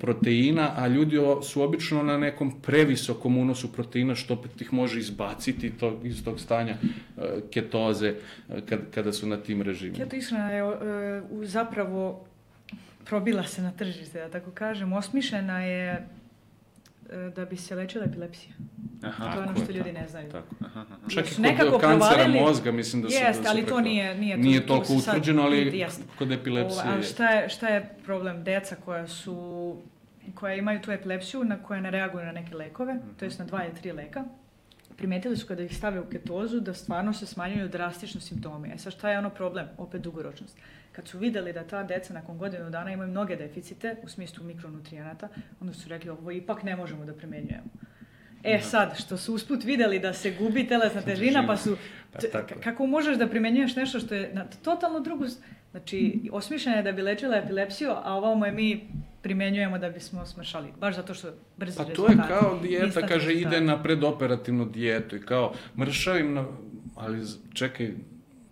proteina, 0.00 0.72
a 0.76 0.86
ljudi 0.88 1.16
su 1.42 1.62
obično 1.62 2.02
na 2.02 2.18
nekom 2.18 2.60
previsokom 2.60 3.36
unosu 3.38 3.72
proteina, 3.72 4.14
što 4.14 4.34
opet 4.34 4.60
ih 4.60 4.72
može 4.72 4.98
izbaciti 4.98 5.70
to, 5.70 6.00
iz 6.04 6.24
tog 6.24 6.40
stanja 6.40 6.72
e, 6.72 7.20
ketoze 7.50 8.08
e, 8.08 8.60
kad, 8.68 8.80
kada 8.94 9.12
su 9.12 9.26
na 9.26 9.36
tim 9.36 9.62
režimima. 9.62 10.04
Keto 10.04 10.16
ishrana 10.16 10.50
je 10.50 11.22
zapravo 11.42 12.24
probila 13.04 13.44
se 13.44 13.62
na 13.62 13.72
tržište, 13.72 14.18
da 14.18 14.28
tako 14.28 14.50
kažem. 14.50 14.92
Osmišljena 14.92 15.64
je 15.64 16.08
da 17.30 17.44
bi 17.44 17.56
se 17.56 17.74
lečila 17.74 18.04
epilepsija. 18.04 18.54
Aha. 19.02 19.24
to 19.26 19.40
je 19.40 19.46
ono 19.46 19.54
što 19.54 19.64
je, 19.64 19.76
ljudi 19.76 19.90
tako, 19.90 20.00
ne 20.00 20.08
znaju. 20.08 20.30
Tako. 20.30 20.54
Aha, 20.60 20.80
aha. 20.82 20.96
Čak 21.08 21.26
i 21.26 21.30
kod 21.30 21.40
nekako 21.40 21.78
kancera 21.78 21.98
provalili- 22.14 22.40
mozga, 22.40 22.72
mislim 22.72 23.02
da 23.02 23.10
su... 23.10 23.14
Jeste, 23.16 23.42
da 23.42 23.50
ali 23.50 23.60
to 23.60 23.66
preko- 23.66 23.80
nije- 23.80 24.14
nije 24.14 24.36
to- 24.36 24.42
nije 24.42 24.60
to 24.60 24.66
toliko 24.66 24.86
se 24.86 24.98
sad- 24.98 25.14
utvrđeno, 25.14 25.42
ali 25.42 25.78
jeste. 25.78 26.02
kod 26.18 26.32
epilepsije... 26.32 26.80
Ovo, 26.80 26.90
ali 26.90 26.98
je. 26.98 27.02
šta 27.02 27.28
je, 27.28 27.48
šta 27.48 27.68
je 27.68 27.94
problem? 28.04 28.44
Deca 28.44 28.76
koja 28.76 29.08
su 29.08 29.76
koja 30.34 30.54
imaju 30.54 30.80
tu 30.80 30.90
epilepsiju, 30.90 31.44
na 31.44 31.58
koje 31.58 31.80
ne 31.80 31.90
reaguju 31.90 32.24
na 32.24 32.32
neke 32.32 32.54
lekove, 32.56 32.96
to 33.16 33.24
jest 33.24 33.38
na 33.38 33.44
dva 33.44 33.64
ili 33.64 33.74
tri 33.74 33.92
leka, 33.92 34.24
primetili 34.96 35.36
su 35.36 35.46
kada 35.46 35.62
ih 35.62 35.76
stave 35.76 36.00
u 36.00 36.04
ketozu 36.04 36.60
da 36.60 36.74
stvarno 36.74 37.12
se 37.12 37.26
smanjuju 37.26 37.68
drastično 37.68 38.20
simptomi. 38.20 38.68
E 38.68 38.78
sad 38.78 38.92
šta 38.92 39.10
je 39.10 39.18
ono 39.18 39.30
problem? 39.30 39.66
Opet 39.78 40.02
dugoročnost. 40.02 40.56
Kad 40.96 41.08
su 41.08 41.18
videli 41.18 41.52
da 41.52 41.64
ta 41.64 41.82
deca 41.82 42.14
nakon 42.14 42.38
godinu 42.38 42.70
dana 42.70 42.92
imaju 42.92 43.10
mnoge 43.10 43.36
deficite 43.36 43.96
u 44.02 44.08
smislu 44.08 44.44
mikronutrijenata, 44.44 45.28
onda 45.60 45.74
su 45.74 45.88
rekli 45.88 46.10
ovo 46.10 46.30
ipak 46.30 46.62
ne 46.62 46.76
možemo 46.76 47.04
da 47.04 47.14
primenjujemo. 47.14 47.66
E 48.44 48.60
sad, 48.60 48.98
što 48.98 49.16
su 49.16 49.34
usput 49.34 49.64
videli 49.64 49.98
da 49.98 50.12
se 50.12 50.30
gubi 50.30 50.68
telesna 50.68 51.02
težina, 51.02 51.46
pa 51.46 51.56
su... 51.56 51.76
Pa 52.32 52.42
kako 52.64 52.86
možeš 52.86 53.16
da 53.16 53.28
primenjuješ 53.28 53.76
nešto 53.76 54.00
što 54.00 54.14
je 54.14 54.34
na 54.34 54.46
totalno 54.64 55.00
drugu... 55.00 55.24
Znači, 55.70 56.20
osmišljena 56.32 56.76
je 56.76 56.82
da 56.82 56.92
bi 56.92 57.02
lečila 57.02 57.36
epilepsiju, 57.36 57.90
a 57.90 58.14
ovamo 58.14 58.46
je 58.46 58.52
mi 58.52 58.88
primenjujemo 59.22 59.78
da 59.78 59.90
bismo 59.90 60.26
smršali. 60.26 60.68
Baš 60.80 60.96
zato 60.96 61.14
što 61.14 61.28
brzi 61.56 61.76
Pa 61.76 61.84
to 61.84 62.06
je 62.06 62.16
kao 62.28 62.58
dijeta, 62.62 63.06
kaže, 63.06 63.34
ide 63.34 63.60
na 63.60 63.82
predoperativnu 63.82 64.64
dijetu 64.64 65.16
i 65.16 65.20
kao 65.20 65.52
mršavim, 65.78 66.34
na, 66.34 66.46
ali 66.94 67.26
čekaj, 67.54 67.94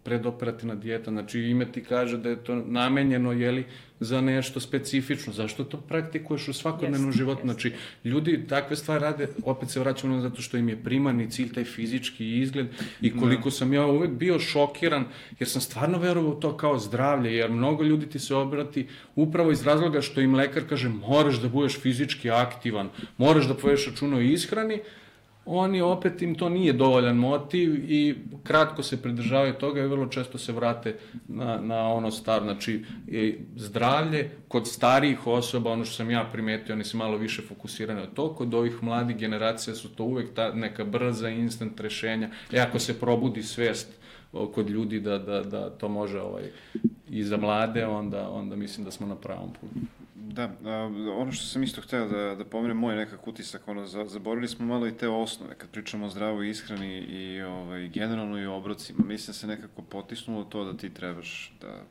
predoperativna 0.05 0.75
dijeta, 0.75 1.11
znači 1.11 1.41
ime 1.41 1.73
ti 1.73 1.85
kaže 1.85 2.19
da 2.19 2.29
je 2.29 2.45
to 2.45 2.55
namenjeno, 2.55 3.33
jeli, 3.33 3.65
za 4.01 4.21
nešto 4.21 4.61
specifično. 4.61 5.33
Zašto 5.33 5.65
to 5.65 5.77
praktikuješ 5.81 6.49
u 6.49 6.53
svakodnevnom 6.53 7.09
Jest, 7.09 7.19
životu? 7.19 7.39
jest. 7.39 7.45
Znači, 7.45 7.73
ljudi 8.05 8.45
takve 8.49 8.77
stvari 8.77 9.03
rade, 9.03 9.29
opet 9.45 9.71
se 9.71 9.81
vraćamo 9.81 10.15
na 10.17 10.23
zato 10.23 10.43
što 10.43 10.57
im 10.57 10.69
je 10.69 10.83
primarni 10.85 11.31
cilj 11.31 11.53
taj 11.53 11.65
fizički 11.65 12.41
izgled 12.41 12.67
i 13.01 13.17
koliko 13.17 13.51
sam 13.51 13.73
ja 13.73 13.87
uvek 13.87 14.11
bio 14.11 14.39
šokiran, 14.39 15.05
jer 15.39 15.49
sam 15.49 15.61
stvarno 15.61 15.99
verovao 15.99 16.31
u 16.33 16.41
to 16.41 16.57
kao 16.57 16.79
zdravlje, 16.79 17.35
jer 17.37 17.51
mnogo 17.51 17.85
ljudi 17.85 18.07
ti 18.07 18.19
se 18.19 18.35
obrati 18.35 18.87
upravo 19.15 19.51
iz 19.53 19.67
razloga 19.67 20.01
što 20.01 20.21
im 20.21 20.35
lekar 20.35 20.63
kaže 20.69 20.89
moraš 20.89 21.41
da 21.41 21.49
budeš 21.49 21.81
fizički 21.81 22.31
aktivan, 22.31 22.89
moraš 23.19 23.47
da 23.47 23.55
povedeš 23.55 23.87
računa 23.87 24.17
o 24.17 24.21
ishrani, 24.21 24.81
oni 25.47 25.81
opet 25.81 26.23
im 26.23 26.35
to 26.35 26.49
nije 26.49 26.73
dovoljan 26.73 27.17
motiv 27.17 27.93
i 27.93 28.15
kratko 28.43 28.83
se 28.83 29.03
pridržavaju 29.03 29.55
toga 29.55 29.81
i 29.81 29.87
vrlo 29.87 30.07
često 30.07 30.39
se 30.39 30.53
vrate 30.53 30.97
na, 31.29 31.61
na 31.61 31.89
ono 31.89 32.11
staro. 32.11 32.45
Znači, 32.45 32.85
i 33.07 33.37
zdravlje 33.57 34.31
kod 34.49 34.69
starijih 34.69 35.27
osoba, 35.27 35.71
ono 35.71 35.85
što 35.85 35.95
sam 35.95 36.11
ja 36.11 36.29
primetio, 36.33 36.75
oni 36.75 36.85
se 36.85 36.97
malo 36.97 37.17
više 37.17 37.43
fokusirani 37.43 38.01
na 38.01 38.07
to, 38.07 38.35
kod 38.35 38.55
ovih 38.55 38.83
mladih 38.83 39.17
generacija 39.17 39.75
su 39.75 39.89
to 39.89 40.05
uvek 40.05 40.35
ta 40.35 40.53
neka 40.53 40.85
brza, 40.85 41.29
instant 41.29 41.81
rešenja. 41.81 42.31
E, 42.53 42.61
ako 42.61 42.79
se 42.79 43.01
probudi 43.01 43.43
svest 43.43 43.89
kod 44.55 44.71
ljudi 44.71 45.01
da, 45.01 45.19
da, 45.19 45.43
da 45.43 45.71
to 45.71 45.89
može 45.89 46.21
ovaj, 46.21 46.51
i 47.09 47.25
za 47.25 47.37
mlade, 47.37 47.87
onda, 47.87 48.29
onda 48.31 48.57
mislim 48.57 48.85
da 48.85 48.91
smo 48.91 49.07
na 49.07 49.17
pravom 49.17 49.51
putu. 49.61 49.87
Da, 50.35 50.43
a, 50.65 50.91
ono 51.17 51.33
što 51.33 51.47
sam 51.47 51.63
isto 51.63 51.81
hteo 51.81 52.09
da, 52.09 52.35
da 52.35 52.45
pomenem, 52.45 52.77
moj 52.77 52.97
nekak 52.97 53.29
utisak, 53.29 53.69
ono, 53.69 53.87
za, 53.87 54.05
zaboravili 54.07 54.49
smo 54.49 54.67
malo 54.67 54.87
i 54.87 54.97
te 54.97 55.09
osnove, 55.09 55.55
kad 55.55 55.71
pričamo 55.71 56.07
o 56.07 56.11
zdravoj 56.11 56.51
ishrani 56.51 56.99
i 56.99 57.43
ovaj, 57.43 57.89
generalno 57.89 58.39
i 58.39 58.47
o 58.47 58.57
obrocima, 58.57 59.05
mislim 59.05 59.27
da 59.27 59.33
se 59.33 59.47
nekako 59.47 59.83
potisnulo 59.83 60.45
to 60.45 60.65
da 60.65 60.77
ti 60.77 60.95
trebaš 60.95 61.53
da 61.61 61.85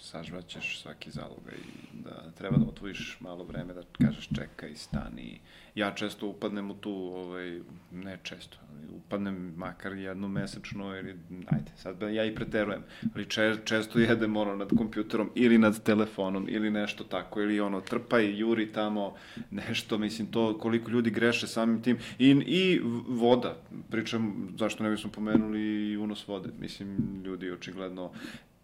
sažvaćeš 0.00 0.80
svaki 0.80 1.10
zaloga 1.10 1.50
i 1.52 1.98
da 2.04 2.30
treba 2.30 2.56
da 2.56 2.64
otvojiš 2.64 3.16
malo 3.20 3.44
vreme 3.44 3.74
da 3.74 3.82
kažeš 4.04 4.28
čekaj, 4.34 4.74
stani. 4.74 5.40
Ja 5.74 5.94
često 5.94 6.26
upadnem 6.26 6.70
u 6.70 6.74
tu, 6.74 6.92
ovaj, 6.92 7.60
ne 7.92 8.18
često, 8.22 8.56
ali 8.70 8.86
upadnem 8.96 9.54
makar 9.56 9.92
jednu 9.92 10.28
mesečno 10.28 10.96
ili, 10.96 11.16
ajde, 11.46 11.70
sad 11.76 12.02
ja 12.02 12.24
i 12.24 12.34
preterujem, 12.34 12.82
ali 13.14 13.26
če, 13.26 13.56
često 13.64 13.98
jedem 13.98 14.36
ono 14.36 14.56
nad 14.56 14.68
kompjuterom 14.78 15.30
ili 15.34 15.58
nad 15.58 15.82
telefonom 15.82 16.46
ili 16.48 16.70
nešto 16.70 17.04
tako, 17.04 17.42
ili 17.42 17.60
ono 17.60 17.80
trpaj, 17.80 18.38
juri 18.38 18.72
tamo 18.72 19.14
nešto, 19.50 19.98
mislim 19.98 20.26
to 20.26 20.58
koliko 20.58 20.90
ljudi 20.90 21.10
greše 21.10 21.46
samim 21.46 21.82
tim 21.82 21.98
i, 22.18 22.28
i 22.46 22.80
voda, 23.08 23.56
pričam 23.90 24.48
zašto 24.58 24.84
ne 24.84 24.90
bismo 24.90 25.10
pomenuli 25.10 25.90
i 25.90 25.96
unos 25.96 26.28
vode, 26.28 26.48
mislim 26.60 27.22
ljudi 27.24 27.50
očigledno 27.50 28.12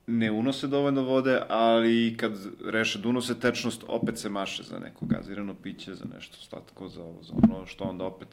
ne 0.06 0.30
unose 0.32 0.66
dovoljno 0.66 1.02
vode, 1.02 1.40
ali 1.48 2.16
kad 2.16 2.32
reše 2.64 2.98
da 2.98 3.08
unose 3.08 3.40
tečnost, 3.40 3.84
opet 3.88 4.18
se 4.18 4.28
maše 4.28 4.62
za 4.62 4.78
neko 4.78 5.06
gazirano 5.06 5.54
piće, 5.54 5.94
za 5.94 6.04
nešto 6.14 6.36
slatko, 6.36 6.88
za, 6.88 7.04
za 7.22 7.32
ono 7.42 7.66
što 7.66 7.84
onda 7.84 8.04
opet 8.04 8.28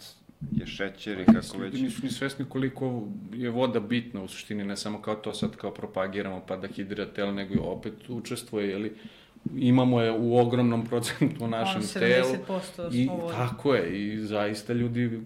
je 0.52 0.68
šećer 0.68 1.20
i 1.20 1.26
kako 1.26 1.58
već. 1.58 1.74
Ljudi 1.74 1.82
nisu 1.82 2.04
ni 2.04 2.12
svesni 2.12 2.46
koliko 2.50 3.04
je 3.34 3.50
voda 3.50 3.80
bitna 3.80 4.24
u 4.24 4.28
suštini, 4.28 4.64
ne 4.64 4.78
samo 4.78 5.02
kao 5.02 5.16
to 5.16 5.34
sad 5.34 5.56
kao 5.56 5.72
propagiramo 5.72 6.42
pa 6.48 6.58
da 6.58 6.68
hidrira 6.68 7.06
telo, 7.06 7.32
nego 7.32 7.54
i 7.54 7.60
opet 7.62 7.94
učestvuje, 8.10 8.70
jeli, 8.70 8.94
imamo 9.56 10.02
je 10.02 10.12
u 10.12 10.38
ogromnom 10.38 10.86
procentu 10.86 11.46
u 11.46 11.48
našem 11.48 11.82
Ono, 11.82 11.90
telu. 11.94 12.36
70% 12.48 12.94
I 12.94 13.06
smo 13.06 13.16
voda. 13.16 13.34
tako 13.34 13.76
je, 13.76 14.14
i 14.14 14.20
zaista 14.20 14.74
ljudi, 14.74 15.22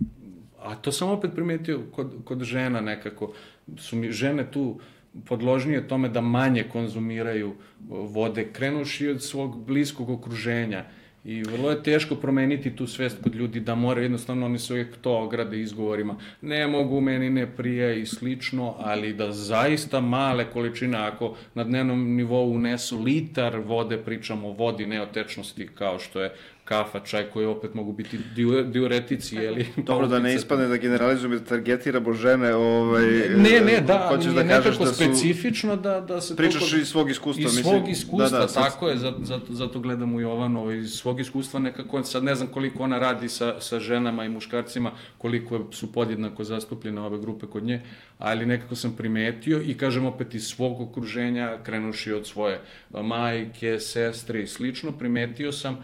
a 0.60 0.76
to 0.76 0.92
sam 0.92 1.10
opet 1.10 1.32
primetio 1.36 1.82
kod, 1.92 2.14
kod 2.24 2.44
žena 2.44 2.82
nekako, 2.82 3.34
su 3.78 3.96
mi 3.96 4.12
žene 4.12 4.52
tu 4.52 4.80
podložnije 5.26 5.88
tome 5.88 6.10
da 6.10 6.22
manje 6.22 6.64
konzumiraju 6.64 7.54
vode, 7.90 8.48
krenuši 8.54 9.08
od 9.08 9.24
svog 9.24 9.66
bliskog 9.66 10.10
okruženja. 10.10 10.86
I 11.26 11.44
vrlo 11.44 11.72
je 11.72 11.84
teško 11.84 12.16
promeniti 12.16 12.76
tu 12.76 12.88
svest 12.88 13.18
kod 13.24 13.36
ljudi 13.36 13.60
da 13.60 13.76
mora 13.76 14.02
jednostavno 14.02 14.46
oni 14.46 14.60
se 14.60 14.74
uvijek 14.74 14.98
to 15.02 15.18
ograde 15.18 15.62
izgovorima. 15.62 16.16
Ne 16.42 16.68
mogu, 16.68 17.02
meni 17.02 17.30
ne 17.30 17.56
prije 17.56 18.02
i 18.02 18.06
slično, 18.06 18.76
ali 18.80 19.14
da 19.14 19.32
zaista 19.32 20.02
male 20.02 20.46
količine, 20.54 20.98
ako 20.98 21.36
na 21.54 21.64
dnevnom 21.64 22.16
nivou 22.16 22.52
unesu 22.52 23.02
litar 23.04 23.58
vode, 23.58 23.98
pričamo 23.98 24.48
o 24.48 24.54
vodi, 24.54 24.86
ne 24.86 25.02
o 25.02 25.06
tečnosti 25.06 25.68
kao 25.76 26.00
što 26.00 26.22
je 26.22 26.34
kafa, 26.66 27.00
čaj 27.00 27.24
koji 27.26 27.46
opet 27.46 27.74
mogu 27.74 27.94
biti 27.94 28.20
diu- 28.36 28.64
diuretici, 28.64 29.36
jeli? 29.36 29.66
Dobro, 29.86 30.08
da 30.08 30.20
ne 30.20 30.36
ispadne 30.36 30.68
da 30.68 30.78
generalizujem 30.78 31.34
i 31.34 31.40
da 31.40 31.46
targetiramo 31.46 32.14
žene, 32.14 32.56
ovaj... 32.56 33.06
Ne, 33.30 33.62
ne, 33.62 33.82
da, 33.82 34.08
hoćeš 34.10 34.34
da 34.34 34.44
kažeš 34.44 34.66
nekako 34.66 34.86
da 34.86 34.88
su... 34.88 34.96
specifično 34.96 35.76
da, 35.76 36.02
da 36.02 36.22
se... 36.22 36.36
Pričaš 36.36 36.60
toliko- 36.60 36.78
iz 36.78 36.88
svog 36.88 37.10
iskustva, 37.10 37.42
Iz 37.42 37.56
mislim. 37.56 37.64
svog 37.76 37.90
iskustva, 37.90 38.30
Da, 38.30 38.38
da, 38.40 38.48
sad- 38.48 38.64
tako 38.64 38.90
je, 38.90 38.98
zato, 38.98 39.18
zato, 39.22 39.54
zato 39.54 39.80
gledam 39.80 40.16
u 40.16 40.22
Jovanovo, 40.22 40.72
iz 40.72 40.92
svog 40.92 41.20
iskustva 41.20 41.60
nekako, 41.60 42.04
sad 42.04 42.24
ne 42.24 42.36
znam 42.36 42.48
koliko 42.48 42.84
ona 42.84 43.00
radi 43.00 43.30
sa, 43.30 43.62
sa 43.62 43.80
ženama 43.80 44.26
i 44.26 44.30
muškarcima, 44.30 44.92
koliko 45.18 45.68
su 45.72 45.92
podjednako 45.92 46.44
zastupljene 46.44 47.02
ove 47.02 47.20
grupe 47.20 47.46
kod 47.48 47.64
nje, 47.64 47.82
ali 48.18 48.46
nekako 48.46 48.76
sam 48.76 48.94
primetio 48.94 49.62
i 49.62 49.74
kažem 49.74 50.06
opet 50.06 50.36
iz 50.36 50.44
svog 50.46 50.82
okruženja, 50.82 51.58
krenuši 51.64 52.14
od 52.14 52.28
svoje 52.28 52.60
majke, 52.94 53.80
sestre 53.80 54.42
i 54.42 54.48
slično, 54.48 54.92
primetio 54.92 55.52
sam 55.52 55.74
e, 55.74 55.78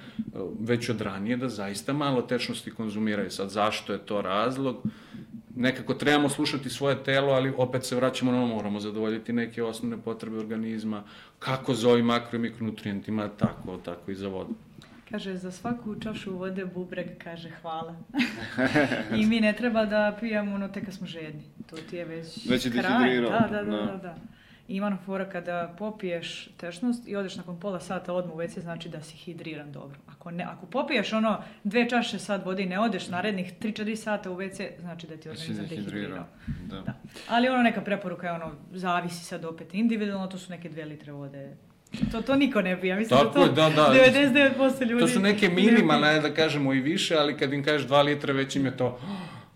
već 0.72 0.89
od 0.89 1.02
ranije 1.02 1.38
da 1.38 1.49
zaista 1.49 1.93
malo 1.93 2.22
tečnosti 2.22 2.72
konzumiraju. 2.72 3.31
Sad, 3.31 3.49
zašto 3.49 3.93
je 3.93 3.99
to 3.99 4.22
razlog? 4.22 4.84
nekako 5.56 5.93
trebamo 5.93 6.30
slušati 6.30 6.69
svoje 6.69 7.03
telo, 7.03 7.34
ali 7.34 7.53
opet 7.57 7.84
se 7.84 7.95
vraćamo 7.95 8.31
na 8.31 8.43
ono, 8.43 8.56
moramo 8.56 8.80
zadovoljiti 8.80 9.34
neke 9.34 9.64
osnovne 9.64 9.98
potrebe 9.98 10.38
organizma, 10.38 11.03
kako 11.39 11.73
za 11.73 11.89
ovim 11.89 12.06
makro 12.06 12.35
i 12.35 12.41
mikronutrijentima, 12.41 13.27
tako, 13.27 13.77
tako 13.77 14.11
i 14.11 14.15
za 14.15 14.27
vodu. 14.27 14.53
Kaže, 15.11 15.38
za 15.38 15.52
svaku 15.52 15.95
čašu 15.99 16.38
vode 16.38 16.65
bubreg 16.65 17.07
kaže 17.23 17.49
hvala. 17.61 17.95
I 19.18 19.26
mi 19.26 19.39
ne 19.39 19.53
treba 19.53 19.85
da 19.85 20.18
pijemo 20.19 20.56
ono 20.56 20.68
tek 20.68 20.85
kad 20.85 20.93
smo 20.93 21.07
žedni. 21.07 21.43
To 21.69 21.76
ti 21.89 21.95
je 21.95 22.06
već, 22.06 22.49
Već 22.49 22.65
je 22.65 22.72
kraj. 22.72 22.84
dehidrirao, 22.84 23.31
Da, 23.31 23.48
da, 23.52 23.64
da, 23.64 23.72
da. 23.72 23.85
da. 23.85 23.98
da. 23.98 24.15
Ima 24.72 24.88
ona 24.88 24.98
fora 25.06 25.30
kada 25.30 25.76
popiješ 25.77 26.49
tečnost 26.57 27.07
i 27.07 27.15
odeš 27.15 27.35
nakon 27.35 27.60
pola 27.60 27.80
sata 27.80 28.14
odmah 28.14 28.35
u 28.35 28.38
WC, 28.38 28.60
znači 28.60 28.89
da 28.89 29.02
si 29.02 29.18
hidriran 29.18 29.72
dobro. 29.72 29.98
Ako, 30.07 30.31
ne, 30.31 30.43
ako 30.43 30.65
popiješ 30.65 31.14
ono 31.14 31.43
dve 31.64 31.89
čaše 31.89 32.19
sad 32.19 32.45
vode 32.45 32.64
i 32.64 32.65
ne 32.65 32.80
odeš 32.80 33.07
narednih 33.07 33.53
3-4 33.61 33.95
sata 33.95 34.31
u 34.31 34.38
WC, 34.38 34.69
znači 34.80 35.07
da 35.07 35.18
ti 35.18 35.27
je 35.27 35.34
Da 35.34 35.39
organizam 35.39 35.65
dehidrirao. 35.65 36.26
Da. 36.69 36.81
Da. 36.81 36.93
Ali 37.30 37.49
ono 37.49 37.64
neka 37.64 37.81
preporuka 37.81 38.27
je 38.27 38.34
ono, 38.34 38.52
zavisi 38.72 39.26
sad 39.26 39.45
opet 39.45 39.73
individualno, 39.73 40.27
to 40.27 40.38
su 40.38 40.52
neke 40.52 40.69
dve 40.69 40.85
litre 40.85 41.11
vode. 41.11 41.56
To, 42.11 42.22
to 42.22 42.35
niko 42.35 42.61
ne 42.61 42.81
pije, 42.81 42.95
mislim 42.95 43.19
Tako 43.19 43.39
da 43.39 43.45
to 43.45 43.52
da, 43.52 43.69
da. 43.69 43.93
99% 43.93 44.85
ljudi 44.85 45.02
To 45.02 45.07
su 45.07 45.19
neke 45.19 45.49
minimalne, 45.49 46.19
da 46.19 46.34
kažemo 46.34 46.73
i 46.73 46.80
više, 46.80 47.15
ali 47.15 47.38
kad 47.38 47.53
im 47.53 47.64
kažeš 47.64 47.88
2 47.88 48.03
litra, 48.03 48.34
već 48.34 48.56
im 48.56 48.65
je 48.65 48.77
to... 48.77 48.99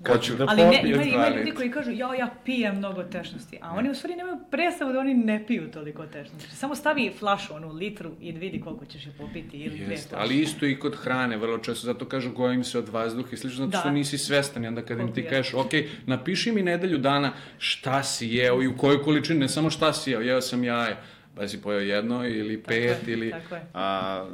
Hoću 0.08 0.36
da 0.36 0.46
Ali 0.50 0.64
ne, 0.64 0.82
ima, 0.86 1.04
ima 1.04 1.26
2 1.26 1.38
ljudi 1.38 1.52
koji 1.52 1.72
kažu, 1.72 1.92
ja, 1.92 2.16
ja 2.16 2.30
pijem 2.46 2.78
mnogo 2.78 3.04
tečnosti, 3.04 3.58
a 3.62 3.72
oni 3.72 3.90
u 3.90 3.96
stvari 3.96 4.16
nemaju 4.16 4.38
predstavu 4.52 4.94
da 4.94 5.00
oni 5.00 5.14
ne 5.14 5.46
piju 5.48 5.72
toliko 5.72 6.06
tečnosti. 6.06 6.56
Samo 6.56 6.76
stavi 6.76 7.14
flašu, 7.20 7.54
onu 7.54 7.72
litru 7.72 8.12
i 8.22 8.32
vidi 8.32 8.62
koliko 8.62 8.86
ćeš 8.86 9.06
je 9.06 9.12
popiti 9.18 9.58
ili 9.58 9.78
dve 9.78 9.98
flaše. 9.98 10.16
ali 10.24 10.40
isto 10.42 10.66
i 10.66 10.80
kod 10.80 10.96
hrane, 10.96 11.38
vrlo 11.38 11.58
često, 11.58 11.86
zato 11.86 12.06
kažu 12.06 12.32
gojim 12.32 12.64
se 12.64 12.80
od 12.80 12.90
vazduha 12.90 13.30
i 13.34 13.38
slično, 13.38 13.58
zato 13.58 13.72
Da. 13.72 13.80
što 13.80 13.92
nisi 13.92 14.18
svestan 14.18 14.64
i 14.64 14.68
onda 14.68 14.82
kad 14.82 15.00
im 15.00 15.14
ti 15.14 15.24
kažeš, 15.30 15.54
ok, 15.54 15.72
napiši 16.06 16.52
mi 16.52 16.62
nedelju 16.64 16.98
dana 16.98 17.32
šta 17.58 18.04
si 18.04 18.28
jeo 18.28 18.64
i 18.64 18.68
u 18.68 18.78
kojoj 18.78 19.04
količini, 19.04 19.40
ne 19.40 19.50
samo 19.50 19.70
šta 19.70 19.94
si 19.94 20.12
jeo, 20.12 20.22
jeo 20.22 20.42
sam 20.42 20.64
jaja, 20.64 20.98
pa 21.36 21.48
si 21.48 21.62
pojeo 21.62 21.80
jedno 21.80 22.28
ili 22.28 22.58
Tako 22.58 22.68
pet 22.68 23.08
je, 23.08 23.14
ili... 23.14 23.32
Tako 23.32 23.56
je. 23.56 23.66
A, 23.74 24.28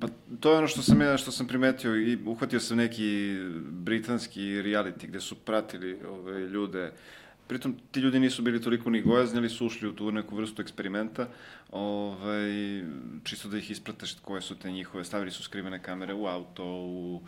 pa 0.00 0.08
to 0.40 0.52
je 0.52 0.58
ono 0.58 0.66
što 0.66 0.82
sam 0.82 1.00
ja 1.00 1.16
što 1.16 1.30
sam 1.30 1.46
primetio 1.46 1.96
i 1.96 2.18
uhvatio 2.26 2.60
sam 2.60 2.76
neki 2.76 3.38
britanski 3.58 4.40
reality 4.40 5.06
gde 5.06 5.20
su 5.20 5.34
pratili 5.34 5.98
ove 6.08 6.40
ljude 6.40 6.92
Pritom, 7.48 7.76
ti 7.90 8.00
ljudi 8.00 8.20
nisu 8.20 8.42
bili 8.42 8.62
toliko 8.62 8.90
ni 8.90 9.02
gojazni, 9.02 9.38
ali 9.38 9.48
su 9.48 9.66
ušli 9.66 9.88
u 9.88 9.92
tu 9.92 10.12
neku 10.12 10.36
vrstu 10.36 10.62
eksperimenta, 10.62 11.28
ovaj, 11.70 12.82
čisto 13.24 13.48
da 13.48 13.58
ih 13.58 13.70
isprate 13.70 14.06
št- 14.06 14.20
koje 14.22 14.40
su 14.40 14.54
te 14.54 14.70
njihove, 14.70 15.04
stavili 15.04 15.30
su 15.30 15.42
skrivene 15.42 15.82
kamere 15.82 16.14
u 16.14 16.26
auto, 16.26 16.64
u, 16.64 17.22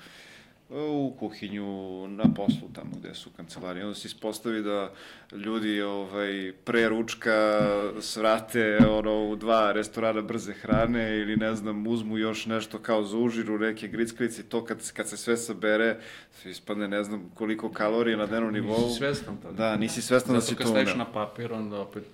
u 0.71 1.17
kuhinju, 1.19 2.09
na 2.09 2.25
poslu 2.37 2.69
tamo 2.75 2.91
gde 2.99 3.15
su 3.15 3.31
kancelarije. 3.37 3.85
Onda 3.85 3.95
se 3.95 4.07
ispostavi 4.09 4.63
da 4.63 4.93
ljudi 5.33 5.83
ovaj, 5.83 6.53
pre 6.65 6.89
ručka 6.89 7.61
svrate 8.01 8.79
ono, 8.91 9.29
u 9.29 9.37
dva 9.37 9.73
restorana 9.73 10.21
brze 10.23 10.53
hrane 10.53 11.19
ili 11.19 11.37
ne 11.37 11.55
znam, 11.55 11.87
uzmu 11.87 12.19
još 12.19 12.47
nešto 12.47 12.79
kao 12.79 13.05
za 13.05 13.17
užiru, 13.19 13.59
neke 13.59 13.89
gricklice 13.89 14.41
i 14.41 14.45
to 14.45 14.65
kad, 14.65 14.93
kad 14.93 15.09
se 15.09 15.17
sve 15.17 15.37
sabere, 15.37 15.97
sve 16.33 16.51
ispadne 16.51 16.89
ne 16.89 17.05
znam 17.05 17.31
koliko 17.35 17.73
kalorija 17.73 18.17
na 18.17 18.27
dnevnom 18.27 18.53
nivou. 18.53 18.81
Nisi 18.81 18.99
svestan 18.99 19.37
toga. 19.37 19.55
Da, 19.55 19.77
nisi 19.77 20.03
svestan 20.03 20.35
da 20.35 20.41
Zato 20.41 20.51
si 20.51 20.57
kad 20.57 20.67
to 20.67 20.71
staviš 20.71 20.95
uneo. 20.95 21.05
na 21.07 21.13
papir, 21.13 21.53
onda 21.53 21.81
opet 21.81 22.05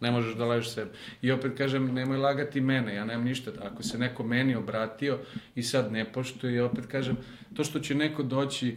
ne 0.00 0.10
možeš 0.10 0.34
da 0.34 0.44
lažeš 0.44 0.70
sebe. 0.70 0.90
I 1.22 1.32
opet 1.32 1.52
kažem, 1.58 1.94
nemoj 1.94 2.16
lagati 2.16 2.60
mene, 2.60 2.94
ja 2.94 3.04
nemam 3.04 3.24
ništa. 3.24 3.50
Ako 3.62 3.82
se 3.82 3.98
neko 3.98 4.24
meni 4.24 4.54
obratio 4.54 5.18
i 5.54 5.62
sad 5.62 5.92
ne 5.92 6.04
poštuje, 6.12 6.62
opet 6.62 6.86
kažem, 6.86 7.16
to 7.54 7.64
što 7.64 7.78
će 7.78 7.94
neko 7.94 8.22
doći 8.22 8.76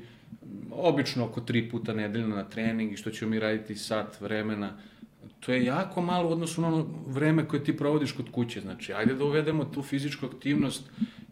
obično 0.71 1.25
oko 1.25 1.41
tri 1.41 1.69
puta 1.69 1.93
nedeljno 1.93 2.35
na 2.35 2.43
trening 2.43 2.93
i 2.93 2.97
što 2.97 3.11
ćemo 3.11 3.31
mi 3.31 3.39
raditi 3.39 3.75
sat 3.75 4.21
vremena, 4.21 4.77
to 5.39 5.51
je 5.51 5.65
jako 5.65 6.01
malo 6.01 6.29
u 6.29 6.31
odnosu 6.31 6.61
na 6.61 6.67
ono 6.67 6.87
vreme 7.07 7.47
koje 7.47 7.63
ti 7.63 7.77
provodiš 7.77 8.11
kod 8.11 8.31
kuće. 8.31 8.61
Znači, 8.61 8.93
ajde 8.93 9.13
da 9.13 9.25
uvedemo 9.25 9.65
tu 9.65 9.81
fizičku 9.81 10.25
aktivnost 10.25 10.89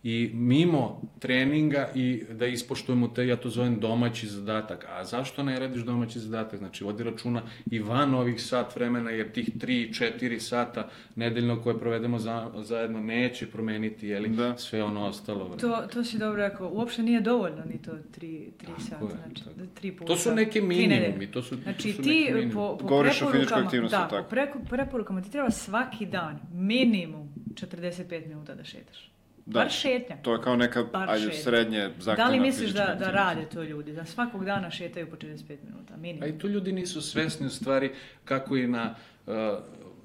i 0.07 0.31
mimo 0.34 0.84
treninga 1.19 1.89
i 1.95 2.23
da 2.31 2.45
ispoštujemo 2.47 3.07
te, 3.07 3.27
ja 3.27 3.35
to 3.35 3.49
zovem 3.49 3.79
domaći 3.79 4.27
zadatak. 4.27 4.85
A 4.89 5.03
zašto 5.05 5.43
ne 5.43 5.59
radiš 5.59 5.81
domaći 5.81 6.19
zadatak? 6.19 6.59
Znači, 6.59 6.84
vodi 6.84 7.03
računa 7.03 7.41
i 7.65 7.79
van 7.79 8.13
ovih 8.13 8.41
sat 8.41 8.75
vremena, 8.75 9.09
jer 9.11 9.31
tih 9.31 9.49
3-4 9.51 10.39
sata 10.39 10.88
nedeljno 11.15 11.61
koje 11.61 11.79
provedemo 11.79 12.19
za, 12.19 12.35
zajedno 12.55 12.99
neće 13.01 13.47
promeniti 13.47 14.07
jeli, 14.07 14.29
Da. 14.29 14.57
sve 14.57 14.84
ono 14.84 15.05
ostalo 15.05 15.43
vreme. 15.43 15.57
To, 15.57 15.88
to 15.88 16.03
si 16.03 16.17
dobro 16.17 16.38
rekao. 16.38 16.69
Uopšte 16.69 17.03
nije 17.03 17.21
dovoljno 17.21 17.63
ni 17.65 17.77
to 17.77 17.91
tri, 18.11 18.51
tri 18.57 18.67
Tako 18.67 18.81
sata. 18.81 19.05
je, 19.05 19.11
Znači, 19.17 19.43
tako. 19.43 19.55
tri 19.73 19.91
puta. 19.91 20.05
To 20.05 20.17
su 20.17 20.31
neki 20.31 20.51
tri 20.51 20.61
minimumi, 20.61 21.27
to 21.27 21.41
su, 21.41 21.55
Znači 21.57 21.88
to 21.88 21.93
su 21.93 22.01
ti 22.03 22.27
po, 22.53 22.77
po 22.77 22.88
Govoriš 22.88 23.11
o 23.11 23.13
fizičkoj 23.15 23.31
preporukama, 23.34 23.65
aktivnosti, 23.65 23.95
da, 23.95 24.07
tako? 24.09 24.23
po 24.25 24.29
preku- 24.29 24.69
preporukama 24.69 25.21
ti 25.21 25.31
treba 25.31 25.51
svaki 25.51 26.05
dan 26.07 26.39
minimum 26.53 27.29
45 27.53 28.27
minuta 28.27 28.55
da 28.55 28.63
šetaš. 28.63 29.11
Da. 29.48 29.60
Bar 29.60 29.69
šetnja. 29.69 30.18
To 30.22 30.34
je 30.34 30.41
kao 30.41 30.56
neka, 30.56 30.84
Bar 30.84 31.10
ajde, 31.10 31.26
šetnja. 31.26 31.41
srednje 31.44 31.80
Da 31.80 31.94
zahtevna 31.99 32.32
li 32.32 32.40
misliš 32.40 32.69
da, 32.69 32.95
da 32.99 33.11
rade 33.11 33.45
to 33.53 33.64
ljudi? 33.64 33.94
Da 33.94 34.06
svakog 34.06 34.45
dana 34.45 34.72
šetaju 34.72 35.10
po 35.10 35.15
45 35.15 35.57
minuta, 35.64 35.98
minimum. 35.98 36.24
A 36.24 36.28
i 36.28 36.40
tu 36.40 36.48
ljudi 36.48 36.72
nisu 36.72 37.02
svesni 37.02 37.48
u 37.48 37.49
stvari 37.49 37.91
kako 38.26 38.57
i 38.57 38.68
na 38.68 38.95
uh, 39.26 39.34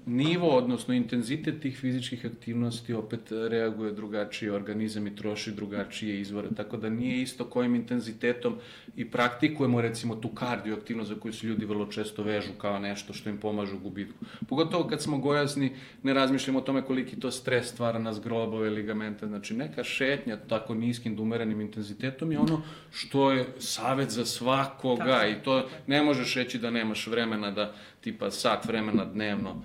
nivo, 0.07 0.49
odnosno 0.49 0.95
intenzitet 0.95 1.61
tih 1.61 1.79
fizičkih 1.79 2.27
aktivnosti 2.27 2.95
opet 2.95 3.21
reaguje 3.51 3.93
drugačije, 3.93 4.53
organizam 4.53 5.07
i 5.07 5.17
troši 5.17 5.53
drugačije 5.53 6.21
izvore, 6.21 6.49
tako 6.57 6.77
da 6.77 6.91
nije 6.91 7.23
isto 7.23 7.45
kojim 7.45 7.75
intenzitetom 7.75 8.57
i 8.97 9.11
praktikujemo 9.11 9.81
recimo 9.81 10.17
tu 10.17 10.29
kardioaktivnost 10.29 11.09
za 11.09 11.21
koju 11.21 11.33
se 11.33 11.47
ljudi 11.47 11.67
vrlo 11.67 11.87
često 11.87 12.23
vežu 12.23 12.53
kao 12.59 12.79
nešto 12.79 13.13
što 13.13 13.31
im 13.31 13.39
pomaže 13.39 13.75
u 13.75 13.79
gubitku. 13.79 14.25
Pogotovo 14.49 14.89
kad 14.89 15.03
smo 15.03 15.19
gojazni, 15.19 15.73
ne 16.03 16.15
razmišljamo 16.15 16.59
o 16.59 16.63
tome 16.63 16.83
koliki 16.83 17.21
to 17.21 17.31
stres 17.31 17.69
stvara 17.69 17.99
na 17.99 18.13
zgrobove, 18.13 18.71
ligamente, 18.71 19.27
znači 19.27 19.55
neka 19.55 19.85
šetnja 19.85 20.37
tako 20.37 20.75
niskim 20.75 21.17
dumerenim 21.17 21.61
intenzitetom 21.61 22.33
je 22.33 22.39
ono 22.39 22.63
što 22.93 23.31
je 23.33 23.47
savet 23.59 24.11
za 24.11 24.25
svakoga 24.25 25.27
i 25.27 25.43
to 25.43 25.69
ne 25.87 26.03
možeš 26.03 26.35
reći 26.35 26.59
da 26.59 26.71
nemaš 26.71 27.07
vremena 27.07 27.51
da 27.51 27.75
tipa 28.01 28.31
sat 28.31 28.65
vremena 28.65 29.05
dnevno 29.05 29.63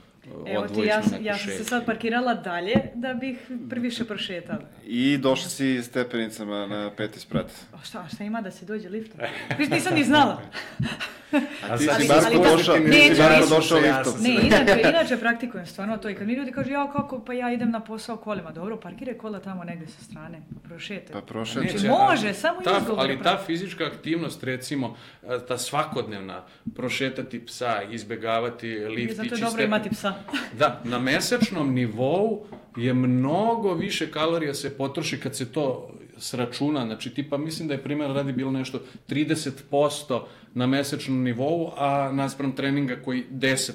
Evo 0.47 0.67
ti, 0.67 0.79
ja, 0.79 1.01
ja 1.21 1.37
sam 1.37 1.51
se 1.51 1.63
sad 1.63 1.85
parkirala 1.85 2.33
dalje 2.33 2.73
da 2.95 3.13
bih 3.13 3.37
previše 3.69 4.05
prošetala. 4.05 4.61
I 4.85 5.17
došli 5.17 5.49
si 5.49 5.83
stepenicama 5.83 6.67
na 6.67 6.91
peti 6.97 7.19
sprat. 7.19 7.51
A 7.73 7.77
šta, 7.83 8.07
šta 8.15 8.23
ima 8.23 8.41
da 8.41 8.51
se 8.51 8.65
dođe 8.65 8.89
liftom? 8.89 9.19
Viš, 9.57 9.69
nisam 9.69 9.95
ni 9.95 10.03
znala. 10.03 10.41
A 11.69 11.77
ti 11.77 11.89
Ali- 11.89 12.01
si 12.01 12.07
Barko 12.07 12.27
ali- 12.27 12.57
došao, 12.57 12.75
ne, 12.77 12.91
ti 12.91 13.15
si 13.15 13.21
Barko 13.21 13.39
ne, 13.39 13.55
došao 13.55 13.77
liftom. 13.79 14.13
Ne, 14.21 14.29
inače, 14.29 14.81
inače 14.89 15.17
praktikujem 15.17 15.65
stvarno 15.65 15.97
to 15.97 16.09
i 16.09 16.15
kad 16.15 16.27
mi 16.27 16.33
ljudi 16.33 16.51
kažu 16.51 16.71
ja 16.71 16.91
kako, 16.91 17.19
pa 17.19 17.33
ja 17.33 17.53
idem 17.53 17.71
na 17.71 17.79
posao 17.79 18.17
kolima. 18.17 18.51
Dobro, 18.51 18.77
parkiraj 18.79 19.13
kola 19.17 19.39
tamo 19.39 19.63
negde 19.63 19.87
sa 19.87 20.03
strane, 20.03 20.41
prošetaj. 20.63 21.21
Pa 21.21 21.59
Neće, 21.61 21.79
će. 21.79 21.87
može, 21.87 22.33
samo 22.33 22.61
ta, 22.61 22.77
izgovor 22.81 22.99
Ali 23.05 23.23
ta 23.23 23.43
fizička 23.45 23.85
aktivnost, 23.85 24.43
recimo, 24.43 24.97
ta 25.47 25.57
svakodnevna, 25.57 26.43
prošetati 26.75 27.45
psa, 27.45 27.81
izbegavati 27.91 28.67
lift, 28.67 29.15
Zato 29.15 29.35
je 29.35 29.41
dobro 29.41 29.63
imati 29.63 29.89
psa. 29.89 30.13
Da, 30.59 30.81
na 30.83 30.99
mesečnom 30.99 31.73
nivou 31.73 32.45
je 32.77 32.93
mnogo 32.93 33.73
više 33.73 34.11
kalorija 34.11 34.53
se 34.53 34.77
potroši 34.77 35.19
kad 35.19 35.35
se 35.35 35.51
to 35.51 35.89
sračuna, 36.17 36.85
znači 36.85 37.13
tipa 37.13 37.37
mislim 37.37 37.67
da 37.67 37.73
je 37.73 37.83
primjer 37.83 38.11
radi 38.11 38.33
bilo 38.33 38.51
nešto 38.51 38.81
30% 39.09 40.21
na 40.53 40.67
mesečnom 40.67 41.23
nivou, 41.23 41.71
a 41.77 42.11
naspram 42.13 42.51
treninga 42.51 42.95
koji 43.05 43.23
10% 43.31 43.73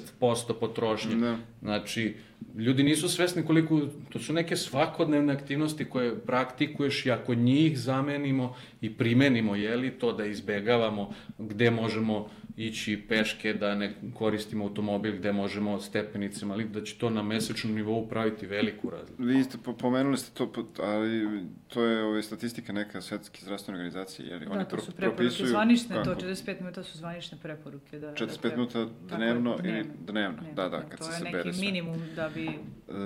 potrošnje. 0.59 1.15
Da. 1.15 1.37
Znači, 1.61 2.15
ljudi 2.57 2.83
nisu 2.83 3.09
svesni 3.09 3.45
koliko, 3.45 3.81
to 4.09 4.19
su 4.19 4.33
neke 4.33 4.55
svakodnevne 4.55 5.33
aktivnosti 5.33 5.85
koje 5.85 6.19
praktikuješ 6.19 7.05
i 7.05 7.11
ako 7.11 7.33
njih 7.33 7.79
zamenimo 7.79 8.55
i 8.81 8.93
primenimo, 8.93 9.55
jeli, 9.55 9.91
to 9.91 10.13
da 10.13 10.25
izbegavamo 10.25 11.13
gde 11.37 11.71
možemo 11.71 12.29
ići 12.57 13.03
peške, 13.09 13.53
da 13.53 13.75
ne 13.75 13.93
koristimo 14.13 14.65
automobil, 14.65 15.13
gde 15.13 15.31
možemo 15.31 15.79
stepenicama, 15.79 16.53
ali 16.53 16.65
da 16.65 16.83
će 16.83 16.95
to 16.95 17.09
na 17.09 17.23
mesečnom 17.23 17.73
nivou 17.73 18.07
praviti 18.07 18.45
veliku 18.45 18.89
razliku. 18.89 19.23
Vi 19.23 19.43
ste 19.43 19.57
po- 19.57 19.73
pomenuli 19.73 20.17
ste 20.17 20.31
to, 20.35 20.51
ali 20.79 21.27
to 21.67 21.83
je 21.83 22.03
ove, 22.03 22.23
statistika 22.23 22.73
neka 22.73 23.01
svetske 23.01 23.39
zdravstvene 23.41 23.77
organizacije, 23.77 24.27
jer 24.27 24.43
oni 24.43 24.55
Da, 24.55 24.63
to 24.63 24.69
pro- 24.69 24.81
su 24.81 24.91
preporuke 24.91 25.17
propisuju... 25.17 25.47
zvanične, 25.47 25.95
to 25.95 26.03
kako? 26.05 26.21
45 26.21 26.59
minuta 26.59 26.83
su 26.83 26.97
zvanične 26.97 27.37
preporuke. 27.39 27.99
Da, 27.99 28.07
45 28.07 28.25
da 28.25 28.37
treba- 28.39 28.55
minuta 28.55 28.73
Tako 28.79 28.91
je, 29.13 29.17
dnevno 29.17 29.55
ili 29.55 29.71
dnevno, 29.71 29.93
Dnevno, 30.03 30.37
da, 30.55 30.69
da, 30.69 30.81
kad 30.81 30.97
to 30.97 31.03
se 31.03 31.11
je 31.11 31.17
sabere 31.17 31.37
neki 31.37 31.53
sve. 31.53 31.65
minimum 31.65 32.01
da 32.15 32.29
bi 32.29 32.49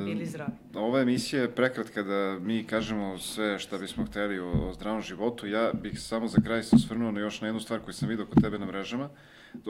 bili 0.06 0.26
zdravi. 0.26 0.52
Ova 0.76 1.02
emisija 1.02 1.42
je 1.42 1.52
prekratka 1.52 2.04
da 2.04 2.38
mi 2.42 2.64
kažemo 2.66 3.18
sve 3.18 3.60
šta 3.60 3.78
bismo 3.78 4.06
hteli 4.06 4.40
o, 4.40 4.52
o 4.52 4.74
zdravom 4.74 5.02
životu. 5.02 5.48
Ja 5.48 5.72
bih 5.74 6.00
samo 6.00 6.28
za 6.28 6.42
kraj 6.42 6.64
se 6.64 6.76
osvrnuo 6.76 7.12
na 7.12 7.20
još 7.20 7.42
na 7.42 7.48
jednu 7.48 7.60
stvar 7.60 7.80
koju 7.80 7.94
sam 7.94 8.10
vidio 8.10 8.26
kod 8.26 8.44
tebe 8.44 8.60
na 8.60 8.66
mrežama. 8.66 9.10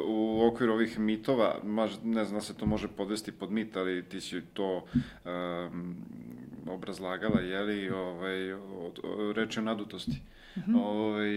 U 0.07 0.47
okviru 0.51 0.73
ovih 0.73 0.99
mitova, 0.99 1.55
maž, 1.63 1.91
ne 2.03 2.25
znam 2.25 2.39
da 2.39 2.45
se 2.45 2.57
to 2.57 2.65
može 2.65 2.87
podvesti 2.87 3.31
pod 3.31 3.51
mit, 3.51 3.77
ali 3.77 4.05
ti 4.09 4.21
si 4.21 4.41
to 4.53 4.85
um, 5.25 5.95
obrazlagala, 6.69 7.41
jeli, 7.41 7.89
ovaj, 7.89 8.53
o, 8.53 8.91
o, 9.03 9.33
reč 9.33 9.57
je 9.57 9.61
o 9.61 9.63
nadutosti. 9.63 10.21
ovaj, 10.75 11.29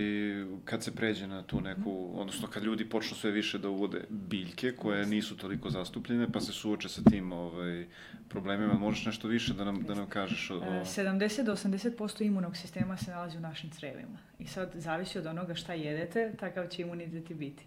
kad 0.65 0.83
se 0.83 0.95
pređe 0.95 1.27
na 1.27 1.43
tu 1.43 1.61
neku, 1.61 2.11
odnosno 2.15 2.49
kad 2.49 2.63
ljudi 2.63 2.89
počnu 2.89 3.17
sve 3.17 3.31
više 3.31 3.59
da 3.59 3.69
uvode 3.69 4.05
biljke 4.09 4.73
koje 4.73 5.07
nisu 5.07 5.37
toliko 5.37 5.71
zastupljene, 5.71 6.33
pa 6.33 6.41
se 6.41 6.53
suoče 6.53 6.89
sa 6.89 7.03
tim 7.11 7.33
ovaj, 7.33 7.87
problemima. 8.29 8.75
Možeš 8.75 9.07
nešto 9.07 9.29
više 9.29 9.55
da 9.55 9.65
nam, 9.65 9.83
da 9.83 9.95
nam 9.95 10.07
kažeš 10.07 10.51
o... 10.51 10.57
o... 10.57 10.65
E, 10.65 10.85
70 10.85 11.43
do 11.45 11.57
80% 11.57 12.27
imunog 12.27 12.57
sistema 12.57 12.97
se 12.97 13.11
nalazi 13.11 13.37
u 13.37 13.41
našim 13.41 13.71
crevima. 13.71 14.19
I 14.39 14.47
sad 14.47 14.71
zavisi 14.75 15.19
od 15.19 15.27
onoga 15.27 15.55
šta 15.55 15.73
jedete, 15.75 16.33
takav 16.41 16.69
će 16.69 16.83
imunitet 16.83 17.31
i 17.31 17.35
biti. 17.35 17.65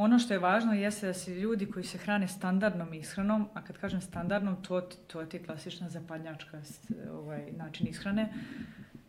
Ono 0.00 0.18
što 0.18 0.34
je 0.34 0.38
važno 0.38 0.72
jeste 0.72 1.06
da 1.06 1.14
se 1.14 1.34
ljudi 1.34 1.66
koji 1.66 1.84
se 1.84 1.98
hrane 1.98 2.28
standardnom 2.28 2.94
ishranom, 2.94 3.48
a 3.54 3.62
kad 3.64 3.78
kažem 3.78 4.00
standardnom, 4.00 4.56
to, 4.62 4.80
to 4.80 5.20
je 5.20 5.28
ti 5.28 5.38
klasična 5.42 5.88
zapadnjačka 5.88 6.60
ovaj, 7.12 7.52
način 7.52 7.86
ishrane, 7.86 8.28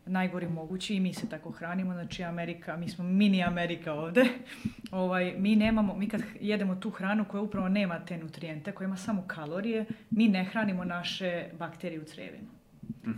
najgori 0.06 0.48
mogući 0.48 0.96
i 0.96 1.00
mi 1.00 1.14
se 1.14 1.30
tako 1.30 1.52
hranimo, 1.52 1.94
znači 1.94 2.24
Amerika, 2.24 2.78
mi 2.78 2.90
smo 2.90 3.06
mini 3.06 3.44
Amerika 3.44 3.94
ovde, 3.94 4.26
ovaj, 4.92 5.34
mi 5.38 5.56
nemamo, 5.56 5.96
mi 5.96 6.10
kad 6.10 6.22
jedemo 6.42 6.76
tu 6.76 6.90
hranu 6.90 7.26
koja 7.26 7.42
upravo 7.42 7.70
nema 7.70 8.00
te 8.06 8.18
nutrijente, 8.18 8.72
koja 8.72 8.86
ima 8.86 8.98
samo 8.98 9.24
kalorije, 9.28 9.86
mi 10.10 10.28
ne 10.28 10.44
hranimo 10.44 10.84
naše 10.84 11.50
bakterije 11.60 12.02
u 12.02 12.06
crevima. 12.06 12.50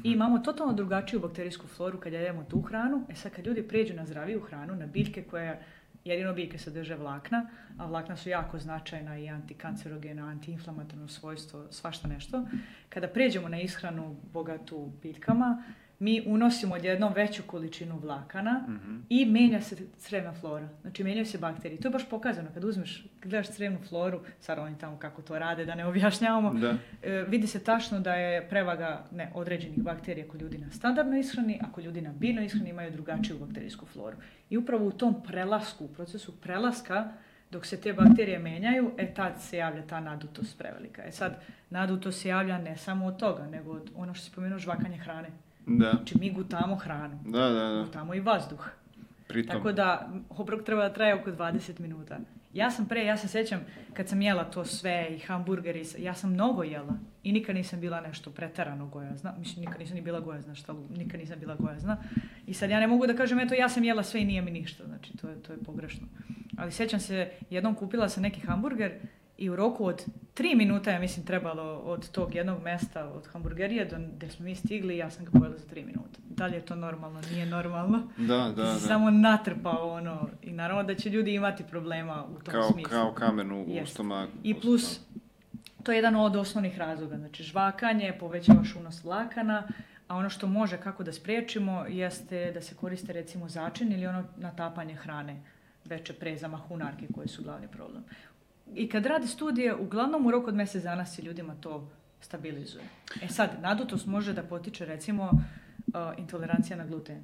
I 0.03 0.11
imamo 0.11 0.39
totalno 0.39 0.73
drugačiju 0.73 1.19
bakterijsku 1.19 1.67
floru 1.67 1.99
kad 1.99 2.13
jedemo 2.13 2.43
tu 2.43 2.61
hranu. 2.61 3.05
E 3.09 3.15
sad 3.15 3.31
kad 3.31 3.47
ljudi 3.47 3.63
pređu 3.63 3.93
na 3.93 4.05
zdraviju 4.05 4.41
hranu, 4.41 4.75
na 4.75 4.85
biljke 4.85 5.23
koje 5.23 5.59
jedino 6.05 6.33
biljke 6.33 6.57
sadrže 6.57 6.95
vlakna, 6.95 7.49
a 7.77 7.85
vlakna 7.85 8.15
su 8.15 8.29
jako 8.29 8.59
značajna 8.59 9.17
i 9.17 9.29
antikancerogena, 9.29 10.27
antiinflamatorno 10.27 11.07
svojstvo, 11.07 11.67
svašta 11.71 12.07
nešto. 12.07 12.45
Kada 12.89 13.07
pređemo 13.07 13.49
na 13.49 13.61
ishranu 13.61 14.15
bogatu 14.33 14.91
biljkama, 15.01 15.63
mi 16.01 16.23
unosimo 16.25 16.75
odjednom 16.75 17.13
veću 17.13 17.43
količinu 17.47 17.99
vlakana 17.99 18.67
i 19.09 19.25
menja 19.25 19.61
se 19.61 19.75
crevna 19.97 20.33
flora. 20.33 20.69
Znači, 20.81 21.03
menjaju 21.03 21.25
se 21.25 21.37
bakterije. 21.37 21.81
To 21.81 21.87
je 21.87 21.91
baš 21.91 22.09
pokazano. 22.09 22.49
Kad 22.53 22.63
uzmeš, 22.63 23.05
gledaš 23.21 23.49
crevnu 23.49 23.79
floru, 23.89 24.19
sad 24.39 24.59
oni 24.59 24.77
tamo 24.77 24.97
kako 24.99 25.21
to 25.21 25.39
rade, 25.39 25.65
da 25.65 25.75
ne 25.75 25.85
objašnjavamo, 25.85 26.53
Da. 26.53 26.73
E, 27.03 27.25
vidi 27.27 27.47
se 27.47 27.63
tačno 27.63 27.99
da 27.99 28.13
je 28.13 28.49
prevaga 28.49 29.05
ne, 29.11 29.31
određenih 29.33 29.79
bakterija 29.83 30.27
kod 30.27 30.41
ljudi 30.41 30.57
na 30.57 30.71
standardnoj 30.71 31.19
ishrani, 31.19 31.59
a 31.61 31.71
kod 31.71 31.83
ljudi 31.83 32.01
na 32.01 32.13
biljnoj 32.13 32.45
ishrani 32.45 32.69
imaju 32.69 32.91
drugačiju 32.91 33.39
bakterijsku 33.39 33.85
floru. 33.85 34.17
I 34.49 34.57
upravo 34.57 34.87
u 34.87 34.91
tom 34.91 35.23
prelasku, 35.23 35.85
u 35.85 35.93
procesu 35.93 36.41
prelaska, 36.41 37.11
dok 37.51 37.65
se 37.65 37.81
te 37.81 37.93
bakterije 37.93 38.39
menjaju, 38.39 38.91
e 38.97 39.13
tad 39.13 39.33
se 39.41 39.57
javlja 39.57 39.87
ta 39.87 39.99
nadutost 39.99 40.57
prevelika. 40.57 41.03
E 41.05 41.11
sad, 41.11 41.41
nadutost 41.69 42.21
se 42.21 42.29
javlja 42.29 42.57
ne 42.57 42.77
samo 42.77 43.05
od 43.05 43.17
toga, 43.17 43.47
nego 43.47 43.71
od 43.71 43.91
ono 43.95 44.13
što 44.13 44.25
se 44.25 44.31
spomenuo, 44.31 44.59
žvakanje 44.59 44.97
hrane. 44.97 45.29
Da, 45.65 45.91
Znači, 45.91 46.17
mi 46.17 46.31
gutamo 46.31 46.75
hranu, 46.75 47.19
da, 47.25 47.49
da, 47.49 47.69
da. 47.69 47.83
gutamo 47.85 48.13
i 48.13 48.19
vazduh. 48.19 48.69
Pritom, 49.27 49.55
Tako 49.55 49.71
da, 49.71 50.09
obrok 50.29 50.63
treba 50.63 50.81
da 50.81 50.93
traje 50.93 51.15
oko 51.15 51.31
20 51.31 51.79
minuta. 51.79 52.19
Ja 52.53 52.71
sam 52.71 52.85
pre, 52.85 53.05
ja 53.05 53.17
se 53.17 53.27
sećam 53.27 53.59
kad 53.93 54.09
sam 54.09 54.21
jela 54.21 54.43
to 54.43 54.65
sve 54.65 55.07
i 55.15 55.19
hamburgeri, 55.19 55.85
ja 55.97 56.13
sam 56.13 56.31
mnogo 56.33 56.63
jela 56.63 56.97
i 57.23 57.31
nikad 57.31 57.55
nisam 57.55 57.79
bila 57.79 58.01
nešto 58.01 58.31
pretarano 58.31 58.85
gojazna. 58.87 59.33
Mislim, 59.39 59.65
nikad 59.65 59.79
nisam 59.79 59.95
ni 59.95 60.01
bila 60.01 60.19
gojazna, 60.19 60.55
šta 60.55 60.73
nikad 60.97 61.19
nisam 61.19 61.39
bila 61.39 61.55
gojazna. 61.55 61.97
I 62.47 62.53
sad 62.53 62.69
ja 62.69 62.79
ne 62.79 62.87
mogu 62.87 63.07
da 63.07 63.15
kažem, 63.15 63.39
eto, 63.39 63.53
ja 63.53 63.69
sam 63.69 63.83
jela 63.83 64.03
sve 64.03 64.21
i 64.21 64.25
nije 64.25 64.41
mi 64.41 64.51
ništa. 64.51 64.83
Znači, 64.85 65.17
to 65.17 65.29
je, 65.29 65.35
to 65.35 65.53
je 65.53 65.59
pogrešno. 65.59 66.07
Ali 66.57 66.71
sećam 66.71 66.99
se, 66.99 67.31
jednom 67.49 67.75
kupila 67.75 68.09
sam 68.09 68.23
neki 68.23 68.41
hamburger 68.41 68.91
i 69.41 69.49
u 69.49 69.55
roku 69.55 69.85
od 69.85 70.05
tri 70.33 70.55
minuta, 70.55 70.91
ja 70.91 70.99
mislim, 70.99 71.25
trebalo 71.25 71.77
od 71.77 72.11
tog 72.11 72.35
jednog 72.35 72.63
mesta, 72.63 73.05
od 73.05 73.27
hamburgerije 73.27 73.85
do 73.85 73.95
gde 74.15 74.29
smo 74.29 74.45
mi 74.45 74.55
stigli, 74.55 74.97
ja 74.97 75.11
sam 75.11 75.25
ga 75.25 75.31
pojela 75.39 75.57
za 75.57 75.67
tri 75.67 75.85
minuta. 75.85 76.19
Da 76.29 76.45
li 76.45 76.55
je 76.55 76.61
to 76.61 76.75
normalno? 76.75 77.21
Nije 77.31 77.45
normalno. 77.45 78.03
da, 78.17 78.37
da, 78.37 78.63
da. 78.63 78.75
samo 78.75 79.09
natrpao 79.09 79.89
ono 79.91 80.29
i 80.41 80.51
naravno 80.51 80.83
da 80.83 80.95
će 80.95 81.09
ljudi 81.09 81.33
imati 81.33 81.63
problema 81.63 82.25
u 82.25 82.43
tom 82.43 82.51
Kao, 82.51 82.71
smislu. 82.71 82.89
kao 82.89 83.13
kamen 83.13 83.51
u, 83.51 83.65
stomaku. 83.85 84.31
I 84.43 84.53
plus 84.53 84.99
To 85.83 85.91
je 85.91 85.97
jedan 85.97 86.15
od 86.15 86.35
osnovnih 86.35 86.77
razloga. 86.77 87.17
Znači, 87.17 87.43
žvakanje 87.43 88.13
povećavaš 88.19 88.75
unos 88.75 89.03
vlakana, 89.03 89.67
a 90.07 90.15
ono 90.15 90.29
što 90.29 90.47
može 90.47 90.77
kako 90.77 91.03
da 91.03 91.13
spriječimo 91.13 91.85
jeste 91.89 92.51
da 92.53 92.61
se 92.61 92.75
koriste 92.75 93.13
recimo 93.13 93.49
začin 93.49 93.91
ili 93.91 94.07
ono 94.07 94.23
natapanje 94.37 94.95
hrane 94.95 95.41
veće 95.85 96.13
pre 96.13 96.37
za 96.37 96.47
mahunarke 96.47 97.07
koje 97.15 97.27
su 97.27 97.43
glavni 97.43 97.67
problem. 97.67 98.03
I 98.75 98.89
kad 98.89 99.05
radi 99.05 99.27
studije, 99.27 99.75
uglavnom 99.75 100.25
u 100.25 100.31
roku 100.31 100.47
od 100.47 100.55
mjesec 100.55 100.83
dana 100.83 101.05
se 101.05 101.21
ljudima 101.21 101.55
to 101.55 101.89
stabilizuje. 102.21 102.83
E 103.21 103.27
sad, 103.27 103.49
nadutost 103.61 104.05
može 104.05 104.33
da 104.33 104.43
potiče 104.43 104.85
recimo 104.85 105.23
uh, 105.23 105.93
intolerancija 106.17 106.77
na 106.77 106.85
gluten. 106.85 107.23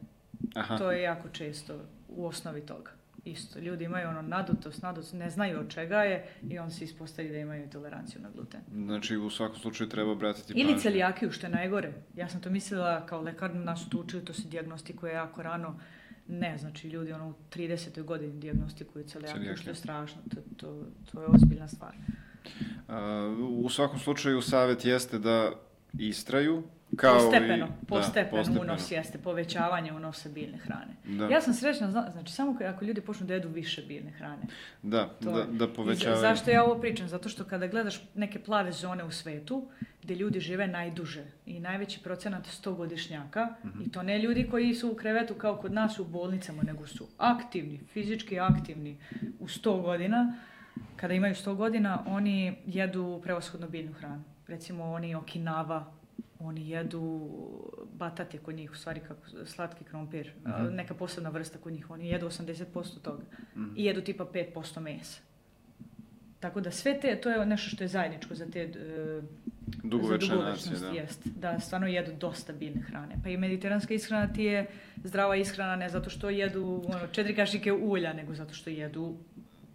Aha. 0.56 0.78
To 0.78 0.92
je 0.92 1.02
jako 1.02 1.30
često 1.30 1.80
u 2.10 2.26
osnovi 2.26 2.62
toga. 2.62 2.92
Isto, 3.26 3.60
ljudi 3.60 3.84
imaju 3.84 4.10
ono 4.10 4.22
nadutost, 4.22 4.82
nadutost, 4.82 5.14
ne 5.14 5.30
znaju 5.30 5.60
od 5.60 5.70
čega 5.70 5.98
je 5.98 6.26
i 6.50 6.60
on 6.60 6.72
se 6.72 6.84
ispostavi 6.84 7.30
da 7.30 7.38
imaju 7.38 7.64
intoleranciju 7.64 8.22
na 8.22 8.30
gluten. 8.30 8.62
Znači, 8.74 9.18
u 9.18 9.30
svakom 9.30 9.60
slučaju 9.60 9.90
treba 9.90 10.12
obratiti 10.12 10.54
Ili 10.54 10.64
pažnju. 10.64 10.82
celijakiju, 10.82 11.32
što 11.32 11.46
je 11.46 11.52
najgore. 11.52 11.94
Ja 12.16 12.30
sam 12.30 12.42
to 12.42 12.50
mislila 12.50 13.06
kao 13.06 13.22
lekar, 13.22 13.56
nas 13.56 13.90
to 13.90 13.98
učili, 13.98 14.26
to 14.26 14.34
se 14.34 14.48
dijagnostikuje 14.48 15.14
jako 15.14 15.44
rano. 15.44 15.80
Ne, 16.28 16.58
znači 16.58 16.88
ljudi 16.88 17.12
ono 17.12 17.30
u 17.30 17.34
30. 17.56 18.04
godini 18.04 18.40
dijagnostikuju 18.40 19.06
celijakiju, 19.06 19.58
što 19.58 19.70
je 19.70 19.76
strašno. 19.76 20.22
To, 20.36 20.42
to, 20.58 20.84
to 21.12 21.22
je 21.22 21.28
ozbiljna 21.28 21.68
stvar. 21.68 21.96
A, 22.88 23.36
u 23.50 23.70
svakom 23.70 24.00
slučaju, 24.00 24.42
savjet 24.42 24.86
jeste 24.86 25.20
da 25.20 25.52
istraju, 26.00 26.64
kao 26.98 27.16
postepeno, 27.16 27.66
i... 27.66 27.86
postepeno, 27.86 28.32
da, 28.32 28.38
postepeno. 28.38 28.62
unos 28.64 28.92
jeste 28.92 29.18
povećavanje 29.18 29.94
unosa 29.94 30.30
biljne 30.30 30.58
hrane. 30.58 30.94
Da. 31.20 31.26
Ja 31.26 31.42
sam 31.42 31.54
srećna, 31.54 31.88
zna- 31.88 32.12
znači 32.12 32.32
samo 32.32 32.58
ako 32.66 32.86
ljudi 32.86 33.02
počnu 33.02 33.28
da 33.28 33.34
jedu 33.34 33.50
više 33.50 33.82
biljne 33.82 34.12
hrane. 34.12 34.42
Da, 34.84 35.08
To 35.14 35.32
da, 35.32 35.44
da 35.46 35.68
povećavaju. 35.70 36.22
zašto 36.22 36.52
ja 36.52 36.64
ovo 36.64 36.82
pričam? 36.82 37.08
Zato 37.08 37.30
što 37.30 37.44
kada 37.44 37.68
gledaš 37.68 38.02
neke 38.16 38.40
plave 38.40 38.72
zone 38.72 39.04
u 39.04 39.12
svetu, 39.12 39.68
gdje 40.04 40.16
ljudi 40.16 40.40
žive 40.40 40.68
najduže 40.68 41.24
i 41.46 41.60
najveći 41.60 42.00
procenat 42.00 42.48
100-godišnjaka, 42.48 43.48
Mhm. 43.66 43.82
i 43.82 43.92
to 43.92 44.04
ne 44.04 44.20
ljudi 44.20 44.48
koji 44.52 44.74
su 44.74 44.92
u 44.92 44.96
krevetu 44.96 45.34
kao 45.34 45.56
kod 45.56 45.74
nas 45.74 46.00
u 46.00 46.06
bolnicama, 46.06 46.64
nego 46.64 46.88
su 46.88 47.08
aktivni, 47.18 47.80
fizički 47.84 48.40
aktivni 48.40 48.98
u 49.40 49.48
100 49.48 49.82
godina, 49.82 50.34
kada 50.96 51.14
imaju 51.14 51.36
100 51.36 51.56
godina, 51.56 52.04
oni 52.08 52.58
jedu 52.66 53.20
prevashodno 53.24 53.68
biljnu 53.68 53.94
hranu. 53.94 54.24
Recimo 54.48 54.84
oni 54.86 55.16
Okinawa, 55.16 55.84
oni 56.40 56.70
jedu 56.70 57.30
batate 57.94 58.38
kod 58.38 58.56
njih, 58.56 58.72
u 58.72 58.76
stvari 58.76 59.00
kako, 59.00 59.22
slatki 59.46 59.84
krompir, 59.84 60.32
a, 60.46 60.64
Mhm. 60.64 60.76
neka 60.76 60.94
posebna 60.94 61.30
vrsta 61.30 61.58
kod 61.60 61.74
njih, 61.74 61.90
oni 61.90 62.10
jedu 62.10 62.26
80% 62.28 62.66
toga 63.00 63.24
i 63.76 63.86
jedu 63.86 64.02
tipa 64.02 64.26
5% 64.26 64.80
mesa. 64.80 65.20
Tako 66.40 66.62
da 66.62 66.72
sve 66.72 67.00
te, 67.00 67.16
to 67.16 67.30
je 67.30 67.46
nešto 67.46 67.70
što 67.70 67.84
je 67.84 67.88
zajedničko 67.88 68.36
za 68.36 68.46
te 68.46 68.60
e, 68.62 69.22
Dugovečne 69.84 70.36
za 70.36 70.42
nacije, 70.42 70.76
da. 70.80 70.88
Jest, 70.90 71.28
da 71.28 71.60
stvarno 71.60 71.88
jedu 71.88 72.12
dosta 72.14 72.54
biljne 72.54 72.82
hrane. 72.82 73.16
Pa 73.24 73.30
i 73.30 73.38
mediteranska 73.38 73.94
ishrana 73.94 74.34
ti 74.34 74.44
je 74.44 74.68
zdrava 75.04 75.36
ishrana 75.36 75.76
ne 75.76 75.90
zato 75.90 76.10
što 76.10 76.30
jedu 76.30 76.84
ono, 76.88 77.08
četiri 77.08 77.36
kašike 77.36 77.74
ulja, 77.74 78.14
nego 78.14 78.34
zato 78.34 78.54
što 78.54 78.70
jedu 78.70 79.18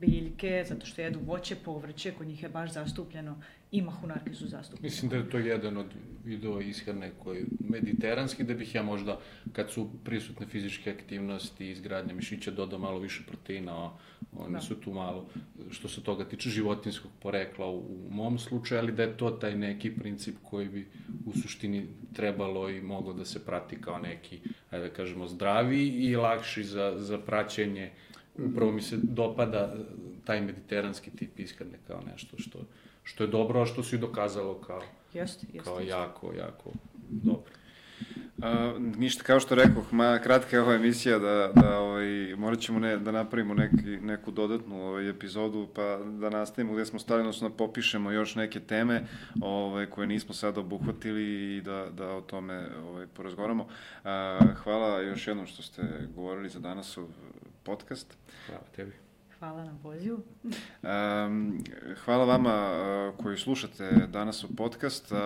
biljke, 0.06 0.64
zato 0.68 0.86
što 0.86 1.02
jedu 1.02 1.20
voće, 1.26 1.56
povrće, 1.64 2.12
kod 2.12 2.26
njih 2.26 2.42
je 2.42 2.48
baš 2.48 2.72
zastupljeno 2.72 3.36
i 3.72 3.82
mahunarke 3.82 4.34
su 4.34 4.46
zastupljene. 4.48 4.86
Mislim 4.86 5.10
da 5.10 5.16
je 5.16 5.30
to 5.30 5.38
jedan 5.38 5.76
od 5.76 5.86
vidova 6.24 6.62
ishrane 6.62 7.10
koji 7.18 7.44
mediteranski, 7.60 8.44
da 8.44 8.54
bih 8.54 8.74
ja 8.74 8.82
možda, 8.82 9.18
kad 9.52 9.70
su 9.70 9.88
prisutne 10.04 10.46
fizičke 10.46 10.90
aktivnosti 10.90 11.66
i 11.66 11.70
izgradnja 11.70 12.14
mišića, 12.14 12.50
dodao 12.50 12.78
malo 12.78 12.98
više 12.98 13.22
proteina, 13.26 13.90
oni 14.36 14.52
Da. 14.52 14.60
su 14.60 14.74
tu 14.80 14.92
malo, 14.92 15.26
što 15.70 15.88
se 15.88 16.02
toga 16.02 16.24
tiče 16.24 16.50
životinskog 16.50 17.10
porekla 17.22 17.66
u, 17.66 17.78
u 17.78 18.08
mom 18.10 18.38
slučaju, 18.38 18.80
ali 18.80 18.92
da 18.92 19.02
je 19.02 19.16
to 19.16 19.30
taj 19.30 19.56
neki 19.56 19.90
princip 19.90 20.36
koji 20.42 20.68
bi 20.68 20.86
u 21.26 21.32
suštini 21.42 21.86
trebalo 22.12 22.70
i 22.70 22.80
moglo 22.80 23.12
da 23.12 23.24
se 23.24 23.44
prati 23.46 23.80
kao 23.80 23.98
neki, 23.98 24.40
ajde 24.70 24.88
da 24.88 24.94
kažemo, 24.94 25.28
zdravi 25.28 25.88
i 25.88 26.16
lakši 26.16 26.64
za, 26.64 26.94
za 26.96 27.18
praćenje. 27.18 27.90
Upravo 28.38 28.72
mi 28.72 28.82
se 28.82 28.96
dopada 29.02 29.74
taj 30.24 30.40
mediteranski 30.40 31.10
tip 31.10 31.38
ishrane 31.38 31.78
kao 31.86 32.00
nešto 32.12 32.38
što, 32.38 32.58
što 33.02 33.24
je 33.24 33.28
dobro, 33.28 33.62
a 33.62 33.66
što 33.66 33.82
se 33.82 33.96
i 33.96 33.98
dokazalo 33.98 34.54
kao, 34.54 34.82
Jeste, 35.14 35.46
jeste. 35.52 35.64
kao 35.64 35.80
jako, 35.80 36.32
jako 36.32 36.70
dobro. 37.10 37.52
A, 38.42 38.74
ništa, 38.78 39.22
kao 39.22 39.40
što 39.40 39.54
rekoh, 39.54 39.92
ma, 39.92 40.18
kratka 40.18 40.56
je 40.56 40.62
ova 40.62 40.74
emisija 40.74 41.18
da, 41.18 41.52
da 41.54 41.78
ovaj, 41.78 42.34
morat 42.36 42.60
ćemo 42.60 42.78
ne, 42.78 42.96
da 42.96 43.12
napravimo 43.12 43.54
neki, 43.54 43.86
neku 43.86 44.30
dodatnu 44.30 44.86
ovaj, 44.86 45.08
epizodu 45.08 45.68
pa 45.74 45.98
da 46.20 46.30
nastavimo 46.30 46.74
gde 46.74 46.84
smo 46.84 46.98
stali, 46.98 47.20
odnosno 47.20 47.48
da 47.48 47.54
popišemo 47.54 48.10
još 48.10 48.34
neke 48.34 48.60
teme 48.60 49.06
ovaj, 49.40 49.86
koje 49.86 50.06
nismo 50.06 50.34
sada 50.34 50.60
obuhvatili 50.60 51.56
i 51.56 51.60
da, 51.60 51.86
da 51.96 52.08
o 52.08 52.20
tome 52.20 52.68
ovaj, 52.84 53.06
porazgovaramo. 53.06 53.66
A, 54.04 54.38
hvala 54.64 55.00
još 55.00 55.26
jednom 55.26 55.46
što 55.46 55.62
ste 55.62 55.82
govorili 56.14 56.48
za 56.48 56.60
danas 56.60 56.98
podcast. 57.64 58.16
Hvala 58.46 58.64
tebi. 58.76 58.92
Hvala 59.42 59.64
na 59.64 59.74
pozivu. 59.82 60.22
Um, 60.42 61.64
hvala 62.04 62.24
vama 62.24 62.70
uh, 62.70 63.16
koji 63.22 63.36
slušate 63.36 63.90
danas 64.08 64.44
u 64.44 64.56
podcast. 64.56 65.12
Uh, 65.12 65.18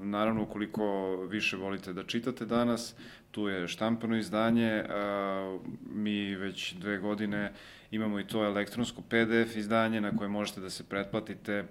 naravno, 0.00 0.42
ukoliko 0.42 1.16
više 1.30 1.56
volite 1.56 1.92
da 1.92 2.04
čitate 2.04 2.46
danas, 2.46 2.94
tu 3.30 3.48
je 3.48 3.68
štampano 3.68 4.16
izdanje. 4.16 4.84
Uh, 4.84 5.60
mi 5.90 6.34
već 6.34 6.74
dve 6.74 6.98
godine 6.98 7.52
imamo 7.90 8.20
i 8.20 8.26
to 8.26 8.44
elektronsko 8.44 9.02
PDF 9.02 9.56
izdanje 9.56 10.00
na 10.00 10.16
koje 10.16 10.28
možete 10.28 10.60
da 10.60 10.70
se 10.70 10.84
pretplatite 10.84 11.64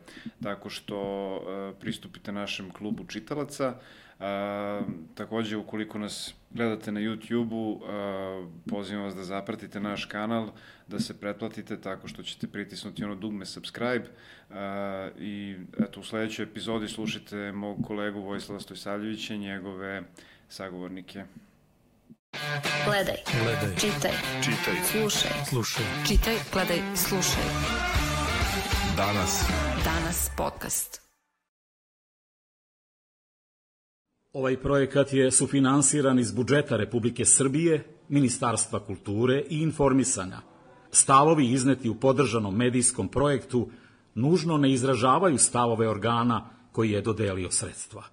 tako 0.43 0.69
što 0.69 0.99
uh, 1.35 1.79
pristupite 1.79 2.31
našem 2.31 2.71
klubu 2.71 3.05
čitalaca. 3.05 3.73
Uh, 4.19 4.25
takođe, 5.15 5.57
ukoliko 5.57 5.99
nas 5.99 6.33
gledate 6.49 6.91
na 6.91 6.99
YouTube-u, 6.99 7.71
uh, 7.71 7.81
pozivam 8.69 9.03
vas 9.03 9.15
da 9.15 9.23
zapratite 9.23 9.79
naš 9.79 10.05
kanal, 10.05 10.51
da 10.87 10.99
se 10.99 11.19
pretplatite 11.19 11.81
tako 11.81 12.07
što 12.07 12.23
ćete 12.23 12.47
pritisnuti 12.47 13.03
ono 13.03 13.15
dugme 13.15 13.45
subscribe 13.45 14.05
uh, 14.49 14.55
i 15.19 15.55
eto 15.79 15.99
u 15.99 16.03
sledećoj 16.03 16.43
epizodi 16.43 16.87
slušajte 16.87 17.51
mog 17.51 17.77
kolegu 17.87 18.21
Vojislava 18.21 18.59
Stojsavljevića 18.59 19.33
i 19.33 19.37
njegove 19.37 20.03
sagovornike. 20.49 21.23
Gledaj, 22.85 23.15
Gledaj, 23.43 23.75
čitaj, 23.75 24.11
čitaj, 24.43 24.75
slušaj. 24.91 25.31
slušaj. 25.49 25.85
Čitaj, 26.07 26.35
gledaj, 26.53 26.77
slušaj. 26.95 27.43
Danas. 28.97 29.49
Danas 29.83 30.31
podcast. 30.37 31.06
Ovaj 34.33 34.57
projekat 34.61 35.13
je 35.13 35.31
sufinansiran 35.31 36.19
iz 36.19 36.31
budžeta 36.31 36.77
Republike 36.77 37.25
Srbije, 37.25 37.83
Ministarstva 38.09 38.79
kulture 38.79 39.43
i 39.49 39.61
informisanja. 39.61 40.41
Stavovi 40.91 41.51
izneti 41.51 41.89
u 41.89 41.95
podržanom 41.95 42.55
medijskom 42.55 43.07
projektu 43.07 43.69
nužno 44.15 44.57
ne 44.57 44.71
izražavaju 44.71 45.37
stavove 45.37 45.89
organa 45.89 46.49
koji 46.71 46.91
je 46.91 47.01
dodelio 47.01 47.51
sredstva. 47.51 48.03